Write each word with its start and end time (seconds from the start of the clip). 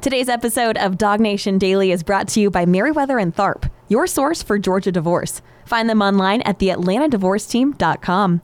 Today's 0.00 0.30
episode 0.30 0.78
of 0.78 0.96
Dog 0.96 1.20
Nation 1.20 1.58
Daily 1.58 1.92
is 1.92 2.02
brought 2.02 2.26
to 2.28 2.40
you 2.40 2.50
by 2.50 2.64
Meriwether 2.64 3.18
and 3.20 3.36
Tharp, 3.36 3.70
your 3.88 4.06
source 4.06 4.42
for 4.42 4.58
Georgia 4.58 4.90
divorce. 4.90 5.42
Find 5.66 5.90
them 5.90 6.00
online 6.00 6.40
at 6.42 6.58
theatlantadivorceteam.com. 6.58 8.40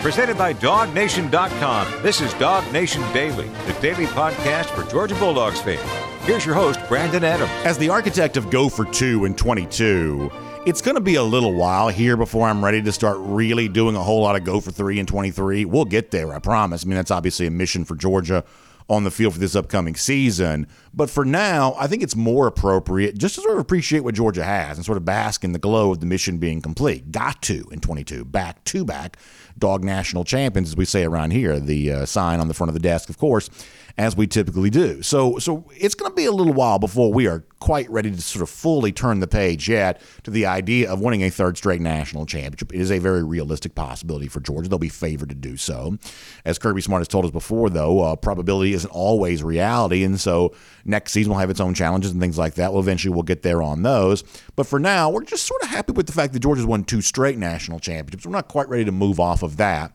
Presented 0.00 0.38
by 0.38 0.54
DogNation.com. 0.54 2.02
This 2.02 2.20
is 2.20 2.32
Dog 2.34 2.72
Nation 2.72 3.02
Daily, 3.12 3.48
the 3.66 3.76
daily 3.80 4.06
podcast 4.06 4.66
for 4.66 4.88
Georgia 4.88 5.16
Bulldogs 5.16 5.60
fans. 5.60 5.80
Here's 6.24 6.46
your 6.46 6.54
host, 6.54 6.78
Brandon 6.88 7.24
Adams. 7.24 7.50
As 7.64 7.78
the 7.78 7.88
architect 7.88 8.36
of 8.36 8.48
Go 8.48 8.68
for 8.68 8.84
Two 8.84 9.24
in 9.24 9.34
22, 9.34 10.30
it's 10.64 10.80
going 10.80 10.94
to 10.94 11.00
be 11.00 11.16
a 11.16 11.22
little 11.22 11.54
while 11.54 11.88
here 11.88 12.16
before 12.16 12.48
I'm 12.48 12.64
ready 12.64 12.80
to 12.82 12.92
start 12.92 13.16
really 13.18 13.68
doing 13.68 13.96
a 13.96 14.02
whole 14.02 14.22
lot 14.22 14.36
of 14.36 14.44
Go 14.44 14.60
for 14.60 14.70
Three 14.70 15.00
and 15.00 15.08
23. 15.08 15.64
We'll 15.64 15.84
get 15.84 16.12
there, 16.12 16.32
I 16.32 16.38
promise. 16.38 16.84
I 16.84 16.88
mean, 16.88 16.94
that's 16.94 17.10
obviously 17.10 17.46
a 17.46 17.50
mission 17.50 17.84
for 17.84 17.96
Georgia 17.96 18.44
on 18.88 19.02
the 19.02 19.10
field 19.10 19.34
for 19.34 19.40
this 19.40 19.56
upcoming 19.56 19.96
season. 19.96 20.68
But 20.94 21.08
for 21.08 21.24
now, 21.24 21.74
I 21.78 21.86
think 21.86 22.02
it's 22.02 22.14
more 22.14 22.46
appropriate 22.46 23.16
just 23.16 23.36
to 23.36 23.40
sort 23.40 23.54
of 23.54 23.60
appreciate 23.60 24.00
what 24.00 24.14
Georgia 24.14 24.44
has 24.44 24.76
and 24.76 24.84
sort 24.84 24.98
of 24.98 25.04
bask 25.04 25.42
in 25.42 25.52
the 25.52 25.58
glow 25.58 25.92
of 25.92 26.00
the 26.00 26.06
mission 26.06 26.38
being 26.38 26.60
complete. 26.60 27.10
Got 27.10 27.40
to 27.42 27.66
in 27.70 27.80
22, 27.80 28.24
back 28.26 28.62
to 28.64 28.84
back 28.84 29.16
dog 29.58 29.84
national 29.84 30.24
champions, 30.24 30.70
as 30.70 30.76
we 30.76 30.84
say 30.84 31.04
around 31.04 31.30
here. 31.30 31.58
The 31.60 31.92
uh, 31.92 32.06
sign 32.06 32.40
on 32.40 32.48
the 32.48 32.54
front 32.54 32.68
of 32.68 32.74
the 32.74 32.80
desk, 32.80 33.08
of 33.10 33.18
course, 33.18 33.50
as 33.98 34.16
we 34.16 34.26
typically 34.26 34.70
do. 34.70 35.02
So, 35.02 35.38
so 35.38 35.70
it's 35.76 35.94
going 35.94 36.10
to 36.10 36.16
be 36.16 36.24
a 36.24 36.32
little 36.32 36.52
while 36.52 36.78
before 36.78 37.12
we 37.12 37.26
are 37.26 37.44
quite 37.60 37.88
ready 37.90 38.10
to 38.10 38.20
sort 38.20 38.42
of 38.42 38.50
fully 38.50 38.90
turn 38.90 39.20
the 39.20 39.26
page 39.26 39.68
yet 39.68 40.00
to 40.24 40.30
the 40.30 40.46
idea 40.46 40.90
of 40.90 41.00
winning 41.00 41.22
a 41.22 41.30
third 41.30 41.56
straight 41.56 41.80
national 41.80 42.26
championship. 42.26 42.74
It 42.74 42.80
is 42.80 42.90
a 42.90 42.98
very 42.98 43.22
realistic 43.22 43.74
possibility 43.74 44.26
for 44.26 44.40
Georgia. 44.40 44.68
They'll 44.68 44.78
be 44.78 44.88
favored 44.88 45.28
to 45.28 45.34
do 45.34 45.56
so. 45.56 45.98
As 46.44 46.58
Kirby 46.58 46.80
Smart 46.80 47.00
has 47.00 47.08
told 47.08 47.24
us 47.24 47.30
before, 47.30 47.70
though, 47.70 48.00
uh, 48.00 48.16
probability 48.16 48.72
isn't 48.72 48.90
always 48.90 49.42
reality, 49.42 50.02
and 50.02 50.18
so 50.18 50.54
next 50.84 51.12
season 51.12 51.32
will 51.32 51.38
have 51.38 51.50
its 51.50 51.60
own 51.60 51.74
challenges 51.74 52.10
and 52.10 52.20
things 52.20 52.38
like 52.38 52.54
that. 52.54 52.72
Well, 52.72 52.80
eventually 52.80 53.14
we'll 53.14 53.22
get 53.22 53.42
there 53.42 53.62
on 53.62 53.82
those. 53.82 54.22
But 54.56 54.66
for 54.66 54.78
now, 54.78 55.10
we're 55.10 55.24
just 55.24 55.46
sort 55.46 55.62
of 55.62 55.68
happy 55.68 55.92
with 55.92 56.06
the 56.06 56.12
fact 56.12 56.32
that 56.32 56.40
Georgia's 56.40 56.66
won 56.66 56.84
two 56.84 57.00
straight 57.00 57.38
national 57.38 57.80
championships. 57.80 58.26
We're 58.26 58.32
not 58.32 58.48
quite 58.48 58.68
ready 58.68 58.84
to 58.84 58.92
move 58.92 59.20
off 59.20 59.42
of 59.42 59.56
that 59.58 59.92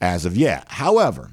as 0.00 0.24
of 0.24 0.36
yet. 0.36 0.64
However, 0.68 1.30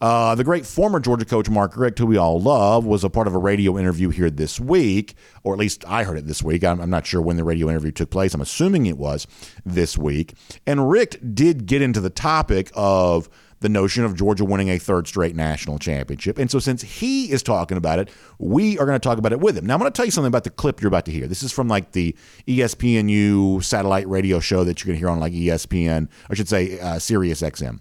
uh, 0.00 0.34
the 0.34 0.44
great 0.44 0.64
former 0.64 0.98
Georgia 0.98 1.26
coach 1.26 1.50
Mark 1.50 1.76
Richt, 1.76 1.98
who 1.98 2.06
we 2.06 2.16
all 2.16 2.40
love, 2.40 2.86
was 2.86 3.04
a 3.04 3.10
part 3.10 3.26
of 3.26 3.34
a 3.34 3.38
radio 3.38 3.78
interview 3.78 4.08
here 4.08 4.30
this 4.30 4.58
week, 4.58 5.14
or 5.42 5.52
at 5.52 5.58
least 5.58 5.84
I 5.86 6.04
heard 6.04 6.16
it 6.16 6.26
this 6.26 6.42
week. 6.42 6.64
I'm, 6.64 6.80
I'm, 6.80 6.88
not 6.88 7.06
sure 7.06 7.20
when 7.20 7.36
the 7.36 7.44
radio 7.44 7.68
interview 7.68 7.90
took 7.92 8.10
place. 8.10 8.32
I'm 8.32 8.40
assuming 8.40 8.86
it 8.86 8.96
was 8.96 9.26
this 9.66 9.98
week. 9.98 10.32
And 10.66 10.90
Richt 10.90 11.34
did 11.34 11.66
get 11.66 11.82
into 11.82 12.00
the 12.00 12.08
topic 12.08 12.70
of 12.74 13.28
the 13.60 13.68
notion 13.68 14.04
of 14.04 14.16
Georgia 14.16 14.44
winning 14.44 14.68
a 14.68 14.78
third 14.78 15.06
straight 15.06 15.36
national 15.36 15.78
championship. 15.78 16.38
And 16.38 16.50
so, 16.50 16.58
since 16.58 16.82
he 16.82 17.30
is 17.30 17.42
talking 17.42 17.76
about 17.76 17.98
it, 17.98 18.10
we 18.38 18.78
are 18.78 18.86
going 18.86 18.98
to 18.98 19.06
talk 19.08 19.18
about 19.18 19.32
it 19.32 19.40
with 19.40 19.56
him. 19.56 19.66
Now, 19.66 19.74
I'm 19.74 19.80
going 19.80 19.92
to 19.92 19.96
tell 19.96 20.06
you 20.06 20.10
something 20.10 20.28
about 20.28 20.44
the 20.44 20.50
clip 20.50 20.80
you're 20.80 20.88
about 20.88 21.04
to 21.06 21.12
hear. 21.12 21.26
This 21.26 21.42
is 21.42 21.52
from 21.52 21.68
like 21.68 21.92
the 21.92 22.16
ESPNU 22.46 23.62
satellite 23.62 24.08
radio 24.08 24.40
show 24.40 24.64
that 24.64 24.80
you're 24.80 24.86
going 24.86 24.96
to 24.96 25.00
hear 25.00 25.10
on 25.10 25.20
like 25.20 25.32
ESPN, 25.32 26.08
I 26.28 26.34
should 26.34 26.48
say, 26.48 26.80
uh, 26.80 26.98
Sirius 26.98 27.42
XM 27.42 27.80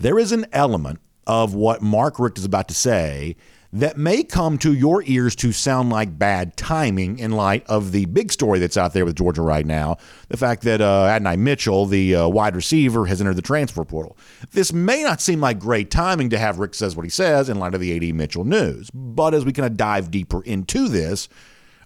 there 0.00 0.18
is 0.18 0.32
an 0.32 0.46
element 0.52 0.98
of 1.26 1.54
what 1.54 1.82
Mark 1.82 2.18
Richt 2.18 2.38
is 2.38 2.44
about 2.44 2.68
to 2.68 2.74
say 2.74 3.36
that 3.72 3.96
may 3.96 4.24
come 4.24 4.58
to 4.58 4.72
your 4.72 5.02
ears 5.06 5.36
to 5.36 5.52
sound 5.52 5.90
like 5.90 6.18
bad 6.18 6.56
timing 6.56 7.18
in 7.18 7.30
light 7.30 7.64
of 7.68 7.92
the 7.92 8.04
big 8.06 8.32
story 8.32 8.58
that's 8.58 8.76
out 8.76 8.92
there 8.92 9.04
with 9.04 9.16
Georgia 9.16 9.42
right 9.42 9.64
now. 9.66 9.96
The 10.28 10.36
fact 10.36 10.62
that 10.62 10.80
uh, 10.80 11.04
Adonai 11.04 11.36
Mitchell, 11.36 11.86
the 11.86 12.16
uh, 12.16 12.28
wide 12.28 12.56
receiver, 12.56 13.06
has 13.06 13.20
entered 13.20 13.36
the 13.36 13.42
transfer 13.42 13.84
portal. 13.84 14.16
This 14.50 14.72
may 14.72 15.02
not 15.02 15.20
seem 15.20 15.40
like 15.40 15.58
great 15.58 15.90
timing 15.90 16.30
to 16.30 16.38
have 16.38 16.58
Richt 16.58 16.74
says 16.74 16.96
what 16.96 17.04
he 17.04 17.10
says 17.10 17.48
in 17.48 17.58
light 17.58 17.74
of 17.74 17.80
the 17.80 17.94
AD 17.94 18.14
Mitchell 18.14 18.44
news. 18.44 18.90
But 18.90 19.34
as 19.34 19.44
we 19.44 19.52
kind 19.52 19.66
of 19.66 19.76
dive 19.76 20.10
deeper 20.10 20.42
into 20.42 20.88
this, 20.88 21.28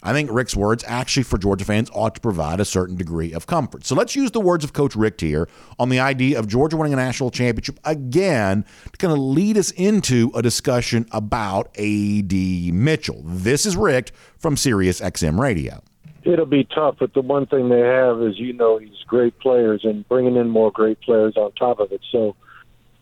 I 0.07 0.13
think 0.13 0.31
Richt's 0.31 0.55
words 0.55 0.85
actually 0.87 1.23
for 1.23 1.39
Georgia 1.39 1.65
fans 1.65 1.91
ought 1.95 2.15
to 2.15 2.20
provide 2.20 2.61
a 2.61 2.65
certain 2.67 2.95
degree 2.95 3.33
of 3.33 3.47
comfort. 3.47 3.87
So 3.87 3.95
let's 3.95 4.15
use 4.15 4.31
the 4.33 4.41
words 4.41 4.63
of 4.63 4.75
Coach 4.75 4.95
Richt 4.95 5.23
here 5.23 5.48
on 5.79 5.89
the 5.89 5.98
idea 5.98 6.39
of 6.39 6.47
Georgia 6.47 6.77
winning 6.77 6.92
a 6.92 6.97
national 6.97 7.31
championship 7.31 7.81
again 7.85 8.67
to 8.93 8.98
kind 8.98 9.14
of 9.14 9.19
lead 9.19 9.57
us 9.57 9.70
into 9.70 10.31
a 10.35 10.43
discussion 10.43 11.07
about 11.11 11.69
AD 11.79 12.35
Mitchell. 12.35 13.23
This 13.25 13.64
is 13.64 13.79
Richt 13.79 14.13
from 14.37 14.59
Sirius 14.59 15.01
XM 15.01 15.41
Radio. 15.41 15.83
It'll 16.23 16.45
be 16.45 16.64
tough, 16.64 16.97
but 17.01 17.14
the 17.14 17.23
one 17.23 17.47
thing 17.47 17.70
they 17.70 17.81
have 17.81 18.20
is, 18.20 18.39
you 18.39 18.53
know, 18.53 18.77
he's 18.77 18.91
great 19.07 19.39
players 19.39 19.85
and 19.85 20.07
bringing 20.07 20.37
in 20.37 20.51
more 20.51 20.70
great 20.70 21.01
players 21.01 21.35
on 21.39 21.53
top 21.53 21.81
of 21.81 21.93
it. 21.93 22.03
So 22.13 22.37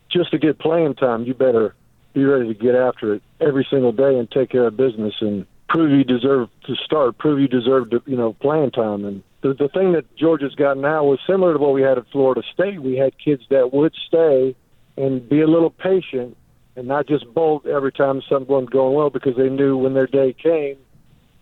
just 0.09 0.31
to 0.31 0.37
get 0.37 0.57
playing 0.57 0.95
time, 0.95 1.23
you 1.25 1.33
better 1.33 1.75
be 2.13 2.23
ready 2.23 2.47
to 2.47 2.53
get 2.53 2.75
after 2.75 3.15
it 3.15 3.23
every 3.41 3.67
single 3.69 3.91
day 3.91 4.17
and 4.17 4.31
take 4.31 4.51
care 4.51 4.67
of 4.67 4.77
business 4.77 5.15
and 5.19 5.45
prove 5.73 5.89
you 5.89 6.03
deserve 6.03 6.49
to 6.67 6.75
start, 6.75 7.17
prove 7.17 7.39
you 7.39 7.47
deserve 7.47 7.89
to, 7.89 8.01
you 8.05 8.15
know, 8.15 8.33
playing 8.33 8.69
time. 8.69 9.03
And 9.05 9.23
the, 9.41 9.55
the 9.55 9.67
thing 9.69 9.93
that 9.93 10.05
Georgia's 10.15 10.53
got 10.53 10.77
now 10.77 11.03
was 11.03 11.19
similar 11.25 11.53
to 11.53 11.59
what 11.59 11.73
we 11.73 11.81
had 11.81 11.97
at 11.97 12.05
Florida 12.11 12.43
State. 12.53 12.79
We 12.79 12.95
had 12.95 13.17
kids 13.17 13.41
that 13.49 13.73
would 13.73 13.93
stay 14.07 14.55
and 14.97 15.27
be 15.27 15.41
a 15.41 15.47
little 15.47 15.71
patient 15.71 16.37
and 16.75 16.87
not 16.87 17.07
just 17.07 17.25
bolt 17.33 17.65
every 17.65 17.91
time 17.91 18.21
something 18.29 18.47
wasn't 18.47 18.71
going 18.71 18.93
well 18.93 19.09
because 19.09 19.35
they 19.35 19.49
knew 19.49 19.75
when 19.75 19.95
their 19.95 20.05
day 20.05 20.33
came, 20.33 20.77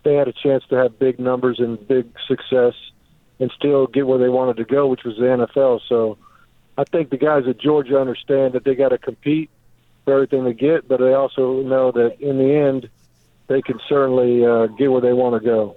they 0.02 0.14
had 0.14 0.28
a 0.28 0.32
chance 0.32 0.64
to 0.70 0.76
have 0.76 0.98
big 0.98 1.20
numbers 1.20 1.60
and 1.60 1.86
big 1.86 2.06
success 2.26 2.72
and 3.38 3.52
still 3.54 3.86
get 3.86 4.06
where 4.06 4.18
they 4.18 4.30
wanted 4.30 4.56
to 4.56 4.64
go, 4.64 4.86
which 4.86 5.04
was 5.04 5.16
the 5.16 5.24
NFL. 5.24 5.80
So 5.90 6.16
I 6.78 6.84
think 6.84 7.10
the 7.10 7.18
guys 7.18 7.44
at 7.46 7.58
Georgia 7.60 8.00
understand 8.00 8.54
that 8.54 8.64
they 8.64 8.74
got 8.74 8.90
to 8.90 8.98
compete 8.98 9.50
for 10.06 10.14
everything 10.14 10.44
they 10.44 10.54
get, 10.54 10.88
but 10.88 11.00
they 11.00 11.12
also 11.12 11.60
know 11.60 11.92
that 11.92 12.18
in 12.18 12.38
the 12.38 12.54
end– 12.54 12.88
they 13.48 13.62
can 13.62 13.80
certainly 13.88 14.44
uh, 14.44 14.66
get 14.66 14.90
where 14.90 15.00
they 15.00 15.12
want 15.12 15.40
to 15.40 15.46
go. 15.46 15.76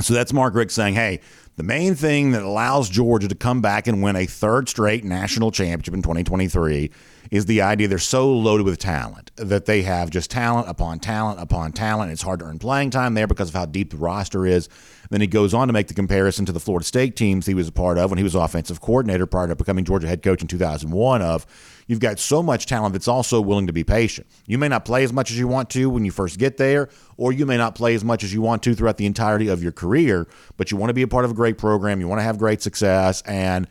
So 0.00 0.14
that's 0.14 0.32
Mark 0.32 0.54
Richt 0.54 0.72
saying, 0.72 0.94
hey, 0.94 1.20
the 1.56 1.62
main 1.62 1.94
thing 1.94 2.32
that 2.32 2.42
allows 2.42 2.88
Georgia 2.88 3.28
to 3.28 3.34
come 3.34 3.60
back 3.60 3.86
and 3.86 4.02
win 4.02 4.16
a 4.16 4.24
third 4.24 4.68
straight 4.68 5.04
national 5.04 5.50
championship 5.50 5.92
in 5.92 6.00
2023 6.00 6.90
is 7.30 7.46
the 7.46 7.60
idea 7.60 7.86
they're 7.86 7.98
so 7.98 8.32
loaded 8.32 8.64
with 8.64 8.78
talent 8.78 9.30
that 9.36 9.66
they 9.66 9.82
have 9.82 10.10
just 10.10 10.30
talent 10.30 10.68
upon 10.68 10.98
talent 10.98 11.38
upon 11.38 11.72
talent. 11.72 12.10
It's 12.10 12.22
hard 12.22 12.40
to 12.40 12.46
earn 12.46 12.58
playing 12.58 12.90
time 12.90 13.14
there 13.14 13.26
because 13.26 13.50
of 13.50 13.54
how 13.54 13.66
deep 13.66 13.90
the 13.90 13.98
roster 13.98 14.46
is. 14.46 14.68
Then 15.10 15.20
he 15.20 15.26
goes 15.26 15.52
on 15.52 15.66
to 15.68 15.72
make 15.72 15.88
the 15.88 15.94
comparison 15.94 16.46
to 16.46 16.52
the 16.52 16.60
Florida 16.60 16.86
State 16.86 17.14
teams 17.14 17.46
he 17.46 17.54
was 17.54 17.68
a 17.68 17.72
part 17.72 17.98
of 17.98 18.10
when 18.10 18.18
he 18.18 18.24
was 18.24 18.34
offensive 18.34 18.80
coordinator 18.80 19.26
prior 19.26 19.48
to 19.48 19.56
becoming 19.56 19.84
Georgia 19.84 20.08
head 20.08 20.22
coach 20.22 20.40
in 20.40 20.48
2001 20.48 21.22
of 21.22 21.46
You've 21.90 21.98
got 21.98 22.20
so 22.20 22.40
much 22.40 22.66
talent 22.66 22.92
that's 22.92 23.08
also 23.08 23.40
willing 23.40 23.66
to 23.66 23.72
be 23.72 23.82
patient. 23.82 24.28
You 24.46 24.58
may 24.58 24.68
not 24.68 24.84
play 24.84 25.02
as 25.02 25.12
much 25.12 25.32
as 25.32 25.38
you 25.40 25.48
want 25.48 25.70
to 25.70 25.90
when 25.90 26.04
you 26.04 26.12
first 26.12 26.38
get 26.38 26.56
there, 26.56 26.88
or 27.16 27.32
you 27.32 27.46
may 27.46 27.56
not 27.56 27.74
play 27.74 27.96
as 27.96 28.04
much 28.04 28.22
as 28.22 28.32
you 28.32 28.40
want 28.40 28.62
to 28.62 28.76
throughout 28.76 28.96
the 28.96 29.06
entirety 29.06 29.48
of 29.48 29.60
your 29.60 29.72
career, 29.72 30.28
but 30.56 30.70
you 30.70 30.76
want 30.76 30.90
to 30.90 30.94
be 30.94 31.02
a 31.02 31.08
part 31.08 31.24
of 31.24 31.32
a 31.32 31.34
great 31.34 31.58
program. 31.58 31.98
You 31.98 32.06
want 32.06 32.20
to 32.20 32.22
have 32.22 32.38
great 32.38 32.62
success. 32.62 33.22
And 33.22 33.66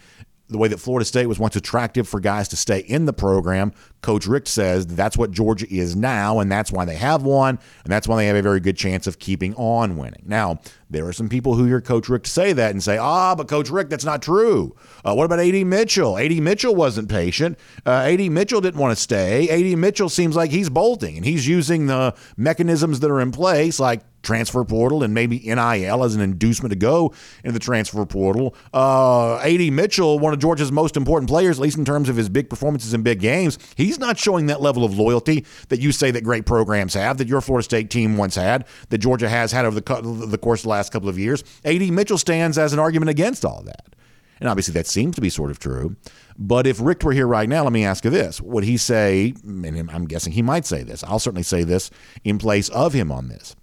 the 0.49 0.57
way 0.57 0.67
that 0.67 0.79
Florida 0.79 1.05
State 1.05 1.27
was 1.27 1.39
once 1.39 1.55
attractive 1.55 2.07
for 2.07 2.19
guys 2.19 2.47
to 2.49 2.55
stay 2.55 2.79
in 2.79 3.05
the 3.05 3.13
program, 3.13 3.71
Coach 4.01 4.25
Richt 4.25 4.47
says 4.47 4.87
that's 4.87 5.17
what 5.17 5.31
Georgia 5.31 5.67
is 5.69 5.95
now, 5.95 6.39
and 6.39 6.51
that's 6.51 6.71
why 6.71 6.85
they 6.85 6.95
have 6.95 7.23
won, 7.23 7.59
and 7.83 7.91
that's 7.91 8.07
why 8.07 8.15
they 8.17 8.25
have 8.27 8.35
a 8.35 8.41
very 8.41 8.59
good 8.59 8.75
chance 8.75 9.05
of 9.07 9.19
keeping 9.19 9.53
on 9.55 9.97
winning. 9.97 10.23
Now, 10.25 10.59
there 10.89 11.05
are 11.05 11.13
some 11.13 11.29
people 11.29 11.53
who 11.53 11.65
hear 11.65 11.81
Coach 11.81 12.09
Richt 12.09 12.25
say 12.25 12.51
that 12.53 12.71
and 12.71 12.81
say, 12.81 12.97
ah, 12.97 13.35
but 13.35 13.47
Coach 13.47 13.69
Richt, 13.69 13.91
that's 13.91 14.05
not 14.05 14.21
true. 14.21 14.75
Uh, 15.05 15.13
what 15.13 15.25
about 15.25 15.39
A.D. 15.39 15.63
Mitchell? 15.65 16.17
A.D. 16.17 16.41
Mitchell 16.41 16.75
wasn't 16.75 17.09
patient. 17.09 17.59
Uh, 17.85 18.03
A.D. 18.05 18.29
Mitchell 18.29 18.61
didn't 18.61 18.79
want 18.79 18.97
to 18.97 19.01
stay. 19.01 19.47
A.D. 19.49 19.75
Mitchell 19.75 20.09
seems 20.09 20.35
like 20.35 20.49
he's 20.49 20.69
bolting, 20.69 21.17
and 21.17 21.25
he's 21.25 21.47
using 21.47 21.85
the 21.85 22.15
mechanisms 22.37 23.01
that 23.01 23.11
are 23.11 23.21
in 23.21 23.31
place, 23.31 23.79
like 23.79 24.01
transfer 24.21 24.63
portal 24.63 25.03
and 25.03 25.13
maybe 25.13 25.39
NIL 25.39 26.03
as 26.03 26.15
an 26.15 26.21
inducement 26.21 26.71
to 26.71 26.77
go 26.77 27.13
into 27.43 27.53
the 27.53 27.59
transfer 27.59 28.05
portal. 28.05 28.55
Uh, 28.73 29.39
A.D. 29.41 29.71
Mitchell, 29.71 30.19
one 30.19 30.33
of 30.33 30.39
Georgia's 30.39 30.71
most 30.71 30.97
important 30.97 31.29
players, 31.29 31.59
at 31.59 31.61
least 31.61 31.77
in 31.77 31.85
terms 31.85 32.09
of 32.09 32.15
his 32.15 32.29
big 32.29 32.49
performances 32.49 32.93
in 32.93 33.01
big 33.01 33.19
games, 33.19 33.57
he's 33.75 33.99
not 33.99 34.17
showing 34.17 34.47
that 34.47 34.61
level 34.61 34.83
of 34.83 34.97
loyalty 34.97 35.45
that 35.69 35.79
you 35.79 35.91
say 35.91 36.11
that 36.11 36.23
great 36.23 36.45
programs 36.45 36.93
have, 36.93 37.17
that 37.17 37.27
your 37.27 37.41
Florida 37.41 37.63
State 37.63 37.89
team 37.89 38.17
once 38.17 38.35
had, 38.35 38.65
that 38.89 38.97
Georgia 38.99 39.29
has 39.29 39.51
had 39.51 39.65
over 39.65 39.79
the, 39.79 40.25
the 40.27 40.37
course 40.37 40.61
of 40.61 40.63
the 40.63 40.69
last 40.69 40.91
couple 40.91 41.09
of 41.09 41.17
years. 41.17 41.43
A.D. 41.65 41.91
Mitchell 41.91 42.17
stands 42.17 42.57
as 42.57 42.73
an 42.73 42.79
argument 42.79 43.09
against 43.09 43.45
all 43.45 43.63
that. 43.63 43.95
And 44.39 44.47
obviously, 44.47 44.73
that 44.75 44.87
seems 44.87 45.15
to 45.15 45.21
be 45.21 45.29
sort 45.29 45.51
of 45.51 45.59
true. 45.59 45.97
But 46.37 46.65
if 46.65 46.79
Richt 46.79 47.03
were 47.03 47.11
here 47.11 47.27
right 47.27 47.49
now, 47.49 47.63
let 47.63 47.73
me 47.73 47.83
ask 47.83 48.05
you 48.05 48.09
this. 48.09 48.39
Would 48.39 48.63
he 48.63 48.77
say, 48.77 49.33
and 49.43 49.91
I'm 49.91 50.05
guessing 50.05 50.31
he 50.31 50.41
might 50.41 50.65
say 50.65 50.83
this, 50.83 51.03
I'll 51.03 51.19
certainly 51.19 51.43
say 51.43 51.63
this 51.63 51.91
in 52.23 52.37
place 52.37 52.69
of 52.69 52.93
him 52.93 53.11
on 53.11 53.27
this 53.27 53.55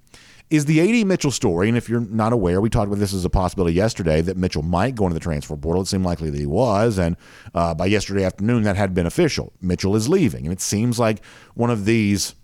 is 0.49 0.65
the 0.67 0.81
A.D. 0.81 1.05
Mitchell 1.05 1.31
story. 1.31 1.69
And 1.69 1.77
if 1.77 1.89
you're 1.89 2.01
not 2.01 2.33
aware, 2.33 2.61
we 2.61 2.71
talked 2.71 2.87
about 2.87 2.99
this 2.99 3.13
as 3.13 3.25
a 3.25 3.31
possibility 3.31 3.75
yesterday 3.75 4.21
that 4.21 4.37
Mitchell 4.37 4.63
might 4.63 4.95
go 4.95 5.05
into 5.05 5.15
the 5.15 5.21
transfer 5.21 5.57
portal. 5.57 5.83
It 5.83 5.87
seemed 5.87 6.05
likely 6.05 6.31
that 6.31 6.39
he 6.39 6.47
was. 6.47 6.99
And 6.99 7.17
uh, 7.55 7.75
by 7.75 7.87
yesterday 7.87 8.25
afternoon, 8.25 8.63
that 8.63 8.77
had 8.77 8.95
been 8.95 9.07
official. 9.07 9.53
Mitchell 9.61 9.97
is 9.97 10.09
leaving. 10.09 10.45
And 10.45 10.53
it 10.53 10.61
seems 10.61 10.99
like 10.99 11.25
one 11.55 11.71
of 11.71 11.85
these 11.85 12.35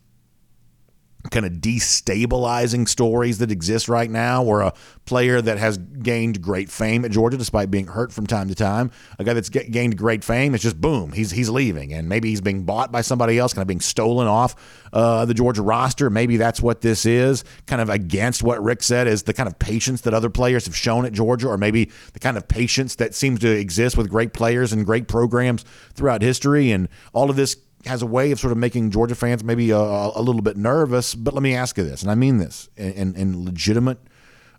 kind 1.31 1.47
of 1.47 1.53
destabilizing 1.53 2.89
stories 2.89 3.39
that 3.39 3.51
exist 3.51 3.89
right 3.89 4.11
now 4.11 4.43
where 4.43 4.61
a 4.61 4.75
player 5.05 5.41
that 5.41 5.59
has 5.59 5.79
gained 5.79 6.43
great 6.43 6.71
fame 6.71 7.05
at 7.05 7.11
Georgia 7.11 7.37
despite 7.37 7.71
being 7.71 7.87
hurt 7.87 8.13
from 8.13 8.27
time 8.27 8.49
to 8.49 8.55
time, 8.55 8.91
a 9.19 9.25
guy 9.25 9.33
that's 9.33 9.49
gained 9.49 9.97
great 9.97 10.25
fame, 10.25 10.55
it's 10.55 10.63
just 10.63 10.81
boom, 10.81 11.13
he's 11.13 11.31
he's 11.31 11.49
leaving 11.49 11.93
and 11.93 12.09
maybe 12.09 12.29
he's 12.29 12.41
being 12.41 12.65
bought 12.65 12.91
by 12.91 13.01
somebody 13.01 13.39
else, 13.39 13.53
kind 13.53 13.63
of 13.63 13.69
being 13.69 13.81
stolen 13.81 14.27
off 14.27 14.55
uh, 14.93 15.25
the 15.25 15.35
Georgia 15.35 15.63
roster. 15.63 16.11
Maybe 16.11 16.37
that's 16.37 16.61
what 16.61 16.81
this 16.81 17.07
is, 17.07 17.45
kind 17.67 17.81
of 17.81 17.89
against 17.89 18.43
what 18.43 18.63
Richt 18.63 18.83
said 18.83 19.07
is 19.07 19.23
the 19.23 19.33
kind 19.33 19.49
of 19.49 19.59
patience 19.59 20.03
that 20.03 20.15
other 20.15 20.31
players 20.31 20.67
have 20.67 20.77
shown 20.77 21.05
at 21.05 21.13
Georgia 21.13 21.49
or 21.49 21.59
maybe 21.59 21.91
the 22.13 22.19
kind 22.19 22.37
of 22.37 22.49
patience 22.49 22.97
that 22.97 23.15
seems 23.15 23.41
to 23.41 23.49
exist 23.49 23.97
with 23.97 24.11
great 24.11 24.33
players 24.33 24.73
and 24.73 24.85
great 24.85 25.09
programs 25.09 25.65
throughout 25.95 26.23
history 26.23 26.71
and 26.73 26.89
all 27.13 27.31
of 27.31 27.37
this 27.37 27.57
has 27.87 28.03
a 28.03 28.07
way 28.07 28.31
of 28.31 28.39
sort 28.41 28.53
of 28.53 28.59
making 28.59 28.91
Georgia 28.91 29.15
fans 29.15 29.43
maybe 29.43 29.71
a, 29.71 29.77
a, 29.79 30.23
little 30.23 30.43
bit 30.43 30.57
nervous. 30.57 31.15
But 31.15 31.35
let 31.35 31.43
me 31.43 31.55
ask 31.55 31.77
you 31.77 31.85
this, 31.85 32.03
and 32.03 32.11
I 32.11 32.15
mean 32.15 32.39
this 32.39 32.69
in, 32.77 32.93
in, 32.93 33.15
in 33.17 33.45
legitimate 33.45 33.99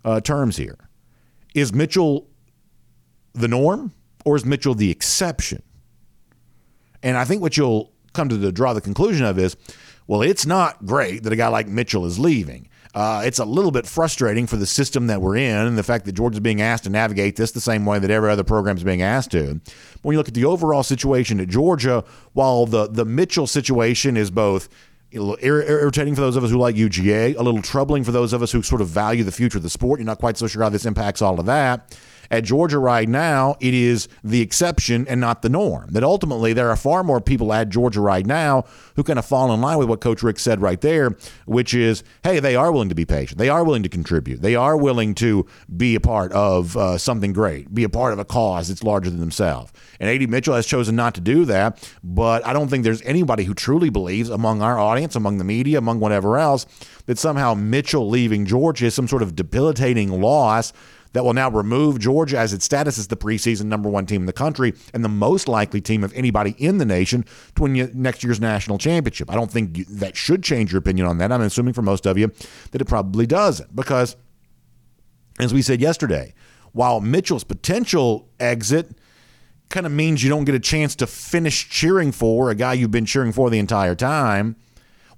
uh, 0.04 0.20
terms 0.20 0.56
here: 0.56 0.78
Is 1.54 1.72
Mitchell 1.72 2.28
the 3.32 3.48
norm, 3.48 3.92
or 4.24 4.36
is 4.36 4.44
Mitchell 4.44 4.74
the 4.74 4.90
exception? 4.90 5.62
And 7.02 7.16
I 7.16 7.24
think 7.24 7.42
what 7.42 7.56
you'll 7.56 7.92
come 8.14 8.28
to 8.28 8.36
the, 8.36 8.50
draw 8.50 8.72
the 8.72 8.80
conclusion 8.80 9.26
of 9.26 9.38
is, 9.38 9.56
well, 10.06 10.22
it's 10.22 10.46
not 10.46 10.86
great 10.86 11.22
that 11.24 11.32
a 11.32 11.36
guy 11.36 11.48
like 11.48 11.68
Mitchell 11.68 12.06
is 12.06 12.18
leaving. 12.18 12.68
Uh, 12.94 13.22
it's 13.24 13.40
a 13.40 13.44
little 13.44 13.72
bit 13.72 13.86
frustrating 13.86 14.46
for 14.46 14.56
the 14.56 14.66
system 14.66 15.08
that 15.08 15.20
we're 15.20 15.36
in 15.36 15.66
and 15.66 15.76
the 15.76 15.82
fact 15.82 16.04
that 16.04 16.12
Georgia's 16.12 16.40
being 16.40 16.60
asked 16.60 16.84
to 16.84 16.90
navigate 16.90 17.34
this 17.34 17.50
the 17.50 17.60
same 17.60 17.84
way 17.84 17.98
that 17.98 18.10
every 18.10 18.30
other 18.30 18.44
program 18.44 18.76
is 18.76 18.84
being 18.84 19.02
asked 19.02 19.32
to. 19.32 19.60
But 19.64 20.02
when 20.02 20.14
you 20.14 20.18
look 20.18 20.28
at 20.28 20.34
the 20.34 20.44
overall 20.44 20.84
situation 20.84 21.40
at 21.40 21.48
Georgia, 21.48 22.04
while 22.34 22.66
the, 22.66 22.86
the 22.86 23.04
Mitchell 23.04 23.48
situation 23.48 24.16
is 24.16 24.30
both 24.30 24.68
irritating 25.12 26.14
for 26.14 26.20
those 26.20 26.36
of 26.36 26.44
us 26.44 26.50
who 26.50 26.58
like 26.58 26.76
UGA, 26.76 27.36
a 27.36 27.42
little 27.42 27.62
troubling 27.62 28.04
for 28.04 28.12
those 28.12 28.32
of 28.32 28.42
us 28.42 28.52
who 28.52 28.62
sort 28.62 28.80
of 28.80 28.88
value 28.88 29.24
the 29.24 29.32
future 29.32 29.58
of 29.58 29.62
the 29.62 29.70
sport. 29.70 30.00
You're 30.00 30.06
not 30.06 30.18
quite 30.18 30.36
so 30.36 30.46
sure 30.46 30.62
how 30.62 30.68
this 30.68 30.86
impacts 30.86 31.22
all 31.22 31.38
of 31.38 31.46
that. 31.46 31.96
At 32.30 32.44
Georgia 32.44 32.78
right 32.78 33.08
now, 33.08 33.56
it 33.60 33.74
is 33.74 34.08
the 34.22 34.40
exception 34.40 35.06
and 35.08 35.20
not 35.20 35.42
the 35.42 35.48
norm. 35.48 35.90
That 35.90 36.04
ultimately 36.04 36.52
there 36.52 36.70
are 36.70 36.76
far 36.76 37.04
more 37.04 37.20
people 37.20 37.52
at 37.52 37.68
Georgia 37.68 38.00
right 38.00 38.26
now 38.26 38.64
who 38.96 39.02
kind 39.02 39.18
of 39.18 39.24
fall 39.24 39.52
in 39.52 39.60
line 39.60 39.78
with 39.78 39.88
what 39.88 40.00
Coach 40.00 40.22
Richt 40.22 40.40
said 40.40 40.60
right 40.60 40.80
there, 40.80 41.16
which 41.46 41.74
is, 41.74 42.02
hey, 42.22 42.40
they 42.40 42.56
are 42.56 42.70
willing 42.72 42.88
to 42.88 42.94
be 42.94 43.04
patient. 43.04 43.38
They 43.38 43.48
are 43.48 43.64
willing 43.64 43.82
to 43.82 43.88
contribute. 43.88 44.42
They 44.42 44.54
are 44.54 44.76
willing 44.76 45.14
to 45.16 45.46
be 45.76 45.94
a 45.94 46.00
part 46.00 46.32
of 46.32 46.76
uh, 46.76 46.98
something 46.98 47.32
great, 47.32 47.74
be 47.74 47.84
a 47.84 47.88
part 47.88 48.12
of 48.12 48.18
a 48.18 48.24
cause 48.24 48.68
that's 48.68 48.82
larger 48.82 49.10
than 49.10 49.20
themselves. 49.20 49.72
And 50.00 50.08
A.D. 50.08 50.26
Mitchell 50.26 50.54
has 50.54 50.66
chosen 50.66 50.96
not 50.96 51.14
to 51.14 51.20
do 51.20 51.44
that, 51.46 51.88
but 52.02 52.44
I 52.46 52.52
don't 52.52 52.68
think 52.68 52.84
there's 52.84 53.02
anybody 53.02 53.44
who 53.44 53.54
truly 53.54 53.90
believes 53.90 54.28
among 54.28 54.62
our 54.62 54.78
audience, 54.78 55.16
among 55.16 55.38
the 55.38 55.44
media, 55.44 55.78
among 55.78 56.00
whatever 56.00 56.38
else, 56.38 56.66
that 57.06 57.18
somehow 57.18 57.54
Mitchell 57.54 58.08
leaving 58.08 58.46
Georgia 58.46 58.86
is 58.86 58.94
some 58.94 59.08
sort 59.08 59.22
of 59.22 59.36
debilitating 59.36 60.20
loss 60.20 60.72
that 61.14 61.24
will 61.24 61.32
now 61.32 61.48
remove 61.48 61.98
Georgia 61.98 62.38
as 62.38 62.52
its 62.52 62.64
status 62.64 62.98
as 62.98 63.06
the 63.06 63.16
preseason 63.16 63.64
number 63.66 63.88
one 63.88 64.04
team 64.04 64.22
in 64.22 64.26
the 64.26 64.32
country 64.32 64.74
and 64.92 65.04
the 65.04 65.08
most 65.08 65.48
likely 65.48 65.80
team 65.80 66.04
of 66.04 66.12
anybody 66.12 66.54
in 66.58 66.78
the 66.78 66.84
nation 66.84 67.24
to 67.54 67.62
win 67.62 67.90
next 67.94 68.22
year's 68.22 68.40
national 68.40 68.78
championship. 68.78 69.30
I 69.30 69.34
don't 69.34 69.50
think 69.50 69.86
that 69.88 70.16
should 70.16 70.42
change 70.42 70.72
your 70.72 70.80
opinion 70.80 71.06
on 71.06 71.18
that. 71.18 71.32
I'm 71.32 71.40
assuming 71.40 71.72
for 71.72 71.82
most 71.82 72.04
of 72.06 72.18
you 72.18 72.32
that 72.72 72.82
it 72.82 72.86
probably 72.86 73.26
doesn't 73.26 73.74
because, 73.74 74.16
as 75.38 75.54
we 75.54 75.62
said 75.62 75.80
yesterday, 75.80 76.34
while 76.72 77.00
Mitchell's 77.00 77.44
potential 77.44 78.28
exit 78.40 78.98
kind 79.70 79.86
of 79.86 79.92
means 79.92 80.22
you 80.22 80.28
don't 80.28 80.44
get 80.44 80.56
a 80.56 80.60
chance 80.60 80.96
to 80.96 81.06
finish 81.06 81.68
cheering 81.68 82.10
for 82.10 82.50
a 82.50 82.56
guy 82.56 82.72
you've 82.72 82.90
been 82.90 83.06
cheering 83.06 83.32
for 83.32 83.50
the 83.50 83.58
entire 83.60 83.94
time 83.94 84.56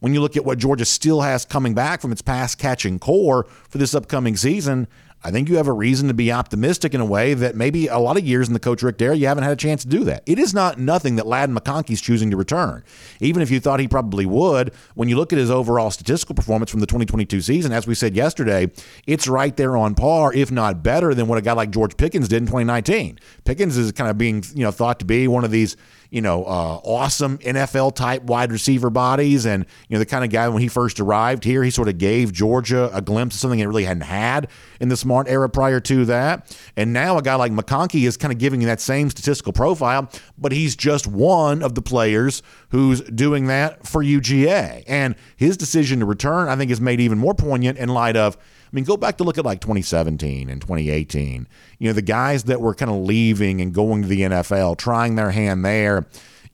when 0.01 0.15
you 0.15 0.21
look 0.21 0.37
at 0.37 0.45
what 0.45 0.59
Georgia 0.59 0.85
still 0.85 1.23
has 1.23 1.45
coming 1.45 1.75
back 1.75 2.01
from 2.01 2.13
its 2.13 2.23
pass 2.23 2.55
catching 2.55 2.99
core 2.99 3.47
for 3.69 3.79
this 3.79 3.95
upcoming 3.95 4.37
season, 4.37 4.87
I 5.25 5.31
think 5.31 5.49
you 5.49 5.57
have 5.57 5.67
a 5.67 5.73
reason 5.73 6.09
to 6.09 6.15
be 6.15 6.31
optimistic 6.31 6.95
in 6.95 7.01
a 7.01 7.05
way 7.05 7.35
that 7.35 7.57
maybe 7.57 7.89
a 7.89 7.99
lot 7.99 8.17
of 8.17 8.25
years 8.25 8.47
in 8.47 8.55
the 8.55 8.61
Coach 8.61 8.83
Richt 8.83 8.99
Dare, 8.99 9.15
you 9.15 9.27
haven't 9.27 9.45
had 9.45 9.53
a 9.53 9.57
chance 9.57 9.83
to 9.83 9.89
do 9.89 10.05
that. 10.05 10.23
It 10.27 10.39
is 10.39 10.55
not 10.55 10.79
nothing 10.79 11.17
that 11.17 11.27
Ladd 11.27 11.51
McConkey's 11.51 12.01
choosing 12.01 12.31
to 12.31 12.37
return. 12.37 12.85
Even 13.21 13.43
if 13.43 13.51
you 13.51 13.59
thought 13.59 13.81
he 13.81 13.89
probably 13.89 14.25
would, 14.25 14.73
when 14.95 15.09
you 15.09 15.17
look 15.17 15.33
at 15.33 15.39
his 15.39 15.51
overall 15.51 15.91
statistical 15.91 16.35
performance 16.35 16.71
from 16.71 16.81
the 16.81 16.87
2022 16.87 17.41
season, 17.41 17.73
as 17.73 17.87
we 17.87 17.95
said 17.95 18.15
yesterday, 18.15 18.71
it's 19.07 19.27
right 19.27 19.57
there 19.57 19.77
on 19.77 19.95
par, 19.95 20.33
if 20.33 20.53
not 20.53 20.83
better, 20.83 21.13
than 21.13 21.27
what 21.27 21.39
a 21.39 21.43
guy 21.43 21.55
like 21.55 21.71
George 21.71 21.97
Pickens 21.97 22.29
did 22.29 22.37
in 22.37 22.47
2019. 22.47 23.19
Pickens 23.45 23.77
is 23.77 23.91
kind 23.93 24.11
of 24.11 24.17
being 24.17 24.45
you 24.55 24.63
know 24.63 24.71
thought 24.71 24.99
to 25.01 25.05
be 25.05 25.27
one 25.27 25.45
of 25.45 25.51
these 25.51 25.77
you 26.11 26.21
know, 26.21 26.45
uh, 26.45 26.81
awesome 26.85 27.39
NFL 27.39 27.95
type 27.95 28.23
wide 28.23 28.53
receiver 28.53 28.91
bodies. 28.91 29.47
And, 29.47 29.67
you 29.89 29.95
know, 29.95 29.99
the 29.99 30.07
kind 30.07 30.25
of 30.25 30.31
guy 30.31 30.49
when 30.49 30.63
he 30.63 30.69
first 30.69 31.01
arrived 31.01 31.45
here, 31.45 31.63
he 31.63 31.71
sort 31.71 31.89
of 31.89 31.99
gave 31.99 32.33
Georgia 32.33 32.91
a 32.93 33.01
glimpse 33.01 33.37
of 33.37 33.41
something 33.41 33.61
it 33.61 33.67
really 33.67 33.85
hadn't 33.85 34.03
had 34.03 34.49
in 34.81 34.89
the 34.89 34.97
smart 34.97 35.29
era 35.29 35.49
prior 35.49 35.81
to 35.81 36.05
that. 36.07 36.57
And 36.77 36.93
now 36.93 37.19
a 37.19 37.23
guy 37.23 37.35
like 37.35 37.53
McConkey 37.53 38.07
is 38.07 38.17
kind 38.17 38.33
of 38.33 38.39
giving 38.39 38.61
you 38.61 38.67
that 38.67 38.81
same 38.81 39.11
statistical 39.11 39.53
profile, 39.53 40.11
but 40.39 40.53
he's 40.53 40.77
just 40.77 41.07
one 41.07 41.63
of 41.63 41.75
the 41.75 41.83
players 41.83 42.43
who's 42.71 43.01
doing 43.03 43.47
that 43.47 43.87
for 43.87 44.03
UGA. 44.03 44.85
And 44.87 45.15
his 45.37 45.57
decision 45.57 46.01
to 46.01 46.07
return, 46.07 46.49
I 46.49 46.57
think, 46.57 46.71
is 46.71 46.81
made 46.81 47.01
even 47.01 47.19
more 47.19 47.35
poignant 47.35 47.79
in 47.79 47.89
light 47.89 48.17
of 48.17 48.37
I 48.37 48.69
mean, 48.73 48.85
go 48.85 48.97
back 48.97 49.17
to 49.19 49.25
look 49.25 49.39
at 49.39 49.45
like 49.45 49.61
2017 49.61 50.51
and 50.51 50.61
2018. 50.61 51.47
You 51.79 51.89
know, 51.89 51.93
the 51.93 52.03
guys 52.03 52.45
that 52.45 52.61
were 52.61 52.75
kind 52.75 52.91
of 52.91 52.99
leaving 52.99 53.61
and 53.61 53.73
going 53.73 54.03
to 54.03 54.09
the 54.09 54.23
NFL, 54.23 54.77
trying 54.77 55.15
their 55.15 55.31
hand 55.31 55.65
there 55.65 56.07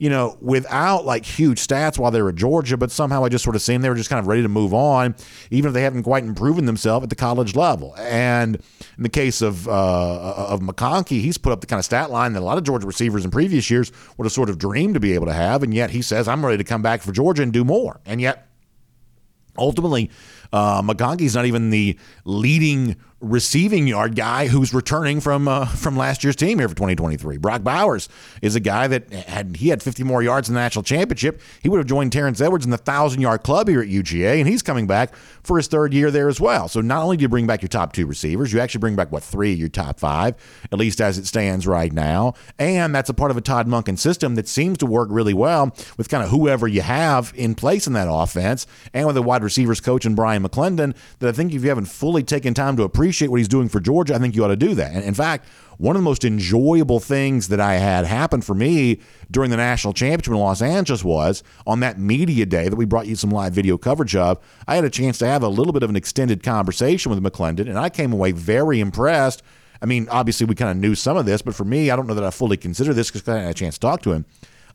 you 0.02 0.10
know, 0.10 0.36
without 0.40 1.04
like 1.04 1.24
huge 1.24 1.64
stats 1.64 1.96
while 1.96 2.10
they 2.10 2.20
were 2.20 2.30
at 2.30 2.34
Georgia, 2.34 2.76
but 2.76 2.90
somehow 2.90 3.22
I 3.22 3.28
just 3.28 3.44
sort 3.44 3.54
of 3.54 3.62
seemed 3.62 3.84
they 3.84 3.88
were 3.88 3.94
just 3.94 4.10
kind 4.10 4.18
of 4.18 4.26
ready 4.26 4.42
to 4.42 4.48
move 4.48 4.74
on, 4.74 5.14
even 5.52 5.68
if 5.68 5.74
they 5.74 5.82
haven't 5.82 6.02
quite 6.02 6.34
proven 6.34 6.66
themselves 6.66 7.04
at 7.04 7.08
the 7.08 7.14
college 7.14 7.54
level. 7.54 7.94
And 7.96 8.56
in 8.96 9.04
the 9.04 9.08
case 9.08 9.42
of 9.42 9.68
uh, 9.68 10.34
of 10.48 10.58
McConkey, 10.58 11.20
he's 11.20 11.38
put 11.38 11.52
up 11.52 11.60
the 11.60 11.68
kind 11.68 11.78
of 11.78 11.84
stat 11.84 12.10
line 12.10 12.32
that 12.32 12.40
a 12.40 12.44
lot 12.44 12.58
of 12.58 12.64
Georgia 12.64 12.84
receivers 12.84 13.24
in 13.24 13.30
previous 13.30 13.70
years 13.70 13.92
would 14.16 14.24
have 14.24 14.32
sort 14.32 14.50
of 14.50 14.58
dreamed 14.58 14.94
to 14.94 15.00
be 15.00 15.12
able 15.12 15.26
to 15.26 15.32
have, 15.32 15.62
and 15.62 15.72
yet 15.72 15.90
he 15.90 16.02
says, 16.02 16.26
"I'm 16.26 16.44
ready 16.44 16.58
to 16.58 16.64
come 16.64 16.82
back 16.82 17.00
for 17.00 17.12
Georgia 17.12 17.44
and 17.44 17.52
do 17.52 17.62
more." 17.62 18.00
And 18.04 18.20
yet, 18.20 18.48
ultimately, 19.56 20.10
uh, 20.52 20.82
McConkey's 20.82 21.36
not 21.36 21.46
even 21.46 21.70
the 21.70 21.96
leading 22.24 22.96
receiving 23.22 23.86
yard 23.86 24.16
guy 24.16 24.48
who's 24.48 24.74
returning 24.74 25.20
from 25.20 25.46
uh, 25.46 25.64
from 25.64 25.96
last 25.96 26.24
year's 26.24 26.36
team 26.36 26.58
here 26.58 26.68
for 26.68 26.74
2023. 26.74 27.36
Brock 27.38 27.62
Bowers 27.62 28.08
is 28.42 28.56
a 28.56 28.60
guy 28.60 28.88
that 28.88 29.10
had 29.12 29.56
he 29.56 29.68
had 29.68 29.82
50 29.82 30.02
more 30.02 30.22
yards 30.22 30.48
in 30.48 30.54
the 30.54 30.60
national 30.60 30.82
championship. 30.82 31.40
He 31.62 31.68
would 31.68 31.78
have 31.78 31.86
joined 31.86 32.12
Terrence 32.12 32.40
Edwards 32.40 32.64
in 32.64 32.72
the 32.72 32.76
thousand 32.76 33.22
yard 33.22 33.44
club 33.44 33.68
here 33.68 33.80
at 33.80 33.88
UGA, 33.88 34.40
and 34.40 34.48
he's 34.48 34.62
coming 34.62 34.86
back 34.86 35.14
for 35.42 35.56
his 35.56 35.68
third 35.68 35.94
year 35.94 36.10
there 36.10 36.28
as 36.28 36.40
well. 36.40 36.68
So 36.68 36.80
not 36.80 37.02
only 37.02 37.16
do 37.16 37.22
you 37.22 37.28
bring 37.28 37.46
back 37.46 37.62
your 37.62 37.68
top 37.68 37.92
two 37.92 38.06
receivers, 38.06 38.52
you 38.52 38.60
actually 38.60 38.80
bring 38.80 38.96
back 38.96 39.12
what 39.12 39.22
three 39.22 39.52
of 39.52 39.58
your 39.58 39.68
top 39.68 40.00
five, 40.00 40.34
at 40.70 40.78
least 40.78 41.00
as 41.00 41.16
it 41.16 41.26
stands 41.26 41.66
right 41.66 41.92
now, 41.92 42.34
and 42.58 42.94
that's 42.94 43.08
a 43.08 43.14
part 43.14 43.30
of 43.30 43.36
a 43.36 43.40
Todd 43.40 43.68
Monken 43.68 43.98
system 43.98 44.34
that 44.34 44.48
seems 44.48 44.78
to 44.78 44.86
work 44.86 45.08
really 45.10 45.34
well 45.34 45.74
with 45.96 46.08
kind 46.08 46.24
of 46.24 46.30
whoever 46.30 46.66
you 46.66 46.82
have 46.82 47.32
in 47.36 47.54
place 47.54 47.86
in 47.86 47.92
that 47.92 48.08
offense, 48.10 48.66
and 48.92 49.06
with 49.06 49.16
a 49.16 49.22
wide 49.22 49.44
receivers 49.44 49.80
coach 49.80 50.04
and 50.04 50.16
Bryan 50.16 50.42
McClendon 50.42 50.96
that 51.20 51.28
I 51.28 51.32
think 51.32 51.52
if 51.52 51.62
you 51.62 51.68
haven't 51.68 51.86
fully 51.86 52.24
taken 52.24 52.52
time 52.52 52.76
to 52.76 52.82
appreciate 52.82 53.11
appreciate 53.12 53.28
what 53.28 53.40
he's 53.40 53.48
doing 53.48 53.68
for 53.68 53.78
Georgia, 53.78 54.14
I 54.14 54.18
think 54.18 54.34
you 54.34 54.42
ought 54.42 54.48
to 54.48 54.56
do 54.56 54.74
that. 54.74 54.90
And 54.90 55.04
in 55.04 55.12
fact, 55.12 55.46
one 55.76 55.94
of 55.94 56.00
the 56.00 56.04
most 56.04 56.24
enjoyable 56.24 56.98
things 56.98 57.48
that 57.48 57.60
I 57.60 57.74
had 57.74 58.06
happen 58.06 58.40
for 58.40 58.54
me 58.54 59.00
during 59.30 59.50
the 59.50 59.58
national 59.58 59.92
championship 59.92 60.32
in 60.32 60.38
Los 60.38 60.62
Angeles 60.62 61.04
was 61.04 61.42
on 61.66 61.80
that 61.80 61.98
media 61.98 62.46
day 62.46 62.70
that 62.70 62.76
we 62.76 62.86
brought 62.86 63.06
you 63.06 63.14
some 63.14 63.30
live 63.30 63.52
video 63.52 63.76
coverage 63.76 64.16
of. 64.16 64.38
I 64.66 64.76
had 64.76 64.86
a 64.86 64.90
chance 64.90 65.18
to 65.18 65.26
have 65.26 65.42
a 65.42 65.48
little 65.48 65.74
bit 65.74 65.82
of 65.82 65.90
an 65.90 65.96
extended 65.96 66.42
conversation 66.42 67.10
with 67.10 67.22
McClendon, 67.22 67.68
and 67.68 67.78
I 67.78 67.90
came 67.90 68.14
away 68.14 68.32
very 68.32 68.80
impressed. 68.80 69.42
I 69.82 69.84
mean, 69.84 70.08
obviously, 70.10 70.46
we 70.46 70.54
kind 70.54 70.70
of 70.70 70.78
knew 70.78 70.94
some 70.94 71.18
of 71.18 71.26
this, 71.26 71.42
but 71.42 71.54
for 71.54 71.64
me, 71.66 71.90
I 71.90 71.96
don't 71.96 72.06
know 72.06 72.14
that 72.14 72.24
I 72.24 72.30
fully 72.30 72.56
consider 72.56 72.94
this 72.94 73.10
because 73.10 73.28
I 73.28 73.40
had 73.40 73.50
a 73.50 73.54
chance 73.54 73.74
to 73.74 73.80
talk 73.80 74.00
to 74.02 74.12
him. 74.12 74.24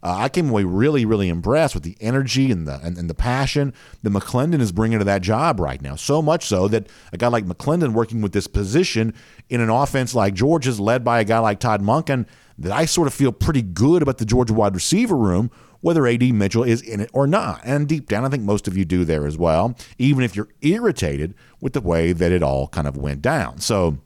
Uh, 0.03 0.15
I 0.17 0.29
came 0.29 0.49
away 0.49 0.63
really, 0.63 1.05
really 1.05 1.29
impressed 1.29 1.73
with 1.73 1.83
the 1.83 1.97
energy 1.99 2.51
and 2.51 2.67
the 2.67 2.79
and, 2.83 2.97
and, 2.97 3.09
the 3.09 3.15
passion 3.15 3.73
that 4.03 4.09
McClendon 4.11 4.61
is 4.61 4.71
bringing 4.71 4.99
to 4.99 5.05
that 5.05 5.21
job 5.21 5.59
right 5.59 5.81
now. 5.81 5.95
So 5.95 6.21
much 6.21 6.45
so 6.45 6.67
that 6.67 6.87
a 7.11 7.17
guy 7.17 7.27
like 7.27 7.45
McClendon 7.45 7.93
working 7.93 8.21
with 8.21 8.31
this 8.31 8.47
position 8.47 9.13
in 9.49 9.61
an 9.61 9.69
offense 9.69 10.13
like 10.13 10.33
Georgia's, 10.33 10.79
led 10.79 11.03
by 11.03 11.19
a 11.19 11.23
guy 11.23 11.39
like 11.39 11.59
Todd 11.59 11.81
Monken, 11.81 12.25
that 12.57 12.71
I 12.71 12.85
sort 12.85 13.07
of 13.07 13.13
feel 13.13 13.31
pretty 13.31 13.61
good 13.61 14.01
about 14.01 14.17
the 14.17 14.25
Georgia 14.25 14.53
wide 14.53 14.75
receiver 14.75 15.15
room, 15.15 15.51
whether 15.81 16.07
AD 16.07 16.23
Mitchell 16.33 16.63
is 16.63 16.81
in 16.81 16.99
it 16.99 17.09
or 17.13 17.27
not. 17.27 17.61
And 17.63 17.87
deep 17.87 18.07
down, 18.07 18.25
I 18.25 18.29
think 18.29 18.43
most 18.43 18.67
of 18.67 18.75
you 18.75 18.85
do 18.85 19.05
there 19.05 19.25
as 19.25 19.37
well, 19.37 19.77
even 19.97 20.23
if 20.23 20.35
you're 20.35 20.49
irritated 20.61 21.35
with 21.61 21.73
the 21.73 21.81
way 21.81 22.11
that 22.13 22.31
it 22.31 22.43
all 22.43 22.67
kind 22.67 22.87
of 22.87 22.97
went 22.97 23.21
down. 23.21 23.59
So 23.59 23.99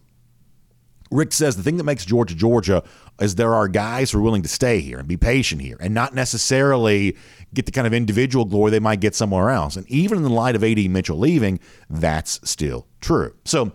Richt 1.12 1.34
says 1.34 1.58
the 1.58 1.64
thing 1.64 1.78
that 1.78 1.84
makes 1.84 2.06
Georgia 2.06 2.34
Georgia 2.34 2.84
is 3.20 3.36
there 3.36 3.54
are 3.54 3.68
guys 3.68 4.12
who 4.12 4.20
are 4.20 4.22
willing 4.22 4.42
to 4.42 4.48
stay 4.48 4.80
here 4.80 4.98
and 4.98 5.08
be 5.08 5.18
patient 5.18 5.62
here 5.62 5.78
and 5.80 5.94
not 5.94 6.16
necessarily 6.16 7.18
get 7.54 7.66
the 7.66 7.72
kind 7.72 7.86
of 7.86 7.94
individual 7.94 8.46
glory 8.46 8.72
they 8.72 8.80
might 8.80 9.02
get 9.02 9.14
somewhere 9.14 9.50
else. 9.50 9.76
And 9.76 9.88
even 9.90 10.18
in 10.18 10.24
the 10.24 10.30
light 10.30 10.56
of 10.56 10.64
AD 10.64 10.90
Mitchell 10.90 11.18
leaving, 11.18 11.60
that's 11.90 12.40
still 12.50 12.88
true. 13.02 13.36
So 13.44 13.74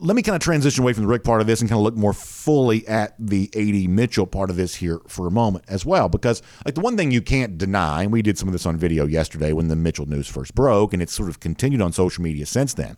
let 0.00 0.14
me 0.14 0.22
kind 0.22 0.36
of 0.36 0.42
transition 0.42 0.82
away 0.82 0.92
from 0.92 1.02
the 1.02 1.08
Richt 1.08 1.24
part 1.24 1.40
of 1.40 1.46
this 1.46 1.60
and 1.60 1.68
kind 1.68 1.78
of 1.78 1.84
look 1.84 1.96
more 1.96 2.12
fully 2.12 2.86
at 2.86 3.14
the 3.18 3.50
AD 3.54 3.90
Mitchell 3.90 4.26
part 4.26 4.50
of 4.50 4.56
this 4.56 4.76
here 4.76 5.00
for 5.08 5.26
a 5.26 5.30
moment 5.30 5.64
as 5.68 5.84
well. 5.84 6.08
Because, 6.08 6.40
like, 6.64 6.74
the 6.74 6.80
one 6.80 6.96
thing 6.96 7.10
you 7.10 7.22
can't 7.22 7.58
deny, 7.58 8.02
and 8.02 8.12
we 8.12 8.22
did 8.22 8.38
some 8.38 8.48
of 8.48 8.52
this 8.52 8.66
on 8.66 8.76
video 8.76 9.06
yesterday 9.06 9.52
when 9.52 9.68
the 9.68 9.76
Mitchell 9.76 10.06
news 10.06 10.28
first 10.28 10.54
broke, 10.54 10.92
and 10.92 11.02
it's 11.02 11.12
sort 11.12 11.28
of 11.28 11.40
continued 11.40 11.80
on 11.80 11.92
social 11.92 12.22
media 12.22 12.46
since 12.46 12.74
then. 12.74 12.96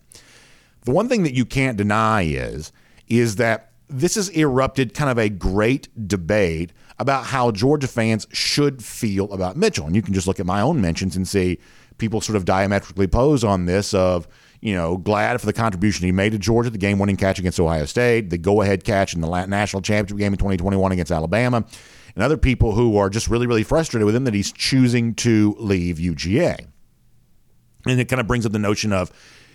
The 0.83 0.91
one 0.91 1.09
thing 1.09 1.23
that 1.23 1.33
you 1.33 1.45
can't 1.45 1.77
deny 1.77 2.23
is, 2.23 2.71
is 3.11 3.35
that 3.35 3.71
this 3.89 4.15
has 4.15 4.29
erupted 4.29 4.93
kind 4.93 5.09
of 5.09 5.17
a 5.17 5.27
great 5.27 5.89
debate 6.07 6.71
about 6.97 7.25
how 7.25 7.51
Georgia 7.51 7.87
fans 7.87 8.25
should 8.31 8.81
feel 8.81 9.31
about 9.33 9.57
Mitchell. 9.57 9.85
And 9.85 9.95
you 9.95 10.01
can 10.01 10.13
just 10.13 10.27
look 10.27 10.39
at 10.39 10.45
my 10.45 10.61
own 10.61 10.79
mentions 10.79 11.17
and 11.17 11.27
see 11.27 11.59
people 11.97 12.21
sort 12.21 12.37
of 12.37 12.45
diametrically 12.45 13.07
pose 13.07 13.43
on 13.43 13.65
this 13.65 13.93
of, 13.93 14.29
you 14.61 14.73
know, 14.73 14.95
glad 14.95 15.41
for 15.41 15.45
the 15.45 15.51
contribution 15.51 16.05
he 16.05 16.11
made 16.13 16.31
to 16.31 16.37
Georgia, 16.37 16.69
the 16.69 16.77
game 16.77 16.99
winning 16.99 17.17
catch 17.17 17.37
against 17.37 17.59
Ohio 17.59 17.83
State, 17.83 18.29
the 18.29 18.37
go 18.37 18.61
ahead 18.61 18.85
catch 18.85 19.13
in 19.13 19.19
the 19.19 19.45
national 19.45 19.81
championship 19.81 20.17
game 20.17 20.31
in 20.31 20.37
2021 20.37 20.93
against 20.93 21.11
Alabama, 21.11 21.65
and 22.15 22.23
other 22.23 22.37
people 22.37 22.73
who 22.73 22.95
are 22.95 23.09
just 23.09 23.27
really, 23.27 23.45
really 23.45 23.63
frustrated 23.63 24.05
with 24.05 24.15
him 24.15 24.23
that 24.23 24.33
he's 24.33 24.53
choosing 24.53 25.15
to 25.15 25.53
leave 25.59 25.97
UGA. 25.97 26.65
And 27.85 27.99
it 27.99 28.05
kind 28.05 28.21
of 28.21 28.27
brings 28.27 28.45
up 28.45 28.53
the 28.53 28.59
notion 28.59 28.93
of, 28.93 29.11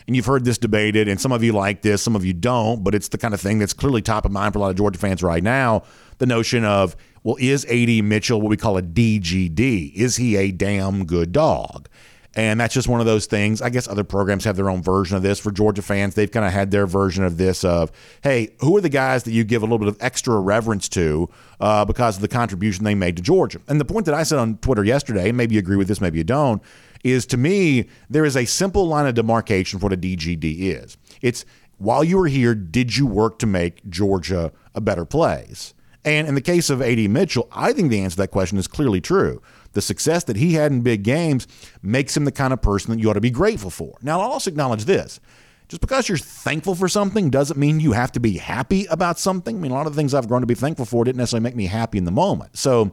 and 0.06 0.14
you've 0.14 0.26
heard 0.26 0.44
this 0.44 0.58
debated, 0.58 1.08
and 1.08 1.20
some 1.20 1.32
of 1.32 1.42
you 1.42 1.52
like 1.52 1.82
this, 1.82 2.00
some 2.02 2.14
of 2.14 2.24
you 2.24 2.32
don't, 2.32 2.84
but 2.84 2.94
it's 2.94 3.08
the 3.08 3.18
kind 3.18 3.34
of 3.34 3.40
thing 3.40 3.58
that's 3.58 3.72
clearly 3.72 4.02
top 4.02 4.24
of 4.24 4.30
mind 4.30 4.52
for 4.52 4.58
a 4.60 4.62
lot 4.62 4.70
of 4.70 4.76
Georgia 4.76 4.98
fans 4.98 5.22
right 5.22 5.42
now. 5.42 5.82
The 6.18 6.26
notion 6.26 6.64
of, 6.64 6.96
well, 7.24 7.36
is 7.40 7.64
AD 7.64 8.04
Mitchell 8.04 8.40
what 8.40 8.50
we 8.50 8.56
call 8.56 8.78
a 8.78 8.82
DGD? 8.82 9.94
Is 9.94 10.16
he 10.16 10.36
a 10.36 10.52
damn 10.52 11.04
good 11.04 11.32
dog? 11.32 11.88
And 12.36 12.60
that's 12.60 12.74
just 12.74 12.86
one 12.86 13.00
of 13.00 13.06
those 13.06 13.24
things. 13.24 13.62
I 13.62 13.70
guess 13.70 13.88
other 13.88 14.04
programs 14.04 14.44
have 14.44 14.56
their 14.56 14.68
own 14.68 14.82
version 14.82 15.16
of 15.16 15.22
this. 15.22 15.40
For 15.40 15.50
Georgia 15.50 15.80
fans, 15.80 16.14
they've 16.14 16.30
kind 16.30 16.44
of 16.44 16.52
had 16.52 16.70
their 16.70 16.86
version 16.86 17.24
of 17.24 17.38
this 17.38 17.64
of, 17.64 17.90
hey, 18.22 18.50
who 18.60 18.76
are 18.76 18.82
the 18.82 18.90
guys 18.90 19.22
that 19.22 19.32
you 19.32 19.42
give 19.42 19.62
a 19.62 19.64
little 19.64 19.78
bit 19.78 19.88
of 19.88 19.96
extra 20.00 20.38
reverence 20.38 20.86
to 20.90 21.30
uh, 21.60 21.86
because 21.86 22.16
of 22.16 22.22
the 22.22 22.28
contribution 22.28 22.84
they 22.84 22.94
made 22.94 23.16
to 23.16 23.22
Georgia? 23.22 23.58
And 23.68 23.80
the 23.80 23.86
point 23.86 24.04
that 24.04 24.14
I 24.14 24.22
said 24.22 24.38
on 24.38 24.58
Twitter 24.58 24.84
yesterday, 24.84 25.30
and 25.30 25.36
maybe 25.36 25.54
you 25.54 25.58
agree 25.58 25.76
with 25.76 25.88
this, 25.88 25.98
maybe 25.98 26.18
you 26.18 26.24
don't, 26.24 26.62
is 27.06 27.26
to 27.26 27.36
me, 27.36 27.88
there 28.10 28.24
is 28.24 28.36
a 28.36 28.44
simple 28.44 28.86
line 28.86 29.06
of 29.06 29.14
demarcation 29.14 29.78
for 29.78 29.86
what 29.86 29.92
a 29.92 29.96
DGD 29.96 30.58
is. 30.60 30.96
It's 31.22 31.44
while 31.78 32.02
you 32.02 32.18
were 32.18 32.26
here, 32.26 32.54
did 32.54 32.96
you 32.96 33.06
work 33.06 33.38
to 33.40 33.46
make 33.46 33.88
Georgia 33.88 34.52
a 34.74 34.80
better 34.80 35.04
place? 35.04 35.74
And 36.04 36.28
in 36.28 36.34
the 36.34 36.40
case 36.40 36.70
of 36.70 36.80
AD 36.80 36.98
Mitchell, 37.10 37.48
I 37.52 37.72
think 37.72 37.90
the 37.90 38.00
answer 38.00 38.14
to 38.14 38.22
that 38.22 38.30
question 38.30 38.58
is 38.58 38.68
clearly 38.68 39.00
true 39.00 39.42
the 39.72 39.82
success 39.82 40.24
that 40.24 40.36
he 40.36 40.54
had 40.54 40.72
in 40.72 40.80
big 40.80 41.02
games 41.02 41.46
makes 41.82 42.16
him 42.16 42.24
the 42.24 42.32
kind 42.32 42.52
of 42.52 42.62
person 42.62 42.92
that 42.92 43.00
you 43.00 43.10
ought 43.10 43.14
to 43.14 43.20
be 43.20 43.30
grateful 43.30 43.70
for. 43.70 43.98
Now, 44.00 44.20
I'll 44.20 44.32
also 44.32 44.50
acknowledge 44.50 44.86
this. 44.86 45.20
Just 45.68 45.80
because 45.80 46.08
you're 46.08 46.16
thankful 46.16 46.74
for 46.74 46.88
something 46.88 47.28
doesn't 47.28 47.58
mean 47.58 47.80
you 47.80 47.92
have 47.92 48.12
to 48.12 48.20
be 48.20 48.38
happy 48.38 48.86
about 48.86 49.18
something. 49.18 49.56
I 49.56 49.58
mean, 49.58 49.72
a 49.72 49.74
lot 49.74 49.86
of 49.86 49.92
the 49.92 49.96
things 49.96 50.14
I've 50.14 50.28
grown 50.28 50.40
to 50.40 50.46
be 50.46 50.54
thankful 50.54 50.86
for 50.86 51.04
didn't 51.04 51.18
necessarily 51.18 51.42
make 51.42 51.56
me 51.56 51.66
happy 51.66 51.98
in 51.98 52.04
the 52.04 52.12
moment. 52.12 52.56
So, 52.56 52.92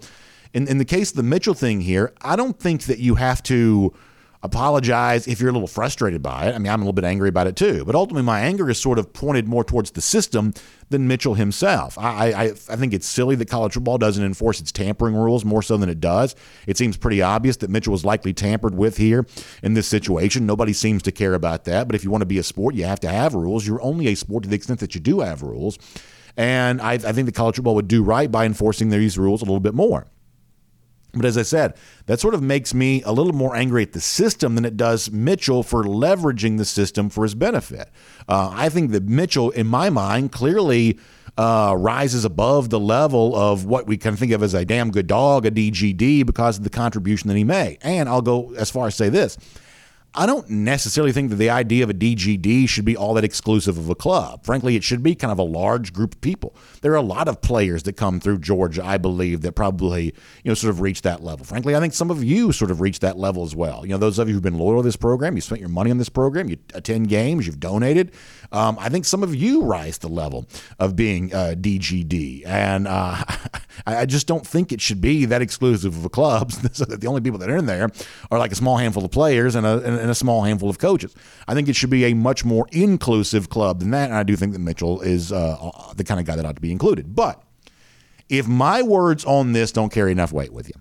in, 0.53 0.67
in 0.67 0.77
the 0.77 0.85
case 0.85 1.11
of 1.11 1.17
the 1.17 1.23
Mitchell 1.23 1.53
thing 1.53 1.81
here, 1.81 2.13
I 2.21 2.35
don't 2.35 2.59
think 2.59 2.83
that 2.83 2.99
you 2.99 3.15
have 3.15 3.41
to 3.43 3.93
apologize 4.43 5.25
if 5.25 5.39
you're 5.39 5.49
a 5.49 5.53
little 5.53 5.67
frustrated 5.69 6.21
by 6.21 6.47
it. 6.47 6.53
I 6.53 6.57
mean, 6.57 6.71
I'm 6.71 6.81
a 6.81 6.83
little 6.83 6.93
bit 6.93 7.05
angry 7.05 7.29
about 7.29 7.47
it 7.47 7.55
too. 7.55 7.85
But 7.85 7.95
ultimately, 7.95 8.23
my 8.23 8.41
anger 8.41 8.69
is 8.69 8.79
sort 8.79 8.99
of 8.99 9.13
pointed 9.13 9.47
more 9.47 9.63
towards 9.63 9.91
the 9.91 10.01
system 10.01 10.53
than 10.89 11.07
Mitchell 11.07 11.35
himself. 11.35 11.97
I, 11.97 12.31
I, 12.31 12.43
I 12.47 12.75
think 12.75 12.93
it's 12.93 13.07
silly 13.07 13.35
that 13.37 13.49
college 13.49 13.73
football 13.73 13.97
doesn't 13.97 14.23
enforce 14.23 14.59
its 14.59 14.71
tampering 14.71 15.15
rules 15.15 15.45
more 15.45 15.63
so 15.63 15.77
than 15.77 15.87
it 15.89 16.01
does. 16.01 16.35
It 16.67 16.77
seems 16.77 16.97
pretty 16.97 17.21
obvious 17.21 17.57
that 17.57 17.69
Mitchell 17.69 17.93
was 17.93 18.03
likely 18.03 18.33
tampered 18.33 18.75
with 18.75 18.97
here 18.97 19.25
in 19.63 19.75
this 19.75 19.87
situation. 19.87 20.45
Nobody 20.45 20.73
seems 20.73 21.01
to 21.03 21.11
care 21.11 21.35
about 21.35 21.63
that. 21.63 21.87
But 21.87 21.95
if 21.95 22.03
you 22.03 22.11
want 22.11 22.21
to 22.21 22.27
be 22.27 22.37
a 22.37 22.43
sport, 22.43 22.75
you 22.75 22.83
have 22.83 22.99
to 22.99 23.09
have 23.09 23.33
rules. 23.33 23.65
You're 23.65 23.81
only 23.81 24.07
a 24.07 24.15
sport 24.15 24.43
to 24.43 24.49
the 24.49 24.57
extent 24.57 24.81
that 24.81 24.93
you 24.93 24.99
do 24.99 25.21
have 25.21 25.41
rules. 25.41 25.79
And 26.35 26.81
I, 26.81 26.93
I 26.93 27.13
think 27.13 27.27
the 27.27 27.31
college 27.31 27.55
football 27.55 27.75
would 27.75 27.87
do 27.87 28.03
right 28.03 28.29
by 28.29 28.45
enforcing 28.45 28.89
these 28.89 29.17
rules 29.17 29.41
a 29.41 29.45
little 29.45 29.59
bit 29.61 29.73
more. 29.73 30.07
But 31.13 31.25
as 31.25 31.37
I 31.37 31.43
said, 31.43 31.75
that 32.07 32.19
sort 32.19 32.33
of 32.33 32.41
makes 32.41 32.73
me 32.73 33.03
a 33.03 33.11
little 33.11 33.33
more 33.33 33.55
angry 33.55 33.83
at 33.83 33.93
the 33.93 34.01
system 34.01 34.55
than 34.55 34.65
it 34.65 34.75
does 34.75 35.11
Mitchell 35.11 35.61
for 35.61 35.83
leveraging 35.83 36.57
the 36.57 36.65
system 36.65 37.09
for 37.09 37.23
his 37.23 37.35
benefit. 37.35 37.89
Uh, 38.27 38.49
I 38.51 38.69
think 38.69 38.91
that 38.91 39.03
Mitchell, 39.03 39.51
in 39.51 39.67
my 39.67 39.91
mind, 39.91 40.31
clearly 40.31 40.97
uh, 41.37 41.75
rises 41.77 42.25
above 42.25 42.71
the 42.71 42.79
level 42.79 43.35
of 43.35 43.65
what 43.65 43.85
we 43.85 43.95
can 43.95 44.15
think 44.15 44.31
of 44.31 44.41
as 44.41 44.55
a 44.55 44.65
damn 44.65 44.89
good 44.89 45.07
dog, 45.07 45.45
a 45.45 45.51
DGD, 45.51 46.25
because 46.25 46.57
of 46.57 46.63
the 46.63 46.69
contribution 46.69 47.27
that 47.27 47.37
he 47.37 47.43
made. 47.43 47.77
And 47.81 48.09
I'll 48.09 48.21
go 48.21 48.53
as 48.55 48.71
far 48.71 48.87
as 48.87 48.95
say 48.95 49.09
this 49.09 49.37
I 50.15 50.27
don't 50.27 50.47
necessarily 50.47 51.11
think 51.11 51.31
that 51.31 51.37
the 51.37 51.49
idea 51.49 51.83
of 51.83 51.89
a 51.89 51.93
DGD 51.93 52.69
should 52.69 52.85
be 52.85 52.95
all 52.95 53.15
that 53.15 53.23
exclusive 53.23 53.79
of 53.79 53.89
a 53.89 53.95
club. 53.95 54.45
Frankly, 54.45 54.75
it 54.75 54.83
should 54.83 55.01
be 55.01 55.15
kind 55.15 55.31
of 55.31 55.39
a 55.39 55.43
large 55.43 55.91
group 55.91 56.13
of 56.13 56.21
people. 56.21 56.55
There 56.81 56.91
are 56.91 56.97
a 56.97 57.01
lot 57.01 57.27
of 57.27 57.41
players 57.41 57.83
that 57.83 57.93
come 57.93 58.19
through 58.19 58.39
Georgia, 58.39 58.85
I 58.85 58.97
believe, 58.97 59.41
that 59.41 59.53
probably, 59.53 60.05
you 60.05 60.51
know, 60.51 60.53
sort 60.53 60.69
of 60.69 60.81
reach 60.81 61.01
that 61.01 61.23
level. 61.23 61.45
Frankly, 61.45 61.75
I 61.75 61.79
think 61.79 61.93
some 61.93 62.11
of 62.11 62.23
you 62.23 62.51
sort 62.51 62.69
of 62.69 62.79
reach 62.79 62.99
that 62.99 63.17
level 63.17 63.43
as 63.43 63.55
well. 63.55 63.85
You 63.85 63.93
know, 63.93 63.97
those 63.97 64.19
of 64.19 64.27
you 64.27 64.35
who've 64.35 64.43
been 64.43 64.59
loyal 64.59 64.81
to 64.81 64.85
this 64.85 64.95
program, 64.95 65.35
you 65.35 65.41
spent 65.41 65.59
your 65.59 65.69
money 65.69 65.89
on 65.89 65.97
this 65.97 66.09
program, 66.09 66.47
you 66.47 66.57
attend 66.75 67.09
games, 67.09 67.47
you've 67.47 67.59
donated. 67.59 68.11
Um, 68.51 68.77
I 68.79 68.89
think 68.89 69.05
some 69.05 69.23
of 69.23 69.33
you 69.33 69.63
rise 69.63 69.97
to 69.99 70.07
the 70.07 70.13
level 70.13 70.47
of 70.77 70.95
being 70.95 71.33
uh, 71.33 71.55
DGD. 71.57 72.45
And 72.45 72.87
uh, 72.87 73.23
I 73.87 74.05
just 74.05 74.27
don't 74.27 74.45
think 74.45 74.71
it 74.71 74.79
should 74.79 75.01
be 75.01 75.25
that 75.25 75.41
exclusive 75.41 75.97
of 75.97 76.05
a 76.05 76.09
club 76.09 76.51
so 76.71 76.85
that 76.85 77.01
the 77.01 77.07
only 77.07 77.21
people 77.21 77.39
that 77.39 77.49
are 77.49 77.57
in 77.57 77.65
there 77.65 77.89
are 78.29 78.37
like 78.37 78.51
a 78.51 78.55
small 78.55 78.77
handful 78.77 79.03
of 79.03 79.09
players 79.09 79.55
and 79.55 79.65
a, 79.65 79.81
and 79.81 79.95
a 79.95 80.02
small 80.11 80.43
handful 80.43 80.69
of 80.69 80.79
coaches. 80.79 81.15
I 81.47 81.53
think 81.53 81.69
it 81.69 81.75
should 81.75 81.89
be 81.89 82.05
a 82.05 82.13
much 82.13 82.43
more 82.43 82.67
inclusive 82.71 83.49
club 83.49 83.79
than 83.79 83.91
that. 83.91 84.09
And 84.09 84.17
I 84.17 84.23
do 84.23 84.35
think 84.35 84.53
that 84.53 84.59
Mitchell 84.59 85.01
is 85.01 85.31
uh, 85.31 85.71
the 85.95 86.03
kind 86.03 86.19
of 86.19 86.25
guy 86.25 86.35
that 86.35 86.45
ought 86.45 86.55
to 86.55 86.61
be 86.61 86.71
included. 86.71 87.15
But 87.15 87.41
if 88.29 88.47
my 88.47 88.81
words 88.81 89.25
on 89.25 89.53
this 89.53 89.71
don't 89.71 89.91
carry 89.91 90.11
enough 90.11 90.31
weight 90.31 90.53
with 90.53 90.67
you, 90.67 90.75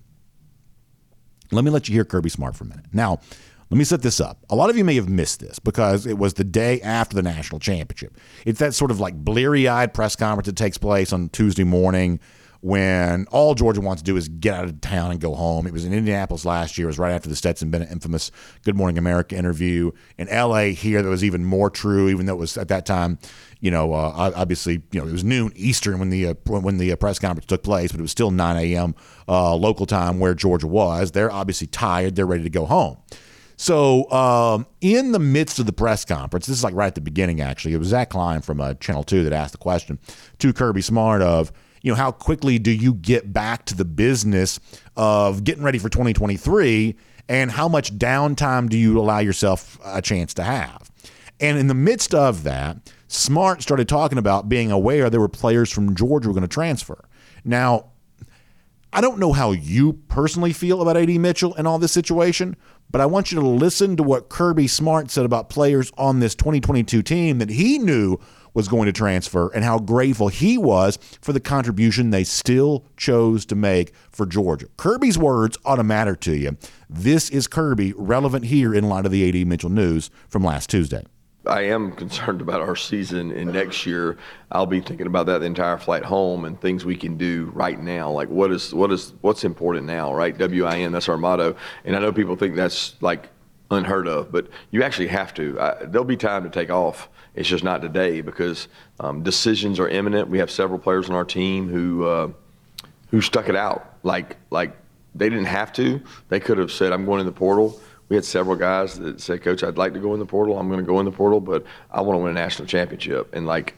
let 1.50 1.64
me 1.64 1.70
let 1.70 1.88
you 1.88 1.94
hear 1.94 2.04
Kirby 2.04 2.30
Smart 2.30 2.56
for 2.56 2.64
a 2.64 2.66
minute. 2.66 2.86
Now, 2.92 3.20
let 3.70 3.78
me 3.78 3.84
set 3.84 4.02
this 4.02 4.20
up. 4.20 4.44
A 4.50 4.54
lot 4.54 4.68
of 4.68 4.76
you 4.76 4.84
may 4.84 4.96
have 4.96 5.08
missed 5.08 5.40
this 5.40 5.58
because 5.58 6.06
it 6.06 6.18
was 6.18 6.34
the 6.34 6.44
day 6.44 6.80
after 6.82 7.16
the 7.16 7.22
national 7.22 7.58
championship. 7.58 8.18
It's 8.44 8.58
that 8.58 8.74
sort 8.74 8.90
of 8.90 9.00
like 9.00 9.14
bleary 9.14 9.66
eyed 9.66 9.94
press 9.94 10.14
conference 10.14 10.46
that 10.46 10.56
takes 10.56 10.76
place 10.76 11.10
on 11.12 11.30
Tuesday 11.30 11.64
morning 11.64 12.20
when 12.62 13.26
all 13.32 13.56
Georgia 13.56 13.80
wants 13.80 14.02
to 14.02 14.04
do 14.04 14.16
is 14.16 14.28
get 14.28 14.54
out 14.54 14.64
of 14.64 14.80
town 14.80 15.10
and 15.10 15.20
go 15.20 15.34
home. 15.34 15.66
It 15.66 15.72
was 15.72 15.84
in 15.84 15.92
Indianapolis 15.92 16.44
last 16.44 16.78
year. 16.78 16.86
It 16.86 16.90
was 16.90 16.98
right 16.98 17.12
after 17.12 17.28
the 17.28 17.34
Stetson 17.34 17.70
Bennett 17.70 17.90
infamous 17.90 18.30
Good 18.64 18.76
Morning 18.76 18.98
America 18.98 19.36
interview. 19.36 19.90
In 20.16 20.28
L.A. 20.28 20.72
here, 20.72 21.02
that 21.02 21.08
was 21.08 21.24
even 21.24 21.44
more 21.44 21.70
true, 21.70 22.08
even 22.08 22.26
though 22.26 22.34
it 22.34 22.38
was 22.38 22.56
at 22.56 22.68
that 22.68 22.86
time, 22.86 23.18
you 23.58 23.72
know, 23.72 23.92
uh, 23.92 24.32
obviously, 24.36 24.80
you 24.92 25.00
know, 25.00 25.08
it 25.08 25.12
was 25.12 25.24
noon 25.24 25.52
Eastern 25.56 25.98
when 25.98 26.10
the 26.10 26.28
uh, 26.28 26.34
when 26.46 26.78
the 26.78 26.92
uh, 26.92 26.96
press 26.96 27.18
conference 27.18 27.46
took 27.46 27.64
place, 27.64 27.90
but 27.90 27.98
it 27.98 28.02
was 28.02 28.12
still 28.12 28.30
9 28.30 28.56
a.m. 28.56 28.94
Uh, 29.28 29.56
local 29.56 29.84
time 29.84 30.20
where 30.20 30.34
Georgia 30.34 30.68
was. 30.68 31.10
They're 31.10 31.32
obviously 31.32 31.66
tired. 31.66 32.14
They're 32.14 32.26
ready 32.26 32.44
to 32.44 32.50
go 32.50 32.64
home. 32.64 32.96
So, 33.56 34.10
um, 34.10 34.66
in 34.80 35.12
the 35.12 35.18
midst 35.18 35.58
of 35.58 35.66
the 35.66 35.72
press 35.72 36.04
conference, 36.04 36.46
this 36.46 36.58
is 36.58 36.64
like 36.64 36.74
right 36.74 36.86
at 36.86 36.94
the 36.94 37.00
beginning, 37.00 37.40
actually, 37.40 37.74
it 37.74 37.78
was 37.78 37.88
Zach 37.88 38.10
Klein 38.10 38.40
from 38.40 38.60
uh, 38.60 38.74
Channel 38.74 39.04
2 39.04 39.24
that 39.24 39.32
asked 39.32 39.52
the 39.52 39.58
question 39.58 39.98
to 40.38 40.52
Kirby 40.52 40.80
Smart 40.80 41.22
of, 41.22 41.52
you 41.82 41.90
know, 41.90 41.96
how 41.96 42.10
quickly 42.10 42.58
do 42.58 42.70
you 42.70 42.94
get 42.94 43.32
back 43.32 43.66
to 43.66 43.76
the 43.76 43.84
business 43.84 44.58
of 44.96 45.44
getting 45.44 45.64
ready 45.64 45.78
for 45.78 45.88
2023 45.88 46.96
and 47.28 47.50
how 47.50 47.68
much 47.68 47.96
downtime 47.98 48.68
do 48.68 48.76
you 48.76 48.98
allow 48.98 49.18
yourself 49.18 49.78
a 49.84 50.00
chance 50.00 50.32
to 50.34 50.42
have? 50.42 50.90
And 51.40 51.58
in 51.58 51.66
the 51.66 51.74
midst 51.74 52.14
of 52.14 52.44
that, 52.44 52.92
Smart 53.08 53.62
started 53.62 53.88
talking 53.88 54.16
about 54.16 54.48
being 54.48 54.70
aware 54.70 55.10
there 55.10 55.20
were 55.20 55.28
players 55.28 55.70
from 55.70 55.94
Georgia 55.94 56.26
who 56.26 56.30
were 56.30 56.40
going 56.40 56.48
to 56.48 56.54
transfer. 56.54 57.04
Now, 57.44 57.90
I 58.92 59.00
don't 59.00 59.18
know 59.18 59.32
how 59.32 59.52
you 59.52 59.94
personally 60.08 60.52
feel 60.52 60.82
about 60.82 60.96
AD 60.96 61.08
Mitchell 61.08 61.54
and 61.54 61.66
all 61.66 61.78
this 61.78 61.92
situation, 61.92 62.56
but 62.90 63.00
I 63.00 63.06
want 63.06 63.32
you 63.32 63.40
to 63.40 63.46
listen 63.46 63.96
to 63.96 64.02
what 64.02 64.28
Kirby 64.28 64.68
Smart 64.68 65.10
said 65.10 65.24
about 65.24 65.48
players 65.48 65.90
on 65.96 66.20
this 66.20 66.34
2022 66.34 67.02
team 67.02 67.38
that 67.38 67.48
he 67.48 67.78
knew 67.78 68.18
was 68.54 68.68
going 68.68 68.86
to 68.86 68.92
transfer 68.92 69.48
and 69.54 69.64
how 69.64 69.78
grateful 69.78 70.28
he 70.28 70.58
was 70.58 70.98
for 71.20 71.32
the 71.32 71.40
contribution 71.40 72.10
they 72.10 72.24
still 72.24 72.84
chose 72.96 73.44
to 73.46 73.54
make 73.54 73.92
for 74.10 74.26
Georgia. 74.26 74.66
Kirby's 74.76 75.18
words 75.18 75.58
ought 75.64 75.76
to 75.76 75.84
matter 75.84 76.16
to 76.16 76.36
you. 76.36 76.56
This 76.88 77.30
is 77.30 77.46
Kirby, 77.46 77.92
relevant 77.96 78.46
here 78.46 78.74
in 78.74 78.88
light 78.88 79.06
of 79.06 79.12
the 79.12 79.28
AD 79.28 79.46
Mitchell 79.46 79.70
news 79.70 80.10
from 80.28 80.44
last 80.44 80.70
Tuesday. 80.70 81.04
I 81.46 81.62
am 81.62 81.92
concerned 81.92 82.40
about 82.40 82.60
our 82.60 82.76
season 82.76 83.32
and 83.32 83.52
next 83.52 83.84
year. 83.84 84.16
I'll 84.52 84.66
be 84.66 84.80
thinking 84.80 85.06
about 85.06 85.26
that 85.26 85.38
the 85.38 85.46
entire 85.46 85.76
flight 85.76 86.04
home 86.04 86.44
and 86.44 86.60
things 86.60 86.84
we 86.84 86.96
can 86.96 87.16
do 87.16 87.50
right 87.54 87.80
now. 87.80 88.10
Like 88.10 88.28
what 88.28 88.52
is 88.52 88.72
what 88.72 88.92
is 88.92 89.14
what's 89.22 89.42
important 89.42 89.86
now, 89.86 90.14
right? 90.14 90.36
WIN, 90.38 90.92
that's 90.92 91.08
our 91.08 91.18
motto. 91.18 91.56
And 91.84 91.96
I 91.96 91.98
know 91.98 92.12
people 92.12 92.36
think 92.36 92.54
that's 92.54 92.94
like 93.00 93.28
unheard 93.72 94.06
of, 94.08 94.30
but 94.30 94.48
you 94.70 94.82
actually 94.82 95.08
have 95.08 95.34
to. 95.34 95.58
I, 95.60 95.84
there'll 95.84 96.04
be 96.04 96.16
time 96.16 96.44
to 96.44 96.50
take 96.50 96.70
off. 96.70 97.08
It's 97.34 97.48
just 97.48 97.64
not 97.64 97.82
today 97.82 98.20
because 98.20 98.68
um, 99.00 99.22
decisions 99.22 99.80
are 99.80 99.88
imminent. 99.88 100.28
We 100.28 100.38
have 100.38 100.50
several 100.50 100.78
players 100.78 101.08
on 101.08 101.16
our 101.16 101.24
team 101.24 101.68
who 101.68 102.04
uh, 102.04 102.28
who 103.10 103.20
stuck 103.20 103.48
it 103.48 103.56
out. 103.56 103.96
Like 104.02 104.36
like 104.50 104.76
they 105.14 105.28
didn't 105.28 105.46
have 105.46 105.72
to. 105.74 106.00
They 106.28 106.40
could 106.40 106.58
have 106.58 106.70
said, 106.70 106.92
"I'm 106.92 107.04
going 107.04 107.20
in 107.20 107.26
the 107.26 107.32
portal." 107.32 107.80
we 108.12 108.16
had 108.16 108.26
several 108.26 108.56
guys 108.56 108.98
that 108.98 109.22
said, 109.22 109.40
Coach, 109.40 109.64
I'd 109.64 109.78
like 109.78 109.94
to 109.94 109.98
go 109.98 110.12
in 110.12 110.20
the 110.20 110.26
portal. 110.26 110.58
I'm 110.58 110.68
going 110.68 110.80
to 110.80 110.86
go 110.86 110.98
in 110.98 111.06
the 111.06 111.10
portal, 111.10 111.40
but 111.40 111.64
I 111.90 112.02
want 112.02 112.18
to 112.18 112.22
win 112.22 112.32
a 112.32 112.34
national 112.34 112.68
championship. 112.68 113.34
And 113.34 113.46
like, 113.46 113.74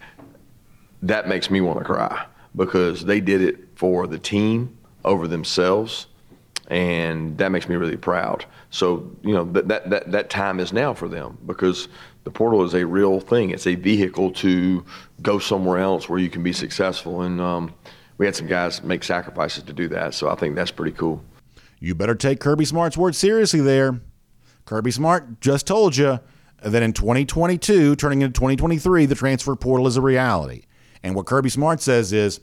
that 1.03 1.29
makes 1.29 1.53
me 1.53 1.61
want 1.61 1.79
to 1.79 1.85
cry 1.85 2.27
because 2.57 3.05
they 3.05 3.21
did 3.21 3.43
it 3.43 3.69
for 3.77 4.09
the 4.09 4.19
team 4.19 4.77
over 5.05 5.29
themselves. 5.29 6.09
And 6.69 7.37
that 7.39 7.51
makes 7.53 7.69
me 7.69 7.77
really 7.77 7.97
proud. 7.97 8.47
So, 8.71 9.11
you 9.23 9.35
know, 9.35 9.45
that, 9.53 9.69
that, 9.69 9.91
that, 9.91 10.13
that 10.13 10.31
time 10.31 10.61
is 10.61 10.73
now 10.73 10.95
for 10.95 11.09
them 11.09 11.39
because 11.47 11.89
the 12.25 12.31
portal 12.31 12.65
is 12.65 12.75
a 12.75 12.87
real 12.87 13.21
thing. 13.21 13.51
It's 13.51 13.67
a 13.67 13.75
vehicle 13.75 14.33
to 14.33 14.85
go 15.21 15.39
somewhere 15.39 15.79
else 15.79 16.09
where 16.09 16.19
you 16.19 16.31
can 16.31 16.43
be 16.43 16.53
successful. 16.53 17.23
And 17.23 17.41
um, 17.41 17.75
we 18.17 18.27
had 18.27 18.35
some 18.35 18.47
guys 18.47 18.83
make 18.83 19.05
sacrifices 19.05 19.65
to 19.65 19.73
do 19.73 19.89
that. 19.89 20.15
So 20.15 20.31
I 20.31 20.35
think 20.35 20.55
that's 20.55 20.71
pretty 20.71 20.97
cool. 20.97 21.23
You 21.81 21.95
better 21.95 22.15
take 22.15 22.41
Kirby 22.41 22.65
Smart's 22.65 22.97
word 22.97 23.15
seriously 23.15 23.61
there. 23.61 24.01
Kirby 24.65 24.91
Smart 24.91 25.41
just 25.41 25.67
told 25.67 25.97
you 25.97 26.19
that 26.63 26.83
in 26.83 26.95
2022, 26.95 27.97
turning 27.97 28.23
into 28.23 28.33
2023, 28.33 29.05
the 29.05 29.15
transfer 29.15 29.55
portal 29.55 29.87
is 29.87 29.99
a 29.99 30.01
reality. 30.01 30.65
And 31.03 31.15
what 31.15 31.27
Kirby 31.27 31.51
Smart 31.51 31.83
says 31.83 32.15
is 32.15 32.41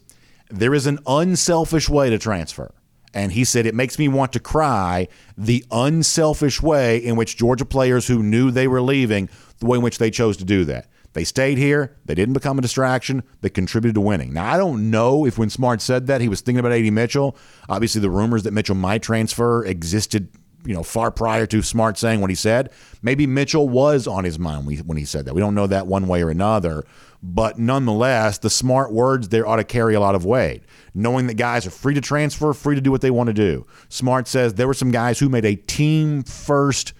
there 0.49 0.75
is 0.75 0.85
an 0.85 0.99
unselfish 1.07 1.89
way 1.89 2.11
to 2.11 2.19
transfer. 2.19 2.71
And 3.13 3.31
he 3.31 3.43
said, 3.43 3.65
It 3.65 3.75
makes 3.75 3.99
me 3.99 4.07
want 4.07 4.33
to 4.33 4.39
cry 4.39 5.07
the 5.37 5.65
unselfish 5.71 6.61
way 6.61 6.97
in 6.97 7.15
which 7.15 7.37
Georgia 7.37 7.65
players 7.65 8.07
who 8.07 8.23
knew 8.23 8.51
they 8.51 8.67
were 8.67 8.81
leaving, 8.81 9.29
the 9.59 9.65
way 9.65 9.77
in 9.77 9.83
which 9.83 9.97
they 9.97 10.11
chose 10.11 10.37
to 10.37 10.45
do 10.45 10.65
that. 10.65 10.87
They 11.13 11.25
stayed 11.25 11.57
here. 11.57 11.97
They 12.05 12.15
didn't 12.15 12.33
become 12.33 12.57
a 12.57 12.61
distraction. 12.61 13.23
They 13.41 13.49
contributed 13.49 13.95
to 13.95 14.01
winning. 14.01 14.31
Now, 14.33 14.51
I 14.51 14.57
don't 14.57 14.89
know 14.91 15.25
if 15.25 15.37
when 15.37 15.49
Smart 15.49 15.81
said 15.81 16.07
that, 16.07 16.21
he 16.21 16.29
was 16.29 16.39
thinking 16.39 16.59
about 16.59 16.71
A.D. 16.71 16.89
Mitchell. 16.91 17.35
Obviously, 17.67 17.99
the 17.99 18.09
rumors 18.09 18.43
that 18.43 18.53
Mitchell 18.53 18.75
might 18.75 19.03
transfer 19.03 19.65
existed 19.65 20.29
you 20.65 20.73
know, 20.73 20.83
far 20.83 21.11
prior 21.11 21.45
to 21.47 21.61
Smart 21.61 21.97
saying 21.97 22.21
what 22.21 22.29
he 22.29 22.35
said. 22.35 22.71
Maybe 23.01 23.25
Mitchell 23.27 23.67
was 23.67 24.07
on 24.07 24.23
his 24.23 24.37
mind 24.37 24.65
when 24.85 24.97
he 24.97 25.05
said 25.05 25.25
that. 25.25 25.33
We 25.33 25.41
don't 25.41 25.55
know 25.55 25.67
that 25.67 25.87
one 25.87 26.07
way 26.07 26.23
or 26.23 26.29
another. 26.29 26.85
But 27.23 27.59
nonetheless, 27.59 28.39
the 28.39 28.49
smart 28.49 28.91
words 28.91 29.29
there 29.29 29.47
ought 29.47 29.57
to 29.57 29.63
carry 29.63 29.93
a 29.93 29.99
lot 29.99 30.15
of 30.15 30.25
weight. 30.25 30.63
Knowing 30.93 31.27
that 31.27 31.35
guys 31.35 31.67
are 31.67 31.71
free 31.71 31.93
to 31.93 32.01
transfer, 32.01 32.51
free 32.53 32.75
to 32.75 32.81
do 32.81 32.91
what 32.91 33.01
they 33.01 33.11
want 33.11 33.27
to 33.27 33.33
do. 33.33 33.65
Smart 33.89 34.27
says 34.27 34.55
there 34.55 34.67
were 34.67 34.73
some 34.73 34.91
guys 34.91 35.19
who 35.19 35.29
made 35.29 35.45
a 35.45 35.55
team 35.55 36.23
first 36.23 36.93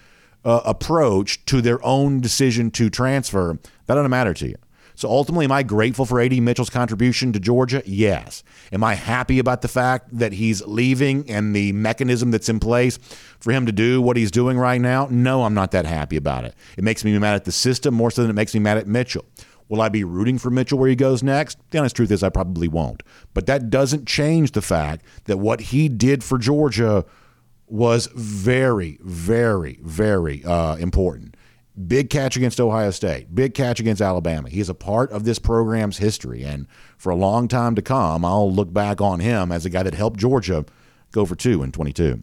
uh, 0.46 0.62
approach 0.66 1.44
to 1.46 1.62
their 1.62 1.84
own 1.84 2.22
decision 2.22 2.72
to 2.72 2.90
transfer. 2.90 3.58
That 3.88 3.96
doesn't 3.96 4.12
matter 4.12 4.34
to 4.36 4.50
you. 4.50 4.56
So 5.02 5.10
ultimately, 5.10 5.46
am 5.46 5.52
I 5.52 5.64
grateful 5.64 6.06
for 6.06 6.22
AD 6.22 6.34
Mitchell's 6.42 6.70
contribution 6.70 7.34
to 7.34 7.40
Georgia? 7.40 7.82
Yes. 7.88 8.44
Am 8.72 8.84
I 8.84 8.94
happy 8.94 9.40
about 9.40 9.64
the 9.64 9.68
fact 9.68 10.16
that 10.16 10.34
he's 10.34 10.64
leaving 10.68 11.28
and 11.28 11.56
the 11.56 11.72
mechanism 11.72 12.30
that's 12.30 12.50
in 12.50 12.60
place 12.60 13.00
for 13.40 13.52
him 13.52 13.66
to 13.66 13.72
do 13.72 14.00
what 14.00 14.16
he's 14.16 14.30
doing 14.30 14.60
right 14.60 14.80
now? 14.80 15.08
No, 15.10 15.44
I'm 15.44 15.56
not 15.56 15.72
that 15.72 15.86
happy 15.86 16.18
about 16.18 16.46
it. 16.46 16.54
It 16.78 16.84
makes 16.84 17.04
me 17.04 17.18
mad 17.18 17.34
at 17.34 17.46
the 17.46 17.52
system 17.52 17.96
more 17.96 18.12
so 18.12 18.22
than 18.22 18.30
it 18.30 18.36
makes 18.36 18.54
me 18.54 18.60
mad 18.60 18.78
at 18.78 18.86
Mitchell. 18.86 19.26
Will 19.72 19.82
I 19.82 19.88
be 19.88 20.04
rooting 20.04 20.38
for 20.38 20.50
Mitchell 20.50 20.78
where 20.78 20.90
he 20.90 20.98
goes 20.98 21.24
next? 21.24 21.58
The 21.70 21.80
honest 21.80 21.96
truth 21.96 22.12
is, 22.12 22.24
I 22.24 22.30
probably 22.30 22.68
won't. 22.68 23.04
But 23.34 23.46
that 23.46 23.70
doesn't 23.70 24.06
change 24.06 24.52
the 24.52 24.62
fact 24.62 25.06
that 25.26 25.38
what 25.38 25.62
he 25.62 25.88
did 25.88 26.26
for 26.26 26.38
Georgia 26.38 27.06
was 27.68 28.08
very, 28.08 29.00
very, 29.02 29.80
very 29.82 30.44
uh, 30.44 30.76
important. 30.76 31.38
Big 31.88 32.10
catch 32.10 32.36
against 32.36 32.60
Ohio 32.60 32.92
State, 32.92 33.34
big 33.34 33.54
catch 33.54 33.80
against 33.80 34.02
Alabama. 34.02 34.50
He's 34.50 34.68
a 34.68 34.76
part 34.76 35.10
of 35.14 35.24
this 35.24 35.40
program's 35.40 36.00
history. 36.00 36.44
And 36.44 36.68
for 36.98 37.10
a 37.10 37.16
long 37.16 37.48
time 37.48 37.74
to 37.76 37.82
come, 37.82 38.26
I'll 38.26 38.52
look 38.52 38.74
back 38.74 39.00
on 39.00 39.22
him 39.22 39.54
as 39.54 39.66
a 39.66 39.70
guy 39.70 39.84
that 39.84 39.94
helped 39.94 40.20
Georgia 40.20 40.66
go 41.14 41.26
for 41.26 41.36
two 41.38 41.64
in 41.64 41.72
22. 41.72 42.22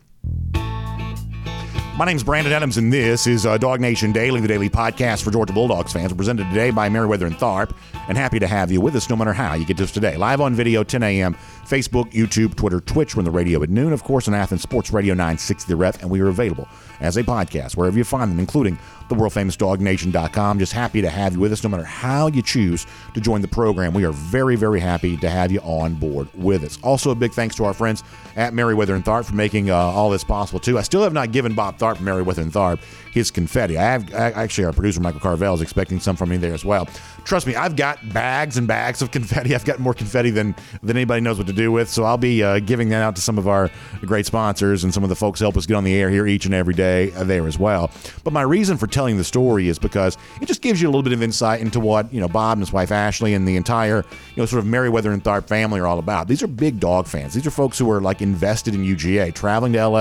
My 1.99 2.05
name's 2.05 2.23
Brandon 2.23 2.52
Adams, 2.52 2.76
and 2.76 2.93
this 2.93 3.26
is 3.26 3.45
uh, 3.45 3.59
Dog 3.59 3.81
Nation 3.81 4.12
Daily, 4.12 4.40
the 4.40 4.47
daily 4.47 4.71
podcast 4.71 5.25
for 5.25 5.33
Georgia 5.33 5.52
Bulldogs 5.52 5.93
fans. 5.93 6.12
We're 6.12 6.19
presented 6.19 6.49
today 6.49 6.71
by 6.71 6.88
Meriwether 6.88 7.26
and 7.26 7.35
Tharp, 7.35 7.75
and 8.09 8.17
happy 8.17 8.38
to 8.38 8.47
have 8.47 8.71
you 8.71 8.81
with 8.81 8.95
us 8.95 9.11
no 9.11 9.17
matter 9.17 9.33
how 9.33 9.55
you 9.55 9.64
get 9.64 9.78
to 9.78 9.83
us 9.83 9.90
today. 9.90 10.17
Live 10.17 10.40
on 10.40 10.55
video, 10.55 10.85
10 10.85 11.02
a.m., 11.02 11.37
Facebook, 11.68 12.12
YouTube, 12.12 12.54
Twitter, 12.54 12.80
Twitch, 12.80 13.14
we're 13.14 13.20
on 13.20 13.25
the 13.26 13.30
radio 13.30 13.62
at 13.62 13.68
noon, 13.68 13.92
of 13.92 14.02
course, 14.02 14.26
on 14.26 14.32
Athens 14.32 14.62
Sports 14.62 14.90
Radio 14.90 15.12
960 15.12 15.68
The 15.68 15.76
Ref, 15.76 16.00
and 16.00 16.10
we 16.10 16.18
are 16.20 16.28
available 16.28 16.66
as 17.00 17.18
a 17.18 17.22
podcast 17.22 17.76
wherever 17.76 17.96
you 17.96 18.04
find 18.04 18.30
them, 18.30 18.38
including 18.38 18.78
the 19.10 19.14
world 19.14 19.34
famous 19.34 19.54
dognation.com. 19.56 20.58
Just 20.58 20.72
happy 20.72 21.02
to 21.02 21.10
have 21.10 21.34
you 21.34 21.40
with 21.40 21.52
us 21.52 21.62
no 21.62 21.68
matter 21.68 21.84
how 21.84 22.26
you 22.28 22.40
choose 22.40 22.87
to 23.12 23.20
join 23.20 23.42
the 23.42 23.48
program. 23.48 23.92
We 23.92 24.04
are 24.04 24.12
very, 24.12 24.56
very 24.56 24.80
happy 24.80 25.16
to 25.18 25.28
have 25.28 25.52
you 25.52 25.60
on 25.60 25.94
board 25.94 26.28
with 26.34 26.64
us. 26.64 26.78
Also, 26.82 27.10
a 27.10 27.14
big 27.14 27.32
thanks 27.32 27.54
to 27.56 27.64
our 27.64 27.75
friends 27.75 28.02
at 28.37 28.54
Meriwether 28.54 28.94
and 28.94 29.04
Tharp 29.04 29.26
for 29.26 29.34
making 29.34 29.70
uh, 29.70 29.76
all 29.76 30.10
this 30.10 30.25
possible, 30.25 30.60
too. 30.60 30.78
I 30.78 30.82
still 30.82 31.02
have 31.02 31.12
not 31.12 31.32
given 31.32 31.54
Bob 31.54 31.78
Tharp 31.78 31.96
from 31.96 32.06
Meriwether 32.06 32.42
and 32.42 32.52
Tharp 32.52 32.80
his 33.12 33.30
confetti. 33.30 33.76
I 33.76 33.82
have 33.82 34.14
I, 34.14 34.30
actually, 34.32 34.64
our 34.64 34.72
producer, 34.72 35.00
Michael 35.00 35.20
Carvel, 35.20 35.54
is 35.54 35.60
expecting 35.60 36.00
some 36.00 36.16
from 36.16 36.31
me 36.31 36.37
there 36.37 36.54
as 36.54 36.64
well. 36.64 36.87
Trust 37.24 37.46
me, 37.46 37.54
I've 37.54 37.76
got 37.76 38.12
bags 38.12 38.57
and 38.57 38.66
bags 38.66 39.02
of 39.02 39.11
confetti. 39.11 39.54
I've 39.54 39.64
got 39.64 39.78
more 39.78 39.94
confetti 39.94 40.31
than, 40.31 40.54
than 40.83 40.96
anybody 40.96 41.20
knows 41.20 41.38
what 41.38 41.46
to 41.48 41.52
do 41.52 41.58
with. 41.66 41.88
So 41.88 42.05
I'll 42.05 42.16
be 42.16 42.42
uh, 42.42 42.61
giving 42.61 42.90
that 42.90 43.03
out 43.03 43.16
to 43.16 43.23
some 43.23 43.38
of 43.38 43.49
our 43.49 43.71
great 44.03 44.27
sponsors 44.27 44.85
and 44.85 44.94
some 44.94 45.03
of 45.03 45.09
the 45.09 45.16
folks 45.16 45.40
help 45.40 45.57
us 45.57 45.66
get 45.66 45.75
on 45.75 45.83
the 45.83 45.94
air 45.94 46.11
here 46.11 46.27
each 46.27 46.44
and 46.44 46.55
every 46.55 46.75
day 46.75 47.12
uh, 47.14 47.25
there 47.25 47.47
as 47.47 47.59
well. 47.59 47.90
But 48.23 48.33
my 48.33 48.42
reason 48.42 48.77
for 48.77 48.87
telling 48.87 49.16
the 49.16 49.25
story 49.25 49.68
is 49.68 49.79
because 49.79 50.16
it 50.40 50.47
just 50.47 50.62
gives 50.62 50.81
you 50.81 50.87
a 50.87 50.90
little 50.90 51.03
bit 51.03 51.12
of 51.12 51.23
insight 51.23 51.61
into 51.61 51.81
what 51.81 52.12
you 52.12 52.21
know 52.21 52.29
Bob 52.29 52.59
and 52.59 52.62
his 52.62 52.73
wife 52.73 52.92
Ashley 52.92 53.35
and 53.35 53.49
the 53.49 53.57
entire 53.57 54.05
you 54.35 54.37
know 54.37 54.47
sort 54.47 54.61
of 54.61 54.66
Meriwether 54.66 55.11
and 55.11 55.25
Tharp 55.25 55.49
family 55.49 55.81
are 55.81 55.87
all 55.87 55.99
about. 55.99 56.29
These 56.29 56.42
are 56.42 56.47
big 56.47 56.79
dog 56.79 57.07
fans. 57.07 57.35
These 57.35 57.47
are 57.47 57.51
folks 57.51 57.79
who 57.79 57.90
are 57.90 58.01
like 58.01 58.23
invested 58.23 58.75
in 58.75 58.85
UGA, 58.85 59.35
traveling 59.35 59.73
to 59.73 59.87
LA 59.87 59.99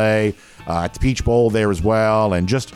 uh, 0.68 0.84
at 0.84 0.94
the 0.94 1.00
Peach 1.00 1.26
Bowl 1.26 1.50
there 1.50 1.72
as 1.72 1.82
well, 1.82 2.34
and 2.34 2.48
just 2.48 2.74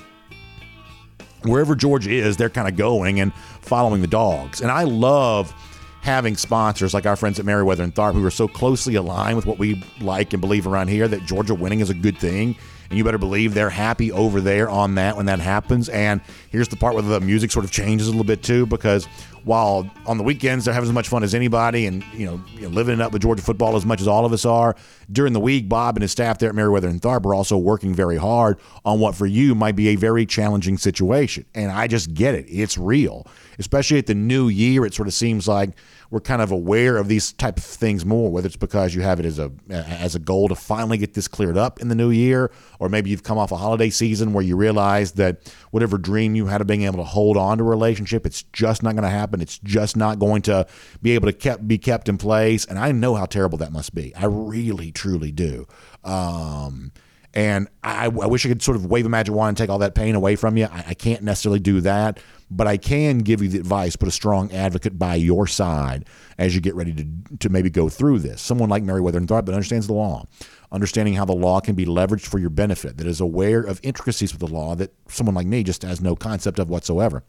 wherever 1.44 1.76
Georgia 1.76 2.12
is, 2.12 2.38
they're 2.38 2.50
kind 2.50 2.67
of 2.67 2.76
going 2.76 3.20
and 3.20 3.34
following 3.62 4.02
the 4.02 4.08
dogs. 4.08 4.62
And 4.62 4.72
I 4.72 4.84
love 4.84 5.54
having 6.02 6.36
sponsors 6.36 6.94
like 6.94 7.06
our 7.06 7.16
friends 7.16 7.40
at 7.40 7.46
Meriwether 7.46 7.84
and 7.84 7.94
Tharp 7.94 8.14
who 8.14 8.26
are 8.26 8.32
so 8.32 8.48
closely 8.48 8.96
aligned 8.96 9.36
with 9.36 9.46
what 9.46 9.60
we 9.60 9.84
like 10.00 10.34
and 10.34 10.42
believe 10.42 10.66
around 10.68 10.88
here 10.88 11.08
that 11.08 11.26
Georgia 11.26 11.56
winning 11.56 11.80
is 11.80 11.90
a 11.90 11.94
good 11.94 12.18
thing. 12.18 12.56
And 12.90 12.98
you 12.98 13.06
better 13.06 13.18
believe 13.18 13.54
they're 13.54 13.70
happy 13.70 14.12
over 14.12 14.42
there 14.42 14.70
on 14.70 14.96
that 14.96 15.16
when 15.16 15.28
that 15.28 15.40
happens. 15.40 15.88
And 15.88 16.20
here's 16.50 16.68
the 16.68 16.76
part 16.76 16.94
where 16.94 17.04
the 17.04 17.22
music 17.22 17.52
sort 17.52 17.64
of 17.64 17.72
changes 17.72 18.08
a 18.08 18.12
little 18.12 18.26
bit 18.26 18.44
too, 18.44 18.66
because 18.66 19.08
while 19.43 19.89
on 20.06 20.17
the 20.17 20.23
weekends 20.23 20.65
they're 20.65 20.73
having 20.73 20.89
as 20.89 20.93
much 20.93 21.08
fun 21.08 21.23
as 21.23 21.34
anybody 21.34 21.86
and 21.86 22.04
you 22.13 22.25
know, 22.25 22.41
you 22.54 22.62
know, 22.62 22.69
living 22.69 22.95
it 22.95 23.01
up 23.01 23.12
with 23.12 23.21
Georgia 23.21 23.41
football 23.41 23.75
as 23.75 23.86
much 23.86 24.01
as 24.01 24.08
all 24.08 24.25
of 24.25 24.34
us 24.34 24.45
are, 24.45 24.75
during 25.12 25.34
the 25.34 25.39
week 25.39 25.67
Bob 25.67 25.95
and 25.95 26.01
his 26.01 26.12
staff 26.12 26.38
there 26.38 26.49
at 26.49 26.56
Meriwether 26.56 26.88
and 26.88 27.01
Tharp 27.01 27.25
are 27.25 27.34
also 27.34 27.58
working 27.58 27.93
very 27.93 28.17
hard 28.17 28.60
on 28.86 28.99
what 28.99 29.15
for 29.15 29.25
you 29.25 29.56
might 29.56 29.75
be 29.75 29.89
a 29.89 29.95
very 29.95 30.25
challenging 30.25 30.77
situation. 30.77 31.45
And 31.54 31.71
I 31.71 31.88
just 31.88 32.13
get 32.13 32.36
it. 32.36 32.45
It's 32.47 32.77
real. 32.77 33.27
Especially 33.60 33.97
at 33.97 34.08
the 34.08 34.15
new 34.15 34.47
year, 34.47 34.86
it 34.86 34.93
sort 34.93 35.08
of 35.08 35.13
seems 35.13 35.47
like 35.47 35.71
we're 36.12 36.19
kind 36.19 36.41
of 36.41 36.52
aware 36.52 36.97
of 36.97 37.08
these 37.08 37.32
type 37.32 37.58
of 37.58 37.63
things 37.63 38.06
more, 38.06 38.30
whether 38.30 38.45
it's 38.45 38.58
because 38.58 38.93
you 38.93 39.02
have 39.02 39.19
it 39.19 39.26
as 39.26 39.39
a 39.39 39.50
as 39.69 40.13
a 40.13 40.19
goal 40.19 40.50
to 40.50 40.56
finally 40.56 40.97
get 40.97 41.13
this 41.13 41.28
cleared 41.28 41.58
up 41.58 41.80
in 41.80 41.88
the 41.88 41.95
new 41.95 42.12
year, 42.12 42.52
or 42.80 42.89
maybe 42.89 43.10
you've 43.10 43.24
come 43.24 43.38
off 43.38 43.52
a 43.52 43.56
holiday 43.56 43.89
season 43.89 44.34
where 44.34 44.43
you 44.43 44.58
realize 44.58 45.13
that 45.13 45.52
whatever 45.71 45.97
dream 45.97 46.36
you 46.36 46.47
had 46.47 46.60
of 46.60 46.67
being 46.67 46.84
able 46.84 46.97
to 46.97 47.04
hold 47.04 47.38
on 47.38 47.58
to 47.58 47.63
a 47.63 47.67
relationship, 47.67 48.26
it's 48.26 48.43
just 48.52 48.84
not 48.84 48.93
going 48.93 49.04
to 49.04 49.10
happen. 49.10 49.41
It's 49.41 49.58
just 49.60 49.95
not 49.95 50.19
going 50.19 50.41
to 50.43 50.67
be 51.02 51.12
able 51.12 51.28
to 51.28 51.34
kept, 51.34 51.65
be 51.65 51.78
kept 51.78 52.10
in 52.10 52.17
place. 52.17 52.65
And 52.65 52.78
I 52.78 52.91
know 52.91 53.15
how 53.15 53.26
terrible 53.26 53.58
that 53.60 53.71
must 53.71 53.95
be. 53.95 54.13
I 54.13 54.26
really, 54.26 54.91
truly 54.91 55.32
do. 55.32 55.65
Um, 56.04 56.91
and 57.34 57.69
I, 57.84 58.06
I, 58.06 58.08
wish 58.10 58.45
I 58.45 58.50
could 58.50 58.62
sort 58.62 58.76
of 58.76 58.86
wave 58.86 59.06
a 59.06 59.10
magic 59.10 59.34
wand 59.34 59.50
and 59.50 59.58
take 59.58 59.69
all 59.69 59.80
that 59.80 59.95
pain 59.95 60.15
away 60.15 60.36
from 60.36 60.58
you. 60.58 60.65
I, 60.65 60.86
I 60.89 60.93
can't 60.93 61.24
necessarily 61.24 61.60
do 61.60 61.80
that, 61.82 62.19
but 62.52 62.68
I 62.68 62.76
can 62.76 63.20
give 63.20 63.42
you 63.42 63.48
the 63.48 63.60
advice, 63.60 63.96
put 63.96 64.10
a 64.10 64.12
strong 64.12 64.52
advocate 64.52 65.00
by 65.00 65.16
your 65.16 65.48
side 65.48 66.06
as 66.38 66.54
you 66.54 66.60
get 66.60 66.76
ready 66.76 66.94
to, 66.94 67.38
to 67.40 67.50
maybe 67.50 67.70
go 67.70 67.88
through 67.88 68.20
this. 68.20 68.42
Someone 68.42 68.70
like 68.70 68.84
Meriwether 68.84 69.18
and 69.18 69.28
Tharp 69.28 69.46
that 69.46 69.54
understands 69.54 69.88
the 69.88 69.94
law, 69.94 70.26
understanding 70.72 71.14
how 71.14 71.24
the 71.24 71.34
law 71.34 71.62
can 71.62 71.76
be 71.76 71.86
leveraged 71.86 72.28
for 72.28 72.40
your 72.40 72.50
benefit, 72.50 72.98
that 72.98 73.08
is 73.08 73.22
aware 73.22 73.62
of 73.62 73.80
intricacies 73.84 74.34
with 74.34 74.42
the 74.42 74.54
law 74.54 74.76
that 74.76 74.94
someone 75.08 75.34
like 75.34 75.48
me 75.48 75.64
just 75.64 75.84
has 75.84 76.02
no 76.02 76.16
concept 76.16 76.60
of 76.60 76.70
whatsoever. 76.70 77.24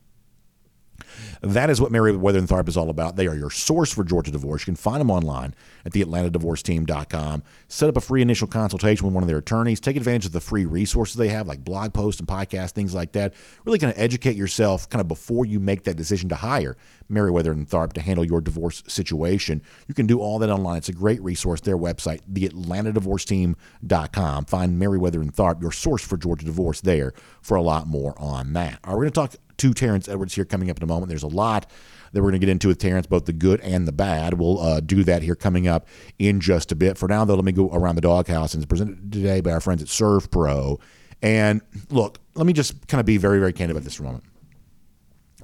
That 1.42 1.70
is 1.70 1.80
what 1.80 1.92
Meriwether 1.92 2.38
and 2.38 2.48
Tharp 2.48 2.68
is 2.68 2.76
all 2.76 2.90
about. 2.90 3.16
They 3.16 3.26
are 3.26 3.34
your 3.34 3.50
source 3.50 3.92
for 3.92 4.04
Georgia 4.04 4.30
divorce. 4.30 4.62
You 4.62 4.66
can 4.66 4.76
find 4.76 5.00
them 5.00 5.10
online 5.10 5.54
at 5.84 5.92
theatlantadivorceteam.com. 5.92 7.42
Set 7.68 7.88
up 7.88 7.96
a 7.96 8.00
free 8.00 8.22
initial 8.22 8.46
consultation 8.46 9.06
with 9.06 9.14
one 9.14 9.22
of 9.22 9.28
their 9.28 9.38
attorneys. 9.38 9.80
Take 9.80 9.96
advantage 9.96 10.26
of 10.26 10.32
the 10.32 10.40
free 10.40 10.64
resources 10.64 11.16
they 11.16 11.28
have, 11.28 11.46
like 11.46 11.64
blog 11.64 11.92
posts 11.92 12.20
and 12.20 12.28
podcasts, 12.28 12.72
things 12.72 12.94
like 12.94 13.12
that. 13.12 13.34
Really 13.64 13.78
kind 13.78 13.92
of 13.92 13.98
educate 13.98 14.36
yourself 14.36 14.88
kind 14.88 15.00
of 15.00 15.08
before 15.08 15.44
you 15.44 15.60
make 15.60 15.84
that 15.84 15.96
decision 15.96 16.28
to 16.28 16.36
hire 16.36 16.76
Meriwether 17.08 17.52
and 17.52 17.68
Tharp 17.68 17.92
to 17.94 18.00
handle 18.00 18.24
your 18.24 18.40
divorce 18.40 18.82
situation. 18.86 19.62
You 19.88 19.94
can 19.94 20.06
do 20.06 20.20
all 20.20 20.38
that 20.38 20.50
online. 20.50 20.78
It's 20.78 20.88
a 20.88 20.92
great 20.92 21.20
resource. 21.22 21.60
Their 21.60 21.78
website, 21.78 22.20
theatlantadivorceteam.com. 22.32 24.44
Find 24.46 24.78
Meriwether 24.78 25.20
and 25.20 25.34
Tharp, 25.34 25.60
your 25.60 25.72
source 25.72 26.02
for 26.02 26.16
Georgia 26.16 26.46
divorce 26.46 26.80
there 26.80 27.12
for 27.40 27.56
a 27.56 27.62
lot 27.62 27.86
more 27.86 28.14
on 28.18 28.52
that. 28.54 28.78
All 28.84 28.92
right, 28.92 28.98
we're 28.98 29.10
going 29.10 29.28
to 29.28 29.36
talk 29.36 29.51
to 29.62 29.72
Terrence 29.72 30.08
Edwards 30.08 30.34
here 30.34 30.44
coming 30.44 30.70
up 30.70 30.76
in 30.76 30.82
a 30.82 30.88
moment. 30.88 31.08
There's 31.08 31.22
a 31.22 31.28
lot 31.28 31.70
that 32.12 32.20
we're 32.20 32.30
going 32.30 32.40
to 32.40 32.44
get 32.44 32.50
into 32.50 32.66
with 32.66 32.78
Terrence, 32.78 33.06
both 33.06 33.26
the 33.26 33.32
good 33.32 33.60
and 33.60 33.86
the 33.86 33.92
bad. 33.92 34.34
We'll 34.34 34.58
uh, 34.58 34.80
do 34.80 35.04
that 35.04 35.22
here 35.22 35.36
coming 35.36 35.68
up 35.68 35.86
in 36.18 36.40
just 36.40 36.72
a 36.72 36.74
bit. 36.74 36.98
For 36.98 37.06
now, 37.08 37.24
though, 37.24 37.36
let 37.36 37.44
me 37.44 37.52
go 37.52 37.70
around 37.70 37.94
the 37.94 38.00
doghouse 38.00 38.54
and 38.54 38.62
it's 38.62 38.68
presented 38.68 39.12
today 39.12 39.40
by 39.40 39.52
our 39.52 39.60
friends 39.60 39.80
at 39.80 39.86
ServPro. 39.86 40.80
And 41.22 41.60
look, 41.90 42.18
let 42.34 42.44
me 42.44 42.52
just 42.52 42.88
kind 42.88 42.98
of 42.98 43.06
be 43.06 43.18
very, 43.18 43.38
very 43.38 43.52
candid 43.52 43.76
about 43.76 43.84
this 43.84 43.94
for 43.94 44.02
a 44.02 44.06
moment. 44.06 44.24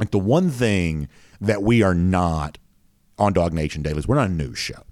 Like 0.00 0.11
the 0.11 0.18
one 0.18 0.50
thing 0.50 1.09
that 1.40 1.62
we 1.62 1.85
are 1.85 1.94
not 1.94 2.59
on 3.18 3.33
Dog 3.33 3.52
Nation 3.52 3.83
Daily 3.83 3.98
is 3.98 4.09
we're 4.09 4.16
not 4.16 4.31
a 4.31 4.33
news 4.33 4.59
show. 4.59 4.83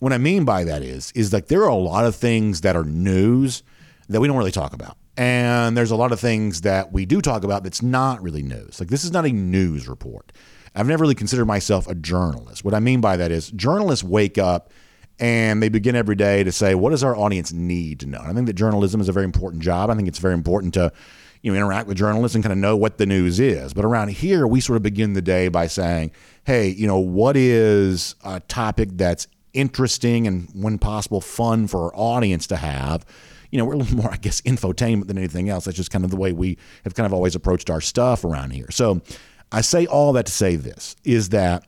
What 0.00 0.12
I 0.12 0.18
mean 0.18 0.44
by 0.44 0.64
that 0.64 0.82
is, 0.82 1.12
is 1.12 1.32
like 1.32 1.46
there 1.46 1.62
are 1.62 1.70
a 1.70 1.74
lot 1.74 2.04
of 2.04 2.14
things 2.14 2.60
that 2.60 2.76
are 2.76 2.84
news 2.84 3.62
that 4.10 4.20
we 4.20 4.28
don't 4.28 4.36
really 4.36 4.50
talk 4.50 4.74
about. 4.74 4.98
And 5.20 5.76
there's 5.76 5.90
a 5.90 5.96
lot 5.96 6.12
of 6.12 6.18
things 6.18 6.62
that 6.62 6.92
we 6.92 7.04
do 7.04 7.20
talk 7.20 7.44
about 7.44 7.62
that's 7.62 7.82
not 7.82 8.22
really 8.22 8.42
news. 8.42 8.80
Like 8.80 8.88
this 8.88 9.04
is 9.04 9.12
not 9.12 9.26
a 9.26 9.28
news 9.30 9.86
report. 9.86 10.32
I've 10.74 10.86
never 10.86 11.02
really 11.02 11.14
considered 11.14 11.44
myself 11.44 11.86
a 11.86 11.94
journalist. 11.94 12.64
What 12.64 12.72
I 12.72 12.80
mean 12.80 13.02
by 13.02 13.18
that 13.18 13.30
is 13.30 13.50
journalists 13.50 14.02
wake 14.02 14.38
up 14.38 14.72
and 15.18 15.62
they 15.62 15.68
begin 15.68 15.94
every 15.94 16.14
day 16.14 16.42
to 16.42 16.50
say, 16.50 16.74
what 16.74 16.88
does 16.88 17.04
our 17.04 17.14
audience 17.14 17.52
need 17.52 18.00
to 18.00 18.06
know? 18.06 18.18
And 18.18 18.28
I 18.28 18.32
think 18.32 18.46
that 18.46 18.54
journalism 18.54 18.98
is 19.02 19.10
a 19.10 19.12
very 19.12 19.26
important 19.26 19.62
job. 19.62 19.90
I 19.90 19.94
think 19.94 20.08
it's 20.08 20.18
very 20.18 20.32
important 20.32 20.72
to 20.72 20.90
you 21.42 21.52
know 21.52 21.58
interact 21.58 21.86
with 21.86 21.98
journalists 21.98 22.34
and 22.34 22.42
kind 22.42 22.54
of 22.54 22.58
know 22.58 22.74
what 22.74 22.96
the 22.96 23.04
news 23.04 23.38
is. 23.40 23.74
But 23.74 23.84
around 23.84 24.08
here, 24.08 24.46
we 24.46 24.62
sort 24.62 24.78
of 24.78 24.82
begin 24.82 25.12
the 25.12 25.20
day 25.20 25.48
by 25.48 25.66
saying, 25.66 26.12
hey, 26.44 26.68
you 26.68 26.86
know, 26.86 26.98
what 26.98 27.36
is 27.36 28.14
a 28.24 28.40
topic 28.40 28.88
that's 28.94 29.26
interesting 29.52 30.26
and 30.26 30.48
when 30.54 30.78
possible 30.78 31.20
fun 31.20 31.66
for 31.66 31.84
our 31.84 31.92
audience 31.94 32.46
to 32.46 32.56
have? 32.56 33.04
You 33.50 33.58
know, 33.58 33.64
we're 33.64 33.74
a 33.74 33.78
little 33.78 33.96
more, 33.96 34.12
I 34.12 34.16
guess, 34.16 34.40
infotainment 34.42 35.06
than 35.06 35.18
anything 35.18 35.48
else. 35.48 35.64
That's 35.64 35.76
just 35.76 35.90
kind 35.90 36.04
of 36.04 36.10
the 36.10 36.16
way 36.16 36.32
we 36.32 36.58
have 36.84 36.94
kind 36.94 37.06
of 37.06 37.12
always 37.12 37.34
approached 37.34 37.70
our 37.70 37.80
stuff 37.80 38.24
around 38.24 38.50
here. 38.50 38.70
So 38.70 39.00
I 39.52 39.60
say 39.60 39.86
all 39.86 40.12
that 40.14 40.26
to 40.26 40.32
say 40.32 40.56
this 40.56 40.96
is 41.04 41.30
that 41.30 41.66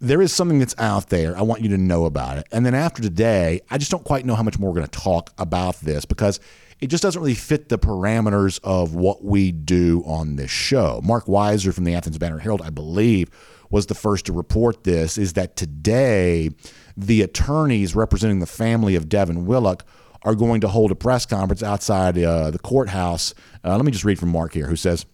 there 0.00 0.22
is 0.22 0.32
something 0.32 0.58
that's 0.58 0.76
out 0.78 1.08
there. 1.08 1.36
I 1.36 1.42
want 1.42 1.60
you 1.60 1.68
to 1.70 1.78
know 1.78 2.04
about 2.04 2.38
it. 2.38 2.46
And 2.52 2.64
then 2.64 2.74
after 2.74 3.02
today, 3.02 3.60
I 3.70 3.78
just 3.78 3.90
don't 3.90 4.04
quite 4.04 4.24
know 4.24 4.34
how 4.34 4.42
much 4.42 4.58
more 4.58 4.70
we're 4.70 4.76
going 4.76 4.88
to 4.88 4.98
talk 4.98 5.32
about 5.38 5.80
this 5.80 6.04
because 6.04 6.38
it 6.80 6.86
just 6.86 7.02
doesn't 7.02 7.20
really 7.20 7.34
fit 7.34 7.68
the 7.68 7.78
parameters 7.78 8.60
of 8.62 8.94
what 8.94 9.24
we 9.24 9.50
do 9.50 10.02
on 10.06 10.36
this 10.36 10.50
show. 10.50 11.00
Marc 11.02 11.26
Weiszer 11.26 11.74
from 11.74 11.84
the 11.84 11.94
Athens 11.94 12.18
Banner 12.18 12.38
Herald, 12.38 12.62
I 12.62 12.70
believe, 12.70 13.30
was 13.70 13.86
the 13.86 13.94
first 13.94 14.26
to 14.26 14.32
report 14.32 14.84
this 14.84 15.18
is 15.18 15.32
that 15.34 15.56
today 15.56 16.50
the 16.96 17.22
attorneys 17.22 17.94
representing 17.94 18.38
the 18.38 18.46
family 18.46 18.94
of 18.94 19.08
Devin 19.08 19.46
Willock 19.46 19.84
are 20.22 20.34
going 20.34 20.60
to 20.60 20.68
hold 20.68 20.90
a 20.90 20.94
press 20.94 21.26
conference 21.26 21.62
outside 21.62 22.18
uh, 22.18 22.50
the 22.50 22.58
courthouse. 22.58 23.34
Uh, 23.64 23.76
let 23.76 23.84
me 23.84 23.92
just 23.92 24.04
read 24.04 24.18
from 24.18 24.30
Mark 24.30 24.52
here, 24.52 24.66
who 24.66 24.76
says, 24.76 25.06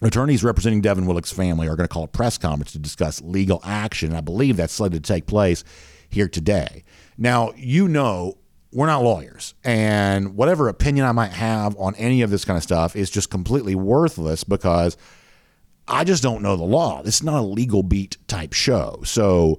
Attorneys 0.00 0.44
representing 0.44 0.80
Devin 0.80 1.06
Willock's 1.06 1.32
family 1.32 1.66
are 1.66 1.74
going 1.74 1.88
to 1.88 1.92
call 1.92 2.04
a 2.04 2.08
press 2.08 2.38
conference 2.38 2.70
to 2.72 2.78
discuss 2.78 3.20
legal 3.20 3.60
action. 3.64 4.14
I 4.14 4.20
believe 4.20 4.56
that's 4.56 4.72
slated 4.72 5.02
to 5.02 5.12
take 5.12 5.26
place 5.26 5.64
here 6.08 6.28
today. 6.28 6.84
Now, 7.16 7.52
you 7.56 7.88
know, 7.88 8.38
we're 8.72 8.86
not 8.86 9.02
lawyers, 9.02 9.54
and 9.64 10.36
whatever 10.36 10.68
opinion 10.68 11.06
I 11.06 11.12
might 11.12 11.32
have 11.32 11.74
on 11.78 11.94
any 11.96 12.22
of 12.22 12.30
this 12.30 12.44
kind 12.44 12.56
of 12.56 12.62
stuff 12.62 12.94
is 12.94 13.10
just 13.10 13.30
completely 13.30 13.74
worthless 13.74 14.44
because 14.44 14.96
I 15.88 16.04
just 16.04 16.22
don't 16.22 16.42
know 16.42 16.54
the 16.56 16.64
law. 16.64 17.02
This 17.02 17.16
is 17.16 17.22
not 17.22 17.40
a 17.40 17.46
legal 17.46 17.82
beat 17.82 18.18
type 18.28 18.52
show. 18.52 19.00
So 19.04 19.58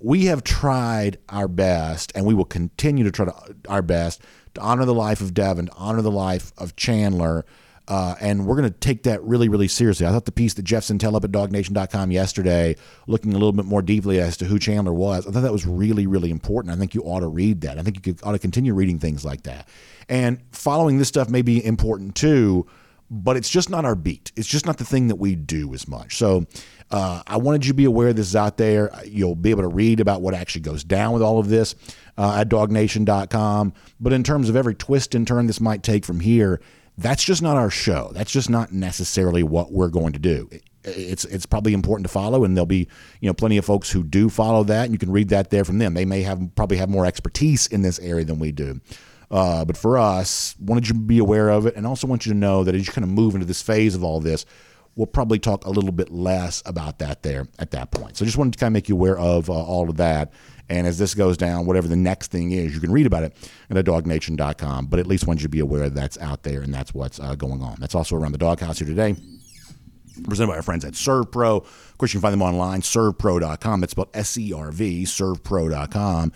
we 0.00 0.26
have 0.26 0.44
tried 0.44 1.18
our 1.28 1.48
best, 1.48 2.12
and 2.14 2.26
we 2.26 2.34
will 2.34 2.44
continue 2.44 3.04
to 3.04 3.10
try 3.10 3.26
to, 3.26 3.56
our 3.68 3.82
best 3.82 4.22
to 4.54 4.60
honor 4.60 4.84
the 4.84 4.94
life 4.94 5.20
of 5.20 5.32
Devin, 5.32 5.66
to 5.66 5.72
honor 5.74 6.02
the 6.02 6.10
life 6.10 6.52
of 6.58 6.76
Chandler 6.76 7.44
uh, 7.88 8.14
and 8.20 8.46
we're 8.46 8.56
going 8.56 8.72
to 8.72 8.78
take 8.78 9.02
that 9.02 9.22
really, 9.24 9.48
really 9.48 9.66
seriously. 9.66 10.06
I 10.06 10.10
thought 10.10 10.24
the 10.24 10.32
piece 10.32 10.54
that 10.54 10.62
Jeff 10.62 10.84
Sentell 10.84 11.16
up 11.16 11.24
at 11.24 11.32
dognation.com 11.32 12.12
yesterday, 12.12 12.76
looking 13.08 13.32
a 13.32 13.34
little 13.34 13.52
bit 13.52 13.64
more 13.64 13.82
deeply 13.82 14.20
as 14.20 14.36
to 14.38 14.44
who 14.44 14.58
Chandler 14.58 14.92
was, 14.92 15.26
I 15.26 15.30
thought 15.30 15.40
that 15.40 15.52
was 15.52 15.66
really, 15.66 16.06
really 16.06 16.30
important. 16.30 16.74
I 16.74 16.78
think 16.78 16.94
you 16.94 17.02
ought 17.02 17.20
to 17.20 17.26
read 17.26 17.62
that. 17.62 17.78
I 17.78 17.82
think 17.82 18.06
you 18.06 18.14
ought 18.22 18.32
to 18.32 18.38
continue 18.38 18.72
reading 18.72 18.98
things 18.98 19.24
like 19.24 19.42
that. 19.42 19.68
And 20.08 20.40
following 20.52 20.98
this 20.98 21.08
stuff 21.08 21.28
may 21.28 21.42
be 21.42 21.64
important 21.64 22.14
too, 22.14 22.66
but 23.14 23.36
it's 23.36 23.50
just 23.50 23.68
not 23.68 23.84
our 23.84 23.94
beat. 23.94 24.32
It's 24.36 24.48
just 24.48 24.64
not 24.64 24.78
the 24.78 24.86
thing 24.86 25.08
that 25.08 25.16
we 25.16 25.34
do 25.36 25.74
as 25.74 25.86
much. 25.86 26.16
So 26.16 26.46
uh, 26.90 27.22
I 27.26 27.36
wanted 27.36 27.66
you 27.66 27.72
to 27.72 27.76
be 27.76 27.84
aware 27.84 28.14
this 28.14 28.28
is 28.28 28.36
out 28.36 28.56
there. 28.56 28.90
You'll 29.04 29.36
be 29.36 29.50
able 29.50 29.62
to 29.62 29.68
read 29.68 30.00
about 30.00 30.22
what 30.22 30.32
actually 30.32 30.62
goes 30.62 30.82
down 30.82 31.12
with 31.12 31.22
all 31.22 31.38
of 31.38 31.50
this 31.50 31.74
uh, 32.16 32.38
at 32.40 32.48
dognation.com. 32.48 33.74
But 34.00 34.14
in 34.14 34.22
terms 34.24 34.48
of 34.48 34.56
every 34.56 34.74
twist 34.74 35.14
and 35.14 35.26
turn 35.26 35.46
this 35.46 35.60
might 35.60 35.82
take 35.82 36.06
from 36.06 36.20
here, 36.20 36.62
that's 36.96 37.22
just 37.22 37.42
not 37.42 37.58
our 37.58 37.68
show. 37.68 38.12
That's 38.14 38.32
just 38.32 38.48
not 38.48 38.72
necessarily 38.72 39.42
what 39.42 39.72
we're 39.72 39.88
going 39.88 40.14
to 40.14 40.18
do. 40.18 40.48
It's 40.84 41.24
it's 41.26 41.46
probably 41.46 41.74
important 41.74 42.06
to 42.06 42.12
follow, 42.12 42.44
and 42.44 42.56
there'll 42.56 42.66
be 42.66 42.88
you 43.20 43.28
know 43.28 43.34
plenty 43.34 43.56
of 43.56 43.64
folks 43.64 43.90
who 43.90 44.02
do 44.02 44.28
follow 44.28 44.64
that, 44.64 44.84
and 44.84 44.92
you 44.92 44.98
can 44.98 45.12
read 45.12 45.28
that 45.28 45.50
there 45.50 45.64
from 45.64 45.78
them. 45.78 45.94
They 45.94 46.04
may 46.04 46.22
have 46.22 46.54
probably 46.56 46.78
have 46.78 46.88
more 46.88 47.06
expertise 47.06 47.66
in 47.68 47.82
this 47.82 47.98
area 48.00 48.24
than 48.24 48.38
we 48.38 48.52
do. 48.52 48.80
Uh, 49.32 49.64
but 49.64 49.78
for 49.78 49.96
us, 49.96 50.54
wanted 50.60 50.86
you 50.86 50.94
to 50.94 51.00
be 51.00 51.18
aware 51.18 51.48
of 51.48 51.64
it, 51.64 51.74
and 51.74 51.86
also 51.86 52.06
want 52.06 52.26
you 52.26 52.32
to 52.32 52.38
know 52.38 52.62
that 52.64 52.74
as 52.74 52.86
you 52.86 52.92
kind 52.92 53.02
of 53.02 53.10
move 53.10 53.34
into 53.34 53.46
this 53.46 53.62
phase 53.62 53.94
of 53.94 54.04
all 54.04 54.20
this, 54.20 54.44
we'll 54.94 55.06
probably 55.06 55.38
talk 55.38 55.64
a 55.64 55.70
little 55.70 55.90
bit 55.90 56.10
less 56.10 56.62
about 56.66 56.98
that 56.98 57.22
there 57.22 57.48
at 57.58 57.70
that 57.70 57.90
point. 57.90 58.16
So 58.16 58.26
just 58.26 58.36
wanted 58.36 58.52
to 58.52 58.58
kind 58.58 58.68
of 58.68 58.74
make 58.74 58.90
you 58.90 58.94
aware 58.94 59.18
of 59.18 59.48
uh, 59.48 59.54
all 59.54 59.88
of 59.88 59.96
that. 59.96 60.32
And 60.68 60.86
as 60.86 60.98
this 60.98 61.14
goes 61.14 61.36
down, 61.36 61.66
whatever 61.66 61.88
the 61.88 61.96
next 61.96 62.30
thing 62.30 62.52
is, 62.52 62.74
you 62.74 62.80
can 62.80 62.92
read 62.92 63.06
about 63.06 63.24
it 63.24 63.50
at 63.70 63.84
dognation.com. 63.84 64.86
But 64.86 65.00
at 65.00 65.06
least 65.06 65.26
want 65.26 65.40
you 65.40 65.44
to 65.44 65.50
be 65.50 65.60
aware 65.60 65.88
that 65.88 65.94
that's 65.94 66.18
out 66.18 66.42
there 66.42 66.60
and 66.60 66.72
that's 66.72 66.94
what's 66.94 67.18
uh, 67.18 67.34
going 67.34 67.62
on. 67.62 67.76
That's 67.80 67.94
also 67.94 68.16
around 68.16 68.32
the 68.32 68.38
doghouse 68.38 68.78
here 68.78 68.88
today. 68.88 69.16
Presented 70.24 70.48
by 70.48 70.56
our 70.56 70.62
friends 70.62 70.84
at 70.84 70.92
ServPro. 70.92 71.64
Of 71.64 71.98
course, 71.98 72.12
you 72.12 72.20
can 72.20 72.22
find 72.22 72.32
them 72.34 72.42
online, 72.42 72.82
servpro.com. 72.82 73.82
It's 73.82 73.92
spelled 73.92 74.10
S 74.14 74.36
E 74.36 74.52
R 74.52 74.70
V, 74.70 75.04
servpro.com. 75.04 76.32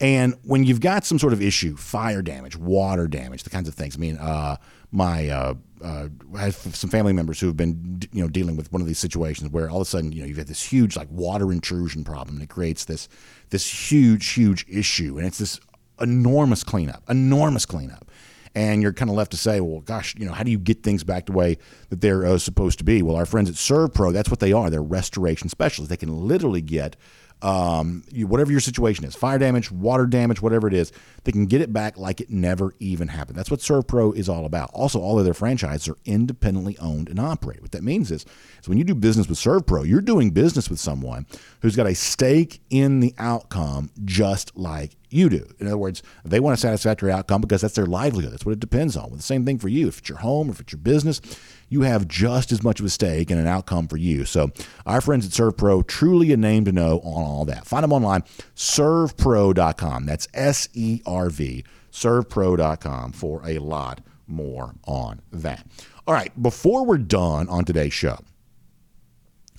And 0.00 0.34
when 0.44 0.64
you've 0.64 0.80
got 0.80 1.04
some 1.04 1.18
sort 1.18 1.34
of 1.34 1.42
issue, 1.42 1.76
fire 1.76 2.22
damage, 2.22 2.56
water 2.56 3.06
damage, 3.06 3.42
the 3.42 3.50
kinds 3.50 3.68
of 3.68 3.74
things. 3.74 3.96
I 3.96 3.98
mean, 3.98 4.16
uh, 4.16 4.56
my 4.90 5.28
uh, 5.28 5.54
uh, 5.84 6.08
I 6.34 6.40
have 6.40 6.54
some 6.54 6.90
family 6.90 7.12
members 7.12 7.38
who 7.38 7.46
have 7.46 7.56
been 7.56 8.00
you 8.12 8.22
know 8.22 8.28
dealing 8.28 8.56
with 8.56 8.72
one 8.72 8.80
of 8.80 8.88
these 8.88 8.98
situations 8.98 9.50
where 9.50 9.70
all 9.70 9.76
of 9.76 9.82
a 9.82 9.90
sudden 9.90 10.12
you 10.12 10.20
know 10.20 10.26
you've 10.26 10.36
got 10.36 10.46
this 10.46 10.62
huge 10.62 10.96
like 10.96 11.08
water 11.10 11.52
intrusion 11.52 12.02
problem 12.02 12.36
and 12.36 12.42
it 12.42 12.48
creates 12.48 12.84
this 12.86 13.08
this 13.50 13.90
huge 13.90 14.32
huge 14.32 14.66
issue 14.68 15.18
and 15.18 15.26
it's 15.26 15.38
this 15.38 15.60
enormous 16.00 16.64
cleanup 16.64 17.02
enormous 17.08 17.66
cleanup. 17.66 18.10
And 18.52 18.82
you're 18.82 18.92
kind 18.92 19.08
of 19.08 19.16
left 19.16 19.30
to 19.30 19.36
say 19.36 19.60
well 19.60 19.80
gosh 19.80 20.14
you 20.18 20.26
know 20.26 20.32
how 20.32 20.42
do 20.42 20.50
you 20.50 20.58
get 20.58 20.82
things 20.82 21.04
back 21.04 21.26
to 21.26 21.32
the 21.32 21.38
way 21.38 21.58
that 21.90 22.00
they're 22.00 22.26
uh, 22.26 22.38
supposed 22.38 22.78
to 22.78 22.84
be? 22.84 23.00
Well 23.02 23.16
our 23.16 23.26
friends 23.26 23.48
at 23.48 23.54
ServPro 23.54 24.12
that's 24.12 24.28
what 24.28 24.40
they 24.40 24.52
are. 24.52 24.70
They're 24.70 24.82
restoration 24.82 25.48
specialists. 25.48 25.88
They 25.88 25.96
can 25.96 26.26
literally 26.26 26.62
get 26.62 26.96
um, 27.42 28.04
you, 28.10 28.26
whatever 28.26 28.50
your 28.50 28.60
situation 28.60 29.04
is, 29.04 29.14
fire 29.14 29.38
damage, 29.38 29.70
water 29.70 30.06
damage, 30.06 30.42
whatever 30.42 30.68
it 30.68 30.74
is, 30.74 30.92
they 31.24 31.32
can 31.32 31.46
get 31.46 31.60
it 31.60 31.72
back 31.72 31.96
like 31.98 32.20
it 32.20 32.30
never 32.30 32.74
even 32.78 33.08
happened. 33.08 33.38
That's 33.38 33.50
what 33.50 33.60
ServPro 33.60 34.14
is 34.14 34.28
all 34.28 34.44
about. 34.44 34.70
Also, 34.72 35.00
all 35.00 35.18
of 35.18 35.24
their 35.24 35.34
franchises 35.34 35.88
are 35.88 35.98
independently 36.04 36.76
owned 36.78 37.08
and 37.08 37.18
operated. 37.18 37.62
What 37.62 37.72
that 37.72 37.84
means 37.84 38.10
is, 38.10 38.24
is 38.60 38.68
when 38.68 38.78
you 38.78 38.84
do 38.84 38.94
business 38.94 39.28
with 39.28 39.38
ServPro, 39.38 39.86
you're 39.86 40.00
doing 40.00 40.30
business 40.30 40.68
with 40.68 40.80
someone 40.80 41.26
who's 41.62 41.76
got 41.76 41.86
a 41.86 41.94
stake 41.94 42.60
in 42.70 43.00
the 43.00 43.14
outcome 43.18 43.90
just 44.04 44.56
like 44.56 44.96
you 45.10 45.28
do. 45.28 45.46
In 45.58 45.66
other 45.66 45.78
words, 45.78 46.02
they 46.24 46.40
want 46.40 46.54
a 46.54 46.60
satisfactory 46.60 47.10
outcome 47.10 47.40
because 47.40 47.60
that's 47.60 47.74
their 47.74 47.86
livelihood. 47.86 48.32
That's 48.32 48.46
what 48.46 48.52
it 48.52 48.60
depends 48.60 48.96
on. 48.96 49.08
Well, 49.08 49.16
the 49.16 49.22
same 49.22 49.44
thing 49.44 49.58
for 49.58 49.68
you. 49.68 49.88
If 49.88 49.98
it's 49.98 50.08
your 50.08 50.18
home 50.18 50.48
or 50.48 50.52
if 50.52 50.60
it's 50.60 50.72
your 50.72 50.80
business, 50.80 51.20
you 51.70 51.82
have 51.82 52.06
just 52.06 52.52
as 52.52 52.62
much 52.62 52.80
of 52.80 52.84
a 52.84 52.90
stake 52.90 53.30
in 53.30 53.38
an 53.38 53.46
outcome 53.46 53.88
for 53.88 53.96
you. 53.96 54.26
So 54.26 54.50
our 54.84 55.00
friends 55.00 55.24
at 55.24 55.32
ServPro, 55.32 55.86
truly 55.86 56.32
a 56.32 56.36
name 56.36 56.66
to 56.66 56.72
know 56.72 56.98
on 56.98 57.24
all 57.24 57.44
that. 57.46 57.66
Find 57.66 57.84
them 57.84 57.92
online, 57.92 58.24
servpro.com. 58.54 60.04
That's 60.04 60.28
S-E-R-V, 60.34 61.64
servpro.com 61.90 63.12
for 63.12 63.40
a 63.46 63.58
lot 63.58 64.00
more 64.26 64.74
on 64.84 65.22
that. 65.32 65.66
All 66.06 66.14
right, 66.14 66.42
before 66.42 66.84
we're 66.84 66.98
done 66.98 67.48
on 67.48 67.64
today's 67.64 67.92
show, 67.92 68.18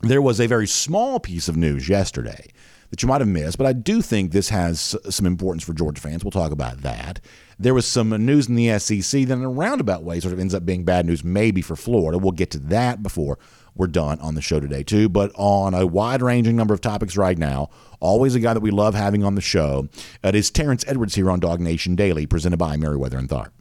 there 0.02 0.22
was 0.22 0.40
a 0.40 0.48
very 0.48 0.68
small 0.68 1.20
piece 1.20 1.48
of 1.48 1.56
news 1.56 1.88
yesterday 1.88 2.52
that 2.90 3.02
you 3.02 3.08
might 3.08 3.22
have 3.22 3.28
missed, 3.28 3.58
but 3.58 3.68
I 3.68 3.74
do 3.74 4.02
think 4.02 4.32
this 4.32 4.50
has 4.50 4.98
some 5.10 5.26
importance 5.26 5.64
for 5.64 5.74
Georgia 5.74 6.02
fans. 6.02 6.26
We'll 6.26 6.32
talk 6.32 6.52
about 6.52 6.82
that. 6.82 7.22
There 7.62 7.76
was 7.76 7.86
some 7.86 8.10
news 8.10 8.50
in 8.50 8.56
the 8.56 8.80
SEC 8.80 9.28
that, 9.28 9.34
in 9.34 9.44
a 9.44 9.50
roundabout 9.50 10.04
way, 10.04 10.20
sort 10.20 10.34
of 10.34 10.40
ends 10.40 10.56
up 10.56 10.66
being 10.66 10.84
bad 10.84 11.06
news, 11.06 11.24
maybe 11.24 11.62
for 11.62 11.76
Florida. 11.76 12.18
We'll 12.18 12.32
get 12.32 12.50
to 12.52 12.60
that 12.60 13.04
before 13.04 13.38
we're 13.76 13.86
done 13.86 14.20
on 14.20 14.34
the 14.34 14.42
show 14.42 14.60
today, 14.60 14.82
too. 14.82 15.10
But 15.10 15.32
on 15.36 15.76
a 15.76 15.86
wide 15.86 16.24
ranging 16.24 16.56
number 16.56 16.74
of 16.74 16.82
topics 16.82 17.16
right 17.16 17.38
now, 17.38 17.70
always 18.00 18.34
a 18.34 18.40
guy 18.40 18.56
that 18.56 18.62
we 18.62 18.72
love 18.72 18.96
having 18.96 19.24
on 19.24 19.36
the 19.36 19.42
show. 19.42 19.90
It 20.24 20.34
is 20.34 20.50
Terrence 20.50 20.84
Edwards 20.88 21.14
here 21.14 21.30
on 21.30 21.40
Dog 21.40 21.60
Nation 21.60 21.96
Daily, 21.96 22.26
presented 22.26 22.58
by 22.58 22.78
Meriwether 22.78 23.20
and 23.20 23.30
Tharp. 23.30 23.52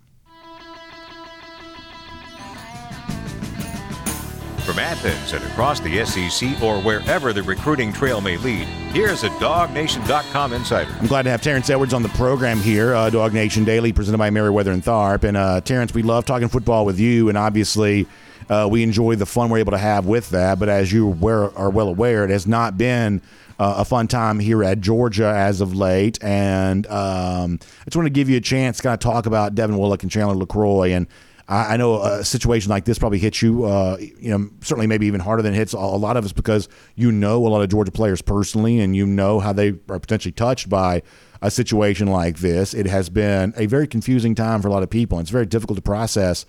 From 4.71 4.79
Athens 4.79 5.33
and 5.33 5.45
across 5.47 5.81
the 5.81 6.05
SEC 6.05 6.63
or 6.63 6.81
wherever 6.81 7.33
the 7.33 7.43
recruiting 7.43 7.93
trail 7.93 8.21
may 8.21 8.37
lead, 8.37 8.69
here's 8.93 9.25
a 9.25 9.29
DogNation.com 9.31 10.53
insider. 10.53 10.93
I'm 11.01 11.09
glad 11.09 11.23
to 11.23 11.31
have 11.31 11.43
Terrence 11.43 11.69
Edwards 11.69 11.93
on 11.93 12.05
the 12.05 12.09
program 12.11 12.61
here, 12.61 12.95
uh, 12.95 13.11
Dog 13.11 13.35
Nation 13.35 13.65
Daily, 13.65 13.93
presented 13.93 14.19
by 14.19 14.31
Meriwether 14.31 14.71
and 14.71 14.81
Tharp. 14.81 15.25
And 15.25 15.37
uh, 15.37 15.61
Terrence, 15.63 15.93
we 15.93 16.05
love 16.05 16.25
talking 16.25 16.47
football 16.47 16.87
with 16.87 17.01
you, 17.01 17.29
and 17.29 17.37
obviously 17.37 18.07
uh, 18.49 18.69
we 18.71 18.85
enjoy 18.85 19.17
the 19.17 19.27
fun 19.27 19.51
we're 19.51 19.59
able 19.59 19.73
to 19.73 19.79
have 19.79 20.07
with 20.07 20.31
that. 20.31 20.61
But 20.61 20.69
as 20.69 20.93
you 20.93 21.11
are 21.27 21.71
well 21.71 21.89
aware, 21.89 22.23
it 22.23 22.31
has 22.31 22.47
not 22.47 22.79
been 22.79 23.23
uh, 23.59 23.75
a 23.79 23.85
fun 23.85 24.07
time 24.07 24.39
here 24.39 24.63
at 24.63 24.81
Georgia 24.81 25.35
as 25.35 25.61
of 25.61 25.75
late. 25.75 26.23
And 26.23 26.87
um, 26.87 27.59
I 27.61 27.85
just 27.87 27.97
want 27.97 28.07
to 28.07 28.11
give 28.11 28.31
you 28.31 28.37
a 28.37 28.41
chance 28.41 28.77
to 28.77 28.85
kind 28.85 28.95
of 28.95 29.01
talk 29.01 29.27
about 29.27 29.57
Devin 29.57 29.77
Willock 29.77 30.05
and 30.05 30.13
Chandler 30.13 30.37
LeCroy 30.37 30.97
and 30.97 31.09
I, 31.51 31.75
I 31.75 31.77
know 31.77 32.01
a 32.01 32.25
situation 32.25 32.71
like 32.71 32.85
this 32.85 32.99
probably 32.99 33.19
hits 33.19 33.43
you, 33.43 33.65
uh, 33.65 33.99
you 33.99 34.31
know, 34.31 34.49
certainly 34.63 34.87
maybe 34.87 35.07
even 35.07 35.21
harder 35.21 35.43
than 35.43 35.53
it 35.53 35.57
hits 35.57 35.75
a 35.75 35.79
lot 35.79 36.17
of 36.17 36.25
us 36.25 36.33
because 36.33 36.69
you 36.95 37.13
know 37.13 37.47
a 37.47 37.49
lot 37.49 37.61
of 37.61 37.69
Georgia 37.69 37.91
players 37.91 38.23
personally, 38.23 38.79
and 38.81 38.97
you 38.97 39.05
know 39.05 39.41
how 39.41 39.53
they 39.53 39.75
are 39.89 39.99
potentially 39.99 40.33
touched 40.33 40.71
by 40.71 41.03
a 41.43 41.51
situation 41.51 42.07
like 42.07 42.39
this. 42.39 42.73
It 42.73 42.87
has 42.87 43.11
been 43.11 43.53
a 43.57 43.67
very 43.67 43.87
confusing 43.87 44.35
time 44.35 44.63
for 44.63 44.69
a 44.69 44.71
lot 44.71 44.83
of 44.83 44.89
people, 44.89 45.19
and 45.19 45.25
it's 45.25 45.31
very 45.31 45.47
difficult 45.47 45.77
to 45.77 45.83
process. 45.83 46.47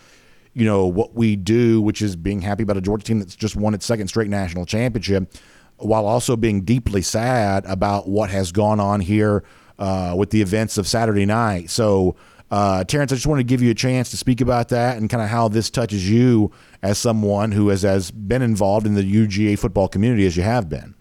You 0.53 0.65
know 0.65 0.85
what 0.85 1.15
we 1.15 1.35
do, 1.35 1.81
which 1.81 2.01
is 2.01 2.15
being 2.15 2.41
happy 2.41 2.63
about 2.63 2.77
a 2.77 2.81
Georgia 2.81 3.03
team 3.03 3.19
that's 3.19 3.35
just 3.35 3.55
won 3.55 3.73
its 3.73 3.85
second 3.85 4.07
straight 4.07 4.29
national 4.29 4.65
championship, 4.65 5.33
while 5.77 6.05
also 6.05 6.35
being 6.35 6.61
deeply 6.61 7.01
sad 7.01 7.65
about 7.65 8.07
what 8.07 8.29
has 8.29 8.51
gone 8.51 8.79
on 8.79 8.99
here 8.99 9.43
uh, 9.79 10.13
with 10.15 10.29
the 10.29 10.41
events 10.41 10.77
of 10.77 10.87
Saturday 10.87 11.25
night. 11.25 11.69
So 11.69 12.15
uh, 12.51 12.83
Terrence, 12.83 13.13
I 13.13 13.15
just 13.15 13.27
want 13.27 13.39
to 13.39 13.45
give 13.45 13.61
you 13.61 13.71
a 13.71 13.75
chance 13.75 14.11
to 14.11 14.17
speak 14.17 14.41
about 14.41 14.69
that 14.69 14.97
and 14.97 15.09
kind 15.09 15.23
of 15.23 15.29
how 15.29 15.47
this 15.47 15.69
touches 15.69 16.09
you 16.09 16.51
as 16.83 16.97
someone 16.97 17.53
who 17.53 17.69
has, 17.69 17.83
has 17.83 18.11
been 18.11 18.41
involved 18.41 18.85
in 18.85 18.93
the 18.93 19.03
UGA 19.03 19.57
football 19.57 19.87
community 19.87 20.25
as 20.25 20.35
you 20.35 20.43
have 20.43 20.67
been. 20.67 20.93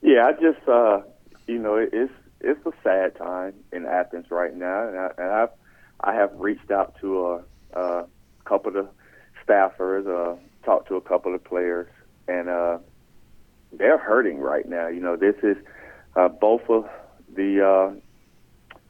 Yeah, 0.00 0.26
I 0.26 0.32
just, 0.32 0.66
uh, 0.66 1.02
you 1.46 1.58
know, 1.58 1.76
it's 1.76 2.12
it's 2.40 2.64
a 2.64 2.72
sad 2.82 3.16
time 3.16 3.54
in 3.72 3.86
Athens 3.86 4.26
right 4.30 4.54
now, 4.54 4.88
and, 4.88 4.98
I, 4.98 5.10
and 5.18 5.30
I've 5.30 5.48
I 6.00 6.14
have 6.14 6.30
reached 6.34 6.70
out 6.70 6.94
to 7.00 7.26
a, 7.26 7.78
a 7.78 8.06
couple 8.44 8.76
of 8.76 8.88
staffers, 9.46 10.06
uh, 10.06 10.36
talked 10.64 10.88
to 10.88 10.96
a 10.96 11.00
couple 11.00 11.34
of 11.34 11.42
players, 11.42 11.88
and 12.28 12.48
uh, 12.48 12.78
they're 13.72 13.98
hurting 13.98 14.38
right 14.38 14.68
now. 14.68 14.88
You 14.88 15.00
know, 15.00 15.16
this 15.16 15.36
is 15.42 15.56
uh, 16.14 16.28
both 16.28 16.62
of 16.68 16.88
the 17.34 17.66
uh, 17.66 18.00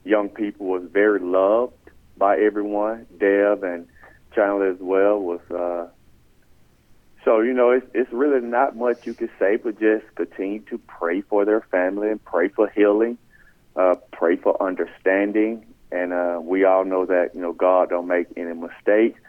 young 0.07 0.29
people 0.29 0.67
was 0.67 0.83
very 0.91 1.19
loved 1.19 1.73
by 2.17 2.37
everyone. 2.37 3.05
Dev 3.19 3.63
and 3.63 3.87
Chandler 4.33 4.69
as 4.71 4.79
well 4.79 5.19
was. 5.19 5.41
Uh, 5.51 5.87
so 7.25 7.41
you 7.41 7.53
know, 7.53 7.71
it's 7.71 7.85
it's 7.93 8.11
really 8.11 8.41
not 8.41 8.75
much 8.75 9.05
you 9.05 9.13
can 9.13 9.29
say, 9.37 9.57
but 9.57 9.79
just 9.79 10.05
continue 10.15 10.61
to 10.69 10.77
pray 10.77 11.21
for 11.21 11.45
their 11.45 11.61
family 11.61 12.09
and 12.09 12.23
pray 12.23 12.47
for 12.49 12.69
healing, 12.69 13.17
uh, 13.75 13.95
pray 14.11 14.37
for 14.37 14.61
understanding, 14.61 15.65
and 15.91 16.13
uh, 16.13 16.39
we 16.41 16.63
all 16.63 16.85
know 16.85 17.05
that 17.05 17.35
you 17.35 17.41
know 17.41 17.53
God 17.53 17.89
don't 17.89 18.07
make 18.07 18.27
any 18.37 18.53
mistakes, 18.53 19.19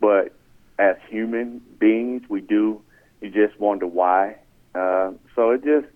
but 0.00 0.32
as 0.78 0.96
human 1.08 1.60
beings, 1.78 2.22
we 2.28 2.40
do. 2.40 2.80
You 3.20 3.30
just 3.30 3.58
wonder 3.58 3.86
why. 3.86 4.36
Uh, 4.74 5.12
so 5.34 5.50
it 5.50 5.64
just 5.64 5.86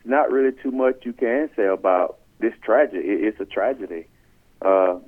it's 0.00 0.06
not 0.06 0.32
really 0.32 0.56
too 0.62 0.72
much 0.72 1.04
you 1.04 1.12
can 1.12 1.48
say 1.54 1.66
about 1.66 2.18
this 2.42 2.52
tragedy. 2.62 3.08
It's 3.08 3.40
a 3.40 3.46
tragedy. 3.46 4.06
Uh, 4.60 4.98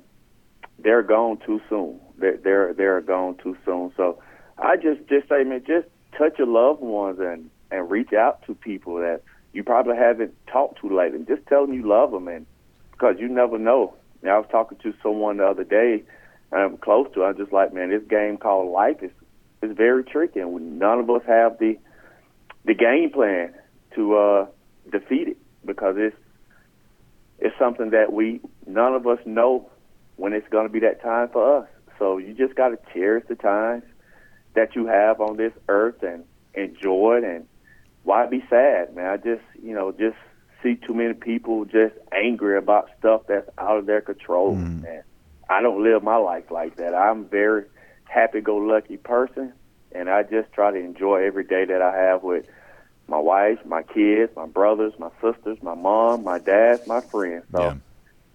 they're 0.79 1.03
gone 1.03 1.37
too 1.45 1.61
soon. 1.69 1.99
They're, 2.17 2.37
they're 2.37 2.73
they're 2.73 3.01
gone 3.01 3.37
too 3.43 3.55
soon. 3.63 3.93
So 3.95 4.19
I 4.57 4.77
just 4.77 5.07
just 5.07 5.29
say, 5.29 5.43
man, 5.43 5.63
just 5.67 5.87
touch 6.17 6.39
your 6.39 6.47
loved 6.47 6.81
ones 6.81 7.19
and 7.19 7.51
and 7.69 7.91
reach 7.91 8.13
out 8.13 8.43
to 8.47 8.55
people 8.55 8.95
that 8.95 9.21
you 9.53 9.63
probably 9.63 9.95
haven't 9.95 10.33
talked 10.47 10.81
to 10.81 10.89
lately. 10.89 11.19
Just 11.27 11.45
tell 11.47 11.65
them 11.65 11.75
you 11.75 11.87
love 11.87 12.11
them, 12.11 12.27
and 12.27 12.47
because 12.91 13.15
you 13.19 13.27
never 13.27 13.59
know. 13.59 13.93
Now, 14.23 14.37
I 14.37 14.39
was 14.39 14.47
talking 14.49 14.79
to 14.79 14.93
someone 15.03 15.37
the 15.37 15.45
other 15.45 15.63
day, 15.63 16.03
I'm 16.51 16.77
close 16.77 17.07
to. 17.13 17.23
I'm 17.23 17.37
just 17.37 17.51
like, 17.51 17.73
man, 17.73 17.89
this 17.89 18.01
game 18.09 18.37
called 18.37 18.71
life 18.71 19.03
is 19.03 19.11
is 19.61 19.75
very 19.75 20.03
tricky, 20.03 20.39
and 20.39 20.79
none 20.79 20.99
of 20.99 21.09
us 21.09 21.21
have 21.27 21.59
the 21.59 21.77
the 22.65 22.73
game 22.73 23.11
plan 23.11 23.53
to 23.95 24.15
uh, 24.15 24.45
defeat 24.91 25.27
it 25.29 25.37
because 25.65 25.95
it's 25.97 26.15
it's 27.39 27.57
something 27.59 27.91
that 27.91 28.13
we 28.13 28.41
none 28.65 28.93
of 28.93 29.07
us 29.07 29.19
know 29.25 29.69
when 30.15 30.33
it's 30.33 30.47
going 30.49 30.65
to 30.65 30.71
be 30.71 30.79
that 30.79 31.01
time 31.01 31.29
for 31.29 31.57
us. 31.57 31.67
So 31.99 32.17
you 32.17 32.33
just 32.33 32.55
got 32.55 32.69
to 32.69 32.79
cherish 32.93 33.25
the 33.27 33.35
times 33.35 33.83
that 34.53 34.75
you 34.75 34.87
have 34.87 35.21
on 35.21 35.37
this 35.37 35.53
earth 35.67 36.01
and 36.03 36.23
enjoy 36.53 37.17
it. 37.17 37.23
And 37.23 37.47
why 38.03 38.25
be 38.27 38.43
sad, 38.49 38.95
man? 38.95 39.07
I 39.07 39.17
just 39.17 39.43
you 39.61 39.73
know 39.73 39.91
just 39.91 40.17
see 40.63 40.75
too 40.75 40.93
many 40.93 41.13
people 41.13 41.65
just 41.65 41.93
angry 42.11 42.57
about 42.57 42.89
stuff 42.97 43.23
that's 43.27 43.49
out 43.57 43.77
of 43.77 43.85
their 43.85 44.01
control. 44.01 44.55
Mm. 44.55 44.83
Man, 44.83 45.03
I 45.49 45.61
don't 45.61 45.83
live 45.83 46.03
my 46.03 46.17
life 46.17 46.49
like 46.49 46.77
that. 46.77 46.95
I'm 46.95 47.25
very 47.25 47.65
happy-go-lucky 48.05 48.97
person, 48.97 49.53
and 49.91 50.09
I 50.09 50.23
just 50.23 50.51
try 50.53 50.71
to 50.71 50.77
enjoy 50.77 51.25
every 51.25 51.43
day 51.43 51.65
that 51.65 51.81
I 51.81 51.95
have 51.95 52.23
with 52.23 52.45
my 53.07 53.19
wife, 53.19 53.59
my 53.65 53.83
kids, 53.83 54.31
my 54.35 54.45
brothers, 54.45 54.93
my 54.97 55.09
sisters, 55.21 55.57
my 55.61 55.75
mom, 55.75 56.23
my 56.23 56.39
dad, 56.39 56.81
my 56.87 57.01
friends. 57.01 57.45
So 57.51 57.61
yeah. 57.61 57.75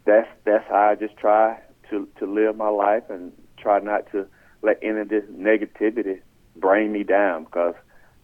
that's 0.04 0.28
that's 0.44 0.68
how 0.68 0.90
I 0.90 0.94
just 0.94 1.16
try 1.16 1.60
to 1.90 2.08
to 2.18 2.26
live 2.26 2.56
my 2.56 2.68
life 2.68 3.04
and 3.10 3.32
try 3.56 3.80
not 3.80 4.10
to 4.12 4.26
let 4.62 4.78
any 4.82 5.00
of 5.00 5.08
this 5.08 5.24
negativity 5.24 6.20
bring 6.56 6.92
me 6.92 7.02
down. 7.02 7.44
Because 7.44 7.74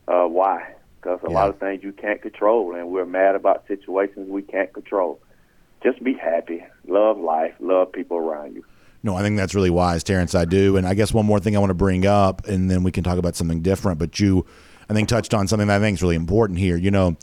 uh, 0.06 0.24
why? 0.24 0.74
Because 1.00 1.20
a 1.24 1.30
yeah. 1.30 1.34
lot 1.34 1.48
of 1.48 1.58
things 1.58 1.82
you 1.82 1.92
can't 1.92 2.22
control, 2.22 2.74
and 2.74 2.88
we're 2.88 3.06
mad 3.06 3.34
about 3.34 3.66
situations 3.66 4.28
we 4.28 4.42
can't 4.42 4.72
control. 4.72 5.20
Just 5.82 6.02
be 6.02 6.14
happy, 6.14 6.64
love 6.86 7.18
life, 7.18 7.54
love 7.60 7.92
people 7.92 8.16
around 8.16 8.54
you. 8.54 8.64
No, 9.02 9.14
I 9.14 9.22
think 9.22 9.36
that's 9.36 9.54
really 9.54 9.70
wise, 9.70 10.02
Terrence. 10.02 10.34
I 10.34 10.46
do, 10.46 10.76
and 10.76 10.86
I 10.86 10.94
guess 10.94 11.12
one 11.12 11.26
more 11.26 11.38
thing 11.38 11.54
I 11.54 11.60
want 11.60 11.70
to 11.70 11.74
bring 11.74 12.06
up, 12.06 12.46
and 12.48 12.70
then 12.70 12.82
we 12.82 12.90
can 12.90 13.04
talk 13.04 13.18
about 13.18 13.36
something 13.36 13.62
different. 13.62 13.98
But 13.98 14.18
you 14.18 14.46
I 14.88 14.94
think 14.94 15.08
touched 15.08 15.34
on 15.34 15.48
something 15.48 15.68
that 15.68 15.76
I 15.76 15.80
think 15.80 15.96
is 15.96 16.02
really 16.02 16.16
important 16.16 16.58
here. 16.58 16.76
You 16.76 16.90
know, 16.90 17.16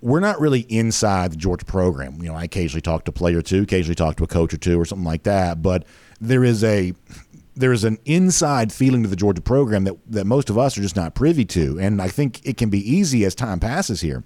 we're 0.00 0.20
not 0.20 0.40
really 0.40 0.60
inside 0.60 1.32
the 1.32 1.36
Georgia 1.36 1.64
program. 1.64 2.22
You 2.22 2.28
know, 2.28 2.34
I 2.34 2.44
occasionally 2.44 2.82
talk 2.82 3.04
to 3.04 3.10
a 3.10 3.12
player 3.12 3.38
or 3.38 3.42
two, 3.42 3.62
occasionally 3.62 3.94
talk 3.94 4.16
to 4.16 4.24
a 4.24 4.28
coach 4.28 4.54
or 4.54 4.58
two 4.58 4.80
or 4.80 4.84
something 4.84 5.06
like 5.06 5.24
that, 5.24 5.62
but 5.62 5.84
there 6.20 6.44
is 6.44 6.62
a 6.62 6.94
there 7.56 7.72
is 7.72 7.82
an 7.82 7.98
inside 8.04 8.72
feeling 8.72 9.02
to 9.02 9.08
the 9.08 9.16
Georgia 9.16 9.40
program 9.40 9.82
that, 9.82 9.96
that 10.06 10.24
most 10.24 10.48
of 10.48 10.56
us 10.56 10.78
are 10.78 10.82
just 10.82 10.94
not 10.94 11.16
privy 11.16 11.44
to. 11.44 11.76
And 11.80 12.00
I 12.00 12.06
think 12.06 12.40
it 12.46 12.56
can 12.56 12.70
be 12.70 12.78
easy 12.78 13.24
as 13.24 13.34
time 13.34 13.58
passes 13.58 14.00
here 14.00 14.22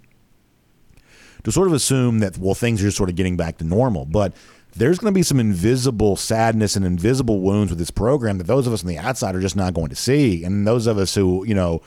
to 1.45 1.51
sort 1.51 1.67
of 1.67 1.73
assume 1.73 2.19
that, 2.19 2.37
well, 2.37 2.55
things 2.55 2.83
are 2.83 2.85
just 2.85 2.99
sort 2.99 3.09
of 3.09 3.17
getting 3.17 3.39
back 3.39 3.57
to 3.59 3.65
normal. 3.65 4.05
But 4.05 4.35
there's 4.77 4.99
going 4.99 5.13
to 5.13 5.19
be 5.19 5.23
some 5.23 5.41
invisible 5.41 6.17
sadness 6.17 6.77
and 6.77 6.85
invisible 6.85 7.41
wounds 7.41 7.71
with 7.71 7.79
this 7.79 7.91
program 7.91 8.37
that 8.37 8.47
those 8.47 8.67
of 8.67 8.75
us 8.75 8.83
on 8.83 8.89
the 8.89 8.99
outside 8.99 9.35
are 9.35 9.41
just 9.41 9.57
not 9.57 9.73
going 9.73 9.89
to 9.89 9.97
see. 9.97 10.45
And 10.45 10.67
those 10.67 10.87
of 10.87 10.99
us 10.99 11.15
who, 11.15 11.43
you 11.47 11.55
know, 11.55 11.81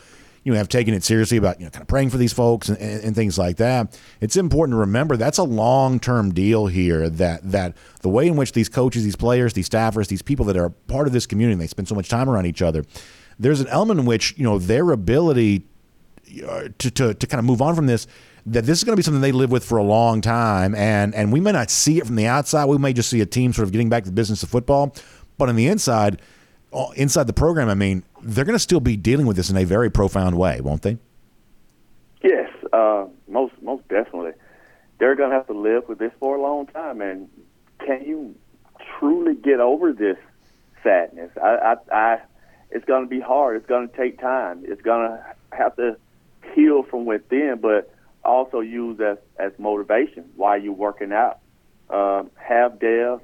you 0.46 0.52
know, 0.54 0.58
have 0.58 0.70
taken 0.70 0.94
it 0.94 1.04
seriously 1.04 1.38
about, 1.38 1.60
you 1.60 1.66
know, 1.66 1.72
kind 1.72 1.82
of 1.82 1.88
praying 1.88 2.12
for 2.12 2.18
these 2.18 2.32
folks 2.32 2.70
and, 2.70 2.78
and, 2.78 3.04
and 3.04 3.16
things 3.16 3.38
like 3.38 3.58
that. 3.58 4.00
It's 4.22 4.38
important 4.38 4.76
to 4.76 4.80
remember 4.80 5.18
that's 5.18 5.40
a 5.40 5.44
long 5.44 6.00
term 6.00 6.34
deal 6.34 6.68
here 6.68 7.10
that, 7.10 7.52
that 7.52 7.76
the 8.02 8.10
way 8.10 8.28
in 8.28 8.36
which 8.36 8.52
these 8.52 8.70
coaches, 8.70 9.04
these 9.04 9.16
players, 9.16 9.54
these 9.54 9.68
staffers, 9.68 10.08
these 10.08 10.22
people 10.22 10.46
that 10.46 10.56
are 10.56 10.70
part 10.70 11.08
of 11.08 11.14
this 11.14 11.26
community, 11.26 11.54
and 11.54 11.62
they 11.62 11.68
spend 11.68 11.88
so 11.88 11.96
much 11.96 12.10
time 12.10 12.30
around 12.30 12.46
each 12.46 12.62
other, 12.62 12.86
there's 13.40 13.60
an 13.60 13.68
element 13.70 14.00
in 14.00 14.06
which, 14.06 14.38
you 14.38 14.44
know, 14.44 14.60
their 14.60 14.92
ability 14.92 15.66
uh, 16.48 16.70
to, 16.78 16.92
to, 16.92 17.14
to 17.16 17.28
kind 17.28 17.40
of 17.40 17.46
move 17.46 17.62
on 17.62 17.76
from 17.76 17.88
this 17.88 18.06
that 18.48 18.66
this 18.66 18.78
is 18.78 18.84
going 18.84 18.94
to 18.94 18.98
be 18.98 19.04
something 19.04 19.22
they 19.22 19.32
live 19.32 19.52
with 19.52 19.66
for 19.66 19.80
a 19.80 19.84
long 19.84 20.22
time 20.22 20.76
and 20.76 21.16
and 21.16 21.32
we 21.32 21.40
may 21.40 21.52
not 21.52 21.70
see 21.70 21.98
it 21.98 22.06
from 22.06 22.16
the 22.16 22.28
outside 22.28 22.66
we 22.66 22.78
may 22.78 22.94
just 22.94 23.10
see 23.10 23.22
a 23.22 23.26
team 23.26 23.54
sort 23.54 23.64
of 23.64 23.72
getting 23.72 23.90
back 23.90 24.04
to 24.04 24.10
the 24.10 24.16
business 24.16 24.44
of 24.44 24.50
football 24.50 24.96
but 25.38 25.50
on 25.50 25.56
the 25.56 25.68
inside 25.68 26.22
inside 26.96 27.28
the 27.28 27.34
program, 27.34 27.70
I 27.70 27.74
mean, 27.74 28.04
they're 28.22 28.46
going 28.46 28.56
to 28.56 28.60
still 28.60 28.80
be 28.80 28.98
dealing 28.98 29.26
with 29.26 29.38
this 29.38 29.50
in 29.50 29.58
a 29.58 29.64
very 29.64 29.90
profound 29.90 30.38
way, 30.38 30.62
won't 30.62 30.82
they? 30.82 30.98
Yes, 32.24 32.50
uh, 32.74 33.06
most 33.28 33.54
most 33.62 33.88
definitely. 33.88 34.32
They're 34.98 35.16
going 35.16 35.30
to 35.30 35.36
have 35.36 35.48
to 35.48 35.54
live 35.54 35.88
with 35.88 36.00
this 36.00 36.12
for 36.20 36.36
a 36.36 36.42
long 36.42 36.68
time. 36.68 37.02
And 37.02 37.30
can 37.80 38.04
you 38.06 38.36
truly 38.98 39.36
get 39.36 39.60
over 39.60 39.94
this 39.94 40.18
sadness? 40.84 41.32
I, 41.42 41.76
I, 41.92 41.96
I 41.96 42.22
it's 42.72 42.86
going 42.86 43.04
to 43.04 43.10
be 43.10 43.20
hard. 43.20 43.58
It's 43.58 43.68
going 43.68 43.88
to 43.88 43.96
take 43.96 44.20
time. 44.20 44.64
It's 44.66 44.82
going 44.82 45.10
to 45.10 45.36
have 45.52 45.76
to 45.78 45.98
heal 46.54 46.84
from 46.84 47.06
within, 47.06 47.60
but 47.62 47.94
also 48.24 48.60
use 48.60 49.00
as 49.00 49.18
as 49.38 49.52
motivation 49.58 50.26
while 50.36 50.60
you're 50.62 50.74
working 50.74 51.14
out. 51.14 51.40
Um, 51.90 52.32
have 52.36 52.80
death 52.80 53.22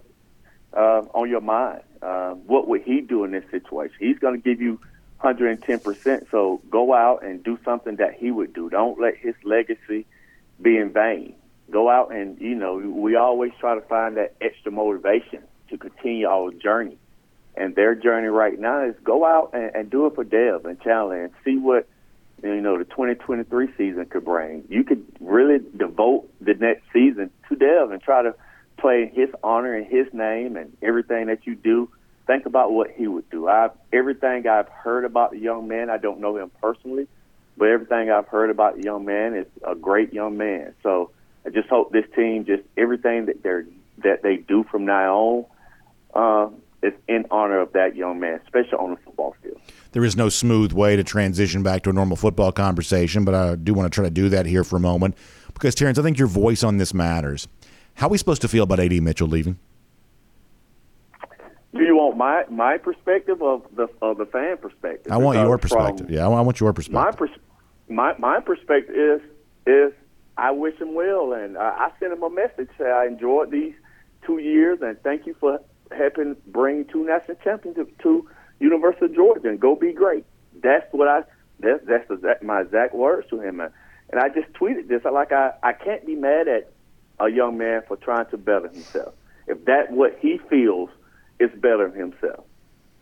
uh, 0.73 1.01
on 1.13 1.29
your 1.29 1.41
mind 1.41 1.81
uh, 2.01 2.31
what 2.31 2.67
would 2.67 2.81
he 2.83 3.01
do 3.01 3.23
in 3.23 3.31
this 3.31 3.43
situation? 3.51 3.95
He's 3.99 4.19
going 4.19 4.39
to 4.39 4.41
give 4.41 4.61
you 4.61 4.79
110%. 5.23 6.31
So 6.31 6.61
go 6.69 6.93
out 6.93 7.23
and 7.23 7.43
do 7.43 7.59
something 7.63 7.97
that 7.97 8.15
he 8.15 8.31
would 8.31 8.53
do. 8.53 8.69
Don't 8.69 8.99
let 8.99 9.17
his 9.17 9.35
legacy 9.43 10.05
be 10.61 10.77
in 10.77 10.91
vain. 10.91 11.35
Go 11.69 11.89
out 11.89 12.13
and, 12.13 12.39
you 12.41 12.55
know, 12.55 12.75
we 12.75 13.15
always 13.15 13.51
try 13.59 13.75
to 13.75 13.81
find 13.81 14.17
that 14.17 14.35
extra 14.41 14.71
motivation 14.71 15.43
to 15.69 15.77
continue 15.77 16.27
our 16.27 16.51
journey. 16.51 16.97
And 17.55 17.75
their 17.75 17.95
journey 17.95 18.27
right 18.27 18.57
now 18.59 18.85
is 18.85 18.95
go 19.03 19.25
out 19.25 19.51
and, 19.53 19.71
and 19.75 19.89
do 19.89 20.07
it 20.07 20.15
for 20.15 20.23
Dev 20.23 20.65
and 20.65 20.81
Chandler 20.81 21.25
and 21.25 21.33
see 21.45 21.57
what, 21.57 21.87
you 22.43 22.61
know, 22.61 22.77
the 22.77 22.85
2023 22.85 23.69
season 23.77 24.05
could 24.05 24.25
bring. 24.25 24.63
You 24.69 24.83
could 24.83 25.05
really 25.19 25.59
devote 25.77 26.29
the 26.41 26.55
next 26.55 26.83
season 26.91 27.29
to 27.49 27.55
Dev 27.55 27.91
and 27.91 28.01
try 28.01 28.23
to– 28.23 28.33
play 28.81 29.03
in 29.03 29.09
his 29.09 29.29
honor 29.43 29.73
and 29.73 29.85
his 29.85 30.07
name 30.13 30.57
and 30.57 30.75
everything 30.81 31.27
that 31.27 31.45
you 31.45 31.55
do, 31.55 31.89
think 32.27 32.45
about 32.45 32.71
what 32.71 32.91
he 32.91 33.07
would 33.07 33.29
do. 33.29 33.47
I've 33.47 33.71
everything 33.93 34.47
I've 34.47 34.69
heard 34.69 35.05
about 35.05 35.31
the 35.31 35.39
young 35.39 35.67
man, 35.67 35.89
I 35.89 35.97
don't 35.97 36.19
know 36.19 36.37
him 36.37 36.51
personally, 36.61 37.07
but 37.57 37.69
everything 37.69 38.09
I've 38.09 38.27
heard 38.27 38.49
about 38.49 38.77
the 38.77 38.83
young 38.83 39.05
man 39.05 39.35
is 39.35 39.47
a 39.63 39.75
great 39.75 40.13
young 40.13 40.37
man. 40.37 40.73
So 40.83 41.11
I 41.45 41.49
just 41.49 41.69
hope 41.69 41.91
this 41.91 42.05
team 42.15 42.45
just 42.45 42.63
everything 42.77 43.27
that 43.27 43.43
they're 43.43 43.65
that 43.99 44.23
they 44.23 44.37
do 44.37 44.63
from 44.63 44.85
now 44.85 45.47
on 46.13 46.53
uh, 46.53 46.87
is 46.87 46.93
in 47.07 47.25
honor 47.29 47.59
of 47.59 47.73
that 47.73 47.95
young 47.95 48.19
man, 48.19 48.39
especially 48.43 48.73
on 48.73 48.91
the 48.91 48.97
football 48.97 49.35
field. 49.41 49.59
There 49.91 50.03
is 50.03 50.15
no 50.15 50.29
smooth 50.29 50.71
way 50.71 50.95
to 50.95 51.03
transition 51.03 51.63
back 51.63 51.83
to 51.83 51.89
a 51.89 51.93
normal 51.93 52.17
football 52.17 52.51
conversation, 52.51 53.23
but 53.23 53.35
I 53.35 53.55
do 53.55 53.73
want 53.73 53.91
to 53.91 53.95
try 53.95 54.03
to 54.03 54.09
do 54.09 54.29
that 54.29 54.45
here 54.45 54.63
for 54.63 54.77
a 54.77 54.79
moment 54.79 55.15
because, 55.53 55.75
Terrence, 55.75 55.99
I 55.99 56.01
think 56.01 56.17
your 56.17 56.27
voice 56.27 56.63
on 56.63 56.77
this 56.77 56.93
matters. 56.93 57.47
How 57.95 58.07
are 58.07 58.09
we 58.09 58.17
supposed 58.17 58.41
to 58.41 58.47
feel 58.47 58.63
about 58.63 58.79
AD 58.79 58.93
Mitchell 59.01 59.27
leaving? 59.27 59.59
Do 61.73 61.83
you 61.83 61.95
want 61.95 62.17
my 62.17 62.43
my 62.49 62.77
perspective 62.77 63.41
of 63.41 63.63
the 63.75 63.87
of 64.01 64.17
the 64.17 64.25
fan 64.25 64.57
perspective? 64.57 65.11
I 65.11 65.17
want 65.17 65.35
Because 65.37 65.47
your 65.47 65.57
perspective. 65.57 66.09
Yeah, 66.09 66.25
I 66.25 66.41
want 66.41 66.59
your 66.59 66.73
perspective. 66.73 66.93
My 66.93 67.11
perspective. 67.11 67.41
pers- 67.87 67.95
my 67.95 68.15
my 68.17 68.39
perspective 68.41 68.95
is 68.95 69.21
is 69.65 69.93
I 70.37 70.51
wish 70.51 70.77
him 70.77 70.95
well, 70.95 71.33
and 71.33 71.57
I, 71.57 71.69
I 71.87 71.91
sent 71.99 72.11
him 72.11 72.23
a 72.23 72.29
message. 72.29 72.69
Say 72.77 72.89
I 72.89 73.05
enjoyed 73.05 73.51
these 73.51 73.73
two 74.25 74.39
years, 74.39 74.79
and 74.81 74.99
thank 75.01 75.25
you 75.25 75.35
for 75.39 75.59
helping 75.95 76.35
bring 76.47 76.85
two 76.85 77.05
national 77.05 77.37
champions 77.43 77.77
to, 78.01 78.29
University 78.59 79.05
of 79.05 79.15
Georgia, 79.15 79.49
and 79.49 79.59
go 79.59 79.75
be 79.75 79.91
great. 79.93 80.25
That's 80.61 80.85
what 80.91 81.07
I 81.07 81.23
that's 81.59 81.85
that's 81.85 82.09
exact, 82.11 82.43
my 82.43 82.61
exact 82.61 82.93
words 82.93 83.29
to 83.29 83.39
him, 83.39 83.59
and, 83.59 83.71
and 84.11 84.19
I 84.19 84.29
just 84.29 84.51
tweeted 84.53 84.87
this. 84.87 85.01
I 85.05 85.09
like 85.09 85.31
I 85.31 85.53
I 85.63 85.73
can't 85.73 86.05
be 86.05 86.15
mad 86.15 86.47
at 86.47 86.71
a 87.25 87.29
young 87.29 87.57
man 87.57 87.81
for 87.87 87.97
trying 87.97 88.25
to 88.27 88.37
better 88.37 88.67
himself. 88.67 89.13
If 89.47 89.65
that 89.65 89.91
what 89.91 90.17
he 90.19 90.39
feels 90.49 90.89
is 91.39 91.49
better 91.59 91.89
himself. 91.89 92.45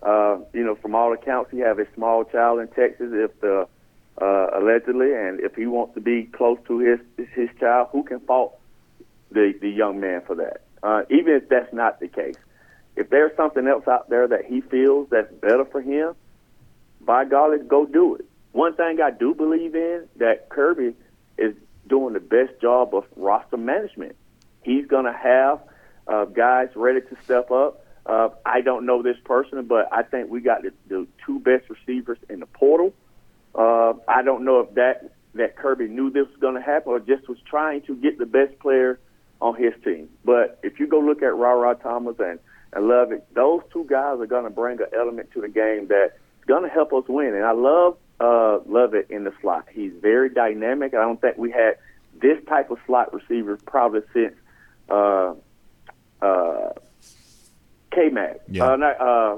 Uh, 0.02 0.40
you 0.54 0.64
know, 0.64 0.76
from 0.76 0.96
all 0.96 1.12
accounts, 1.14 1.52
he 1.52 1.60
have 1.60 1.80
a 1.80 1.86
small 1.94 2.24
child 2.24 2.60
in 2.60 2.68
Texas. 2.70 3.10
If 3.12 3.40
the 3.42 3.68
uh, 4.22 4.48
allegedly, 4.54 5.14
and 5.14 5.40
if 5.40 5.56
he 5.56 5.66
wants 5.66 5.94
to 5.96 6.02
be 6.02 6.24
close 6.24 6.58
to 6.68 6.80
his 6.80 7.00
his 7.34 7.50
child, 7.60 7.90
who 7.92 8.04
can 8.04 8.20
fault 8.22 8.58
the 9.32 9.54
the 9.60 9.70
young 9.70 10.00
man 10.00 10.22
for 10.26 10.36
that? 10.36 10.62
Uh, 10.82 11.04
even 11.10 11.34
if 11.34 11.50
that's 11.50 11.74
not 11.74 12.00
the 12.00 12.08
case, 12.08 12.38
if 12.96 13.10
there's 13.10 13.36
something 13.36 13.68
else 13.68 13.88
out 13.88 14.10
there 14.10 14.28
that 14.28 14.46
he 14.46 14.62
feels 14.62 15.10
that's 15.10 15.34
better 15.34 15.66
for 15.66 15.82
him, 15.82 16.14
by 17.02 17.26
golly, 17.26 17.58
go 17.60 17.86
do 17.86 18.16
it. 18.16 18.26
One 18.54 18.76
thing 18.76 19.00
I 19.02 19.12
do 19.12 19.34
believe 19.34 19.76
in 19.76 20.08
that 20.18 20.50
Kirby 20.50 20.96
is 21.38 21.56
doing 21.90 22.14
the 22.14 22.20
best 22.20 22.62
job 22.62 22.96
of 22.96 23.04
roster 23.16 23.58
management. 23.58 24.16
He's 24.64 24.86
going 24.86 25.06
to 25.06 25.14
have 25.14 25.62
uh, 26.08 26.26
guys 26.26 26.70
ready 26.76 27.02
to 27.02 27.18
step 27.24 27.52
up. 27.52 27.86
Uh, 28.06 28.30
I 28.46 28.62
don't 28.62 28.86
know 28.86 29.04
this 29.04 29.18
person, 29.24 29.66
but 29.66 29.90
I 29.92 30.04
think 30.04 30.30
we 30.30 30.42
got 30.42 30.62
the, 30.64 30.72
the 30.88 31.08
two 31.26 31.40
best 31.40 31.70
receivers 31.70 32.18
in 32.30 32.40
the 32.40 32.46
portal. 32.46 32.94
Uh, 33.54 33.94
I 34.08 34.22
don't 34.24 34.46
know 34.46 34.62
if 34.62 34.74
that 34.76 35.12
that 35.36 35.56
Kirby 35.56 35.88
knew 35.88 36.10
this 36.10 36.28
was 36.28 36.38
going 36.40 36.56
to 36.56 36.62
happen 36.62 36.92
or 36.92 37.00
just 37.00 37.28
was 37.30 37.38
trying 37.48 37.82
to 37.84 37.96
get 37.96 38.18
the 38.18 38.26
best 38.26 38.58
player 38.60 39.00
on 39.42 39.56
his 39.56 39.74
team. 39.84 40.10
But 40.26 40.60
if 40.64 40.80
you 40.80 40.88
go 40.88 41.00
look 41.00 41.22
at 41.22 41.34
RaRa 41.34 41.82
Thomas 41.82 42.16
and, 42.20 42.40
and 42.74 42.88
Lovett, 42.88 43.28
those 43.36 43.62
two 43.72 43.86
guys 43.88 44.20
are 44.20 44.26
going 44.26 44.46
to 44.46 44.50
bring 44.50 44.80
an 44.82 44.88
element 44.98 45.32
to 45.34 45.42
the 45.42 45.48
game 45.48 45.88
that's 45.88 46.14
going 46.48 46.64
to 46.64 46.70
help 46.70 46.94
us 46.94 47.04
win. 47.08 47.36
And 47.36 47.46
I 47.46 47.52
love 47.52 47.98
uh, 48.20 48.60
Lovett 48.66 49.10
in 49.10 49.24
the 49.24 49.34
slot. 49.42 49.68
He's 49.72 49.94
very 50.02 50.30
dynamic. 50.30 50.94
I 50.94 51.02
don't 51.02 51.20
think 51.20 51.38
we 51.38 51.52
had 51.52 51.78
this 52.22 52.38
type 52.48 52.70
of 52.72 52.78
slot 52.86 53.14
receiver 53.14 53.58
probably 53.66 54.02
since 54.14 54.36
uh, 54.90 55.34
uh, 56.22 56.70
K 57.92 58.10
Mac. 58.10 58.42
Yeah. 58.50 58.72
Uh, 58.72 58.76
not, 58.76 59.02
uh, 59.02 59.38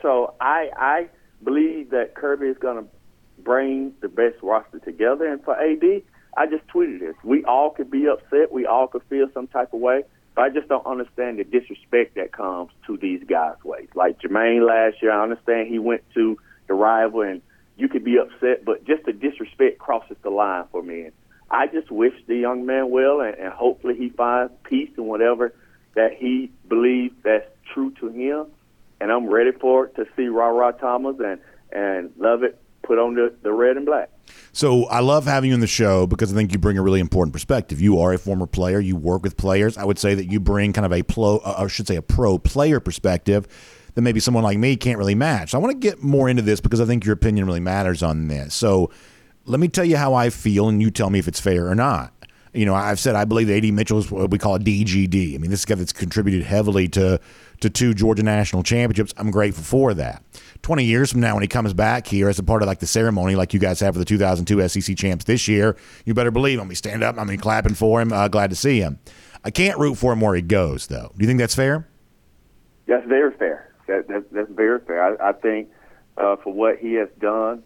so 0.00 0.34
I 0.40 0.70
I 0.76 1.08
believe 1.42 1.90
that 1.90 2.14
Kirby 2.14 2.46
is 2.46 2.58
going 2.58 2.84
to 2.84 2.90
bring 3.38 3.94
the 4.00 4.08
best 4.08 4.36
roster 4.42 4.78
together. 4.78 5.26
And 5.26 5.42
for 5.44 5.54
AD, 5.54 6.02
I 6.36 6.46
just 6.46 6.66
tweeted 6.68 7.00
this. 7.00 7.14
We 7.24 7.44
all 7.44 7.70
could 7.70 7.90
be 7.90 8.06
upset. 8.08 8.52
We 8.52 8.66
all 8.66 8.86
could 8.86 9.02
feel 9.08 9.26
some 9.34 9.48
type 9.48 9.72
of 9.72 9.80
way. 9.80 10.04
But 10.34 10.42
I 10.42 10.48
just 10.48 10.68
don't 10.68 10.86
understand 10.86 11.38
the 11.38 11.44
disrespect 11.44 12.14
that 12.14 12.32
comes 12.32 12.70
to 12.86 12.96
these 12.96 13.22
guys' 13.24 13.62
ways. 13.64 13.88
Like 13.94 14.18
Jermaine 14.20 14.66
last 14.66 15.02
year, 15.02 15.12
I 15.12 15.22
understand 15.22 15.68
he 15.68 15.78
went 15.78 16.02
to 16.14 16.38
the 16.68 16.74
rival 16.74 17.20
and 17.20 17.42
you 17.82 17.88
could 17.88 18.04
be 18.04 18.16
upset, 18.16 18.64
but 18.64 18.84
just 18.86 19.04
the 19.06 19.12
disrespect 19.12 19.80
crosses 19.80 20.16
the 20.22 20.30
line 20.30 20.64
for 20.70 20.84
me. 20.84 21.00
And 21.02 21.12
I 21.50 21.66
just 21.66 21.90
wish 21.90 22.14
the 22.28 22.36
young 22.36 22.64
man 22.64 22.90
well, 22.90 23.20
and, 23.20 23.36
and 23.36 23.52
hopefully 23.52 23.96
he 23.96 24.08
finds 24.08 24.52
peace 24.62 24.90
in 24.96 25.04
whatever 25.04 25.52
that 25.96 26.14
he 26.14 26.52
believes 26.68 27.12
that's 27.24 27.50
true 27.74 27.90
to 27.98 28.08
him. 28.08 28.46
And 29.00 29.10
I'm 29.10 29.26
ready 29.26 29.50
for 29.50 29.86
it 29.86 29.96
to 29.96 30.04
see 30.16 30.28
RaRa 30.28 30.78
Thomas 30.78 31.16
and 31.18 31.40
and 31.72 32.12
Lovett 32.18 32.62
put 32.82 32.98
on 32.98 33.14
the, 33.14 33.34
the 33.42 33.52
red 33.52 33.76
and 33.76 33.84
black. 33.84 34.10
So 34.52 34.84
I 34.84 35.00
love 35.00 35.24
having 35.24 35.48
you 35.48 35.54
on 35.54 35.60
the 35.60 35.66
show 35.66 36.06
because 36.06 36.32
I 36.32 36.36
think 36.36 36.52
you 36.52 36.58
bring 36.58 36.78
a 36.78 36.82
really 36.82 37.00
important 37.00 37.32
perspective. 37.32 37.80
You 37.80 37.98
are 38.00 38.12
a 38.12 38.18
former 38.18 38.46
player. 38.46 38.78
You 38.78 38.94
work 38.94 39.24
with 39.24 39.36
players. 39.36 39.76
I 39.76 39.84
would 39.84 39.98
say 39.98 40.14
that 40.14 40.26
you 40.26 40.38
bring 40.38 40.72
kind 40.72 40.84
of 40.84 40.92
a 40.92 41.02
pro, 41.02 41.38
uh, 41.38 41.54
I 41.58 41.66
should 41.66 41.88
say 41.88 41.96
a 41.96 42.02
pro 42.02 42.38
player 42.38 42.78
perspective 42.78 43.48
that 43.94 44.02
maybe 44.02 44.20
someone 44.20 44.44
like 44.44 44.58
me 44.58 44.76
can't 44.76 44.98
really 44.98 45.14
match. 45.14 45.54
I 45.54 45.58
want 45.58 45.72
to 45.72 45.78
get 45.78 46.02
more 46.02 46.28
into 46.28 46.42
this 46.42 46.60
because 46.60 46.80
I 46.80 46.84
think 46.84 47.04
your 47.04 47.14
opinion 47.14 47.46
really 47.46 47.60
matters 47.60 48.02
on 48.02 48.28
this. 48.28 48.54
So 48.54 48.90
let 49.44 49.60
me 49.60 49.68
tell 49.68 49.84
you 49.84 49.96
how 49.96 50.14
I 50.14 50.30
feel, 50.30 50.68
and 50.68 50.80
you 50.80 50.90
tell 50.90 51.10
me 51.10 51.18
if 51.18 51.28
it's 51.28 51.40
fair 51.40 51.68
or 51.68 51.74
not. 51.74 52.12
You 52.54 52.66
know, 52.66 52.74
I've 52.74 53.00
said 53.00 53.14
I 53.14 53.24
believe 53.24 53.46
that 53.48 53.64
AD 53.64 53.72
Mitchell 53.72 53.98
is 53.98 54.10
what 54.10 54.30
we 54.30 54.38
call 54.38 54.56
a 54.56 54.58
DGD. 54.58 55.34
I 55.34 55.38
mean, 55.38 55.50
this 55.50 55.60
is 55.60 55.64
guy 55.64 55.74
that's 55.74 55.92
contributed 55.92 56.42
heavily 56.44 56.86
to 56.88 57.18
to 57.60 57.70
two 57.70 57.94
Georgia 57.94 58.22
national 58.22 58.62
championships. 58.62 59.14
I'm 59.16 59.30
grateful 59.30 59.62
for 59.62 59.94
that. 59.94 60.22
20 60.62 60.84
years 60.84 61.12
from 61.12 61.20
now, 61.20 61.34
when 61.34 61.42
he 61.42 61.48
comes 61.48 61.72
back 61.72 62.06
here 62.06 62.28
as 62.28 62.38
a 62.38 62.42
part 62.42 62.60
of 62.60 62.66
like 62.66 62.80
the 62.80 62.86
ceremony, 62.86 63.36
like 63.36 63.54
you 63.54 63.60
guys 63.60 63.80
have 63.80 63.94
for 63.94 64.00
the 64.00 64.04
2002 64.04 64.68
SEC 64.68 64.96
champs 64.96 65.24
this 65.24 65.48
year, 65.48 65.76
you 66.04 66.12
better 66.12 66.30
believe 66.30 66.58
I'm 66.58 66.66
gonna 66.66 66.74
stand 66.74 67.02
up. 67.02 67.14
I'm 67.14 67.26
gonna 67.26 67.32
be 67.32 67.38
clapping 67.38 67.74
for 67.74 68.00
him. 68.00 68.12
Uh, 68.12 68.28
glad 68.28 68.50
to 68.50 68.56
see 68.56 68.80
him. 68.80 68.98
I 69.44 69.50
can't 69.50 69.78
root 69.78 69.94
for 69.96 70.12
him 70.12 70.20
where 70.20 70.34
he 70.34 70.42
goes, 70.42 70.88
though. 70.88 71.12
Do 71.16 71.22
you 71.22 71.26
think 71.26 71.38
that's 71.38 71.54
fair? 71.54 71.88
That's 72.86 73.06
very 73.06 73.32
fair. 73.38 73.71
That, 73.92 74.08
that 74.08 74.32
that's 74.32 74.50
very 74.50 74.80
fair. 74.80 75.20
I, 75.22 75.30
I 75.30 75.32
think 75.32 75.68
uh, 76.16 76.36
for 76.36 76.52
what 76.52 76.78
he 76.78 76.94
has 76.94 77.08
done, 77.20 77.62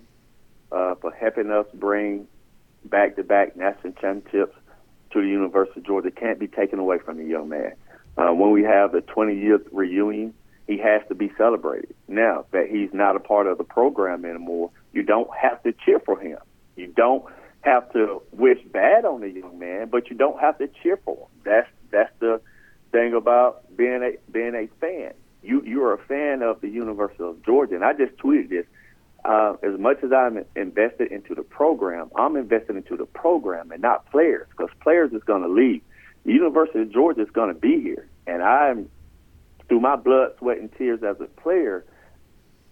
uh, 0.72 0.94
for 0.96 1.12
helping 1.12 1.50
us 1.50 1.66
bring 1.74 2.26
back-to-back 2.84 3.56
national 3.56 3.92
championships 3.94 4.56
to 5.12 5.20
the 5.20 5.28
University 5.28 5.80
of 5.80 5.86
Georgia, 5.86 6.10
can't 6.10 6.38
be 6.38 6.48
taken 6.48 6.78
away 6.78 6.98
from 6.98 7.18
the 7.18 7.24
young 7.24 7.48
man. 7.48 7.72
Uh, 8.16 8.32
when 8.32 8.50
we 8.50 8.62
have 8.62 8.92
the 8.92 9.00
20-year 9.00 9.60
reunion, 9.72 10.34
he 10.66 10.78
has 10.78 11.02
to 11.08 11.14
be 11.14 11.30
celebrated. 11.36 11.94
Now 12.08 12.46
that 12.50 12.68
he's 12.68 12.90
not 12.92 13.14
a 13.16 13.20
part 13.20 13.46
of 13.46 13.58
the 13.58 13.64
program 13.64 14.24
anymore, 14.24 14.70
you 14.92 15.02
don't 15.02 15.30
have 15.36 15.62
to 15.62 15.72
cheer 15.84 16.00
for 16.00 16.18
him. 16.18 16.38
You 16.76 16.88
don't 16.88 17.24
have 17.60 17.92
to 17.92 18.22
wish 18.32 18.58
bad 18.72 19.04
on 19.04 19.20
the 19.20 19.30
young 19.30 19.58
man, 19.58 19.88
but 19.88 20.10
you 20.10 20.16
don't 20.16 20.40
have 20.40 20.58
to 20.58 20.68
cheer 20.82 20.96
for 21.04 21.16
him. 21.16 21.28
That's 21.44 21.68
that's 21.90 22.12
the 22.18 22.40
thing 22.92 23.14
about 23.14 23.76
being 23.76 24.02
a 24.02 24.30
being 24.30 24.54
a 24.54 24.66
fan. 24.80 25.12
You 25.46 25.62
you're 25.64 25.94
a 25.94 25.98
fan 25.98 26.42
of 26.42 26.60
the 26.60 26.68
University 26.68 27.22
of 27.22 27.42
Georgia, 27.44 27.74
and 27.74 27.84
I 27.84 27.92
just 27.92 28.16
tweeted 28.16 28.48
this. 28.48 28.66
Uh, 29.24 29.56
as 29.62 29.76
much 29.80 29.96
as 30.04 30.12
I'm 30.12 30.44
invested 30.54 31.10
into 31.10 31.34
the 31.34 31.42
program, 31.42 32.10
I'm 32.14 32.36
invested 32.36 32.76
into 32.76 32.96
the 32.96 33.06
program 33.06 33.72
and 33.72 33.82
not 33.82 34.08
players, 34.12 34.46
because 34.50 34.70
players 34.80 35.12
is 35.12 35.22
going 35.24 35.42
to 35.42 35.48
leave. 35.48 35.82
The 36.24 36.32
University 36.32 36.80
of 36.82 36.92
Georgia 36.92 37.22
is 37.22 37.30
going 37.30 37.52
to 37.52 37.60
be 37.60 37.80
here, 37.80 38.06
and 38.26 38.40
I'm 38.42 38.88
through 39.68 39.80
my 39.80 39.96
blood, 39.96 40.32
sweat, 40.38 40.58
and 40.58 40.72
tears 40.76 41.02
as 41.02 41.20
a 41.20 41.24
player. 41.40 41.84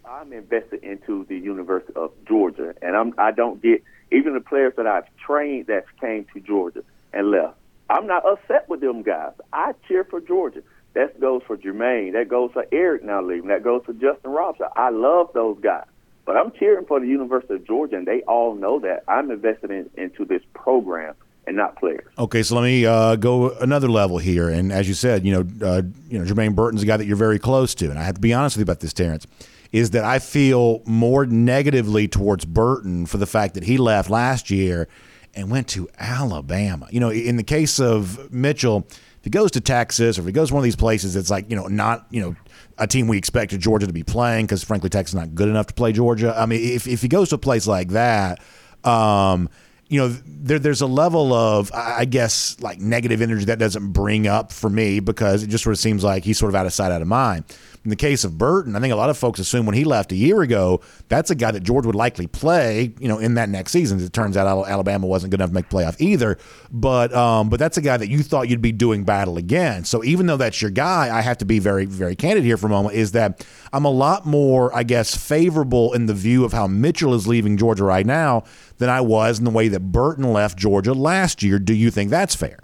I'm 0.05 0.31
invested 0.31 0.83
into 0.83 1.25
the 1.25 1.37
University 1.37 1.93
of 1.95 2.11
Georgia, 2.25 2.73
and 2.81 2.95
I'm 2.95 3.13
I 3.17 3.31
don't 3.31 3.61
get 3.61 3.83
even 4.11 4.33
the 4.33 4.39
players 4.39 4.73
that 4.77 4.87
I've 4.87 5.07
trained 5.17 5.67
that 5.67 5.85
came 5.99 6.25
to 6.33 6.39
Georgia 6.39 6.83
and 7.11 7.31
left. 7.31 7.57
I'm 7.89 8.07
not 8.07 8.25
upset 8.25 8.69
with 8.69 8.81
them 8.81 9.01
guys. 9.01 9.33
I 9.51 9.73
cheer 9.87 10.03
for 10.03 10.21
Georgia. 10.21 10.61
That 10.95 11.19
goes 11.19 11.41
for 11.45 11.57
Jermaine. 11.57 12.13
That 12.13 12.29
goes 12.29 12.51
for 12.53 12.65
Eric 12.71 13.03
now 13.03 13.21
leaving. 13.21 13.49
That 13.49 13.63
goes 13.63 13.83
for 13.85 13.93
Justin 13.93 14.31
Robinson. 14.31 14.67
I 14.75 14.89
love 14.89 15.29
those 15.33 15.59
guys. 15.61 15.85
But 16.25 16.37
I'm 16.37 16.51
cheering 16.53 16.85
for 16.85 16.99
the 16.99 17.07
University 17.07 17.53
of 17.53 17.67
Georgia, 17.67 17.97
and 17.97 18.07
they 18.07 18.21
all 18.21 18.55
know 18.55 18.79
that. 18.79 19.03
I'm 19.07 19.29
invested 19.29 19.69
in, 19.69 19.89
into 19.95 20.25
this 20.25 20.41
program 20.53 21.13
and 21.45 21.55
not 21.55 21.77
players. 21.77 22.07
Okay, 22.17 22.41
so 22.41 22.55
let 22.55 22.63
me 22.63 22.85
uh, 22.85 23.17
go 23.17 23.51
another 23.57 23.89
level 23.89 24.17
here. 24.17 24.49
And 24.49 24.71
as 24.71 24.87
you 24.87 24.93
said, 24.95 25.25
you 25.25 25.33
know, 25.33 25.67
uh, 25.67 25.81
you 26.09 26.17
know, 26.17 26.25
Jermaine 26.25 26.55
Burton's 26.55 26.81
a 26.81 26.85
guy 26.85 26.97
that 26.97 27.05
you're 27.05 27.15
very 27.15 27.37
close 27.39 27.75
to, 27.75 27.89
and 27.89 27.99
I 27.99 28.03
have 28.03 28.15
to 28.15 28.21
be 28.21 28.33
honest 28.33 28.55
with 28.55 28.61
you 28.61 28.71
about 28.71 28.79
this, 28.79 28.93
Terrence. 28.93 29.27
Is 29.71 29.91
that 29.91 30.05
I 30.05 30.19
feel 30.19 30.81
more 30.85 31.25
negatively 31.25 32.07
towards 32.07 32.45
Burton 32.45 33.05
for 33.05 33.17
the 33.17 33.25
fact 33.25 33.55
that 33.55 33.63
he 33.63 33.77
left 33.77 34.09
last 34.09 34.49
year 34.49 34.87
and 35.35 35.51
went 35.51 35.67
to 35.69 35.89
Alabama. 35.99 36.87
You 36.89 37.01
know, 37.01 37.09
in 37.09 37.35
the 37.35 37.43
case 37.43 37.79
of 37.79 38.31
Mitchell, 38.31 38.87
if 39.25 39.27
he 39.27 39.31
goes 39.31 39.49
to 39.49 39.59
Texas 39.59 40.19
or 40.19 40.21
if 40.21 40.27
he 40.27 40.31
goes 40.31 40.49
to 40.49 40.53
one 40.53 40.61
of 40.61 40.65
these 40.65 40.75
places, 40.75 41.15
it's 41.15 41.31
like 41.31 41.49
you 41.49 41.55
know 41.55 41.65
not 41.65 42.05
you 42.11 42.21
know 42.21 42.35
a 42.77 42.85
team 42.85 43.07
we 43.07 43.17
expected 43.17 43.59
Georgia 43.59 43.87
to 43.87 43.93
be 43.93 44.03
playing 44.03 44.45
because 44.45 44.63
frankly 44.63 44.87
Texas 44.87 45.15
is 45.15 45.19
not 45.19 45.33
good 45.33 45.49
enough 45.49 45.65
to 45.65 45.73
play 45.73 45.91
Georgia. 45.91 46.31
I 46.37 46.45
mean, 46.45 46.61
if 46.61 46.85
if 46.85 47.01
he 47.01 47.07
goes 47.07 47.29
to 47.29 47.35
a 47.35 47.39
place 47.39 47.65
like 47.65 47.89
that. 47.89 48.39
Um, 48.83 49.49
you 49.87 49.99
know, 49.99 50.07
there, 50.25 50.57
there's 50.57 50.81
a 50.81 50.87
level 50.87 51.31
of, 51.31 51.71
I 51.71 52.05
guess, 52.05 52.59
like 52.59 52.79
negative 52.79 53.21
energy 53.21 53.45
that 53.45 53.59
doesn't 53.59 53.93
bring 53.93 54.27
up 54.27 54.51
for 54.51 54.67
me 54.69 54.99
because 54.99 55.43
it 55.43 55.47
just 55.47 55.63
sort 55.63 55.73
of 55.73 55.79
seems 55.79 56.03
like 56.03 56.23
he's 56.23 56.39
sort 56.39 56.49
of 56.49 56.55
out 56.55 56.65
of 56.65 56.73
sight, 56.73 56.91
out 56.91 57.03
of 57.03 57.07
mind. 57.07 57.45
In 57.85 57.89
the 57.89 57.95
case 57.95 58.23
of 58.23 58.39
Burton, 58.39 58.75
I 58.75 58.79
think 58.79 58.91
a 58.91 58.95
lot 58.95 59.11
of 59.11 59.17
folks 59.17 59.39
assume 59.39 59.67
when 59.67 59.75
he 59.75 59.83
left 59.83 60.11
a 60.11 60.15
year 60.15 60.41
ago, 60.41 60.81
that's 61.07 61.29
a 61.29 61.35
guy 61.35 61.51
that 61.51 61.61
George 61.61 61.85
would 61.85 61.93
likely 61.93 62.25
play, 62.25 62.95
you 62.99 63.07
know, 63.07 63.19
in 63.19 63.35
that 63.35 63.47
next 63.47 63.71
season. 63.71 63.99
It 63.99 64.11
turns 64.11 64.35
out 64.35 64.47
Alabama 64.67 65.05
wasn't 65.05 65.29
good 65.29 65.39
enough 65.39 65.51
to 65.51 65.53
make 65.53 65.69
playoff 65.69 65.95
either, 65.99 66.39
but 66.71 67.13
um, 67.13 67.49
but 67.49 67.59
that's 67.59 67.77
a 67.77 67.81
guy 67.81 67.95
that 67.95 68.09
you 68.09 68.23
thought 68.23 68.49
you'd 68.49 68.59
be 68.59 68.71
doing 68.71 69.03
battle 69.03 69.37
again. 69.37 69.85
So 69.85 70.03
even 70.03 70.25
though 70.25 70.35
that's 70.35 70.63
your 70.63 70.71
guy, 70.71 71.15
I 71.15 71.21
have 71.21 71.37
to 71.37 71.45
be 71.45 71.59
very 71.59 71.85
very 71.85 72.15
candid 72.15 72.43
here 72.43 72.57
for 72.57 72.65
a 72.65 72.71
moment. 72.71 72.95
Is 72.95 73.11
that 73.11 73.45
I'm 73.71 73.85
a 73.85 73.91
lot 73.91 74.25
more, 74.25 74.75
I 74.75 74.81
guess, 74.81 75.15
favorable 75.15 75.93
in 75.93 76.07
the 76.07 76.15
view 76.15 76.43
of 76.43 76.53
how 76.53 76.65
Mitchell 76.65 77.13
is 77.13 77.27
leaving 77.27 77.55
Georgia 77.55 77.83
right 77.83 78.05
now 78.05 78.45
than 78.79 78.89
I 78.89 79.01
was 79.01 79.37
in 79.37 79.45
the 79.45 79.51
way 79.51 79.67
that 79.67 79.91
Burton 79.91 80.33
left 80.33 80.57
Georgia 80.57 80.93
last 80.93 81.43
year. 81.43 81.59
Do 81.59 81.75
you 81.75 81.91
think 81.91 82.09
that's 82.09 82.33
fair? 82.33 82.63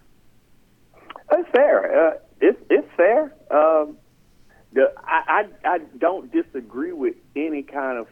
It's 1.31 1.49
fair. 1.51 2.07
Uh, 2.07 2.17
it's 2.39 2.59
it's 2.71 2.87
fair. 2.97 3.35
Um, 3.51 3.97
the, 4.73 4.93
I, 5.03 5.45
I 5.63 5.69
I 5.69 5.77
don't 5.97 6.31
disagree 6.31 6.93
with 6.93 7.15
any 7.35 7.63
kind 7.63 7.99
of 7.99 8.07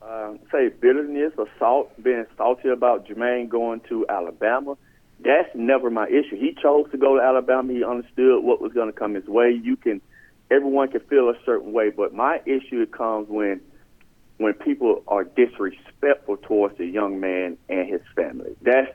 uh, 0.00 0.34
say 0.50 0.68
bitterness 0.68 1.32
or 1.38 1.48
salt 1.58 1.90
being 2.02 2.26
salty 2.36 2.68
about 2.68 3.06
Jermaine 3.06 3.48
going 3.48 3.80
to 3.88 4.06
Alabama. 4.08 4.76
That's 5.20 5.48
never 5.54 5.90
my 5.90 6.08
issue. 6.08 6.36
He 6.36 6.56
chose 6.60 6.90
to 6.90 6.98
go 6.98 7.16
to 7.16 7.22
Alabama. 7.22 7.72
He 7.72 7.84
understood 7.84 8.42
what 8.42 8.60
was 8.60 8.72
going 8.72 8.88
to 8.88 8.92
come 8.92 9.14
his 9.14 9.26
way. 9.26 9.52
You 9.62 9.76
can, 9.76 10.00
everyone 10.50 10.88
can 10.88 11.00
feel 11.02 11.28
a 11.28 11.34
certain 11.46 11.72
way, 11.72 11.90
but 11.90 12.12
my 12.12 12.40
issue 12.44 12.84
comes 12.86 13.28
when 13.28 13.60
when 14.38 14.54
people 14.54 15.04
are 15.06 15.22
disrespectful 15.22 16.36
towards 16.38 16.76
the 16.78 16.86
young 16.86 17.20
man 17.20 17.56
and 17.68 17.88
his 17.88 18.00
family. 18.16 18.56
That's 18.62 18.90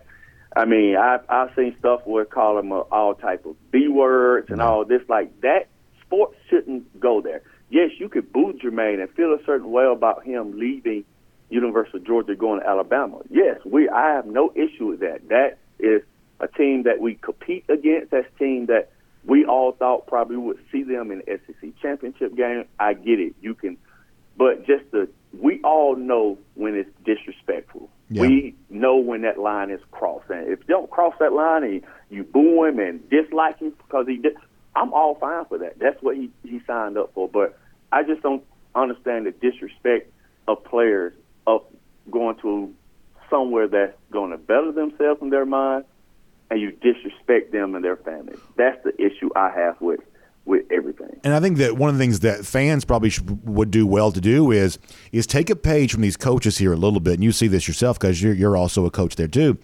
I 0.56 0.66
mean, 0.66 0.98
I've 0.98 1.22
I've 1.30 1.56
seen 1.56 1.76
stuff 1.80 2.02
where 2.06 2.26
call 2.26 2.56
them 2.56 2.72
all 2.72 3.16
type 3.16 3.46
of 3.46 3.56
b 3.72 3.88
words 3.88 4.50
and 4.50 4.62
all 4.62 4.84
this 4.86 5.02
like 5.08 5.40
that. 5.42 5.68
Sports 6.08 6.36
shouldn't 6.50 7.00
go 7.00 7.22
there. 7.22 7.42
Yes, 7.70 7.92
you 8.00 8.10
could 8.10 8.32
boo 8.32 8.54
Jermaine 8.54 9.02
and 9.02 9.10
feel 9.12 9.34
a 9.34 9.44
certain 9.46 9.72
way 9.72 9.86
about 9.86 10.24
him 10.26 10.58
leaving 10.58 11.04
University 11.50 11.98
of 11.98 12.06
Georgia 12.06 12.36
going 12.36 12.62
to 12.62 12.68
Alabama. 12.68 13.20
Yes, 13.30 13.60
we 13.66 13.90
I 13.90 14.14
have 14.14 14.26
no 14.26 14.52
issue 14.56 14.88
with 14.88 15.00
that. 15.02 15.28
That 15.30 15.58
is 15.80 16.02
a 16.40 16.48
team 16.48 16.84
that 16.84 17.00
we 17.00 17.16
compete 17.16 17.66
against. 17.70 18.12
That's 18.12 18.28
a 18.36 18.40
team 18.40 18.68
that 18.68 18.92
we 19.26 19.46
all 19.46 19.74
thought 19.74 20.08
probably 20.08 20.38
would 20.38 20.60
see 20.72 20.84
them 20.84 21.12
in 21.12 21.20
the 21.20 21.40
SEC 21.46 21.72
championship 21.82 22.36
game. 22.36 22.66
I 22.80 22.94
get 22.94 23.20
it. 23.20 23.36
You 23.42 23.54
can, 23.54 23.78
but 24.38 24.66
just 24.66 24.90
the 24.92 25.10
we 25.34 25.62
all 25.64 25.96
know 25.96 26.38
when 26.56 26.76
it's 26.76 26.90
disrespectful. 27.06 27.90
Yeah. 28.10 28.22
We 28.22 28.56
know 28.70 28.98
when 28.98 29.22
that 29.22 29.38
line 29.38 29.70
is 29.70 29.82
crossed, 29.92 30.30
and 30.30 30.48
if 30.48 30.60
you 30.60 30.66
don't 30.68 30.90
cross 30.90 31.14
that 31.20 31.34
line 31.34 31.64
and 31.64 31.82
you 32.10 32.24
boo 32.24 32.64
him 32.64 32.80
and 32.80 33.08
dislike 33.10 33.60
him 33.60 33.74
because 33.86 34.08
he 34.08 34.18
did, 34.18 34.38
I'm 34.78 34.94
all 34.94 35.16
fine 35.16 35.46
for 35.46 35.58
that. 35.58 35.80
That's 35.80 36.02
what 36.04 36.16
he 36.16 36.30
he 36.44 36.62
signed 36.68 36.98
up 36.98 37.12
for. 37.14 37.28
But 37.28 37.58
I 37.92 38.04
just 38.04 38.22
don't 38.22 38.44
understand 38.76 39.26
the 39.26 39.32
disrespect 39.32 40.12
of 40.48 40.64
players 40.64 41.14
of 41.48 41.64
going 42.12 42.36
to 42.38 42.74
somewhere 43.30 43.68
that's 43.68 43.98
going 44.12 44.32
to 44.32 44.38
better 44.38 44.72
themselves 44.72 45.22
in 45.22 45.32
their 45.32 45.46
mind, 45.46 45.86
and 46.52 46.62
you 46.62 46.72
disrespect 46.72 47.52
them 47.52 47.74
and 47.76 47.84
their 47.84 47.98
families. 47.98 48.40
That's 48.56 48.82
the 48.84 48.94
issue 49.02 49.30
I 49.36 49.50
have 49.50 49.82
with 49.82 50.02
with 50.46 50.66
everything. 50.72 51.20
And 51.24 51.34
I 51.34 51.40
think 51.40 51.58
that 51.58 51.76
one 51.76 51.90
of 51.90 51.98
the 51.98 52.04
things 52.04 52.22
that 52.22 52.46
fans 52.46 52.86
probably 52.86 53.10
should, 53.10 53.46
would 53.48 53.70
do 53.72 53.86
well 53.86 54.12
to 54.12 54.22
do 54.22 54.52
is 54.52 54.78
is 55.12 55.26
take 55.26 55.50
a 55.50 55.56
page 55.56 55.92
from 55.92 56.02
these 56.02 56.18
coaches 56.18 56.60
here 56.60 56.72
a 56.72 56.78
little 56.78 57.00
bit, 57.00 57.16
and 57.16 57.24
you 57.24 57.32
see 57.32 57.48
this 57.48 57.68
yourself 57.68 58.00
because 58.00 58.22
you're 58.22 58.34
you're 58.34 58.56
also 58.56 58.86
a 58.86 58.92
coach 58.92 59.16
there 59.16 59.28
too. 59.28 59.58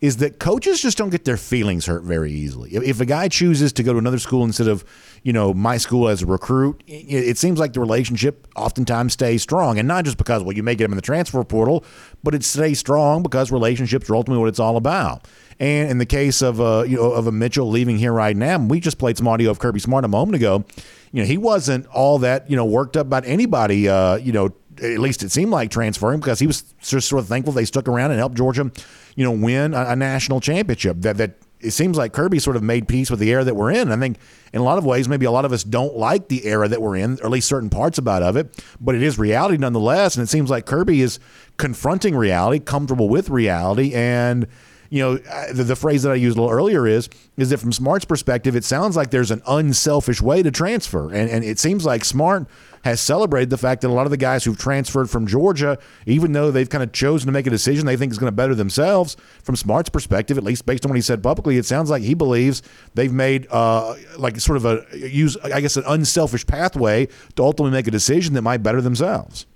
Is 0.00 0.18
that 0.18 0.38
coaches 0.38 0.80
just 0.80 0.96
don't 0.96 1.10
get 1.10 1.24
their 1.24 1.36
feelings 1.36 1.86
hurt 1.86 2.04
very 2.04 2.30
easily. 2.30 2.70
If, 2.70 3.00
a 3.00 3.04
guy 3.04 3.26
chooses 3.26 3.72
to 3.72 3.82
go 3.82 3.92
to 3.92 3.98
another 3.98 4.20
school 4.20 4.44
instead 4.44 4.68
of, 4.68 4.84
you 5.24 5.32
know, 5.32 5.52
my 5.52 5.76
school 5.76 6.08
as 6.08 6.22
a 6.22 6.26
recruit, 6.26 6.84
it, 6.86 6.92
it 7.30 7.36
seems 7.36 7.58
like 7.58 7.72
the 7.72 7.80
relationship 7.80 8.46
oftentimes 8.54 9.14
stays 9.14 9.42
strong. 9.42 9.76
And 9.76 9.88
not 9.88 10.04
just 10.04 10.16
because, 10.16 10.44
well, 10.44 10.56
you 10.56 10.62
may 10.62 10.76
get 10.76 10.84
him 10.84 10.92
in 10.92 10.96
the 10.96 11.02
transfer 11.02 11.42
portal, 11.42 11.84
but 12.22 12.32
it 12.32 12.44
stays 12.44 12.78
strong 12.78 13.24
because 13.24 13.50
relationships 13.50 14.08
are 14.08 14.14
ultimately 14.14 14.40
what 14.40 14.48
it's 14.48 14.60
all 14.60 14.76
about. 14.76 15.26
And 15.60 15.90
in 15.90 15.98
the 15.98 16.06
case 16.06 16.42
of 16.42 16.60
a 16.60 16.64
uh, 16.64 16.82
you 16.84 16.96
know 16.96 17.10
of 17.10 17.26
a 17.26 17.32
Mitchell 17.32 17.68
leaving 17.68 17.98
here 17.98 18.12
right 18.12 18.36
now, 18.36 18.58
we 18.58 18.78
just 18.78 18.98
played 18.98 19.16
some 19.16 19.26
audio 19.26 19.50
of 19.50 19.58
Kirby 19.58 19.80
Smart 19.80 20.04
a 20.04 20.08
moment 20.08 20.36
ago. 20.36 20.64
You 21.10 21.22
know, 21.22 21.26
he 21.26 21.36
wasn't 21.36 21.86
all 21.88 22.18
that 22.18 22.48
you 22.48 22.56
know 22.56 22.64
worked 22.64 22.96
up 22.96 23.06
about 23.06 23.24
anybody. 23.26 23.88
Uh, 23.88 24.16
you 24.16 24.30
know, 24.30 24.52
at 24.82 24.98
least 25.00 25.22
it 25.22 25.32
seemed 25.32 25.50
like 25.50 25.70
transferring 25.70 26.20
because 26.20 26.38
he 26.38 26.46
was 26.46 26.62
just 26.80 27.08
sort 27.08 27.20
of 27.20 27.28
thankful 27.28 27.52
they 27.52 27.64
stuck 27.64 27.88
around 27.88 28.12
and 28.12 28.18
helped 28.18 28.36
Georgia, 28.36 28.70
you 29.18 29.24
know, 29.24 29.32
win 29.32 29.74
a, 29.74 29.86
a 29.86 29.96
national 29.96 30.40
championship. 30.40 30.98
That 31.00 31.16
that 31.16 31.32
it 31.58 31.72
seems 31.72 31.98
like 31.98 32.12
Kirby 32.12 32.38
sort 32.38 32.54
of 32.54 32.62
made 32.62 32.86
peace 32.86 33.10
with 33.10 33.18
the 33.18 33.28
era 33.32 33.42
that 33.42 33.56
we're 33.56 33.72
in. 33.72 33.90
I 33.90 33.96
think 33.96 34.16
in 34.52 34.60
a 34.60 34.62
lot 34.62 34.78
of 34.78 34.84
ways, 34.84 35.08
maybe 35.08 35.26
a 35.26 35.32
lot 35.32 35.44
of 35.44 35.52
us 35.52 35.64
don't 35.64 35.96
like 35.96 36.28
the 36.28 36.46
era 36.46 36.68
that 36.68 36.80
we're 36.80 36.94
in, 36.94 37.14
or 37.14 37.24
at 37.24 37.30
least 37.32 37.48
certain 37.48 37.68
parts 37.68 37.98
about 37.98 38.22
of 38.22 38.36
it, 38.36 38.64
but 38.80 38.94
it 38.94 39.02
is 39.02 39.18
reality 39.18 39.56
nonetheless. 39.56 40.14
And 40.14 40.22
it 40.22 40.28
seems 40.28 40.50
like 40.50 40.66
Kirby 40.66 41.00
is 41.00 41.18
confronting 41.56 42.14
reality, 42.14 42.60
comfortable 42.60 43.08
with 43.08 43.28
reality, 43.28 43.92
and 43.92 44.46
you 44.90 45.02
know, 45.02 45.16
the, 45.52 45.64
the, 45.64 45.76
phrase 45.76 46.02
that 46.04 46.12
I 46.12 46.14
used 46.14 46.38
a 46.38 46.40
little 46.40 46.56
earlier 46.56 46.86
is 46.86 47.10
is 47.36 47.50
that 47.50 47.58
from 47.58 47.72
Smart's 47.72 48.04
perspective, 48.04 48.54
it 48.54 48.64
sounds 48.64 48.96
like 48.96 49.10
there's 49.10 49.32
an 49.32 49.42
unselfish 49.48 50.22
way 50.22 50.44
to 50.44 50.52
transfer, 50.52 51.12
and 51.12 51.28
and 51.28 51.44
it 51.44 51.58
seems 51.58 51.84
like 51.84 52.04
Smart 52.04 52.46
has 52.84 53.00
celebrated 53.00 53.50
the 53.50 53.58
fact 53.58 53.82
that 53.82 53.88
a 53.88 53.92
lot 53.92 54.06
of 54.06 54.10
the 54.10 54.16
guys 54.16 54.44
who've 54.44 54.58
transferred 54.58 55.10
from 55.10 55.26
Georgia, 55.26 55.78
even 56.06 56.32
though 56.32 56.50
they've 56.50 56.68
kind 56.68 56.82
of 56.82 56.92
chosen 56.92 57.26
to 57.26 57.32
make 57.32 57.46
a 57.46 57.50
decision 57.50 57.86
they 57.86 57.96
think 57.96 58.12
is 58.12 58.18
going 58.18 58.28
to 58.30 58.36
better 58.36 58.54
themselves, 58.54 59.16
from 59.42 59.56
Smart's 59.56 59.88
perspective, 59.88 60.38
at 60.38 60.44
least 60.44 60.66
based 60.66 60.84
on 60.84 60.90
what 60.90 60.96
he 60.96 61.02
said 61.02 61.22
publicly, 61.22 61.56
it 61.56 61.64
sounds 61.64 61.90
like 61.90 62.02
he 62.02 62.14
believes 62.14 62.62
they've 62.94 63.12
made 63.12 63.46
uh, 63.50 63.94
like 64.16 64.38
sort 64.40 64.56
of 64.56 64.64
a 64.64 64.84
use, 64.92 65.36
I 65.38 65.60
guess, 65.60 65.76
an 65.76 65.84
unselfish 65.86 66.46
pathway 66.46 67.08
to 67.36 67.42
ultimately 67.42 67.72
make 67.72 67.86
a 67.86 67.92
decision 67.92 68.34
that 68.34 68.42
might 68.42 68.62
better 68.62 68.80
themselves. 68.80 69.46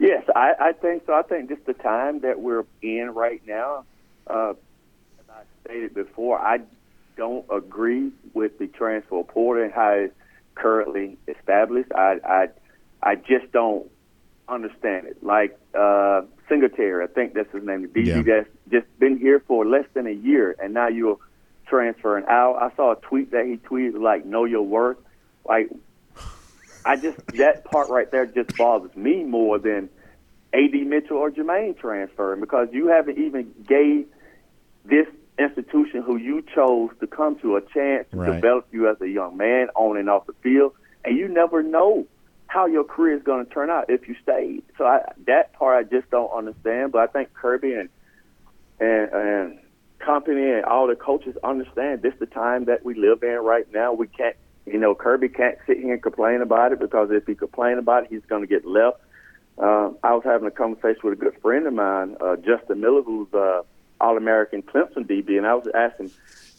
Yes, 0.00 0.22
I, 0.34 0.54
I 0.60 0.72
think 0.72 1.04
so. 1.06 1.12
I 1.12 1.22
think 1.22 1.48
just 1.48 1.66
the 1.66 1.74
time 1.74 2.20
that 2.20 2.40
we're 2.40 2.64
in 2.82 3.10
right 3.14 3.42
now 3.46 3.84
uh, 4.28 4.50
as 4.50 5.24
I 5.28 5.42
stated 5.64 5.94
before, 5.94 6.38
I 6.38 6.60
don't 7.16 7.44
agree 7.50 8.12
with 8.34 8.58
the 8.58 8.68
transfer 8.68 9.22
portal 9.24 9.64
and 9.64 9.72
how 9.72 10.08
currently 10.58 11.16
established. 11.26 11.92
I 11.92 12.18
I 12.24 12.48
I 13.02 13.14
just 13.14 13.50
don't 13.52 13.90
understand 14.48 15.06
it. 15.06 15.22
Like 15.22 15.58
uh, 15.74 16.22
Singletary, 16.48 17.04
I 17.04 17.06
think 17.06 17.34
that's 17.34 17.52
his 17.52 17.64
name, 17.64 17.82
the 17.82 17.88
DB 17.88 18.06
yeah. 18.06 18.22
that's 18.22 18.48
just 18.70 18.98
been 18.98 19.18
here 19.18 19.40
for 19.46 19.64
less 19.66 19.86
than 19.94 20.06
a 20.06 20.12
year, 20.12 20.56
and 20.62 20.74
now 20.74 20.88
you're 20.88 21.18
transferring 21.66 22.24
out. 22.26 22.56
I 22.56 22.74
saw 22.76 22.92
a 22.92 22.96
tweet 22.96 23.30
that 23.32 23.46
he 23.46 23.56
tweeted 23.56 24.00
like 24.00 24.24
"Know 24.24 24.44
your 24.44 24.62
worth." 24.62 24.98
Like, 25.44 25.70
I 26.84 26.96
just 26.96 27.24
that 27.34 27.64
part 27.64 27.88
right 27.88 28.10
there 28.10 28.26
just 28.26 28.56
bothers 28.56 28.94
me 28.96 29.24
more 29.24 29.58
than 29.58 29.88
AD 30.52 30.74
Mitchell 30.74 31.18
or 31.18 31.30
Jermaine 31.30 31.78
transferring 31.78 32.40
because 32.40 32.68
you 32.72 32.88
haven't 32.88 33.18
even 33.18 33.54
gave 33.66 34.06
this 34.84 35.06
institution 35.38 36.02
who 36.02 36.16
you 36.16 36.42
chose 36.54 36.90
to 37.00 37.06
come 37.06 37.38
to 37.40 37.56
a 37.56 37.60
chance 37.60 38.06
to 38.10 38.16
right. 38.16 38.34
develop 38.34 38.66
you 38.72 38.88
as 38.88 39.00
a 39.00 39.08
young 39.08 39.36
man 39.36 39.68
on 39.74 39.96
and 39.96 40.10
off 40.10 40.26
the 40.26 40.32
field, 40.42 40.72
and 41.04 41.16
you 41.16 41.28
never 41.28 41.62
know 41.62 42.06
how 42.48 42.66
your 42.66 42.84
career 42.84 43.16
is 43.16 43.22
going 43.22 43.44
to 43.44 43.52
turn 43.52 43.70
out 43.70 43.88
if 43.88 44.08
you 44.08 44.16
stay. 44.22 44.60
So 44.76 44.84
I, 44.84 45.12
that 45.26 45.52
part 45.52 45.86
I 45.86 45.88
just 45.88 46.10
don't 46.10 46.30
understand. 46.30 46.92
But 46.92 47.02
I 47.02 47.06
think 47.06 47.32
Kirby 47.34 47.74
and 47.74 47.88
and 48.80 49.12
and 49.12 49.58
company 49.98 50.50
and 50.50 50.64
all 50.64 50.86
the 50.86 50.96
coaches 50.96 51.36
understand 51.44 52.02
this 52.02 52.14
is 52.14 52.20
the 52.20 52.26
time 52.26 52.64
that 52.66 52.84
we 52.84 52.94
live 52.94 53.22
in 53.22 53.36
right 53.38 53.70
now. 53.72 53.92
We 53.92 54.06
can't, 54.06 54.36
you 54.66 54.78
know, 54.78 54.94
Kirby 54.94 55.28
can't 55.28 55.58
sit 55.66 55.78
here 55.78 55.92
and 55.92 56.02
complain 56.02 56.40
about 56.40 56.72
it 56.72 56.80
because 56.80 57.10
if 57.10 57.26
he 57.26 57.34
complain 57.34 57.78
about 57.78 58.04
it, 58.04 58.10
he's 58.10 58.24
going 58.28 58.42
to 58.42 58.48
get 58.48 58.64
left. 58.64 59.00
Uh, 59.58 59.90
I 60.04 60.14
was 60.14 60.22
having 60.24 60.46
a 60.46 60.52
conversation 60.52 61.00
with 61.02 61.14
a 61.14 61.16
good 61.16 61.36
friend 61.42 61.66
of 61.66 61.74
mine, 61.74 62.16
uh, 62.20 62.36
Justin 62.36 62.80
Miller, 62.80 63.02
who's 63.02 63.32
uh, 63.34 63.62
all 64.00 64.16
American 64.16 64.62
Clemson 64.62 65.06
DB, 65.06 65.38
and 65.38 65.46
I 65.46 65.54
was 65.54 65.68
asking, 65.74 66.10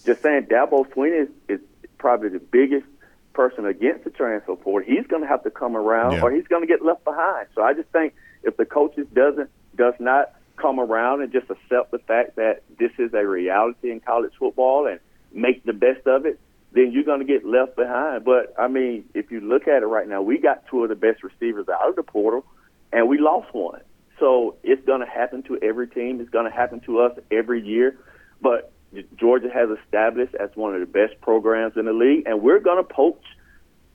just 0.06 0.22
saying, 0.22 0.44
Dabo 0.46 0.88
Swinney 0.90 1.24
is, 1.24 1.30
is 1.48 1.60
probably 1.98 2.30
the 2.30 2.40
biggest 2.40 2.86
person 3.34 3.66
against 3.66 4.04
the 4.04 4.10
transfer 4.10 4.56
portal. 4.56 4.88
He's 4.88 5.08
going 5.08 5.22
to 5.22 5.28
have 5.28 5.44
to 5.44 5.50
come 5.50 5.76
around, 5.76 6.14
yeah. 6.14 6.22
or 6.22 6.32
he's 6.32 6.48
going 6.48 6.62
to 6.62 6.68
get 6.68 6.84
left 6.84 7.04
behind. 7.04 7.48
So 7.56 7.62
I 7.62 7.74
just 7.74 7.90
think 7.90 8.14
if 8.44 8.58
the 8.58 8.66
coaches 8.66 9.08
doesn't 9.14 9.50
does 9.76 9.94
not 10.00 10.34
come 10.58 10.80
around 10.80 11.22
and 11.22 11.32
just 11.32 11.50
accept 11.50 11.92
the 11.92 12.00
fact 12.00 12.36
that 12.36 12.64
this 12.78 12.92
is 12.98 13.14
a 13.14 13.26
reality 13.26 13.92
in 13.92 14.00
college 14.00 14.34
football 14.38 14.88
and 14.88 15.00
make 15.32 15.64
the 15.64 15.74
best 15.74 16.06
of 16.06 16.26
it, 16.26 16.40
then 16.72 16.92
you're 16.92 17.04
going 17.04 17.20
to 17.20 17.26
get 17.26 17.46
left 17.46 17.76
behind. 17.76 18.26
But 18.26 18.54
I 18.60 18.68
mean, 18.68 19.06
if 19.14 19.32
you 19.32 19.40
look 19.40 19.68
at 19.68 19.84
it 19.84 19.86
right 19.86 20.08
now, 20.08 20.22
we 20.22 20.38
got 20.38 20.68
two 20.68 20.84
of 20.84 20.90
the 20.90 20.96
best 20.96 21.24
receivers 21.24 21.68
out 21.70 21.90
of 21.90 21.96
the 21.96 22.04
portal, 22.04 22.46
and 22.92 23.08
we 23.08 23.18
lost 23.18 23.54
one. 23.54 23.82
So 24.20 24.56
it's 24.64 24.86
going 24.86 25.00
to 25.02 25.08
happen 25.08 25.44
to 25.44 25.58
every 25.62 25.88
team. 25.88 26.20
It's 26.20 26.30
going 26.30 26.46
to 26.46 26.56
happen 26.56 26.82
to 26.82 27.00
us 27.00 27.18
every 27.32 27.66
year. 27.66 27.98
But 28.42 28.72
Georgia 29.16 29.50
has 29.54 29.70
established 29.84 30.36
as 30.36 30.50
one 30.56 30.74
of 30.74 30.80
the 30.80 30.86
best 30.86 31.20
programs 31.22 31.78
in 31.78 31.86
the 31.86 31.94
league, 31.94 32.24
and 32.26 32.42
we're 32.42 32.60
going 32.60 32.78
to 32.78 32.84
poach 32.84 33.24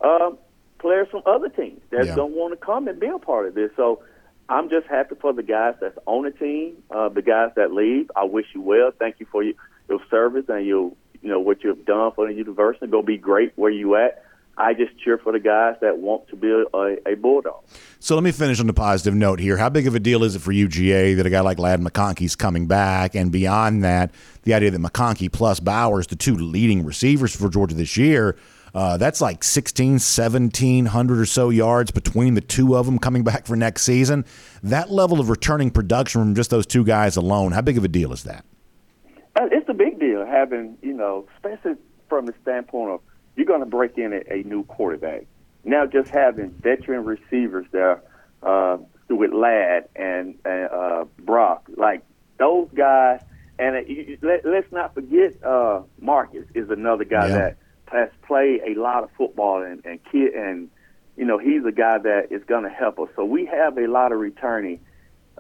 uh, 0.01 0.31
players 0.79 1.09
from 1.11 1.23
other 1.27 1.49
teams 1.49 1.81
that 1.91 2.07
yeah. 2.07 2.15
don't 2.15 2.33
want 2.33 2.59
to 2.59 2.65
come 2.65 2.89
and 2.89 3.01
be 3.01 3.07
a 3.07 3.19
part 3.19 3.47
of 3.49 3.55
this. 3.55 3.71
So 3.77 4.03
I'm 4.49 4.69
just 4.69 4.87
happy 4.87 5.17
for 5.21 5.33
the 5.33 5.43
guys 5.43 5.75
that's 5.81 5.99
on 6.07 6.25
the 6.25 6.31
team, 6.31 6.77
uh, 6.91 7.09
the 7.09 7.23
guys 7.23 7.51
that 7.57 7.73
leave. 7.73 8.11
I 8.15 8.25
wish 8.25 8.47
you 8.55 8.61
well. 8.61 8.93
Thank 8.99 9.17
you 9.19 9.27
for 9.31 9.43
your, 9.43 9.55
your 9.89 10.01
service 10.11 10.45
and 10.49 10.67
your, 10.67 10.93
you 11.23 11.31
know 11.31 11.41
what 11.41 11.65
you've 11.65 11.85
done 11.85 12.13
for 12.13 12.27
the 12.27 12.35
university. 12.35 12.87
Go 12.87 13.03
be 13.03 13.17
great 13.17 13.53
where 13.57 13.71
you 13.71 13.97
at. 13.97 14.24
I 14.57 14.75
just 14.75 14.97
cheer 14.99 15.19
for 15.19 15.33
the 15.33 15.41
guys 15.41 15.77
that 15.81 15.99
want 15.99 16.29
to 16.29 16.37
be 16.37 16.49
a, 16.51 17.13
a 17.13 17.17
bulldog. 17.17 17.65
So 17.99 18.15
let 18.15 18.23
me 18.23 18.33
finish 18.33 18.61
on 18.61 18.67
the 18.67 18.73
positive 18.73 19.15
note 19.15 19.41
here. 19.41 19.57
How 19.57 19.69
big 19.69 19.87
of 19.87 19.95
a 19.95 20.01
deal 20.01 20.23
is 20.23 20.37
it 20.37 20.41
for 20.41 20.53
UGA 20.53 21.17
that 21.17 21.27
a 21.27 21.31
guy 21.31 21.41
like 21.41 21.59
Ladd 21.59 21.81
McConkey's 21.81 22.37
coming 22.37 22.67
back? 22.67 23.15
And 23.15 23.33
beyond 23.33 23.83
that, 23.83 24.13
the 24.43 24.55
idea 24.55 24.71
that 24.71 24.81
McConkey 24.81 25.33
plus 25.33 25.59
Bowers, 25.59 26.07
the 26.07 26.17
two 26.17 26.37
leading 26.37 26.85
receivers 26.85 27.35
for 27.35 27.49
Georgia 27.49 27.75
this 27.75 27.97
year, 27.97 28.37
uh, 28.75 28.97
that's 28.97 29.21
like 29.21 29.45
16, 29.45 29.93
1700 29.93 31.19
or 31.19 31.27
so 31.27 31.51
yards 31.51 31.91
between 31.93 32.35
the 32.35 32.41
two 32.41 32.77
of 32.77 32.87
them 32.87 32.99
coming 32.99 33.23
back 33.23 33.47
for 33.47 33.57
next 33.57 33.83
season. 33.83 34.25
That 34.63 34.91
level 34.91 35.21
of 35.21 35.31
returning 35.31 35.71
production 35.71 36.21
from 36.21 36.35
just 36.35 36.51
those 36.51 36.67
two 36.67 36.85
guys 36.85 37.17
alone, 37.17 37.53
how 37.53 37.63
big 37.63 37.79
of 37.79 37.85
a 37.85 37.89
deal 37.89 38.13
is 38.13 38.25
that? 38.25 38.45
Uh, 39.37 39.47
it's 39.51 39.69
a 39.69 39.75
big 39.75 39.99
deal 39.99 40.27
having, 40.27 40.77
you 40.83 40.93
know, 40.93 41.27
especially 41.37 41.75
from 42.09 42.27
the 42.27 42.35
standpoint 42.43 42.91
of 42.91 43.01
you're 43.37 43.47
going 43.47 43.61
to 43.61 43.67
break 43.67 43.99
in 43.99 44.13
a, 44.13 44.21
a 44.33 44.43
new 44.45 44.65
quarterback. 44.65 45.27
Now, 45.65 45.87
just 45.87 46.11
having 46.11 46.51
veteran 46.51 47.05
receivers 47.05 47.67
there 47.73 48.03
uh, 48.43 48.77
with 49.09 49.33
Ladd 49.33 49.89
and, 49.97 50.37
and 50.45 50.69
uh, 50.71 51.05
Brock, 51.19 51.69
like 51.77 52.03
those 52.39 52.69
guys, 52.75 53.21
and 53.59 53.77
uh, 53.77 53.81
you, 53.81 54.19
let, 54.23 54.45
let's 54.45 54.71
not 54.73 54.95
forget 54.95 55.43
uh, 55.43 55.83
Marcus 56.01 56.47
is 56.55 56.69
another 56.71 57.05
guy 57.05 57.29
Yeah. 57.29 57.35
that 57.39 57.57
has 57.87 58.11
played 58.27 58.61
a 58.67 58.75
lot 58.81 59.05
of 59.05 59.11
football 59.17 59.63
and 59.63 59.85
and 59.85 60.01
kid 60.11 60.35
and 60.35 60.69
you 61.17 61.25
know 61.25 61.39
he's 61.39 61.65
a 61.65 61.71
guy 61.71 61.99
that 61.99 62.33
is 62.33 62.43
going 62.45 62.65
to 62.65 62.69
help 62.71 62.99
us. 62.99 63.09
So 63.15 63.25
we 63.25 63.47
have 63.47 63.79
a 63.79 63.87
lot 63.87 64.11
of 64.11 64.19
returning 64.19 64.81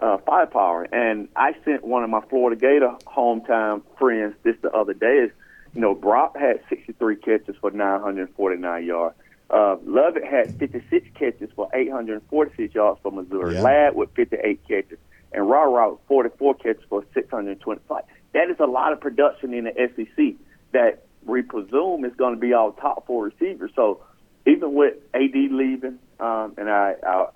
uh, 0.00 0.18
firepower. 0.18 0.84
And 0.84 1.28
I 1.34 1.54
sent 1.64 1.82
one 1.84 2.04
of 2.04 2.10
my 2.10 2.20
Florida 2.30 2.60
Gator 2.60 2.94
hometown 3.06 3.82
friends 3.98 4.34
this 4.44 4.54
the 4.62 4.70
other 4.70 4.94
day. 4.94 5.24
Is 5.24 5.30
you 5.74 5.80
know 5.80 5.94
Brock 5.94 6.36
had 6.36 6.60
63 6.68 7.16
catches 7.16 7.56
for 7.60 7.70
949 7.70 8.84
yards. 8.84 9.16
Uh, 9.50 9.76
Lovett 9.84 10.24
had 10.24 10.58
56 10.58 11.06
catches 11.14 11.50
for 11.54 11.68
846 11.74 12.74
yards 12.74 12.98
for 13.02 13.12
Missouri. 13.12 13.54
Yeah. 13.54 13.62
Ladd 13.62 13.94
with 13.94 14.10
58 14.14 14.66
catches, 14.66 14.98
and 15.32 15.48
RaRa 15.48 15.92
with 15.92 16.00
44 16.08 16.54
catches 16.54 16.82
for 16.88 17.04
625. 17.12 18.02
That 18.32 18.50
is 18.50 18.56
a 18.58 18.66
lot 18.66 18.92
of 18.92 19.00
production 19.00 19.54
in 19.54 19.64
the 19.64 19.90
SEC 19.94 20.34
that 20.72 21.04
we 21.24 21.42
presume 21.42 22.04
is 22.04 22.14
going 22.16 22.34
to 22.34 22.40
be 22.40 22.52
our 22.52 22.72
top 22.72 23.06
four 23.06 23.24
receivers. 23.24 23.70
So 23.74 24.02
even 24.46 24.74
with 24.74 24.94
AD 25.14 25.34
leaving, 25.34 25.98
um, 26.20 26.54
and 26.56 26.68
I, 26.68 26.94
I 27.06 27.26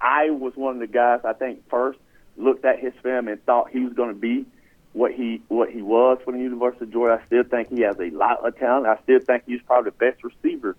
I 0.00 0.30
was 0.30 0.54
one 0.56 0.74
of 0.74 0.80
the 0.80 0.86
guys 0.86 1.20
I 1.24 1.32
think 1.32 1.68
first 1.68 1.98
looked 2.36 2.64
at 2.64 2.78
his 2.78 2.92
film 3.02 3.28
and 3.28 3.44
thought 3.44 3.70
he 3.70 3.80
was 3.80 3.92
going 3.92 4.08
to 4.08 4.18
be 4.18 4.46
what 4.92 5.12
he 5.12 5.42
what 5.48 5.70
he 5.70 5.82
was 5.82 6.18
for 6.24 6.32
the 6.32 6.38
University 6.38 6.84
of 6.84 6.92
Georgia. 6.92 7.20
I 7.22 7.26
still 7.26 7.44
think 7.44 7.68
he 7.68 7.82
has 7.82 7.98
a 7.98 8.10
lot 8.10 8.46
of 8.46 8.58
talent. 8.58 8.86
I 8.86 9.00
still 9.02 9.20
think 9.20 9.44
he's 9.46 9.62
probably 9.62 9.90
the 9.90 9.96
best 9.96 10.24
receiver 10.24 10.76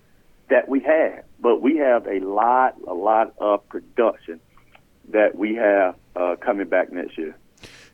that 0.50 0.68
we 0.68 0.80
have. 0.80 1.24
But 1.40 1.62
we 1.62 1.78
have 1.78 2.06
a 2.06 2.20
lot 2.20 2.76
a 2.86 2.94
lot 2.94 3.34
of 3.38 3.66
production 3.68 4.40
that 5.08 5.36
we 5.36 5.54
have 5.54 5.96
uh, 6.14 6.36
coming 6.36 6.68
back 6.68 6.92
next 6.92 7.16
year. 7.18 7.36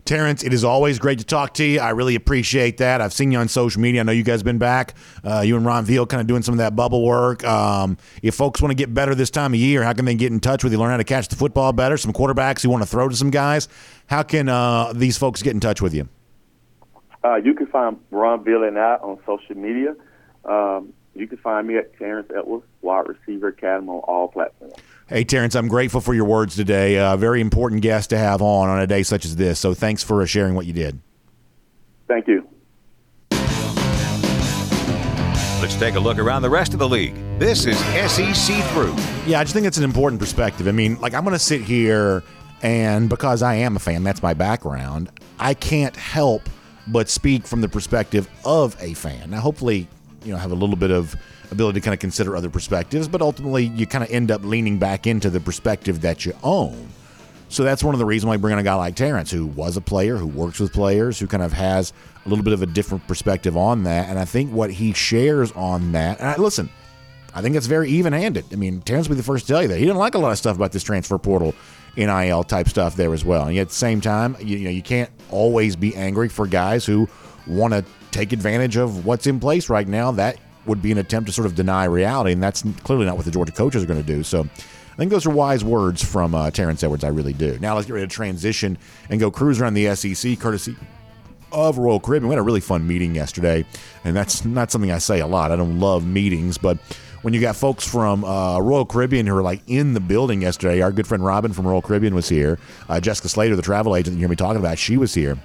Terrence, 0.09 0.43
it 0.43 0.55
is 0.55 0.65
always 0.65 0.99
great 0.99 1.19
to 1.19 1.25
talk 1.25 1.53
to 1.55 1.65
you. 1.65 1.81
I 1.81 1.91
really 1.91 2.15
appreciate 2.15 2.79
that. 2.79 3.03
I've 3.03 3.13
seen 3.13 3.31
you 3.31 3.39
on 3.39 3.47
social 3.47 3.83
media. 3.83 4.01
I 4.01 4.05
know 4.05 4.13
you 4.13 4.23
guys 4.23 4.41
have 4.41 4.45
been 4.45 4.57
back. 4.57 4.95
Uh, 5.23 5.43
you 5.43 5.55
and 5.55 5.67
Ron 5.67 5.85
Veal 5.85 6.07
kind 6.07 6.23
of 6.23 6.27
doing 6.27 6.41
some 6.41 6.55
of 6.55 6.59
that 6.59 6.75
bubble 6.75 7.05
work. 7.05 7.45
Um, 7.45 7.99
if 8.23 8.35
folks 8.35 8.63
want 8.63 8.71
to 8.71 8.75
get 8.75 8.95
better 8.95 9.15
this 9.15 9.29
time 9.29 9.53
of 9.53 9.61
year, 9.61 9.83
how 9.83 9.93
can 9.93 10.07
they 10.07 10.15
get 10.15 10.33
in 10.33 10.41
touch 10.41 10.65
with 10.65 10.73
you, 10.73 10.79
learn 10.79 10.93
how 10.93 10.97
to 10.97 11.05
catch 11.05 11.29
the 11.29 11.37
football 11.37 11.75
better? 11.75 11.99
Some 11.99 12.15
quarterbacks 12.15 12.65
you 12.65 12.71
want 12.71 12.83
to 12.83 12.87
throw 12.89 13.11
to 13.11 13.15
some 13.15 13.29
guys. 13.29 13.69
How 14.07 14.23
can 14.23 14.49
uh, 14.49 14.95
these 14.95 15.19
folks 15.19 15.43
get 15.43 15.53
in 15.53 15.61
touch 15.61 15.83
with 15.83 15.93
you? 15.93 16.09
Uh, 17.23 17.37
you 17.37 17.53
can 17.53 17.67
find 17.67 18.01
Ron 18.11 18.43
Veal 18.45 18.63
and 18.65 18.79
I 18.79 18.95
on 18.95 19.19
social 19.27 19.57
media. 19.57 19.95
Um, 20.47 20.95
you 21.15 21.27
can 21.27 21.37
find 21.37 21.69
me 21.69 21.77
at 21.77 21.95
Terrence 21.99 22.31
Edwards, 22.35 22.65
Wide 22.81 23.09
Receiver 23.09 23.49
Academy 23.49 23.89
on 23.89 23.99
all 24.09 24.29
platforms. 24.29 24.73
Hey, 25.09 25.25
Terrence, 25.25 25.55
I'm 25.55 25.69
grateful 25.69 26.03
for 26.03 26.13
your 26.13 26.27
words 26.27 26.55
today. 26.55 26.97
A 26.97 27.17
very 27.17 27.41
important 27.41 27.81
guest 27.81 28.11
to 28.11 28.19
have 28.19 28.43
on 28.43 28.69
on 28.69 28.79
a 28.79 28.87
day 28.87 29.03
such 29.03 29.25
as 29.25 29.37
this. 29.37 29.59
So 29.59 29.73
thanks 29.73 30.03
for 30.03 30.21
uh, 30.21 30.27
sharing 30.27 30.55
what 30.55 30.67
you 30.67 30.75
did. 30.75 31.01
Thank 32.07 32.29
you. 32.29 32.47
Let's 35.63 35.77
take 35.77 35.95
a 35.95 35.99
look 35.99 36.19
around 36.19 36.43
the 36.43 36.51
rest 36.51 36.75
of 36.75 36.79
the 36.79 36.89
league. 36.89 37.15
This 37.39 37.65
is 37.65 37.79
SEC 37.79 38.63
Through. 38.67 38.95
Yeah, 39.27 39.41
I 39.41 39.45
just 39.45 39.55
think 39.55 39.67
it's 39.67 39.79
an 39.79 39.85
important 39.85 40.21
perspective. 40.21 40.69
I 40.69 40.73
mean, 40.73 41.01
like 41.01 41.15
I'm 41.15 41.25
going 41.25 41.33
to 41.33 41.39
sit 41.39 41.63
here 41.63 42.23
and 42.61 43.09
because 43.09 43.43
I 43.43 43.55
am 43.55 43.77
a 43.77 43.79
fan, 43.79 44.05
that's 44.05 44.23
my 44.23 44.35
background. 44.35 45.11
I 45.39 45.55
can't 45.55 45.97
help 45.97 46.43
but 46.87 47.09
speak 47.09 47.47
from 47.47 47.63
the 47.63 47.69
perspective 47.69 48.29
of 48.45 48.77
a 48.79 48.93
fan. 48.93 49.31
Now, 49.31 49.41
hopefully, 49.41 49.89
you 50.25 50.33
know, 50.33 50.39
have 50.39 50.53
a 50.53 50.57
little 50.57 50.77
bit 50.77 50.91
of 50.91 51.15
ability 51.51 51.81
to 51.81 51.85
kind 51.85 51.95
of 51.95 52.01
consider 52.01 52.37
other 52.37 52.51
perspectives, 52.51 53.09
but 53.09 53.23
ultimately, 53.23 53.67
you 53.67 53.87
kind 53.87 54.05
of 54.05 54.11
end 54.11 54.31
up 54.31 54.43
leaning 54.45 54.79
back 54.79 55.07
into 55.07 55.31
the 55.31 55.41
perspective 55.41 56.01
that 56.03 56.27
you 56.27 56.33
own. 56.43 56.89
So 57.51 57.65
that's 57.65 57.83
one 57.83 57.95
of 57.95 57.99
the 57.99 58.05
reasons 58.05 58.29
why 58.29 58.35
I 58.35 58.37
bring 58.37 58.53
in 58.53 58.59
a 58.59 58.63
guy 58.63 58.75
like 58.75 58.95
Terrence, 58.95 59.31
who 59.31 59.47
was 59.47 59.77
a 59.79 59.81
player, 59.81 60.17
who 60.17 60.27
works 60.27 60.61
with 60.61 60.73
players, 60.73 61.19
who 61.19 61.27
kind 61.27 61.43
of 61.43 61.53
has 61.55 61.95
a 62.27 62.29
little 62.29 62.45
bit 62.45 62.53
of 62.53 62.61
a 62.61 62.67
different 62.67 63.07
perspective 63.09 63.57
on 63.57 63.85
that. 63.85 64.09
And 64.11 64.19
I 64.19 64.27
think 64.27 64.53
what 64.53 64.71
he 64.71 64.93
shares 64.93 65.51
on 65.53 65.93
that, 65.93 66.19
and 66.21 66.29
I, 66.29 66.37
listen, 66.37 66.69
I 67.35 67.41
think 67.41 67.57
it's 67.57 67.67
very 67.67 67.91
even 67.91 68.13
handed. 68.13 68.45
I 68.53 68.57
mean, 68.57 68.83
Terrence 68.83 69.09
will 69.09 69.15
be 69.15 69.21
the 69.21 69.25
first 69.25 69.47
to 69.47 69.53
tell 69.53 69.63
you 69.63 69.69
that. 69.69 69.79
He 69.79 69.85
didn't 69.85 69.97
like 69.97 70.15
a 70.15 70.19
lot 70.19 70.33
of 70.33 70.39
stuff 70.39 70.57
about 70.57 70.73
this 70.73 70.83
transfer 70.83 71.17
portal, 71.19 71.55
NIL 71.97 72.45
type 72.45 72.69
stuff 72.69 72.97
there 72.97 73.13
as 73.15 73.25
well. 73.25 73.47
And 73.47 73.55
yet 73.55 73.63
at 73.63 73.69
the 73.69 73.75
same 73.75 74.01
time, 74.01 74.37
you, 74.41 74.59
you 74.59 74.65
know, 74.65 74.71
you 74.71 74.83
can't 74.83 75.11
always 75.31 75.77
be 75.77 75.95
angry 75.97 76.29
for 76.29 76.47
guys 76.47 76.85
who 76.85 77.09
want 77.47 77.75
to 77.75 77.85
take 78.11 78.33
advantage 78.33 78.77
of 78.77 79.05
what's 79.07 79.27
in 79.27 79.41
place 79.41 79.69
right 79.69 79.87
now. 79.87 80.11
That 80.13 80.39
would 80.67 80.83
be 80.83 80.93
an 80.93 80.99
attempt 80.99 81.29
to 81.29 81.33
sort 81.33 81.47
of 81.47 81.55
deny 81.55 81.85
reality, 81.85 82.33
and 82.33 82.43
that's 82.43 82.63
clearly 82.83 83.07
not 83.07 83.17
what 83.17 83.25
the 83.25 83.31
Georgia 83.31 83.53
coaches 83.53 83.83
are 83.83 83.87
going 83.87 84.01
to 84.03 84.07
do. 84.07 84.23
So 84.23 84.41
I 84.43 84.97
think 84.97 85.11
those 85.11 85.27
are 85.27 85.31
wise 85.31 85.65
words 85.65 86.05
from 86.05 86.35
uh, 86.35 86.51
Terrence 86.51 86.83
Edwards. 86.83 87.05
I 87.05 87.09
really 87.09 87.33
do. 87.33 87.59
Now 87.61 87.75
let's 87.75 87.87
get 87.87 87.95
ready 87.95 88.07
to 88.07 88.13
transition 88.13 88.77
and 89.09 89.19
go 89.19 89.31
cruise 89.31 89.61
around 89.61 89.75
the 89.75 89.95
SEC, 89.95 90.39
courtesy 90.39 90.77
of 91.53 91.79
Royal 91.79 92.01
Caribbean. 92.01 92.29
We 92.29 92.35
had 92.35 92.41
a 92.41 92.43
really 92.43 92.61
fun 92.61 92.87
meeting 92.87 93.15
yesterday, 93.15 93.65
and 94.05 94.15
that's 94.15 94.45
not 94.45 94.71
something 94.71 94.91
I 94.91 94.99
say 94.99 95.21
a 95.21 95.27
lot. 95.27 95.51
I 95.53 95.57
don't 95.57 95.81
love 95.81 96.07
meetings, 96.07 96.59
but 96.59 96.79
when 97.23 97.35
you 97.35 97.41
got 97.41 97.57
folks 97.57 97.87
from 97.87 98.25
uh, 98.25 98.59
Royal 98.61 98.87
Caribbean 98.87 99.27
who 99.27 99.37
are 99.37 99.43
like 99.43 99.63
in 99.67 99.95
the 99.95 100.01
building 100.01 100.43
yesterday, 100.43 100.81
our 100.81 100.93
good 100.93 101.07
friend 101.07 101.25
Robin 101.25 101.53
from 101.53 101.67
Royal 101.67 101.83
Caribbean 101.83 102.15
was 102.15 102.29
here. 102.29 102.59
Uh, 102.89 103.01
Jessica 103.01 103.29
Slater, 103.29 103.57
the 103.57 103.63
travel 103.63 103.97
agent 103.97 104.15
you 104.15 104.21
hear 104.21 104.29
me 104.29 104.37
talking 104.37 104.61
about, 104.61 104.79
she 104.79 104.97
was 104.97 105.15
here. 105.15 105.37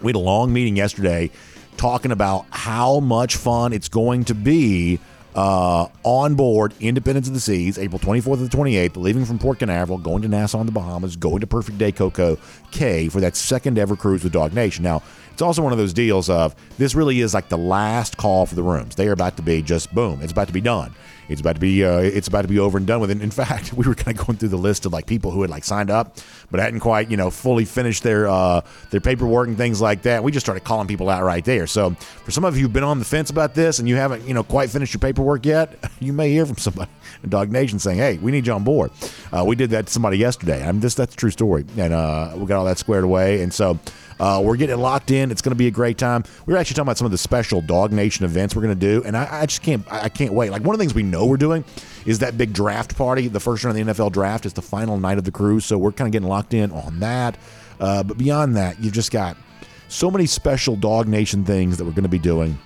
We 0.00 0.08
had 0.08 0.16
a 0.16 0.20
long 0.20 0.52
meeting 0.52 0.76
yesterday 0.76 1.30
talking 1.76 2.10
about 2.10 2.46
how 2.50 3.00
much 3.00 3.36
fun 3.36 3.72
it's 3.72 3.88
going 3.88 4.24
to 4.24 4.34
be 4.34 4.98
uh, 5.34 5.86
on 6.02 6.34
board 6.34 6.74
Independence 6.80 7.28
of 7.28 7.34
the 7.34 7.40
Seas, 7.40 7.78
April 7.78 7.98
24th 7.98 8.38
to 8.38 8.48
the 8.48 8.56
28th, 8.56 8.96
leaving 8.96 9.24
from 9.24 9.38
Port 9.38 9.58
Canaveral, 9.58 9.98
going 9.98 10.22
to 10.22 10.28
Nassau 10.28 10.60
in 10.60 10.66
the 10.66 10.72
Bahamas, 10.72 11.16
going 11.16 11.40
to 11.40 11.46
Perfect 11.46 11.78
Day 11.78 11.92
Coco 11.92 12.38
Cay 12.70 13.08
for 13.08 13.20
that 13.20 13.36
second 13.36 13.78
ever 13.78 13.96
cruise 13.96 14.24
with 14.24 14.32
DawgNation. 14.32 14.80
Now, 14.80 15.02
it's 15.32 15.42
also 15.42 15.62
one 15.62 15.72
of 15.72 15.78
those 15.78 15.94
deals 15.94 16.28
of 16.28 16.54
this 16.78 16.94
really 16.94 17.20
is 17.20 17.32
like 17.34 17.48
the 17.48 17.58
last 17.58 18.16
call 18.16 18.46
for 18.46 18.54
the 18.54 18.62
rooms. 18.62 18.94
They 18.94 19.08
are 19.08 19.12
about 19.12 19.36
to 19.36 19.42
be 19.42 19.62
just 19.62 19.94
boom. 19.94 20.20
It's 20.22 20.32
about 20.32 20.48
to 20.48 20.52
be 20.52 20.60
done. 20.60 20.94
It's 21.28 21.40
about 21.40 21.54
to 21.54 21.60
be 21.60 21.84
uh, 21.84 21.98
it's 21.98 22.28
about 22.28 22.42
to 22.42 22.48
be 22.48 22.58
over 22.58 22.78
and 22.78 22.86
done 22.86 23.00
with. 23.00 23.10
And 23.10 23.22
in 23.22 23.30
fact, 23.30 23.72
we 23.76 23.86
were 23.86 23.94
kind 23.94 24.18
of 24.18 24.26
going 24.26 24.38
through 24.38 24.50
the 24.50 24.56
list 24.56 24.86
of 24.86 24.92
like 24.92 25.06
people 25.06 25.30
who 25.30 25.42
had 25.42 25.50
like 25.50 25.64
signed 25.64 25.90
up 25.90 26.18
but 26.50 26.60
hadn't 26.60 26.80
quite 26.80 27.10
you 27.10 27.16
know 27.16 27.30
fully 27.30 27.64
finished 27.64 28.02
their 28.02 28.28
uh, 28.28 28.60
their 28.90 29.00
paperwork 29.00 29.48
and 29.48 29.56
things 29.56 29.80
like 29.80 30.02
that. 30.02 30.22
We 30.22 30.32
just 30.32 30.44
started 30.44 30.64
calling 30.64 30.86
people 30.86 31.08
out 31.08 31.22
right 31.22 31.44
there. 31.44 31.66
So 31.66 31.90
for 32.24 32.30
some 32.30 32.44
of 32.44 32.56
you 32.56 32.62
who've 32.62 32.72
been 32.72 32.84
on 32.84 32.98
the 32.98 33.04
fence 33.04 33.30
about 33.30 33.54
this 33.54 33.78
and 33.78 33.88
you 33.88 33.96
haven't 33.96 34.26
you 34.26 34.34
know 34.34 34.44
quite 34.44 34.70
finished 34.70 34.92
your 34.92 35.00
paperwork 35.00 35.46
yet, 35.46 35.78
you 36.00 36.12
may 36.12 36.30
hear 36.30 36.46
from 36.46 36.58
somebody 36.58 36.90
in 37.22 37.30
DawgNation 37.30 37.80
saying, 37.80 37.98
"Hey, 37.98 38.18
we 38.18 38.30
need 38.30 38.46
you 38.46 38.52
on 38.52 38.64
board." 38.64 38.90
Uh, 39.32 39.44
we 39.44 39.56
did 39.56 39.70
that 39.70 39.86
to 39.86 39.92
somebody 39.92 40.18
yesterday. 40.18 40.66
I'm 40.66 40.80
just 40.80 40.96
that's 40.96 41.14
a 41.14 41.16
true 41.16 41.30
story, 41.30 41.64
and 41.76 41.92
uh, 41.92 42.32
we 42.36 42.46
got 42.46 42.58
all 42.58 42.66
that 42.66 42.78
squared 42.78 43.04
away. 43.04 43.42
And 43.42 43.52
so 43.52 43.78
uh, 44.22 44.40
we're 44.40 44.56
getting 44.56 44.76
locked 44.78 45.10
in. 45.10 45.32
It's 45.32 45.42
going 45.42 45.50
to 45.50 45.56
be 45.56 45.66
a 45.66 45.70
great 45.72 45.98
time. 45.98 46.22
We 46.46 46.52
were 46.52 46.58
actually 46.60 46.74
talking 46.74 46.86
about 46.86 46.96
some 46.96 47.06
of 47.06 47.10
the 47.10 47.18
special 47.18 47.60
DawgNation 47.60 48.22
events 48.22 48.54
we're 48.54 48.62
going 48.62 48.78
to 48.78 48.80
do, 48.80 49.02
and 49.04 49.16
I, 49.16 49.40
I 49.40 49.46
just 49.46 49.62
can't. 49.62 49.84
I 49.92 50.08
can't 50.08 50.32
wait. 50.32 50.52
Like 50.52 50.62
one 50.62 50.76
of 50.76 50.78
the 50.78 50.82
things 50.84 50.94
we 50.94 51.02
know 51.02 51.26
we're 51.26 51.36
doing 51.36 51.64
is 52.06 52.20
that 52.20 52.38
big 52.38 52.52
draft 52.52 52.96
party. 52.96 53.26
The 53.26 53.40
first 53.40 53.64
round 53.64 53.76
of 53.76 53.84
the 53.84 53.92
NFL 53.92 54.12
draft 54.12 54.46
is 54.46 54.52
the 54.52 54.62
final 54.62 54.96
night 54.96 55.18
of 55.18 55.24
the 55.24 55.32
cruise, 55.32 55.64
so 55.64 55.76
we're 55.76 55.90
kind 55.90 56.06
of 56.06 56.12
getting 56.12 56.28
locked 56.28 56.54
in 56.54 56.70
on 56.70 57.00
that. 57.00 57.36
Uh, 57.80 58.04
but 58.04 58.16
beyond 58.16 58.56
that, 58.56 58.78
you've 58.80 58.92
just 58.92 59.10
got 59.10 59.36
so 59.88 60.08
many 60.08 60.26
special 60.26 60.76
DawgNation 60.76 61.44
things 61.44 61.76
that 61.78 61.84
we're 61.84 61.90
going 61.90 62.04
to 62.04 62.08
be 62.08 62.20
doing. 62.20 62.56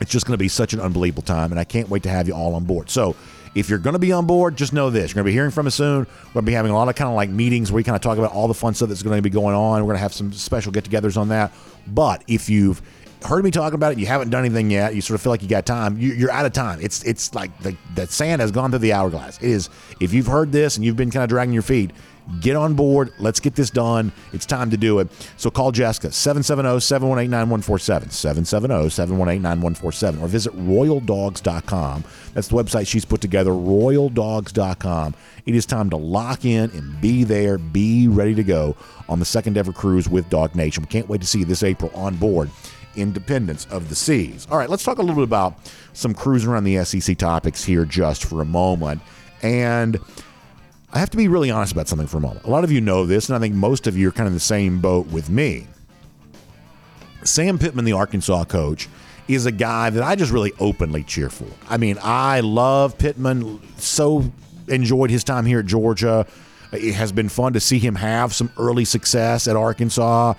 It's 0.00 0.10
just 0.10 0.24
going 0.24 0.32
to 0.32 0.42
be 0.42 0.48
such 0.48 0.72
an 0.72 0.80
unbelievable 0.80 1.24
time, 1.24 1.50
and 1.50 1.60
I 1.60 1.64
can't 1.64 1.90
wait 1.90 2.04
to 2.04 2.08
have 2.08 2.26
you 2.26 2.32
all 2.32 2.54
on 2.54 2.64
board. 2.64 2.88
So, 2.88 3.16
if 3.54 3.68
you're 3.68 3.78
going 3.78 3.94
to 3.94 3.98
be 3.98 4.12
on 4.12 4.26
board, 4.26 4.56
just 4.56 4.72
know 4.72 4.90
this: 4.90 5.10
you're 5.10 5.14
going 5.14 5.24
to 5.24 5.28
be 5.30 5.32
hearing 5.32 5.50
from 5.50 5.66
us 5.66 5.74
soon. 5.74 6.00
We're 6.00 6.32
going 6.32 6.34
to 6.34 6.42
be 6.42 6.52
having 6.52 6.72
a 6.72 6.74
lot 6.74 6.88
of 6.88 6.94
kind 6.94 7.08
of 7.08 7.14
like 7.14 7.30
meetings 7.30 7.70
where 7.70 7.76
we 7.76 7.84
kind 7.84 7.96
of 7.96 8.02
talk 8.02 8.18
about 8.18 8.32
all 8.32 8.48
the 8.48 8.54
fun 8.54 8.74
stuff 8.74 8.88
that's 8.88 9.02
going 9.02 9.16
to 9.16 9.22
be 9.22 9.30
going 9.30 9.54
on. 9.54 9.80
We're 9.80 9.88
going 9.88 9.96
to 9.96 10.02
have 10.02 10.12
some 10.12 10.32
special 10.32 10.72
get-togethers 10.72 11.16
on 11.16 11.28
that. 11.28 11.52
But 11.86 12.24
if 12.26 12.48
you've 12.48 12.82
heard 13.24 13.42
me 13.42 13.50
talking 13.50 13.74
about 13.74 13.92
it, 13.92 13.98
you 13.98 14.06
haven't 14.06 14.30
done 14.30 14.44
anything 14.44 14.70
yet, 14.70 14.94
you 14.94 15.00
sort 15.00 15.14
of 15.14 15.22
feel 15.22 15.30
like 15.32 15.42
you 15.42 15.48
got 15.48 15.64
time, 15.64 15.96
you, 15.96 16.12
you're 16.12 16.30
out 16.30 16.44
of 16.44 16.52
time. 16.52 16.78
It's 16.82 17.02
it's 17.04 17.34
like 17.34 17.58
the, 17.60 17.76
the 17.94 18.06
sand 18.06 18.40
has 18.42 18.50
gone 18.50 18.70
through 18.70 18.80
the 18.80 18.92
hourglass. 18.92 19.38
It 19.38 19.50
is 19.50 19.70
if 20.00 20.12
you've 20.12 20.26
heard 20.26 20.52
this 20.52 20.76
and 20.76 20.84
you've 20.84 20.96
been 20.96 21.10
kind 21.10 21.22
of 21.22 21.30
dragging 21.30 21.54
your 21.54 21.62
feet, 21.62 21.92
Get 22.40 22.56
on 22.56 22.74
board. 22.74 23.12
Let's 23.18 23.38
get 23.38 23.54
this 23.54 23.68
done. 23.68 24.10
It's 24.32 24.46
time 24.46 24.70
to 24.70 24.76
do 24.76 24.98
it. 24.98 25.08
So 25.36 25.50
call 25.50 25.72
Jessica 25.72 26.10
770 26.10 26.80
718 26.80 27.30
9147. 27.30 28.10
770 28.10 28.88
718 28.88 29.42
9147. 29.42 30.20
Or 30.22 30.28
visit 30.28 30.56
royaldogs.com. 30.56 32.04
That's 32.32 32.48
the 32.48 32.54
website 32.54 32.86
she's 32.86 33.04
put 33.04 33.20
together, 33.20 33.50
royaldogs.com. 33.50 35.14
It 35.46 35.54
is 35.54 35.66
time 35.66 35.90
to 35.90 35.96
lock 35.96 36.44
in 36.44 36.70
and 36.70 37.00
be 37.00 37.24
there, 37.24 37.58
be 37.58 38.08
ready 38.08 38.34
to 38.34 38.42
go 38.42 38.76
on 39.08 39.18
the 39.18 39.26
second 39.26 39.58
ever 39.58 39.72
cruise 39.72 40.08
with 40.08 40.28
DawgNation. 40.30 40.78
We 40.80 40.86
can't 40.86 41.08
wait 41.08 41.20
to 41.20 41.26
see 41.26 41.40
you 41.40 41.44
this 41.44 41.62
April 41.62 41.90
on 41.94 42.16
board. 42.16 42.50
Independence 42.96 43.66
of 43.70 43.88
the 43.88 43.94
Seas. 43.94 44.46
All 44.50 44.56
right, 44.56 44.70
let's 44.70 44.84
talk 44.84 44.98
a 44.98 45.02
little 45.02 45.16
bit 45.16 45.24
about 45.24 45.58
some 45.92 46.14
cruising 46.14 46.48
around 46.48 46.64
the 46.64 46.84
SEC 46.84 47.18
topics 47.18 47.64
here 47.64 47.84
just 47.84 48.24
for 48.24 48.40
a 48.40 48.44
moment. 48.44 49.02
And 49.42 49.98
I 50.94 51.00
have 51.00 51.10
to 51.10 51.16
be 51.16 51.26
really 51.26 51.50
honest 51.50 51.72
about 51.72 51.88
something 51.88 52.06
for 52.06 52.18
a 52.18 52.20
moment. 52.20 52.46
A 52.46 52.50
lot 52.50 52.62
of 52.62 52.70
you 52.70 52.80
know 52.80 53.04
this, 53.04 53.28
and 53.28 53.34
I 53.34 53.40
think 53.40 53.52
most 53.52 53.88
of 53.88 53.96
you 53.96 54.08
are 54.08 54.12
kind 54.12 54.28
of 54.28 54.28
in 54.28 54.34
the 54.34 54.40
same 54.40 54.78
boat 54.78 55.08
with 55.08 55.28
me. 55.28 55.66
Sam 57.24 57.58
Pittman, 57.58 57.84
the 57.84 57.92
Arkansas 57.92 58.44
coach, 58.44 58.88
is 59.26 59.44
a 59.44 59.50
guy 59.50 59.90
that 59.90 60.04
I 60.04 60.14
just 60.14 60.30
really 60.30 60.52
openly 60.60 61.02
cheer 61.02 61.30
for. 61.30 61.48
I 61.68 61.78
mean, 61.78 61.98
I 62.00 62.40
love 62.40 62.96
Pittman, 62.96 63.60
so 63.76 64.30
enjoyed 64.68 65.10
his 65.10 65.24
time 65.24 65.44
here 65.44 65.58
at 65.58 65.66
Georgia. 65.66 66.26
It 66.72 66.94
has 66.94 67.10
been 67.10 67.28
fun 67.28 67.54
to 67.54 67.60
see 67.60 67.80
him 67.80 67.96
have 67.96 68.32
some 68.32 68.52
early 68.56 68.84
success 68.84 69.48
at 69.48 69.56
Arkansas 69.56 70.34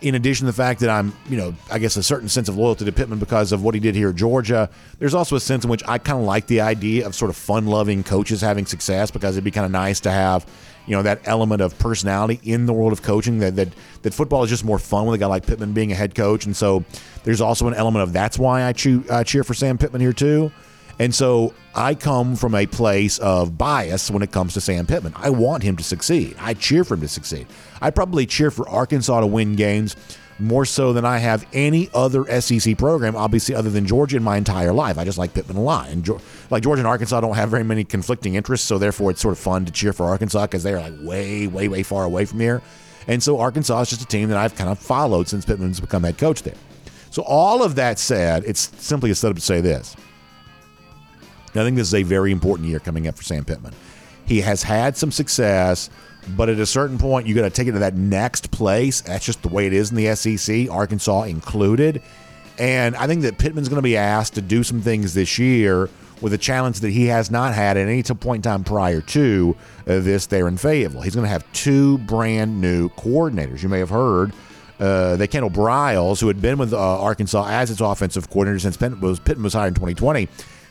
in 0.00 0.14
addition 0.14 0.46
to 0.46 0.52
the 0.52 0.56
fact 0.56 0.80
that 0.80 0.90
I'm, 0.90 1.12
you 1.28 1.36
know, 1.36 1.54
I 1.70 1.78
guess 1.78 1.96
a 1.96 2.02
certain 2.02 2.28
sense 2.28 2.48
of 2.48 2.56
loyalty 2.56 2.84
to 2.84 2.92
Pittman 2.92 3.18
because 3.18 3.50
of 3.50 3.64
what 3.64 3.74
he 3.74 3.80
did 3.80 3.96
here 3.96 4.10
at 4.10 4.14
Georgia, 4.16 4.70
there's 5.00 5.14
also 5.14 5.34
a 5.34 5.40
sense 5.40 5.64
in 5.64 5.70
which 5.70 5.82
I 5.88 5.98
kind 5.98 6.20
of 6.20 6.24
like 6.24 6.46
the 6.46 6.60
idea 6.60 7.04
of 7.04 7.14
sort 7.14 7.30
of 7.30 7.36
fun 7.36 7.66
loving 7.66 8.04
coaches 8.04 8.40
having 8.40 8.64
success 8.64 9.10
because 9.10 9.34
it'd 9.34 9.44
be 9.44 9.50
kind 9.50 9.66
of 9.66 9.72
nice 9.72 9.98
to 10.00 10.10
have, 10.10 10.46
you 10.86 10.94
know, 10.94 11.02
that 11.02 11.20
element 11.24 11.60
of 11.62 11.76
personality 11.80 12.38
in 12.44 12.66
the 12.66 12.72
world 12.72 12.92
of 12.92 13.02
coaching 13.02 13.40
that, 13.40 13.56
that, 13.56 13.68
that 14.02 14.14
football 14.14 14.44
is 14.44 14.50
just 14.50 14.64
more 14.64 14.78
fun 14.78 15.06
with 15.06 15.16
a 15.16 15.18
guy 15.18 15.26
like 15.26 15.44
Pittman 15.44 15.72
being 15.72 15.90
a 15.90 15.96
head 15.96 16.14
coach. 16.14 16.46
And 16.46 16.56
so 16.56 16.84
there's 17.24 17.40
also 17.40 17.66
an 17.66 17.74
element 17.74 18.04
of 18.04 18.12
that's 18.12 18.38
why 18.38 18.62
I 18.62 18.70
uh, 19.10 19.24
cheer 19.24 19.42
for 19.42 19.54
Sam 19.54 19.78
Pittman 19.78 20.00
here 20.00 20.12
too. 20.12 20.52
And 20.98 21.14
so 21.14 21.54
I 21.74 21.94
come 21.94 22.34
from 22.34 22.54
a 22.54 22.66
place 22.66 23.18
of 23.18 23.56
bias 23.56 24.10
when 24.10 24.22
it 24.22 24.32
comes 24.32 24.54
to 24.54 24.60
Sam 24.60 24.86
Pittman. 24.86 25.12
I 25.16 25.30
want 25.30 25.62
him 25.62 25.76
to 25.76 25.84
succeed. 25.84 26.36
I 26.40 26.54
cheer 26.54 26.82
for 26.82 26.94
him 26.94 27.02
to 27.02 27.08
succeed. 27.08 27.46
I 27.80 27.90
probably 27.90 28.26
cheer 28.26 28.50
for 28.50 28.68
Arkansas 28.68 29.20
to 29.20 29.26
win 29.26 29.54
games 29.54 29.94
more 30.40 30.64
so 30.64 30.92
than 30.92 31.04
I 31.04 31.18
have 31.18 31.46
any 31.52 31.90
other 31.94 32.40
SEC 32.40 32.78
program, 32.78 33.16
obviously, 33.16 33.54
other 33.54 33.70
than 33.70 33.86
Georgia 33.86 34.16
in 34.16 34.22
my 34.22 34.36
entire 34.36 34.72
life. 34.72 34.98
I 34.98 35.04
just 35.04 35.18
like 35.18 35.34
Pittman 35.34 35.56
a 35.56 35.62
lot. 35.62 35.88
And 35.88 36.08
like 36.50 36.62
Georgia 36.62 36.80
and 36.80 36.86
Arkansas 36.86 37.20
don't 37.20 37.34
have 37.34 37.50
very 37.50 37.64
many 37.64 37.84
conflicting 37.84 38.34
interests, 38.34 38.66
so 38.66 38.78
therefore 38.78 39.10
it's 39.10 39.20
sort 39.20 39.32
of 39.32 39.38
fun 39.38 39.64
to 39.64 39.72
cheer 39.72 39.92
for 39.92 40.06
Arkansas 40.06 40.46
because 40.46 40.62
they're 40.62 40.80
like 40.80 40.94
way, 41.00 41.46
way, 41.46 41.68
way 41.68 41.82
far 41.82 42.04
away 42.04 42.24
from 42.24 42.40
here. 42.40 42.62
And 43.08 43.22
so 43.22 43.38
Arkansas 43.40 43.80
is 43.82 43.90
just 43.90 44.02
a 44.02 44.06
team 44.06 44.28
that 44.28 44.38
I've 44.38 44.54
kind 44.54 44.70
of 44.70 44.78
followed 44.78 45.28
since 45.28 45.44
Pittman's 45.44 45.80
become 45.80 46.04
head 46.04 46.18
coach 46.18 46.42
there. 46.42 46.54
So 47.10 47.22
all 47.22 47.62
of 47.62 47.74
that 47.76 47.98
said, 47.98 48.44
it's 48.44 48.70
simply 48.84 49.10
a 49.10 49.14
setup 49.14 49.36
to 49.36 49.42
say 49.42 49.60
this. 49.60 49.96
I 51.54 51.64
think 51.64 51.76
this 51.76 51.88
is 51.88 51.94
a 51.94 52.02
very 52.02 52.32
important 52.32 52.68
year 52.68 52.78
coming 52.78 53.06
up 53.06 53.16
for 53.16 53.22
Sam 53.22 53.44
Pittman. 53.44 53.74
He 54.26 54.40
has 54.42 54.62
had 54.62 54.96
some 54.96 55.10
success, 55.10 55.88
but 56.36 56.48
at 56.48 56.58
a 56.58 56.66
certain 56.66 56.98
point, 56.98 57.26
you 57.26 57.34
got 57.34 57.42
to 57.42 57.50
take 57.50 57.68
it 57.68 57.72
to 57.72 57.78
that 57.78 57.94
next 57.94 58.50
place. 58.50 59.00
That's 59.00 59.24
just 59.24 59.42
the 59.42 59.48
way 59.48 59.66
it 59.66 59.72
is 59.72 59.90
in 59.90 59.96
the 59.96 60.14
SEC, 60.14 60.70
Arkansas 60.70 61.22
included. 61.22 62.02
And 62.58 62.96
I 62.96 63.06
think 63.06 63.22
that 63.22 63.38
Pittman's 63.38 63.68
going 63.68 63.78
to 63.78 63.82
be 63.82 63.96
asked 63.96 64.34
to 64.34 64.42
do 64.42 64.62
some 64.62 64.82
things 64.82 65.14
this 65.14 65.38
year 65.38 65.88
with 66.20 66.32
a 66.32 66.38
challenge 66.38 66.80
that 66.80 66.90
he 66.90 67.06
has 67.06 67.30
not 67.30 67.54
had 67.54 67.76
at 67.76 67.88
any 67.88 68.02
point 68.02 68.44
in 68.44 68.50
time 68.50 68.64
prior 68.64 69.00
to 69.00 69.56
uh, 69.86 70.00
this 70.00 70.26
there 70.26 70.48
in 70.48 70.56
Fayetteville. 70.56 71.02
He's 71.02 71.14
going 71.14 71.24
to 71.24 71.30
have 71.30 71.50
two 71.52 71.98
brand 71.98 72.60
new 72.60 72.88
coordinators. 72.90 73.62
You 73.62 73.68
may 73.68 73.78
have 73.78 73.90
heard 73.90 74.32
uh, 74.80 75.16
that 75.16 75.28
Kendall 75.28 75.50
Briles, 75.50 76.20
who 76.20 76.28
had 76.28 76.40
been 76.40 76.58
with 76.58 76.72
uh, 76.72 77.00
Arkansas 77.00 77.46
as 77.48 77.70
its 77.70 77.80
offensive 77.80 78.28
coordinator 78.28 78.58
since 78.58 78.76
Pittman 78.76 79.00
was, 79.00 79.20
Pittman 79.20 79.44
was 79.44 79.54
hired 79.54 79.68
in 79.68 79.74
2020, 79.74 80.28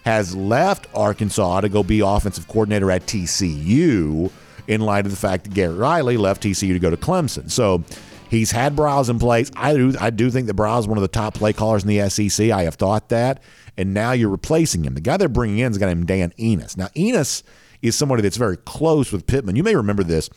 has 0.07 0.33
left 0.33 0.87
Arkansas 0.95 1.59
to 1.59 1.67
go 1.67 1.83
be 1.83 1.99
offensive 1.99 2.47
coordinator 2.47 2.89
at 2.89 3.05
TCU 3.07 4.31
in 4.65 4.79
light 4.79 5.03
of 5.03 5.11
the 5.11 5.17
fact 5.17 5.43
that 5.43 5.53
Garrett 5.53 5.77
Riley 5.77 6.15
left 6.15 6.43
TCU 6.43 6.71
to 6.71 6.79
go 6.79 6.89
to 6.89 6.95
Clemson. 6.95 7.51
So 7.51 7.83
he's 8.29 8.51
had 8.51 8.73
Briles 8.73 9.09
in 9.09 9.19
place. 9.19 9.51
I 9.57 9.73
do 9.73 9.93
I 9.99 10.09
do 10.11 10.31
think 10.31 10.47
that 10.47 10.55
Briles 10.55 10.79
is 10.79 10.87
one 10.87 10.97
of 10.97 11.01
the 11.01 11.09
top 11.09 11.33
play 11.33 11.51
callers 11.51 11.83
in 11.83 11.89
the 11.89 12.09
SEC. 12.09 12.51
I 12.51 12.63
have 12.63 12.75
thought 12.75 13.09
that. 13.09 13.43
And 13.75 13.93
now 13.93 14.13
you're 14.13 14.29
replacing 14.29 14.85
him. 14.85 14.93
The 14.93 15.01
guy 15.01 15.17
they're 15.17 15.27
bringing 15.27 15.59
in 15.59 15.71
is 15.71 15.77
a 15.77 15.79
guy 15.81 15.87
named 15.87 16.07
Dan 16.07 16.31
Enos. 16.39 16.77
Now, 16.77 16.87
Enos 16.95 17.43
is 17.81 17.97
somebody 17.97 18.21
that's 18.21 18.37
very 18.37 18.55
close 18.55 19.11
with 19.11 19.27
Pittman. 19.27 19.57
You 19.57 19.63
may 19.63 19.75
remember 19.75 20.03
this, 20.05 20.29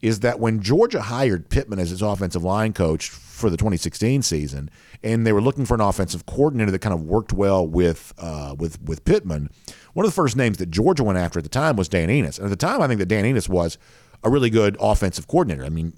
is 0.00 0.20
that 0.20 0.40
when 0.40 0.62
Georgia 0.62 1.02
hired 1.02 1.50
Pittman 1.50 1.78
as 1.78 1.92
its 1.92 2.00
offensive 2.00 2.44
line 2.44 2.72
coach 2.72 3.10
for 3.38 3.50
the 3.50 3.56
2016 3.56 4.22
season, 4.22 4.70
and 5.02 5.26
they 5.26 5.32
were 5.32 5.40
looking 5.40 5.64
for 5.64 5.74
an 5.74 5.80
offensive 5.80 6.26
coordinator 6.26 6.70
that 6.70 6.80
kind 6.80 6.94
of 6.94 7.02
worked 7.02 7.32
well 7.32 7.66
with 7.66 8.12
uh, 8.18 8.54
with 8.58 8.80
with 8.82 9.04
Pittman. 9.04 9.50
One 9.94 10.04
of 10.04 10.10
the 10.12 10.14
first 10.14 10.36
names 10.36 10.58
that 10.58 10.70
Georgia 10.70 11.04
went 11.04 11.18
after 11.18 11.38
at 11.38 11.44
the 11.44 11.48
time 11.48 11.76
was 11.76 11.88
Dan 11.88 12.10
Enos, 12.10 12.38
and 12.38 12.46
at 12.46 12.50
the 12.50 12.56
time, 12.56 12.82
I 12.82 12.88
think 12.88 12.98
that 12.98 13.06
Dan 13.06 13.24
Enos 13.24 13.48
was 13.48 13.78
a 14.22 14.30
really 14.30 14.50
good 14.50 14.76
offensive 14.80 15.26
coordinator. 15.26 15.64
I 15.64 15.68
mean, 15.68 15.92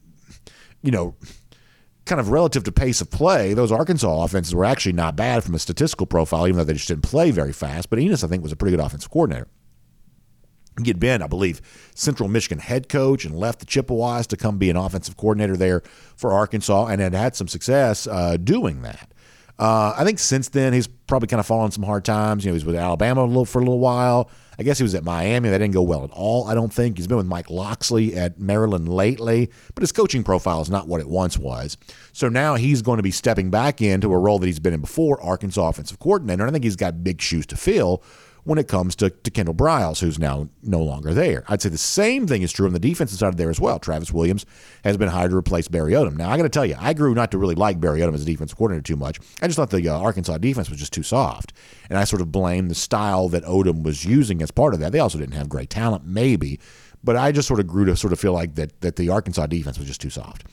you 0.83 0.91
know, 0.91 1.15
kind 2.05 2.21
of 2.21 2.31
relative 2.31 2.65
to 2.65 2.73
pace 2.73 3.01
of 3.01 3.11
play, 3.11 3.55
those 3.55 3.73
Arkansas 3.73 4.25
offenses 4.25 4.55
were 4.55 4.65
actually 4.65 4.93
not 4.93 5.17
bad 5.17 5.45
from 5.45 5.55
a 5.55 5.59
statistical 5.59 6.07
profile, 6.07 6.47
even 6.47 6.59
though 6.59 6.65
they 6.65 6.75
just 6.75 6.89
didn't 6.89 7.03
play 7.05 7.31
very 7.31 7.53
fast. 7.53 7.91
But 7.91 7.99
Enos, 7.99 8.25
I 8.25 8.29
think, 8.29 8.43
was 8.43 8.53
a 8.53 8.57
pretty 8.57 8.77
good 8.77 8.85
offensive 8.85 9.11
coordinator. 9.11 9.49
He 10.85 10.91
had 10.91 11.01
been, 11.01 11.23
I 11.23 11.27
believe, 11.27 11.61
Central 11.95 12.29
Michigan 12.29 12.59
head 12.59 12.89
coach 12.89 13.25
and 13.25 13.35
left 13.37 13.61
the 13.61 13.67
Chippewas 13.67 14.27
to 14.29 14.37
come 14.37 14.59
be 14.59 14.71
an 14.71 14.77
offensive 14.77 15.17
coordinator 15.17 15.57
there 15.57 15.83
for 16.17 16.33
Arkansas 16.33 16.87
and 16.87 17.01
had 17.01 17.15
had 17.15 17.37
some 17.37 17.49
success 17.49 18.07
uh, 18.07 18.37
doing 18.37 18.83
that. 18.83 19.13
Uh, 19.59 19.95
I 19.95 20.05
think 20.05 20.19
since 20.19 20.49
then 20.49 20.73
he's 20.73 20.87
probably 20.87 21.29
kind 21.29 21.39
of 21.39 21.45
fallen 21.45 21.71
some 21.71 21.85
hard 21.85 22.03
times. 22.03 22.45
You 22.45 22.51
know, 22.51 22.55
he 22.55 22.57
was 22.57 22.65
with 22.65 22.77
Alabama 22.77 23.25
a 23.25 23.27
little, 23.27 23.45
for 23.45 23.59
a 23.59 23.63
little 23.63 23.79
while. 23.79 24.31
I 24.59 24.63
guess 24.63 24.79
he 24.79 24.83
was 24.83 24.95
at 24.95 25.05
Miami. 25.05 25.51
That 25.51 25.59
didn't 25.59 25.75
go 25.75 25.83
well 25.83 26.03
at 26.03 26.11
all. 26.13 26.49
I 26.49 26.55
don't 26.55 26.73
think 26.73 26.97
he's 26.97 27.07
been 27.07 27.19
with 27.19 27.27
Mike 27.27 27.51
Locksley 27.51 28.15
at 28.15 28.39
Maryland 28.39 28.89
lately, 28.89 29.51
but 29.75 29.83
his 29.83 29.93
coaching 29.93 30.25
profile 30.25 30.63
is 30.63 30.71
not 30.71 30.89
what 30.89 31.01
it 31.01 31.09
once 31.09 31.37
was. 31.37 31.77
So 32.13 32.31
now 32.31 32.55
he's 32.55 32.81
going 32.81 32.97
to 32.97 33.03
be 33.03 33.11
stepping 33.11 33.51
back 33.51 33.83
into 33.83 34.13
a 34.13 34.19
role 34.19 34.39
that 34.39 34.47
he's 34.47 34.59
been 34.59 34.75
in 34.75 34.81
before, 34.81 35.23
Arkansas 35.23 35.69
offensive 35.69 35.99
coordinator. 35.99 36.43
And 36.43 36.51
I 36.51 36.53
think 36.53 36.65
he's 36.65 36.77
got 36.77 37.05
big 37.05 37.21
shoes 37.21 37.47
to 37.47 37.57
fill 37.57 38.03
when 38.45 38.59
it 38.59 38.69
comes 38.69 38.97
to, 38.97 39.11
to 39.11 39.31
Kendall 39.31 39.55
Briles, 39.55 40.01
who's 40.01 40.19
now 40.19 40.49
no 40.63 40.81
longer 40.81 41.13
there. 41.13 41.45
I'd 41.49 41.61
say 41.61 41.69
the 41.69 41.79
same 41.79 42.27
thing 42.27 42.43
is 42.43 42.53
true 42.53 42.67
on 42.67 42.73
the 42.73 42.79
defensive 42.79 43.19
side 43.19 43.29
of 43.29 43.37
there 43.37 43.51
as 43.51 43.61
well. 43.61 43.79
Travis 43.79 44.13
Williams 44.13 44.47
has 44.85 44.97
been 44.97 45.09
hired 45.09 45.31
to 45.31 45.37
replace 45.37 45.69
Barry 45.69 45.93
Odom. 45.93 46.17
Now, 46.17 46.31
I 46.31 46.37
got 46.37 46.45
to 46.45 46.49
tell 46.49 46.67
you, 46.67 46.77
I 46.79 46.95
grew 46.95 47.15
not 47.15 47.31
to 47.33 47.39
really 47.39 47.55
like 47.55 47.81
Barry 47.81 48.01
Odom 48.01 48.15
as 48.15 48.23
a 48.23 48.27
defensive 48.27 48.57
coordinator 48.57 48.83
too 48.83 48.97
much. 48.97 49.19
I 49.43 49.47
just 49.47 49.57
thought 49.57 49.71
the 49.71 49.89
uh, 49.89 49.99
Arkansas 49.99 50.39
defense 50.39 50.71
was 50.71 50.79
just 50.79 50.93
too 50.93 51.03
soft. 51.03 51.53
And 51.89 51.99
I 51.99 52.05
sort 52.05 52.23
of 52.23 52.33
blame 52.33 52.69
the 52.69 52.75
style 52.75 53.29
that 53.31 53.45
Odom 53.45 53.83
was 53.83 54.05
using 54.05 54.43
as 54.43 54.51
part 54.51 54.75
of 54.75 54.81
that. 54.81 54.93
They 54.93 55.01
also 55.01 55.19
didn't 55.19 55.35
have 55.35 55.49
great 55.49 55.71
talent, 55.71 56.05
maybe. 56.07 56.61
But 57.03 57.17
I 57.17 57.33
just 57.33 57.49
sort 57.49 57.61
of 57.61 57.67
grew 57.67 57.85
to 57.87 57.97
sort 57.97 58.13
of 58.13 58.21
feel 58.21 58.33
like 58.33 58.55
that, 58.57 58.81
that 58.81 58.97
the 58.97 59.09
Arkansas 59.09 59.47
defense 59.47 59.79
was 59.79 59.89
just 59.89 60.01
too 60.01 60.11
soft. 60.11 60.45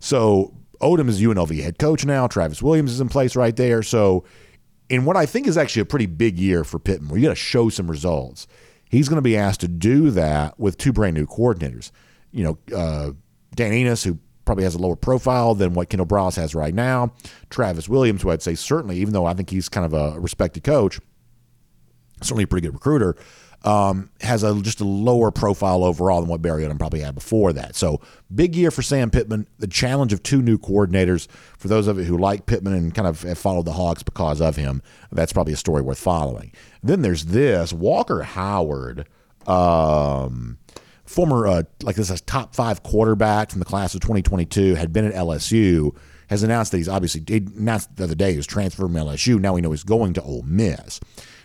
So 0.00 0.54
Odom 0.80 1.08
is 1.08 1.20
UNLV 1.20 1.62
head 1.62 1.78
coach 1.78 2.04
now. 2.04 2.26
Travis 2.26 2.62
Williams 2.62 2.92
is 2.92 3.00
in 3.00 3.08
place 3.08 3.34
right 3.34 3.56
there. 3.56 3.82
So 3.82 4.24
in 4.88 5.04
what 5.04 5.16
I 5.16 5.26
think 5.26 5.46
is 5.46 5.58
actually 5.58 5.82
a 5.82 5.86
pretty 5.86 6.06
big 6.06 6.38
year 6.38 6.64
for 6.64 6.78
Pittman, 6.78 7.10
where 7.10 7.18
you 7.18 7.26
got 7.26 7.32
to 7.32 7.36
show 7.36 7.68
some 7.68 7.90
results. 7.90 8.46
He's 8.90 9.08
going 9.08 9.18
to 9.18 9.22
be 9.22 9.36
asked 9.36 9.60
to 9.60 9.68
do 9.68 10.10
that 10.12 10.58
with 10.58 10.78
two 10.78 10.92
brand 10.92 11.14
new 11.14 11.26
coordinators. 11.26 11.90
You 12.32 12.44
know, 12.44 12.76
uh, 12.76 13.10
Dan 13.54 13.72
Enos, 13.72 14.04
who 14.04 14.18
probably 14.44 14.64
has 14.64 14.74
a 14.74 14.78
lower 14.78 14.96
profile 14.96 15.54
than 15.54 15.74
what 15.74 15.90
Kendall 15.90 16.06
Briles 16.06 16.36
has 16.36 16.54
right 16.54 16.72
now. 16.72 17.12
Travis 17.50 17.88
Williams, 17.88 18.22
who 18.22 18.30
I'd 18.30 18.40
say 18.40 18.54
certainly, 18.54 18.96
even 18.98 19.12
though 19.12 19.26
I 19.26 19.34
think 19.34 19.50
he's 19.50 19.68
kind 19.68 19.84
of 19.84 19.92
a 19.92 20.18
respected 20.18 20.64
coach, 20.64 20.98
certainly 22.22 22.44
a 22.44 22.46
pretty 22.46 22.66
good 22.66 22.74
recruiter 22.74 23.14
um, 23.64 24.10
has 24.20 24.44
a 24.44 24.54
just 24.62 24.80
a 24.80 24.84
lower 24.84 25.30
profile 25.30 25.82
overall 25.82 26.20
than 26.20 26.30
what 26.30 26.42
Barry 26.42 26.62
Odom 26.62 26.78
probably 26.78 27.00
had 27.00 27.14
before 27.14 27.52
that. 27.52 27.74
So 27.74 28.00
big 28.32 28.54
year 28.54 28.70
for 28.70 28.82
Sam 28.82 29.10
Pittman. 29.10 29.48
The 29.58 29.66
challenge 29.66 30.12
of 30.12 30.22
two 30.22 30.40
new 30.42 30.58
coordinators. 30.58 31.28
For 31.58 31.68
those 31.68 31.88
of 31.88 31.98
you 31.98 32.04
who 32.04 32.16
like 32.16 32.46
Pittman 32.46 32.72
and 32.74 32.94
kind 32.94 33.08
of 33.08 33.22
have 33.22 33.38
followed 33.38 33.64
the 33.64 33.72
Hogs 33.72 34.02
because 34.02 34.40
of 34.40 34.56
him, 34.56 34.82
that's 35.10 35.32
probably 35.32 35.52
a 35.52 35.56
story 35.56 35.82
worth 35.82 35.98
following. 35.98 36.52
Then 36.82 37.02
there's 37.02 37.26
this 37.26 37.72
Walker 37.72 38.22
Howard. 38.22 39.06
Um, 39.46 40.58
former 41.04 41.46
uh, 41.46 41.62
like 41.82 41.96
this 41.96 42.10
is 42.10 42.20
top 42.20 42.54
five 42.54 42.82
quarterback 42.82 43.50
from 43.50 43.60
the 43.60 43.64
class 43.64 43.94
of 43.94 44.00
2022 44.02 44.74
had 44.74 44.92
been 44.92 45.06
at 45.06 45.14
LSU 45.14 45.96
has 46.28 46.42
announced 46.42 46.72
that 46.72 46.78
he's 46.78 46.88
obviously 46.88 47.24
announced 47.56 47.96
the 47.96 48.04
other 48.04 48.14
day 48.14 48.32
he 48.32 48.36
was 48.36 48.46
transferred 48.46 48.82
from 48.82 48.92
LSU. 48.92 49.40
Now 49.40 49.54
we 49.54 49.60
know 49.60 49.70
he's 49.70 49.84
going 49.84 50.12
to 50.14 50.22
Ole 50.22 50.42
Miss. 50.42 51.00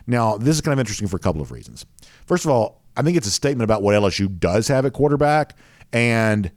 Now 0.08 0.38
this 0.38 0.56
is 0.56 0.62
kind 0.62 0.74
of 0.74 0.80
interesting 0.80 1.08
for 1.08 1.18
a 1.18 1.20
couple 1.20 1.42
of 1.42 1.52
reasons. 1.52 1.86
First 2.26 2.46
of 2.46 2.52
all, 2.52 2.82
I 2.96 3.02
think 3.02 3.18
it's 3.18 3.28
a 3.28 3.32
statement 3.32 3.64
about 3.64 3.82
what 3.82 3.96
LSU 3.96 4.40
does 4.40 4.68
have 4.68 4.86
at 4.86 4.94
quarterback. 4.94 5.58
And 5.92 6.52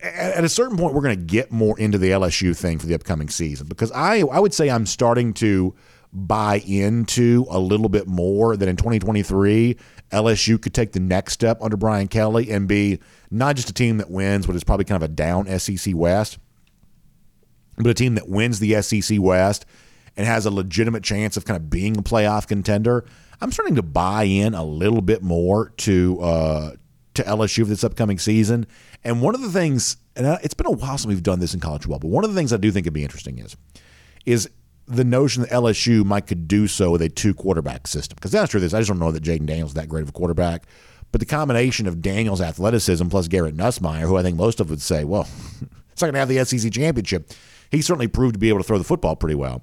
at 0.00 0.44
a 0.44 0.48
certain 0.48 0.76
point, 0.76 0.94
we're 0.94 1.02
going 1.02 1.18
to 1.18 1.24
get 1.24 1.50
more 1.50 1.78
into 1.78 1.98
the 1.98 2.10
LSU 2.10 2.56
thing 2.56 2.78
for 2.78 2.86
the 2.86 2.94
upcoming 2.94 3.28
season 3.28 3.66
because 3.66 3.90
I, 3.92 4.20
I 4.20 4.38
would 4.38 4.54
say 4.54 4.70
I'm 4.70 4.86
starting 4.86 5.32
to 5.34 5.74
buy 6.12 6.60
into 6.60 7.44
a 7.50 7.58
little 7.58 7.88
bit 7.88 8.06
more 8.06 8.56
that 8.56 8.68
in 8.68 8.76
2023, 8.76 9.76
LSU 10.12 10.62
could 10.62 10.72
take 10.72 10.92
the 10.92 11.00
next 11.00 11.32
step 11.32 11.58
under 11.60 11.76
Brian 11.76 12.06
Kelly 12.06 12.50
and 12.52 12.68
be 12.68 13.00
not 13.32 13.56
just 13.56 13.68
a 13.68 13.72
team 13.72 13.98
that 13.98 14.10
wins, 14.10 14.46
but 14.46 14.54
is 14.54 14.62
probably 14.62 14.84
kind 14.84 15.02
of 15.02 15.10
a 15.10 15.12
down 15.12 15.46
SEC 15.58 15.92
West, 15.96 16.38
but 17.76 17.88
a 17.88 17.94
team 17.94 18.14
that 18.14 18.28
wins 18.28 18.60
the 18.60 18.80
SEC 18.80 19.20
West 19.20 19.66
and 20.16 20.26
has 20.26 20.46
a 20.46 20.50
legitimate 20.50 21.02
chance 21.02 21.36
of 21.36 21.44
kind 21.44 21.56
of 21.56 21.70
being 21.70 21.96
a 21.96 22.02
playoff 22.02 22.46
contender. 22.46 23.04
I'm 23.40 23.52
starting 23.52 23.74
to 23.76 23.82
buy 23.82 24.24
in 24.24 24.54
a 24.54 24.64
little 24.64 25.02
bit 25.02 25.22
more 25.22 25.70
to 25.78 26.20
uh, 26.20 26.70
to 27.14 27.22
LSU 27.22 27.62
for 27.62 27.68
this 27.68 27.84
upcoming 27.84 28.18
season. 28.18 28.66
And 29.02 29.22
one 29.22 29.34
of 29.34 29.40
the 29.40 29.50
things, 29.50 29.96
and 30.16 30.26
it's 30.42 30.54
been 30.54 30.66
a 30.66 30.70
while 30.70 30.98
since 30.98 31.06
we've 31.06 31.22
done 31.22 31.40
this 31.40 31.54
in 31.54 31.60
college 31.60 31.82
football, 31.82 31.98
but 31.98 32.08
one 32.08 32.24
of 32.24 32.30
the 32.30 32.36
things 32.36 32.52
I 32.52 32.56
do 32.56 32.70
think 32.70 32.86
would 32.86 32.92
be 32.92 33.02
interesting 33.02 33.38
is 33.38 33.56
is 34.24 34.48
the 34.86 35.04
notion 35.04 35.42
that 35.42 35.50
LSU 35.50 36.04
might 36.04 36.26
could 36.26 36.46
do 36.46 36.66
so 36.66 36.90
with 36.90 37.02
a 37.02 37.08
two 37.08 37.34
quarterback 37.34 37.86
system. 37.86 38.16
Because 38.16 38.32
that's 38.32 38.50
true. 38.50 38.60
This 38.60 38.74
I 38.74 38.80
just 38.80 38.88
don't 38.88 38.98
know 38.98 39.12
that 39.12 39.22
Jayden 39.22 39.46
Daniels 39.46 39.70
is 39.70 39.74
that 39.74 39.88
great 39.88 40.02
of 40.02 40.08
a 40.08 40.12
quarterback. 40.12 40.64
But 41.12 41.20
the 41.20 41.26
combination 41.26 41.86
of 41.86 42.02
Daniels' 42.02 42.40
athleticism 42.40 43.06
plus 43.06 43.28
Garrett 43.28 43.56
Nussmeier, 43.56 44.00
who 44.00 44.16
I 44.16 44.22
think 44.22 44.36
most 44.36 44.58
of 44.58 44.68
would 44.70 44.82
say, 44.82 45.04
well, 45.04 45.28
it's 45.92 46.02
not 46.02 46.12
going 46.12 46.14
to 46.14 46.18
have 46.18 46.28
the 46.28 46.44
SEC 46.44 46.72
championship. 46.72 47.32
He 47.70 47.82
certainly 47.82 48.08
proved 48.08 48.34
to 48.34 48.38
be 48.40 48.48
able 48.48 48.58
to 48.58 48.64
throw 48.64 48.78
the 48.78 48.84
football 48.84 49.14
pretty 49.14 49.36
well. 49.36 49.62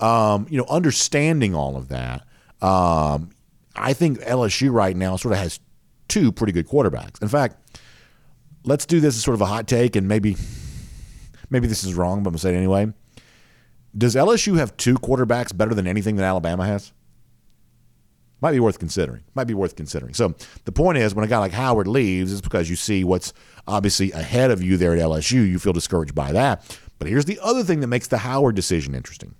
Um, 0.00 0.46
you 0.50 0.58
know, 0.58 0.66
understanding 0.68 1.54
all 1.54 1.76
of 1.76 1.88
that, 1.88 2.22
um, 2.60 3.30
I 3.76 3.92
think 3.92 4.20
LSU 4.20 4.72
right 4.72 4.96
now 4.96 5.16
sort 5.16 5.32
of 5.32 5.38
has 5.38 5.60
two 6.08 6.32
pretty 6.32 6.52
good 6.52 6.68
quarterbacks. 6.68 7.22
In 7.22 7.28
fact, 7.28 7.56
let's 8.64 8.86
do 8.86 9.00
this 9.00 9.16
as 9.16 9.22
sort 9.22 9.34
of 9.34 9.40
a 9.40 9.46
hot 9.46 9.66
take, 9.66 9.96
and 9.96 10.08
maybe 10.08 10.36
maybe 11.50 11.66
this 11.66 11.84
is 11.84 11.94
wrong, 11.94 12.22
but 12.22 12.28
I'm 12.28 12.32
gonna 12.32 12.38
say 12.38 12.54
it 12.54 12.58
anyway. 12.58 12.92
Does 13.96 14.14
LSU 14.14 14.56
have 14.56 14.76
two 14.76 14.94
quarterbacks 14.94 15.56
better 15.56 15.74
than 15.74 15.86
anything 15.86 16.16
that 16.16 16.24
Alabama 16.24 16.66
has? 16.66 16.92
Might 18.40 18.52
be 18.52 18.60
worth 18.60 18.78
considering. 18.80 19.22
Might 19.34 19.46
be 19.46 19.54
worth 19.54 19.76
considering. 19.76 20.14
So 20.14 20.34
the 20.64 20.72
point 20.72 20.98
is, 20.98 21.14
when 21.14 21.24
a 21.24 21.28
guy 21.28 21.38
like 21.38 21.52
Howard 21.52 21.86
leaves, 21.86 22.32
it's 22.32 22.40
because 22.40 22.68
you 22.68 22.74
see 22.74 23.04
what's 23.04 23.32
obviously 23.68 24.10
ahead 24.12 24.50
of 24.50 24.60
you 24.60 24.76
there 24.76 24.94
at 24.94 24.98
LSU. 24.98 25.46
You 25.46 25.60
feel 25.60 25.72
discouraged 25.72 26.14
by 26.14 26.32
that. 26.32 26.78
But 26.98 27.08
here's 27.08 27.26
the 27.26 27.38
other 27.40 27.62
thing 27.62 27.80
that 27.80 27.86
makes 27.86 28.08
the 28.08 28.18
Howard 28.18 28.56
decision 28.56 28.94
interesting. 28.96 29.36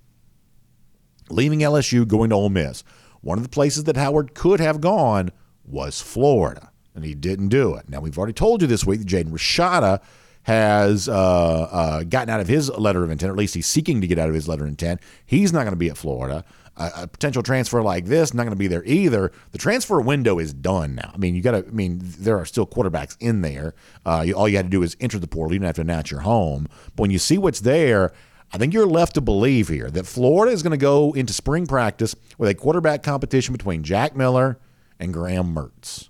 Leaving 1.29 1.59
LSU, 1.59 2.07
going 2.07 2.29
to 2.29 2.35
Ole 2.35 2.49
Miss. 2.49 2.83
One 3.21 3.37
of 3.37 3.43
the 3.43 3.49
places 3.49 3.85
that 3.85 3.97
Howard 3.97 4.33
could 4.33 4.59
have 4.59 4.81
gone 4.81 5.31
was 5.65 6.01
Florida, 6.01 6.71
and 6.93 7.05
he 7.05 7.15
didn't 7.15 7.49
do 7.49 7.75
it. 7.75 7.87
Now, 7.87 8.01
we've 8.01 8.17
already 8.17 8.33
told 8.33 8.61
you 8.61 8.67
this 8.67 8.85
week 8.85 8.99
that 8.99 9.07
Jaden 9.07 9.31
Rashada 9.31 10.01
has 10.43 11.07
uh, 11.07 11.13
uh, 11.13 12.03
gotten 12.03 12.29
out 12.29 12.41
of 12.41 12.47
his 12.47 12.69
letter 12.69 13.03
of 13.03 13.09
intent, 13.09 13.29
or 13.29 13.33
at 13.33 13.39
least 13.39 13.55
he's 13.55 13.65
seeking 13.65 14.01
to 14.01 14.07
get 14.07 14.19
out 14.19 14.29
of 14.29 14.35
his 14.35 14.47
letter 14.47 14.63
of 14.63 14.69
intent. 14.69 14.99
He's 15.25 15.53
not 15.53 15.61
going 15.61 15.71
to 15.71 15.77
be 15.77 15.89
at 15.89 15.97
Florida. 15.97 16.43
A, 16.75 16.91
a, 16.97 17.07
potential 17.07 17.43
transfer 17.43 17.81
like 17.83 18.05
this 18.05 18.33
not 18.33 18.43
going 18.43 18.51
to 18.51 18.57
be 18.57 18.67
there 18.67 18.83
either. 18.83 19.31
The 19.51 19.57
transfer 19.57 20.01
window 20.01 20.39
is 20.39 20.53
done 20.53 20.95
now. 20.95 21.11
I 21.13 21.17
mean, 21.17 21.35
you 21.35 21.41
got 21.41 21.51
to. 21.51 21.59
I 21.59 21.71
mean, 21.71 21.99
there 22.01 22.37
are 22.37 22.45
still 22.45 22.65
quarterbacks 22.65 23.15
in 23.19 23.41
there. 23.41 23.75
Uh, 24.05 24.23
you, 24.25 24.33
all 24.33 24.49
you 24.49 24.57
had 24.57 24.65
to 24.65 24.71
do 24.71 24.81
is 24.81 24.97
enter 24.99 25.19
the 25.19 25.27
portal. 25.27 25.53
You 25.53 25.59
didn't 25.59 25.67
have 25.67 25.75
to 25.75 25.81
announce 25.81 26.11
your 26.11 26.21
home. 26.21 26.67
But 26.95 27.03
when 27.03 27.11
you 27.11 27.19
see 27.19 27.37
what's 27.37 27.61
there, 27.61 28.11
I 28.53 28.59
think 28.59 28.71
you're 28.71 28.85
left 28.85 29.15
to 29.15 29.21
believe 29.21 29.67
here 29.67 29.89
that 29.89 30.05
Florida 30.05 30.51
is 30.51 30.61
going 30.61 30.71
to 30.71 30.77
go 30.77 31.11
into 31.13 31.33
spring 31.33 31.65
practice 31.65 32.15
with 32.37 32.51
a 32.51 32.53
quarterback 32.53 33.01
competition 33.01 33.51
between 33.51 33.81
Jack 33.81 34.15
Miller 34.15 34.59
and 34.99 35.11
Graham 35.11 35.55
Mertz. 35.55 36.09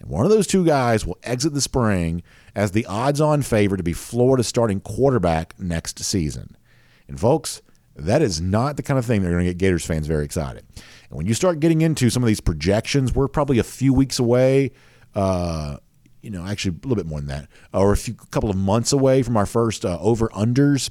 And 0.00 0.08
one 0.08 0.24
of 0.24 0.30
those 0.30 0.46
two 0.46 0.64
guys 0.64 1.04
will 1.04 1.18
exit 1.22 1.52
the 1.52 1.60
spring 1.60 2.22
as 2.54 2.72
the 2.72 2.86
odds 2.86 3.20
on 3.20 3.42
favorite 3.42 3.76
to 3.76 3.82
be 3.82 3.92
Florida's 3.92 4.46
starting 4.46 4.80
quarterback 4.80 5.54
next 5.58 6.02
season. 6.02 6.56
And 7.08 7.20
folks, 7.20 7.60
that 7.94 8.22
is 8.22 8.40
not 8.40 8.78
the 8.78 8.82
kind 8.82 8.98
of 8.98 9.04
thing 9.04 9.20
that 9.20 9.28
are 9.28 9.32
going 9.32 9.44
to 9.44 9.50
get 9.52 9.58
Gators 9.58 9.84
fans 9.84 10.06
very 10.06 10.24
excited. 10.24 10.64
And 10.74 11.18
when 11.18 11.26
you 11.26 11.34
start 11.34 11.60
getting 11.60 11.82
into 11.82 12.08
some 12.08 12.22
of 12.22 12.26
these 12.26 12.40
projections, 12.40 13.14
we're 13.14 13.28
probably 13.28 13.58
a 13.58 13.64
few 13.64 13.92
weeks 13.92 14.18
away. 14.18 14.72
Uh, 15.14 15.76
you 16.22 16.30
know, 16.30 16.46
actually 16.46 16.70
a 16.70 16.88
little 16.88 16.96
bit 16.96 17.06
more 17.06 17.20
than 17.20 17.28
that, 17.28 17.48
or 17.74 17.92
a 17.92 17.96
few 17.98 18.14
couple 18.14 18.48
of 18.48 18.56
months 18.56 18.92
away 18.92 19.22
from 19.22 19.36
our 19.36 19.44
first 19.44 19.84
uh, 19.84 19.98
over 20.00 20.28
unders. 20.28 20.88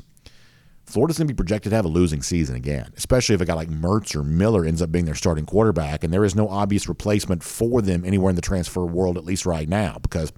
Florida's 0.91 1.17
going 1.17 1.27
to 1.27 1.33
be 1.33 1.37
projected 1.37 1.69
to 1.69 1.75
have 1.77 1.85
a 1.85 1.89
losing 1.89 2.21
season 2.21 2.55
again, 2.55 2.91
especially 2.97 3.33
if 3.33 3.39
a 3.39 3.45
guy 3.45 3.53
like 3.53 3.69
Mertz 3.69 4.13
or 4.13 4.23
Miller 4.23 4.65
ends 4.65 4.81
up 4.81 4.91
being 4.91 5.05
their 5.05 5.15
starting 5.15 5.45
quarterback, 5.45 6.03
and 6.03 6.13
there 6.13 6.25
is 6.25 6.35
no 6.35 6.49
obvious 6.49 6.89
replacement 6.89 7.43
for 7.43 7.81
them 7.81 8.03
anywhere 8.03 8.29
in 8.29 8.35
the 8.35 8.41
transfer 8.41 8.85
world, 8.85 9.17
at 9.17 9.23
least 9.23 9.45
right 9.45 9.69
now, 9.69 9.97
because 10.01 10.33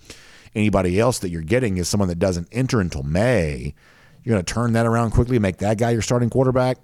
anybody 0.53 0.99
else 0.99 1.17
that 1.19 1.29
you're 1.29 1.41
getting 1.41 1.77
is 1.77 1.89
someone 1.89 2.07
that 2.09 2.19
doesn't 2.19 2.47
enter 2.51 2.79
until 2.79 3.01
May. 3.01 3.73
You're 4.23 4.35
going 4.35 4.45
to 4.45 4.53
turn 4.53 4.73
that 4.73 4.85
around 4.85 5.09
quickly, 5.11 5.37
and 5.37 5.41
make 5.41 5.57
that 5.57 5.79
guy 5.79 5.89
your 5.89 6.03
starting 6.03 6.29
quarterback. 6.29 6.77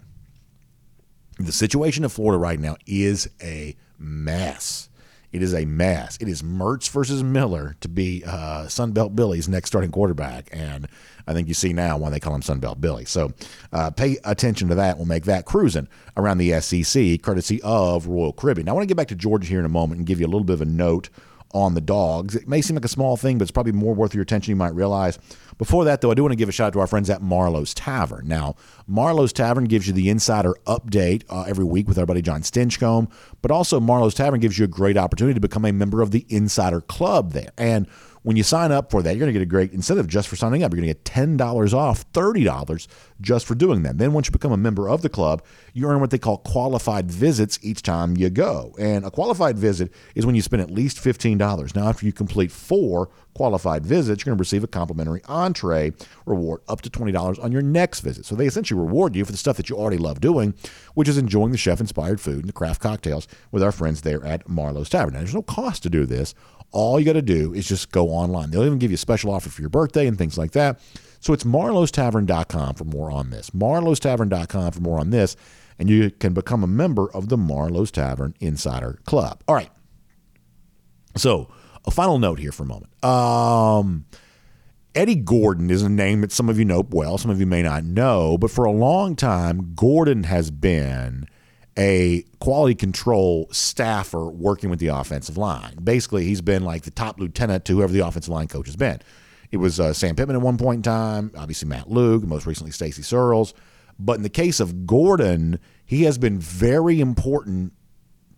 The 1.38 1.52
situation 1.52 2.04
in 2.04 2.10
Florida 2.10 2.40
right 2.40 2.60
now 2.60 2.76
is 2.88 3.30
a 3.40 3.76
mess. 4.00 4.89
It 5.32 5.42
is 5.42 5.54
a 5.54 5.66
mess. 5.66 6.18
It 6.20 6.28
is 6.28 6.42
Mertz 6.42 6.90
versus 6.90 7.24
Miller 7.24 7.76
to 7.82 7.88
be 7.88 8.24
uh, 8.26 8.66
Sunbelt 8.66 9.16
Billy's 9.16 9.48
next 9.48 9.70
starting 9.70 9.92
quarterback. 9.92 10.50
And 10.52 10.88
I 11.28 11.34
think 11.34 11.48
you 11.48 11.54
see 11.54 11.72
now 11.72 11.98
why 11.98 12.10
they 12.10 12.20
call 12.20 12.34
him 12.34 12.42
Sunbelt 12.42 12.82
Billy. 12.82 13.06
So 13.06 13.34
uh, 13.72 13.92
pay 13.92 14.18
attention 14.24 14.70
to 14.70 14.76
that. 14.76 14.98
We'll 14.98 15.06
make 15.06 15.26
that 15.26 15.46
cruising 15.46 15.88
around 16.18 16.40
the 16.40 16.60
SEC, 16.62 17.22
courtesy 17.22 17.62
of 17.62 18.08
Royal 18.08 18.34
Caribbean. 18.34 18.66
Now, 18.66 18.72
I 18.72 18.76
want 18.76 18.84
to 18.84 18.88
get 18.88 18.98
back 18.98 19.10
to 19.10 19.16
Georgia 19.16 19.48
here 19.48 19.60
in 19.60 19.66
a 19.66 19.70
moment 19.70 20.00
and 20.00 20.08
give 20.08 20.20
you 20.20 20.26
a 20.26 20.32
little 20.32 20.44
bit 20.44 20.54
of 20.54 20.62
a 20.62 20.66
note 20.66 21.10
on 21.54 21.74
the 21.74 21.82
dogs. 21.82 22.36
It 22.36 22.48
may 22.48 22.62
seem 22.62 22.76
like 22.76 22.86
a 22.86 22.90
small 22.90 23.18
thing, 23.18 23.38
but 23.38 23.44
it's 23.44 23.52
probably 23.52 23.72
more 23.72 23.94
worth 23.94 24.14
your 24.14 24.24
attention 24.24 24.52
you 24.52 24.56
might 24.56 24.74
realize. 24.74 25.20
Before 25.60 25.84
that, 25.84 26.00
though, 26.00 26.10
I 26.10 26.14
do 26.14 26.24
want 26.24 26.32
to 26.32 26.38
give 26.38 26.48
a 26.48 26.54
shout 26.54 26.68
out 26.68 26.74
to 26.74 26.80
our 26.80 26.88
friends 26.88 27.10
at 27.10 27.22
Marlowe's 27.22 27.74
Tavern. 27.74 28.30
Now, 28.30 28.56
Marlowe's 28.88 29.34
Tavern 29.34 29.66
gives 29.66 29.88
you 29.88 29.94
the 29.94 30.10
insider 30.10 30.56
update 30.66 31.24
uh, 31.30 31.44
every 31.44 31.66
week 31.66 31.86
with 31.86 32.00
our 32.00 32.06
buddy 32.06 32.22
John 32.22 32.44
Stinchcomb, 32.44 33.12
but 33.42 33.52
also 33.52 33.82
Marlowe's 33.82 34.14
Tavern 34.14 34.40
gives 34.40 34.58
you 34.58 34.64
a 34.64 34.70
great 34.70 34.96
opportunity 34.96 35.34
to 35.34 35.42
become 35.42 35.66
a 35.66 35.74
member 35.74 36.02
of 36.02 36.12
the 36.12 36.26
Insider 36.30 36.80
Club 36.80 37.34
there. 37.34 37.52
And 37.58 37.88
when 38.30 38.38
you 38.38 38.44
sign 38.44 38.72
up 38.72 38.92
for 38.92 39.02
that, 39.02 39.16
you're 39.16 39.22
going 39.22 39.34
to 39.34 39.40
get 39.40 39.42
a 39.42 39.46
great 39.48 39.74
incentive 39.74 40.06
just 40.06 40.28
for 40.28 40.36
signing 40.36 40.62
up. 40.62 40.72
You're 40.72 40.84
going 40.84 40.94
to 40.94 40.94
get 40.94 41.04
$10 41.04 41.74
off, 41.74 42.12
$30 42.14 42.88
just 43.22 43.48
for 43.48 43.56
doing 43.56 43.82
that. 43.82 43.98
Then 43.98 44.14
once 44.14 44.28
you 44.28 44.32
become 44.32 44.52
a 44.52 44.58
member 44.58 44.88
of 44.88 45.02
the 45.02 45.10
club, 45.10 45.44
you 45.74 45.88
earn 45.88 46.00
what 46.00 46.12
they 46.12 46.20
call 46.20 46.38
qualified 46.38 47.10
visits 47.10 47.58
each 47.64 47.82
time 47.82 48.16
you 48.16 48.30
go. 48.30 48.76
And 48.78 49.04
a 49.04 49.10
qualified 49.10 49.58
visit 49.58 49.92
is 50.14 50.28
when 50.28 50.36
you 50.36 50.44
spend 50.44 50.62
at 50.62 50.70
least 50.70 50.98
$15. 50.98 51.76
Now, 51.76 51.88
after 51.88 52.06
you 52.06 52.14
complete 52.14 52.52
four 52.52 53.10
qualified 53.34 53.84
visits, 53.84 54.22
you're 54.22 54.30
going 54.30 54.38
to 54.38 54.42
receive 54.42 54.64
a 54.64 54.68
complimentary 54.68 55.22
entree 55.26 55.92
reward 56.28 56.62
up 56.68 56.82
to 56.82 56.90
$20 56.92 57.44
on 57.44 57.52
your 57.52 57.64
next 57.64 58.02
visit. 58.02 58.28
So 58.28 58.36
they 58.36 58.46
essentially 58.46 58.80
reward 58.80 59.16
you 59.16 59.26
for 59.26 59.32
the 59.32 59.40
stuff 59.40 59.58
that 59.58 59.72
you 59.72 59.76
already 59.76 59.98
love 59.98 60.22
doing, 60.22 60.54
which 60.94 61.10
is 61.10 61.18
enjoying 61.18 61.52
the 61.52 61.58
chef 61.58 61.80
inspired 61.80 62.22
food 62.22 62.42
and 62.42 62.50
the 62.50 62.54
craft 62.54 62.80
cocktails 62.80 63.28
with 63.52 63.64
our 63.64 63.72
friends 63.72 64.02
there 64.02 64.24
at 64.24 64.48
Marlowe's 64.48 64.90
Tavern. 64.90 65.14
Now, 65.16 65.22
there's 65.22 65.34
no 65.34 65.42
cost 65.42 65.82
to 65.82 65.90
do 65.90 66.06
this. 66.06 66.36
All 66.72 67.00
you 67.00 67.06
got 67.06 67.14
to 67.14 67.22
do 67.22 67.54
is 67.54 67.68
just 67.68 67.92
go 67.92 68.10
online. 68.10 68.52
They'll 68.52 68.66
even 68.66 68.80
give 68.80 68.92
you 68.92 68.96
a 68.96 68.98
special 68.98 69.32
offer 69.32 69.50
for 69.50 69.62
your 69.62 69.70
birthday 69.70 70.08
and 70.08 70.18
things 70.18 70.38
like 70.38 70.52
that. 70.52 70.80
So 71.20 71.34
it's 71.34 71.44
marlowestavern.com 71.44 72.76
for 72.76 72.86
more 72.86 73.12
on 73.12 73.30
this. 73.30 73.50
marlowestavern.com 73.50 74.72
for 74.72 74.80
more 74.80 75.00
on 75.00 75.10
this. 75.10 75.36
And 75.78 75.90
you 75.90 76.12
can 76.12 76.34
become 76.34 76.64
a 76.64 76.68
member 76.68 77.12
of 77.12 77.30
the 77.30 77.38
Marlowe's 77.38 77.92
Tavern 77.92 78.36
Insider 78.40 79.00
Club. 79.06 79.44
All 79.48 79.56
right. 79.56 79.70
So 81.16 81.50
a 81.86 81.92
final 81.92 82.20
note 82.20 82.40
here 82.40 82.52
for 82.52 82.64
a 82.64 82.66
moment. 82.66 83.04
Um, 83.04 84.06
Eddie 84.96 85.16
Gordon 85.16 85.70
is 85.70 85.82
a 85.82 85.90
name 85.90 86.22
that 86.22 86.32
some 86.32 86.50
of 86.50 86.60
you 86.60 86.66
know 86.66 86.86
well, 86.90 87.18
some 87.18 87.32
of 87.32 87.40
you 87.40 87.46
may 87.46 87.64
not 87.64 87.84
know, 87.84 88.38
but 88.38 88.52
for 88.52 88.66
a 88.66 88.72
long 88.72 89.16
time, 89.16 89.74
Gordon 89.76 90.24
has 90.24 90.52
been 90.52 91.28
a 91.80 92.26
quality 92.40 92.76
control 92.76 93.48
staffer 93.52 94.26
working 94.26 94.70
with 94.70 94.80
the 94.80 94.88
offensive 94.88 95.38
line. 95.38 95.76
Basically, 95.82 96.26
he's 96.26 96.42
been 96.42 96.64
like 96.64 96.84
the 96.84 96.92
top 96.92 97.20
lieutenant 97.20 97.64
to 97.66 97.78
whoever 97.78 97.94
the 97.94 98.06
offensive 98.06 98.34
line 98.34 98.50
coach 98.50 98.68
has 98.68 98.76
been. 98.76 99.00
It 99.50 99.58
was 99.58 99.80
uh, 99.80 99.94
Sam 99.94 100.16
Pittman 100.16 100.36
at 100.36 100.42
one 100.42 100.58
point 100.58 100.80
in 100.80 100.84
time, 100.84 101.32
obviously 101.38 101.70
Matt 101.70 101.90
Luke, 101.90 102.24
most 102.24 102.46
recently 102.46 102.72
Stacy 102.72 103.02
Searels. 103.02 103.54
But 103.98 104.18
in 104.18 104.24
the 104.24 104.30
case 104.30 104.60
of 104.60 104.86
Gordon, 104.86 105.58
he 105.86 106.04
has 106.04 106.18
been 106.18 106.38
very 106.38 107.00
important 107.00 107.74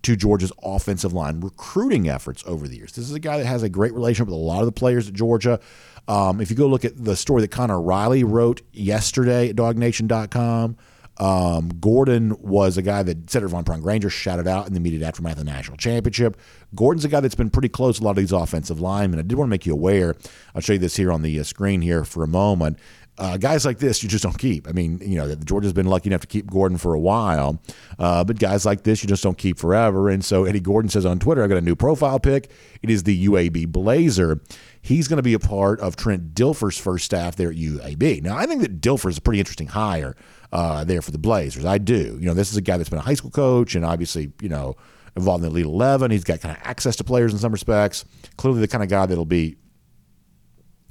to 0.03 0.15
Georgia's 0.15 0.51
offensive 0.63 1.13
line 1.13 1.41
recruiting 1.41 2.07
efforts 2.07 2.43
over 2.45 2.67
the 2.67 2.77
years. 2.77 2.93
This 2.93 3.05
is 3.05 3.13
a 3.13 3.19
guy 3.19 3.39
that 3.39 3.45
has 3.45 3.63
a 3.63 3.69
great 3.69 3.93
relationship 3.93 4.27
with 4.27 4.35
a 4.35 4.37
lot 4.37 4.59
of 4.59 4.65
the 4.65 4.71
players 4.71 5.07
at 5.07 5.13
Georgia. 5.13 5.59
Um, 6.07 6.41
if 6.41 6.49
you 6.49 6.55
go 6.55 6.67
look 6.67 6.85
at 6.85 7.03
the 7.03 7.15
story 7.15 7.41
that 7.41 7.51
Connor 7.51 7.81
Riley 7.81 8.23
wrote 8.23 8.61
yesterday 8.71 9.49
at 9.49 9.55
DawgNation.com, 9.55 10.77
um, 11.21 11.69
Gordon 11.79 12.35
was 12.41 12.77
a 12.77 12.81
guy 12.81 13.03
that 13.03 13.27
Sedrick 13.27 13.51
Van 13.51 13.63
Pran-Granger 13.63 14.09
shouted 14.09 14.47
out 14.47 14.65
in 14.65 14.73
the 14.73 14.77
immediate 14.77 15.03
aftermath 15.03 15.33
of 15.33 15.45
the 15.45 15.51
national 15.51 15.77
championship. 15.77 16.35
Gordon's 16.73 17.05
a 17.05 17.09
guy 17.09 17.19
that's 17.19 17.35
been 17.35 17.51
pretty 17.51 17.69
close 17.69 17.99
to 17.99 18.03
a 18.03 18.05
lot 18.05 18.11
of 18.11 18.17
these 18.17 18.31
offensive 18.31 18.81
linemen. 18.81 19.19
I 19.19 19.21
did 19.21 19.37
want 19.37 19.47
to 19.47 19.51
make 19.51 19.67
you 19.67 19.73
aware. 19.73 20.15
I'll 20.55 20.61
show 20.61 20.73
you 20.73 20.79
this 20.79 20.95
here 20.95 21.11
on 21.11 21.21
the 21.21 21.39
uh, 21.39 21.43
screen 21.43 21.81
here 21.81 22.03
for 22.05 22.23
a 22.23 22.27
moment. 22.27 22.79
Uh, 23.19 23.37
guys 23.37 23.65
like 23.65 23.77
this, 23.77 24.01
you 24.01 24.09
just 24.09 24.23
don't 24.23 24.39
keep. 24.39 24.67
I 24.67 24.71
mean, 24.71 24.97
you 24.99 25.17
know, 25.17 25.35
Georgia's 25.35 25.73
been 25.73 25.85
lucky 25.85 26.09
enough 26.09 26.21
to 26.21 26.27
keep 26.27 26.49
Gordon 26.49 26.79
for 26.79 26.95
a 26.95 26.99
while, 26.99 27.61
uh, 27.99 28.23
but 28.23 28.39
guys 28.39 28.65
like 28.65 28.81
this, 28.81 29.03
you 29.03 29.07
just 29.07 29.21
don't 29.21 29.37
keep 29.37 29.59
forever. 29.59 30.09
And 30.09 30.25
so 30.25 30.45
Eddie 30.45 30.59
Gordon 30.59 30.89
says 30.89 31.05
on 31.05 31.19
Twitter, 31.19 31.43
I 31.43 31.47
got 31.47 31.57
a 31.57 31.61
new 31.61 31.75
profile 31.75 32.19
pic. 32.19 32.49
It 32.81 32.89
is 32.89 33.03
the 33.03 33.27
UAB 33.27 33.67
Blazer. 33.67 34.39
He's 34.81 35.07
going 35.07 35.17
to 35.17 35.23
be 35.23 35.33
a 35.33 35.39
part 35.39 35.79
of 35.79 35.95
Trent 35.95 36.33
Dilfer's 36.33 36.77
first 36.77 37.05
staff 37.05 37.35
there 37.35 37.49
at 37.49 37.55
UAB. 37.55 38.23
Now, 38.23 38.35
I 38.35 38.47
think 38.47 38.61
that 38.61 38.81
Dilfer 38.81 39.09
is 39.09 39.17
a 39.17 39.21
pretty 39.21 39.39
interesting 39.39 39.67
hire 39.67 40.15
uh, 40.51 40.83
there 40.83 41.01
for 41.01 41.11
the 41.11 41.19
Blazers. 41.19 41.65
I 41.65 41.77
do. 41.77 42.17
You 42.19 42.25
know, 42.25 42.33
this 42.33 42.51
is 42.51 42.57
a 42.57 42.61
guy 42.61 42.77
that's 42.77 42.89
been 42.89 42.99
a 42.99 43.03
high 43.03 43.13
school 43.13 43.29
coach 43.29 43.75
and 43.75 43.85
obviously, 43.85 44.31
you 44.41 44.49
know, 44.49 44.75
involved 45.15 45.43
in 45.43 45.49
the 45.49 45.53
Elite 45.53 45.65
11. 45.65 46.09
He's 46.11 46.23
got 46.23 46.41
kind 46.41 46.57
of 46.57 46.63
access 46.63 46.95
to 46.95 47.03
players 47.03 47.31
in 47.31 47.39
some 47.39 47.51
respects. 47.51 48.05
Clearly, 48.37 48.59
the 48.59 48.67
kind 48.67 48.83
of 48.83 48.89
guy 48.89 49.05
that'll 49.05 49.25
be 49.25 49.55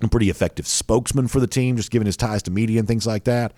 a 0.03 0.09
pretty 0.09 0.30
effective 0.30 0.66
spokesman 0.66 1.28
for 1.28 1.41
the 1.41 1.47
team, 1.47 1.76
just 1.76 1.91
given 1.91 2.07
his 2.07 2.16
ties 2.16 2.43
to 2.45 2.51
media 2.51 2.78
and 2.78 2.88
things 2.88 3.07
like 3.07 3.24
that. 3.24 3.53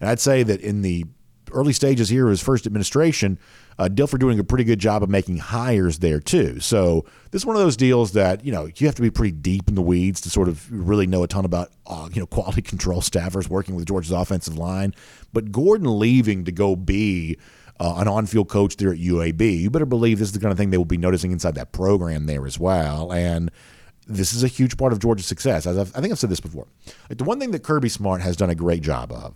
And 0.00 0.08
I'd 0.08 0.20
say 0.20 0.42
that 0.42 0.60
in 0.60 0.82
the 0.82 1.04
early 1.52 1.72
stages 1.72 2.08
here 2.08 2.26
of 2.26 2.30
his 2.30 2.42
first 2.42 2.66
administration, 2.66 3.38
uh, 3.78 3.88
Dilfer 3.88 4.18
doing 4.18 4.38
a 4.38 4.44
pretty 4.44 4.64
good 4.64 4.78
job 4.78 5.02
of 5.02 5.08
making 5.08 5.38
hires 5.38 5.98
there 5.98 6.20
too. 6.20 6.60
So 6.60 7.04
this 7.30 7.42
is 7.42 7.46
one 7.46 7.56
of 7.56 7.62
those 7.62 7.76
deals 7.76 8.12
that 8.12 8.44
you 8.44 8.52
know 8.52 8.68
you 8.76 8.86
have 8.86 8.94
to 8.96 9.02
be 9.02 9.10
pretty 9.10 9.32
deep 9.32 9.68
in 9.68 9.74
the 9.74 9.82
weeds 9.82 10.20
to 10.22 10.30
sort 10.30 10.48
of 10.48 10.70
really 10.70 11.06
know 11.06 11.22
a 11.22 11.28
ton 11.28 11.44
about 11.44 11.72
uh, 11.86 12.08
you 12.12 12.20
know 12.20 12.26
quality 12.34 12.62
control 12.62 13.00
staffers 13.00 13.48
working 13.48 13.74
with 13.74 13.86
Georgia's 13.86 14.12
offensive 14.12 14.56
line. 14.56 14.94
But 15.32 15.52
Gordon 15.52 15.98
leaving 15.98 16.44
to 16.44 16.52
go 16.52 16.76
be 16.76 17.38
uh, 17.80 17.94
an 17.96 18.08
on-field 18.08 18.48
coach 18.48 18.76
there 18.76 18.92
at 18.92 18.98
UAB, 18.98 19.60
you 19.60 19.70
better 19.70 19.86
believe 19.86 20.18
this 20.18 20.28
is 20.28 20.32
the 20.32 20.40
kind 20.40 20.52
of 20.52 20.58
thing 20.58 20.70
they 20.70 20.78
will 20.78 20.84
be 20.84 20.96
noticing 20.96 21.32
inside 21.32 21.56
that 21.56 21.72
program 21.72 22.26
there 22.26 22.46
as 22.46 22.58
well. 22.58 23.12
And 23.12 23.50
this 24.06 24.32
is 24.32 24.44
a 24.44 24.48
huge 24.48 24.76
part 24.76 24.92
of 24.92 25.00
Georgia's 25.00 25.26
success. 25.26 25.66
As 25.66 25.76
I 25.76 25.84
think 26.00 26.12
I've 26.12 26.18
said 26.18 26.30
this 26.30 26.40
before. 26.40 26.68
Like 27.08 27.18
the 27.18 27.24
one 27.24 27.40
thing 27.40 27.50
that 27.50 27.64
Kirby 27.64 27.88
Smart 27.88 28.20
has 28.20 28.36
done 28.36 28.50
a 28.50 28.54
great 28.54 28.82
job 28.82 29.10
of 29.10 29.34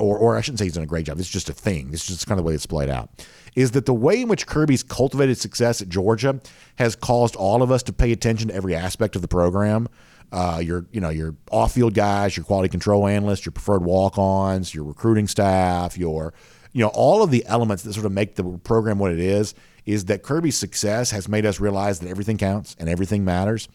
or, 0.00 0.18
or 0.18 0.36
I 0.36 0.40
shouldn't 0.40 0.58
say 0.58 0.64
he's 0.64 0.74
done 0.74 0.82
a 0.82 0.86
great 0.86 1.06
job. 1.06 1.18
It's 1.18 1.28
just 1.28 1.50
a 1.50 1.52
thing. 1.52 1.90
It's 1.92 2.06
just 2.06 2.26
kind 2.26 2.38
of 2.38 2.44
the 2.44 2.48
way 2.48 2.54
it's 2.54 2.66
played 2.66 2.88
out. 2.88 3.10
Is 3.56 3.72
that 3.72 3.86
the 3.86 3.94
way 3.94 4.22
in 4.22 4.28
which 4.28 4.46
Kirby's 4.46 4.82
cultivated 4.82 5.38
success 5.38 5.80
at 5.82 5.88
Georgia 5.88 6.40
has 6.76 6.96
caused 6.96 7.36
all 7.36 7.62
of 7.62 7.70
us 7.70 7.82
to 7.84 7.92
pay 7.92 8.12
attention 8.12 8.48
to 8.48 8.54
every 8.54 8.74
aspect 8.74 9.16
of 9.16 9.22
the 9.22 9.28
program. 9.28 9.88
Uh, 10.32 10.60
your, 10.62 10.86
you 10.92 11.00
know, 11.00 11.10
your 11.10 11.34
off-field 11.50 11.92
guys, 11.92 12.36
your 12.36 12.44
quality 12.44 12.68
control 12.68 13.06
analysts, 13.08 13.44
your 13.44 13.52
preferred 13.52 13.82
walk-ons, 13.82 14.72
your 14.72 14.84
recruiting 14.84 15.26
staff, 15.26 15.98
your, 15.98 16.32
you 16.72 16.80
know, 16.80 16.90
all 16.94 17.22
of 17.22 17.32
the 17.32 17.44
elements 17.46 17.82
that 17.82 17.92
sort 17.92 18.06
of 18.06 18.12
make 18.12 18.36
the 18.36 18.44
program 18.58 18.98
what 18.98 19.10
it 19.12 19.18
is. 19.18 19.54
Is 19.86 20.04
that 20.04 20.22
Kirby's 20.22 20.56
success 20.56 21.10
has 21.10 21.26
made 21.26 21.46
us 21.46 21.58
realize 21.58 21.98
that 21.98 22.08
everything 22.08 22.36
counts 22.36 22.76
and 22.78 22.88
everything 22.88 23.24
matters. 23.24 23.66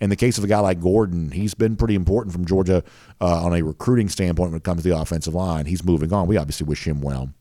In 0.00 0.08
the 0.08 0.16
case 0.16 0.38
of 0.38 0.44
a 0.44 0.46
guy 0.46 0.60
like 0.60 0.80
Gordon, 0.80 1.32
he's 1.32 1.52
been 1.52 1.76
pretty 1.76 1.96
important 1.96 2.32
from 2.32 2.46
Georgia 2.46 2.84
uh, 3.20 3.44
on 3.44 3.52
a 3.52 3.62
recruiting 3.62 4.08
standpoint 4.08 4.52
when 4.52 4.56
it 4.56 4.62
comes 4.62 4.82
to 4.82 4.88
the 4.88 4.96
offensive 4.96 5.34
line. 5.34 5.66
He's 5.66 5.84
moving 5.84 6.12
on. 6.12 6.28
We 6.28 6.36
obviously 6.36 6.64
wish 6.64 6.86
him 6.86 7.02
well. 7.02 7.34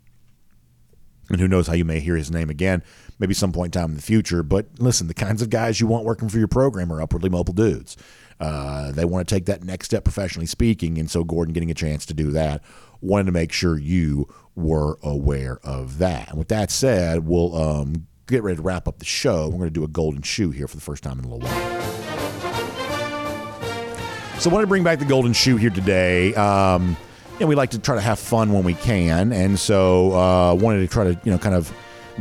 And 1.30 1.40
who 1.40 1.48
knows 1.48 1.68
how 1.68 1.74
you 1.74 1.86
may 1.86 2.00
hear 2.00 2.16
his 2.16 2.32
name 2.32 2.50
again, 2.50 2.84
maybe 3.20 3.34
some 3.34 3.52
point 3.52 3.76
in 3.76 3.82
time 3.82 3.90
in 3.92 3.96
the 3.96 4.02
future. 4.02 4.44
But 4.44 4.68
listen, 4.80 5.08
the 5.08 5.14
kinds 5.14 5.42
of 5.42 5.50
guys 5.50 5.82
you 5.82 5.88
want 5.88 6.06
working 6.06 6.30
for 6.30 6.38
your 6.38 6.48
program 6.48 6.92
are 6.92 7.02
upwardly 7.02 7.30
mobile 7.30 7.54
dudes. 7.54 7.98
Uh, 8.40 8.92
they 8.92 9.04
want 9.04 9.28
to 9.28 9.36
take 9.36 9.46
that 9.46 9.64
next 9.64 9.88
step 9.88 10.04
professionally 10.04 10.46
speaking. 10.46 10.98
And 10.98 11.10
so 11.10 11.24
Gordon 11.24 11.54
getting 11.54 11.72
a 11.72 11.76
chance 11.76 12.06
to 12.06 12.14
do 12.14 12.32
that, 12.32 12.64
wanted 13.02 13.26
to 13.26 13.32
make 13.32 13.52
sure 13.52 13.78
you 13.78 14.28
were 14.56 14.98
aware 15.04 15.60
of 15.64 15.98
that. 15.98 16.30
And 16.30 16.38
with 16.38 16.48
that 16.50 16.72
said, 16.72 17.28
we'll 17.28 17.56
um, 17.56 18.08
get 18.28 18.44
ready 18.44 18.58
to 18.58 18.62
wrap 18.62 18.88
up 18.88 19.00
the 19.00 19.06
show. 19.06 19.46
We're 19.46 19.58
going 19.58 19.70
to 19.70 19.80
do 19.80 19.84
a 19.84 19.90
golden 19.90 20.22
shoe 20.22 20.52
here 20.52 20.68
for 20.68 20.76
the 20.76 20.82
first 20.82 21.04
time 21.04 21.20
in 21.20 21.26
a 21.26 21.28
little 21.28 21.48
while. 21.48 21.82
So 24.40 24.52
I 24.52 24.54
wanted 24.54 24.66
to 24.66 24.68
bring 24.68 24.84
back 24.84 25.00
the 25.00 25.06
golden 25.06 25.34
shoe 25.34 25.58
here 25.58 25.72
today. 25.72 26.36
Um, 26.36 26.96
you 27.38 27.46
know, 27.46 27.48
we 27.48 27.56
like 27.56 27.70
to 27.72 27.80
try 27.80 27.96
to 27.96 28.02
have 28.02 28.18
fun 28.18 28.52
when 28.52 28.64
we 28.64 28.74
can, 28.74 29.32
and 29.32 29.60
so 29.60 30.14
uh, 30.14 30.54
wanted 30.56 30.80
to 30.80 30.88
try 30.88 31.04
to 31.04 31.20
you 31.24 31.32
know 31.32 31.38
kind 31.38 31.56
of 31.56 31.72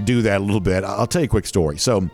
do 0.05 0.21
that 0.23 0.41
a 0.41 0.45
little 0.45 0.61
bit. 0.61 0.85
I'll 0.85 1.07
tell 1.07 1.23
you 1.23 1.27
a 1.27 1.29
quick 1.29 1.47
story. 1.47 1.79
So 1.79 2.09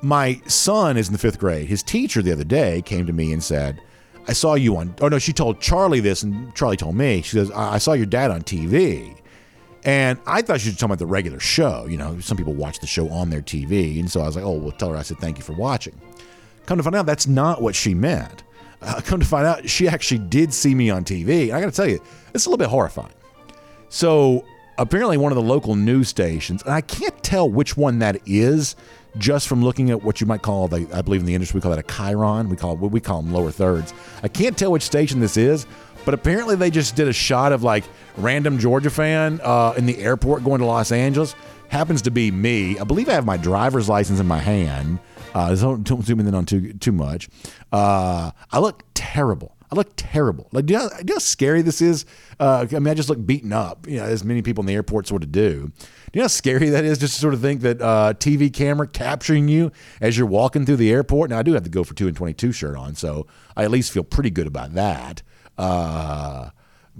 my 0.00 0.40
son 0.46 0.96
is 0.96 1.08
in 1.08 1.12
the 1.12 1.18
fifth 1.18 1.38
grade. 1.38 1.68
His 1.68 1.82
teacher 1.82 2.22
the 2.22 2.32
other 2.32 2.44
day 2.44 2.80
came 2.82 3.06
to 3.06 3.12
me 3.12 3.32
and 3.32 3.42
said, 3.42 3.80
"I 4.26 4.32
saw 4.32 4.54
you 4.54 4.76
on." 4.78 4.94
Oh 5.02 5.08
no, 5.08 5.18
she 5.18 5.34
told 5.34 5.60
Charlie 5.60 6.00
this, 6.00 6.22
and 6.22 6.54
Charlie 6.54 6.78
told 6.78 6.96
me. 6.96 7.20
She 7.20 7.32
says, 7.32 7.50
"I 7.50 7.76
saw 7.78 7.92
your 7.92 8.06
dad 8.06 8.30
on 8.30 8.42
TV." 8.42 9.16
And 9.84 10.18
I 10.26 10.42
thought 10.42 10.60
she 10.60 10.68
was 10.68 10.76
talking 10.76 10.90
about 10.90 10.98
the 10.98 11.06
regular 11.06 11.40
show. 11.40 11.86
You 11.86 11.96
know, 11.96 12.20
some 12.20 12.36
people 12.36 12.52
watch 12.52 12.80
the 12.80 12.86
show 12.86 13.08
on 13.08 13.30
their 13.30 13.40
TV. 13.40 13.98
And 13.98 14.10
so 14.10 14.20
I 14.20 14.26
was 14.26 14.36
like, 14.36 14.44
oh, 14.44 14.52
well, 14.52 14.72
tell 14.72 14.90
her 14.90 14.96
I 14.96 15.02
said, 15.02 15.18
thank 15.18 15.38
you 15.38 15.42
for 15.42 15.54
watching. 15.54 15.98
Come 16.66 16.76
to 16.76 16.82
find 16.82 16.96
out, 16.96 17.06
that's 17.06 17.26
not 17.26 17.62
what 17.62 17.74
she 17.74 17.94
meant. 17.94 18.42
Uh, 18.82 19.00
come 19.04 19.20
to 19.20 19.26
find 19.26 19.46
out, 19.46 19.68
she 19.68 19.88
actually 19.88 20.18
did 20.18 20.54
see 20.54 20.74
me 20.74 20.90
on 20.90 21.04
TV. 21.04 21.44
And 21.48 21.52
I 21.52 21.60
got 21.60 21.66
to 21.66 21.76
tell 21.76 21.88
you, 21.88 22.02
it's 22.34 22.46
a 22.46 22.48
little 22.48 22.58
bit 22.58 22.68
horrifying. 22.68 23.12
So 23.88 24.44
apparently, 24.78 25.16
one 25.16 25.32
of 25.32 25.36
the 25.36 25.42
local 25.42 25.74
news 25.74 26.08
stations, 26.08 26.62
and 26.62 26.72
I 26.72 26.80
can't 26.80 27.22
tell 27.22 27.48
which 27.48 27.76
one 27.76 27.98
that 27.98 28.18
is, 28.26 28.76
just 29.18 29.48
from 29.48 29.62
looking 29.62 29.90
at 29.90 30.02
what 30.02 30.20
you 30.20 30.26
might 30.26 30.42
call 30.42 30.68
the, 30.68 30.88
I 30.92 31.02
believe 31.02 31.20
in 31.20 31.26
the 31.26 31.34
industry 31.34 31.58
we 31.58 31.62
call 31.62 31.72
that 31.72 31.80
a 31.80 31.82
chyron. 31.82 32.48
We 32.48 32.56
call 32.56 32.76
what 32.76 32.92
we 32.92 33.00
call 33.00 33.22
them 33.22 33.32
lower 33.32 33.50
thirds. 33.50 33.92
I 34.22 34.28
can't 34.28 34.56
tell 34.56 34.70
which 34.72 34.82
station 34.82 35.20
this 35.20 35.36
is, 35.36 35.66
but 36.04 36.14
apparently 36.14 36.56
they 36.56 36.70
just 36.70 36.96
did 36.96 37.08
a 37.08 37.12
shot 37.12 37.52
of 37.52 37.62
like 37.62 37.84
random 38.16 38.58
Georgia 38.58 38.90
fan 38.90 39.40
uh, 39.42 39.74
in 39.76 39.86
the 39.86 39.98
airport 39.98 40.44
going 40.44 40.60
to 40.60 40.64
Los 40.64 40.92
Angeles. 40.92 41.34
Happens 41.68 42.02
to 42.02 42.10
be 42.10 42.30
me. 42.30 42.78
I 42.78 42.84
believe 42.84 43.08
I 43.08 43.12
have 43.12 43.26
my 43.26 43.36
driver's 43.36 43.88
license 43.88 44.20
in 44.20 44.26
my 44.26 44.38
hand. 44.38 44.98
Uh, 45.34 45.54
don't, 45.54 45.84
don't 45.84 46.04
zoom 46.04 46.20
in 46.20 46.34
on 46.34 46.44
too 46.44 46.72
too 46.74 46.92
much. 46.92 47.28
Uh, 47.72 48.30
I 48.50 48.58
look 48.58 48.82
terrible. 48.94 49.56
I 49.72 49.76
look 49.76 49.92
terrible. 49.96 50.48
Like, 50.50 50.66
do 50.66 50.74
you, 50.74 50.80
know, 50.80 50.88
do 50.88 50.96
you 50.98 51.04
know 51.04 51.14
how 51.14 51.18
scary 51.20 51.62
this 51.62 51.80
is? 51.80 52.04
Uh, 52.40 52.66
I 52.68 52.78
mean, 52.80 52.88
I 52.88 52.94
just 52.94 53.08
look 53.08 53.24
beaten 53.24 53.52
up, 53.52 53.86
you 53.86 53.98
know, 53.98 54.04
as 54.04 54.24
many 54.24 54.42
people 54.42 54.62
in 54.62 54.66
the 54.66 54.74
airport 54.74 55.06
sort 55.06 55.22
of 55.22 55.30
do. 55.30 55.70
Do 55.70 55.72
you 56.12 56.18
know 56.18 56.24
how 56.24 56.28
scary 56.28 56.70
that 56.70 56.84
is 56.84 56.98
just 56.98 57.14
to 57.14 57.20
sort 57.20 57.34
of 57.34 57.40
think 57.40 57.60
that 57.60 57.80
uh, 57.80 58.14
TV 58.18 58.52
camera 58.52 58.88
capturing 58.88 59.46
you 59.46 59.70
as 60.00 60.18
you're 60.18 60.26
walking 60.26 60.66
through 60.66 60.76
the 60.76 60.90
airport? 60.90 61.30
Now, 61.30 61.38
I 61.38 61.42
do 61.44 61.52
have 61.52 61.62
the 61.62 61.70
go 61.70 61.84
for 61.84 61.94
2 61.94 62.08
and 62.08 62.16
22 62.16 62.50
shirt 62.50 62.76
on, 62.76 62.96
so 62.96 63.28
I 63.56 63.62
at 63.62 63.70
least 63.70 63.92
feel 63.92 64.02
pretty 64.02 64.30
good 64.30 64.48
about 64.48 64.74
that. 64.74 65.22
Uh, 65.56 66.50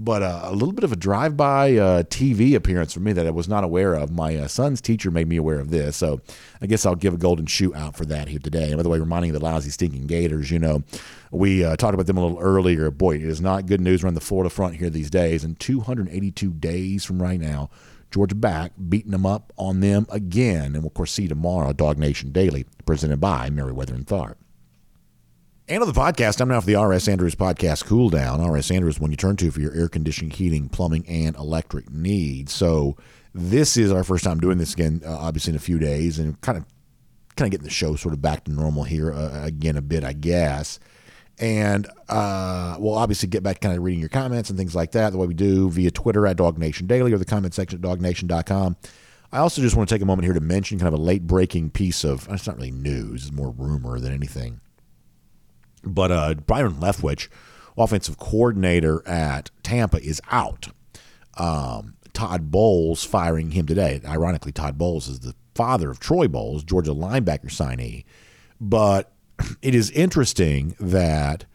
but 0.03 0.23
uh, 0.23 0.41
a 0.43 0.51
little 0.51 0.73
bit 0.73 0.83
of 0.83 0.91
a 0.91 0.95
drive-by 0.95 1.77
uh, 1.77 2.03
TV 2.03 2.55
appearance 2.55 2.93
for 2.93 3.01
me 3.01 3.13
that 3.13 3.27
I 3.27 3.31
was 3.31 3.47
not 3.47 3.63
aware 3.63 3.93
of. 3.93 4.11
My 4.11 4.35
uh, 4.35 4.47
son's 4.47 4.81
teacher 4.81 5.11
made 5.11 5.27
me 5.27 5.37
aware 5.37 5.59
of 5.59 5.69
this, 5.69 5.95
so 5.95 6.21
I 6.59 6.65
guess 6.65 6.85
I'll 6.85 6.95
give 6.95 7.13
a 7.13 7.17
golden 7.17 7.45
shoe 7.45 7.73
out 7.75 7.95
for 7.95 8.05
that 8.05 8.27
here 8.27 8.39
today. 8.39 8.69
And 8.69 8.77
by 8.77 8.83
the 8.83 8.89
way, 8.89 8.99
reminding 8.99 9.33
the 9.33 9.39
lousy, 9.39 9.69
stinking 9.69 10.07
Gators, 10.07 10.49
you 10.49 10.57
know, 10.57 10.83
we 11.29 11.63
uh, 11.63 11.75
talked 11.75 11.93
about 11.93 12.07
them 12.07 12.17
a 12.17 12.21
little 12.21 12.39
earlier. 12.39 12.89
Boy, 12.89 13.17
it 13.17 13.23
is 13.23 13.41
not 13.41 13.67
good 13.67 13.79
news 13.79 14.03
around 14.03 14.15
the 14.15 14.21
Florida 14.21 14.49
front 14.49 14.75
here 14.75 14.89
these 14.89 15.11
days. 15.11 15.43
And 15.43 15.59
282 15.59 16.51
days 16.53 17.05
from 17.05 17.21
right 17.21 17.39
now, 17.39 17.69
Georgia 18.09 18.35
back, 18.35 18.73
beating 18.89 19.11
them 19.11 19.25
up 19.25 19.53
on 19.57 19.81
them 19.81 20.07
again. 20.09 20.73
And 20.73 20.77
we'll, 20.77 20.87
of 20.87 20.93
course, 20.95 21.11
see 21.11 21.27
tomorrow, 21.27 21.73
DawgNation 21.73 22.33
Daily, 22.33 22.65
presented 22.85 23.19
by 23.19 23.49
Meriwether 23.49 23.93
and 23.93 24.05
Tharp. 24.05 24.35
And 25.71 25.81
on 25.81 25.87
the 25.87 25.97
podcast, 25.97 26.41
I'm 26.41 26.49
now 26.49 26.59
for 26.59 26.65
the 26.65 26.75
RS 26.75 27.07
Andrews 27.07 27.33
podcast 27.33 27.85
cool 27.85 28.09
down. 28.09 28.45
RS 28.45 28.71
Andrews, 28.71 28.99
when 28.99 29.09
you 29.09 29.15
turn 29.15 29.37
to 29.37 29.51
for 29.51 29.61
your 29.61 29.73
air 29.73 29.87
conditioning, 29.87 30.29
heating, 30.29 30.67
plumbing, 30.67 31.05
and 31.07 31.33
electric 31.37 31.89
needs. 31.89 32.51
So 32.51 32.97
this 33.33 33.77
is 33.77 33.89
our 33.89 34.03
first 34.03 34.25
time 34.25 34.41
doing 34.41 34.57
this 34.57 34.73
again, 34.73 35.01
uh, 35.05 35.17
obviously 35.17 35.51
in 35.51 35.55
a 35.55 35.59
few 35.59 35.79
days, 35.79 36.19
and 36.19 36.41
kind 36.41 36.57
of 36.57 36.65
kind 37.37 37.47
of 37.47 37.51
getting 37.51 37.63
the 37.63 37.69
show 37.69 37.95
sort 37.95 38.13
of 38.13 38.21
back 38.21 38.43
to 38.43 38.51
normal 38.51 38.83
here 38.83 39.13
uh, 39.13 39.45
again 39.45 39.77
a 39.77 39.81
bit, 39.81 40.03
I 40.03 40.11
guess. 40.11 40.77
And 41.39 41.87
uh, 42.09 42.75
we'll 42.77 42.97
obviously 42.97 43.29
get 43.29 43.41
back 43.41 43.61
kind 43.61 43.73
of 43.73 43.81
reading 43.81 44.01
your 44.01 44.09
comments 44.09 44.49
and 44.49 44.59
things 44.59 44.75
like 44.75 44.91
that 44.91 45.11
the 45.11 45.17
way 45.17 45.27
we 45.27 45.33
do 45.33 45.69
via 45.69 45.89
Twitter 45.89 46.27
at 46.27 46.35
DawgNation 46.35 46.85
Daily 46.85 47.13
or 47.13 47.17
the 47.17 47.23
comment 47.23 47.53
section 47.53 47.77
at 47.77 47.81
dawgnation.com. 47.81 48.75
I 49.31 49.37
also 49.37 49.61
just 49.61 49.77
want 49.77 49.87
to 49.87 49.95
take 49.95 50.01
a 50.01 50.05
moment 50.05 50.25
here 50.25 50.33
to 50.33 50.41
mention 50.41 50.79
kind 50.79 50.93
of 50.93 50.99
a 50.99 51.01
late 51.01 51.25
breaking 51.25 51.69
piece 51.69 52.03
of, 52.03 52.27
it's 52.29 52.45
not 52.45 52.57
really 52.57 52.71
news, 52.71 53.27
it's 53.27 53.31
more 53.31 53.51
rumor 53.51 54.01
than 54.01 54.11
anything 54.11 54.59
but 55.83 56.11
uh, 56.11 56.33
Byron 56.35 56.75
Leftwich, 56.75 57.27
offensive 57.77 58.17
coordinator 58.17 59.07
at 59.07 59.51
Tampa, 59.63 60.01
is 60.03 60.21
out. 60.31 60.69
Um, 61.37 61.95
Todd 62.13 62.51
Bowles 62.51 63.03
firing 63.03 63.51
him 63.51 63.65
today. 63.65 64.01
Ironically, 64.05 64.51
Todd 64.51 64.77
Bowles 64.77 65.07
is 65.07 65.21
the 65.21 65.33
father 65.55 65.89
of 65.89 65.99
Troy 65.99 66.27
Bowles, 66.27 66.63
Georgia 66.63 66.91
linebacker 66.91 67.45
signee. 67.47 68.03
But 68.59 69.11
it 69.61 69.73
is 69.75 69.91
interesting 69.91 70.75
that 70.79 71.45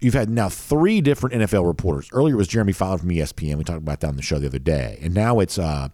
you've 0.00 0.14
had 0.14 0.28
now 0.28 0.48
three 0.48 1.00
different 1.00 1.36
NFL 1.36 1.66
reporters. 1.66 2.08
Earlier 2.12 2.34
it 2.34 2.38
was 2.38 2.48
Jeremy 2.48 2.72
Fowler 2.72 2.98
from 2.98 3.10
ESPN. 3.10 3.56
We 3.56 3.64
talked 3.64 3.78
about 3.78 4.00
that 4.00 4.08
on 4.08 4.16
the 4.16 4.22
show 4.22 4.38
the 4.38 4.48
other 4.48 4.58
day. 4.58 4.98
And 5.00 5.14
now 5.14 5.40
it's 5.40 5.58
uh, 5.58 5.88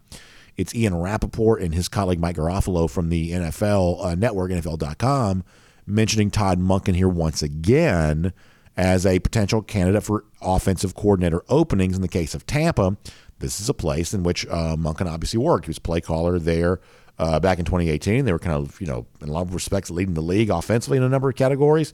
it's 0.57 0.75
Ian 0.75 0.95
Rapoport 0.95 1.61
and 1.61 1.73
his 1.73 1.87
colleague 1.87 2.19
Mike 2.19 2.35
Garafolo 2.35 2.89
from 2.89 3.09
the 3.09 3.31
NFL 3.31 4.03
uh, 4.03 4.15
network, 4.15 4.51
NFL.com, 4.51 5.43
mentioning 5.89 6.31
Todd 6.31 6.59
Monken 6.59 6.95
here 6.95 7.09
once 7.09 7.41
again 7.41 8.33
as 8.77 9.05
a 9.05 9.19
potential 9.19 9.61
candidate 9.61 10.03
for 10.03 10.23
offensive 10.41 10.95
coordinator 10.95 11.43
openings 11.49 11.95
in 11.95 12.01
the 12.01 12.07
case 12.07 12.33
of 12.33 12.45
Tampa. 12.45 12.95
This 13.39 13.59
is 13.59 13.69
a 13.69 13.73
place 13.73 14.13
in 14.13 14.23
which 14.23 14.45
uh, 14.47 14.75
Monken 14.77 15.05
obviously 15.05 15.39
worked. 15.39 15.65
He 15.65 15.69
was 15.69 15.79
play 15.79 16.01
caller 16.01 16.39
there 16.39 16.79
uh, 17.17 17.39
back 17.39 17.59
in 17.59 17.65
2018. 17.65 18.25
They 18.25 18.31
were 18.31 18.39
kind 18.39 18.55
of, 18.55 18.79
you 18.79 18.87
know, 18.87 19.05
in 19.21 19.29
a 19.29 19.31
lot 19.31 19.41
of 19.41 19.53
respects, 19.53 19.89
leading 19.89 20.13
the 20.13 20.21
league 20.21 20.49
offensively 20.49 20.97
in 20.97 21.03
a 21.03 21.09
number 21.09 21.29
of 21.29 21.35
categories. 21.35 21.93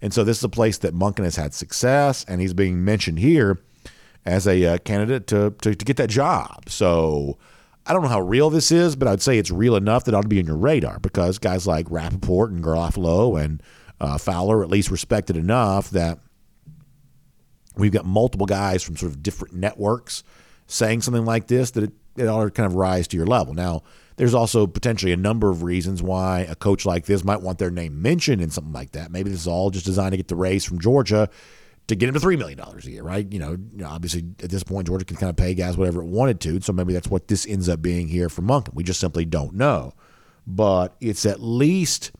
And 0.00 0.12
so 0.12 0.24
this 0.24 0.38
is 0.38 0.44
a 0.44 0.48
place 0.48 0.78
that 0.78 0.94
Munkin 0.94 1.24
has 1.24 1.36
had 1.36 1.54
success, 1.54 2.24
and 2.28 2.40
he's 2.40 2.54
being 2.54 2.84
mentioned 2.84 3.18
here 3.18 3.60
as 4.26 4.46
a 4.46 4.64
uh, 4.64 4.78
candidate 4.78 5.26
to, 5.28 5.54
to, 5.60 5.74
to 5.74 5.84
get 5.84 5.96
that 5.98 6.10
job. 6.10 6.68
So 6.68 7.38
I 7.86 7.92
don't 7.92 8.02
know 8.02 8.08
how 8.08 8.20
real 8.20 8.50
this 8.50 8.72
is, 8.72 8.96
but 8.96 9.08
I'd 9.08 9.22
say 9.22 9.38
it's 9.38 9.50
real 9.50 9.76
enough 9.76 10.04
that 10.04 10.14
ought 10.14 10.22
to 10.22 10.28
be 10.28 10.38
on 10.38 10.46
your 10.46 10.56
radar 10.56 10.98
because 11.00 11.38
guys 11.38 11.66
like 11.66 11.90
Rapoport 11.90 12.50
and 12.50 12.64
Garafolo 12.64 13.42
and 13.42 13.62
uh, 14.00 14.18
Fowler 14.18 14.62
at 14.62 14.70
least 14.70 14.90
respected 14.90 15.36
enough 15.36 15.90
that 15.90 16.18
we've 17.76 17.92
got 17.92 18.06
multiple 18.06 18.46
guys 18.46 18.82
from 18.82 18.96
sort 18.96 19.12
of 19.12 19.22
different 19.22 19.54
networks 19.54 20.24
saying 20.66 21.02
something 21.02 21.24
like 21.24 21.46
this 21.48 21.72
that 21.72 21.84
it 21.84 21.92
it 22.16 22.26
ought 22.28 22.44
to 22.44 22.50
kind 22.50 22.66
of 22.66 22.74
rise 22.74 23.08
to 23.08 23.16
your 23.16 23.26
level. 23.26 23.54
Now, 23.54 23.82
there's 24.16 24.34
also 24.34 24.66
potentially 24.66 25.12
a 25.12 25.16
number 25.16 25.50
of 25.50 25.62
reasons 25.62 26.02
why 26.02 26.40
a 26.48 26.54
coach 26.54 26.86
like 26.86 27.06
this 27.06 27.24
might 27.24 27.42
want 27.42 27.58
their 27.58 27.70
name 27.70 28.00
mentioned 28.00 28.40
in 28.40 28.50
something 28.50 28.72
like 28.72 28.92
that. 28.92 29.10
Maybe 29.10 29.30
this 29.30 29.40
is 29.40 29.48
all 29.48 29.70
just 29.70 29.86
designed 29.86 30.12
to 30.12 30.16
get 30.16 30.28
the 30.28 30.36
raise 30.36 30.64
from 30.64 30.78
Georgia 30.78 31.28
to 31.86 31.94
get 31.94 32.08
him 32.08 32.14
to 32.14 32.20
three 32.20 32.36
million 32.36 32.58
dollars 32.58 32.86
a 32.86 32.90
year, 32.90 33.02
right? 33.02 33.30
You 33.30 33.38
know, 33.38 33.56
obviously 33.86 34.24
at 34.42 34.50
this 34.50 34.62
point 34.62 34.86
Georgia 34.86 35.04
can 35.04 35.16
kind 35.16 35.30
of 35.30 35.36
pay 35.36 35.54
guys 35.54 35.76
whatever 35.76 36.02
it 36.02 36.06
wanted 36.06 36.40
to, 36.40 36.60
so 36.60 36.72
maybe 36.72 36.92
that's 36.92 37.08
what 37.08 37.28
this 37.28 37.46
ends 37.46 37.68
up 37.68 37.82
being 37.82 38.08
here 38.08 38.28
for 38.28 38.42
Monken. 38.42 38.74
We 38.74 38.84
just 38.84 39.00
simply 39.00 39.24
don't 39.24 39.54
know, 39.54 39.92
but 40.46 40.96
it's 41.00 41.26
at 41.26 41.40
least 41.42 42.12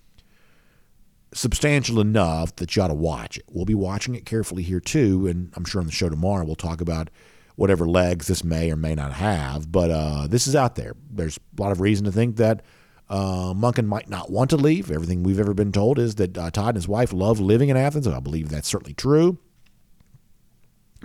substantial 1.33 2.01
enough 2.01 2.55
that 2.57 2.77
you 2.77 2.83
ought 2.83 2.89
to 2.89 2.95
watch 2.95 3.39
it. 3.39 3.45
We'll 3.51 3.65
be 3.65 3.75
watching 3.75 4.15
it 4.15 4.25
carefully 4.25 4.63
here 4.63 4.81
too, 4.81 5.27
and 5.27 5.53
I'm 5.57 5.65
sure 5.65 5.81
on 5.81 5.87
the 5.87 5.93
show 5.93 6.09
tomorrow 6.09 6.45
we'll 6.45 6.55
talk 6.55 6.81
about 6.81 7.11
whatever 7.57 7.87
legs 7.89 8.27
this 8.27 8.45
may 8.45 8.71
or 8.71 8.77
may 8.77 8.95
not 8.95 9.13
have. 9.13 9.71
But 9.71 9.91
uh, 9.91 10.27
this 10.29 10.47
is 10.47 10.57
out 10.57 10.75
there. 10.75 10.95
There's 11.11 11.39
a 11.59 11.63
lot 11.63 11.73
of 11.73 11.81
reason 11.81 12.05
to 12.05 12.13
think 12.13 12.37
that 12.37 12.63
uh, 13.09 13.53
Monken 13.55 13.87
might 13.87 14.09
not 14.09 14.31
want 14.31 14.51
to 14.51 14.57
leave. 14.57 14.91
Everything 14.91 15.23
we've 15.23 15.41
ever 15.41 15.55
been 15.55 15.73
told 15.73 15.99
is 15.99 16.17
that 16.17 16.37
uh, 16.37 16.51
Todd 16.51 16.69
and 16.71 16.77
his 16.77 16.89
wife 16.89 17.13
love 17.13 17.41
living 17.41 17.69
in 17.69 17.77
Athens. 17.77 18.07
and 18.07 18.17
I 18.17 18.21
believe 18.21 18.49
that's 18.49 18.69
certainly 18.69 18.95
true. 18.95 19.39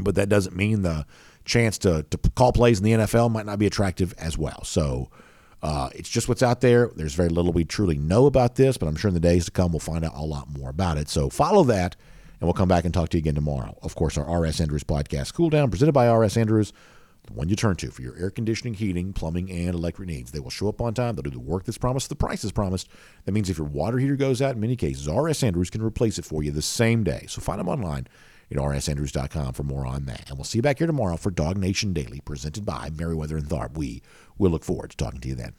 But 0.04 0.16
that 0.16 0.30
doesn't 0.30 0.56
mean 0.56 0.82
the 0.82 1.06
chance 1.46 1.78
to, 1.80 2.04
to 2.04 2.18
call 2.36 2.52
plays 2.52 2.80
in 2.80 2.86
the 2.86 2.92
NFL 2.92 3.32
might 3.32 3.46
not 3.46 3.60
be 3.60 3.66
attractive 3.66 4.14
as 4.18 4.38
well. 4.38 4.64
So 4.64 5.10
uh, 5.62 5.90
it's 5.94 6.10
just 6.10 6.30
what's 6.30 6.44
out 6.44 6.62
there. 6.62 6.92
There's 6.96 7.16
very 7.16 7.30
little 7.30 7.52
we 7.52 7.66
truly 7.66 7.98
know 7.98 8.26
about 8.26 8.56
this, 8.56 8.78
but 8.78 8.88
I'm 8.88 8.96
sure 8.96 9.10
in 9.10 9.14
the 9.14 9.20
days 9.20 9.46
to 9.46 9.52
come 9.52 9.72
we'll 9.72 9.80
find 9.80 10.06
out 10.06 10.14
a 10.16 10.24
lot 10.24 10.50
more 10.50 10.70
about 10.70 10.98
it. 10.98 11.10
So 11.10 11.30
follow 11.30 11.64
that, 11.66 11.96
and 12.40 12.48
we'll 12.48 12.54
come 12.54 12.70
back 12.70 12.86
and 12.86 12.94
talk 12.94 13.10
to 13.10 13.18
you 13.18 13.22
again 13.22 13.36
tomorrow. 13.36 13.78
Of 13.82 13.96
course, 13.96 14.18
our 14.18 14.42
RS 14.42 14.62
Andrews 14.62 14.84
podcast, 14.84 15.34
Cool 15.34 15.50
Down, 15.50 15.70
presented 15.70 15.92
by 15.92 16.10
RS 16.10 16.38
Andrews, 16.38 16.72
the 17.28 17.34
one 17.34 17.50
you 17.50 17.58
turn 17.58 17.76
to 17.78 17.92
for 17.92 18.02
your 18.02 18.18
air 18.18 18.30
conditioning, 18.30 18.76
heating, 18.76 19.12
plumbing, 19.12 19.52
and 19.52 19.76
electric 19.76 20.08
needs. 20.08 20.32
They 20.32 20.40
will 20.40 20.50
show 20.50 20.70
up 20.70 20.80
on 20.80 20.94
time. 20.94 21.16
They'll 21.16 21.24
do 21.24 21.30
the 21.30 21.40
work 21.40 21.66
that's 21.66 21.78
promised, 21.78 22.08
the 22.08 22.16
price 22.16 22.46
is 22.46 22.54
promised. 22.54 22.88
That 23.26 23.34
means 23.34 23.50
if 23.50 23.58
your 23.58 23.68
water 23.68 23.98
heater 23.98 24.16
goes 24.16 24.42
out, 24.42 24.56
in 24.56 24.62
many 24.62 24.78
cases, 24.78 25.10
RS 25.10 25.44
Andrews 25.44 25.70
can 25.70 25.82
replace 25.82 26.18
it 26.18 26.26
for 26.26 26.42
you 26.42 26.52
the 26.52 26.62
same 26.62 27.04
day. 27.04 27.26
So 27.28 27.42
find 27.42 27.60
them 27.60 27.68
online 27.68 28.08
at 28.52 28.58
rsandrews.com 28.58 29.54
for 29.54 29.64
more 29.64 29.86
on 29.86 30.06
that. 30.06 30.30
And 30.30 30.38
we'll 30.38 30.46
see 30.46 30.58
you 30.60 30.64
back 30.64 30.80
here 30.80 30.88
tomorrow 30.88 31.18
for 31.18 31.32
DawgNation 31.32 31.94
Daily, 31.94 32.20
presented 32.22 32.66
by 32.66 32.90
Meriwether 32.90 33.38
and 33.38 33.48
Tharp. 33.48 33.78
We 33.78 34.02
will 34.38 34.52
look 34.52 34.64
forward 34.64 34.92
to 34.92 34.98
talking 34.98 35.22
to 35.22 35.28
you 35.28 35.36
then. 35.36 35.54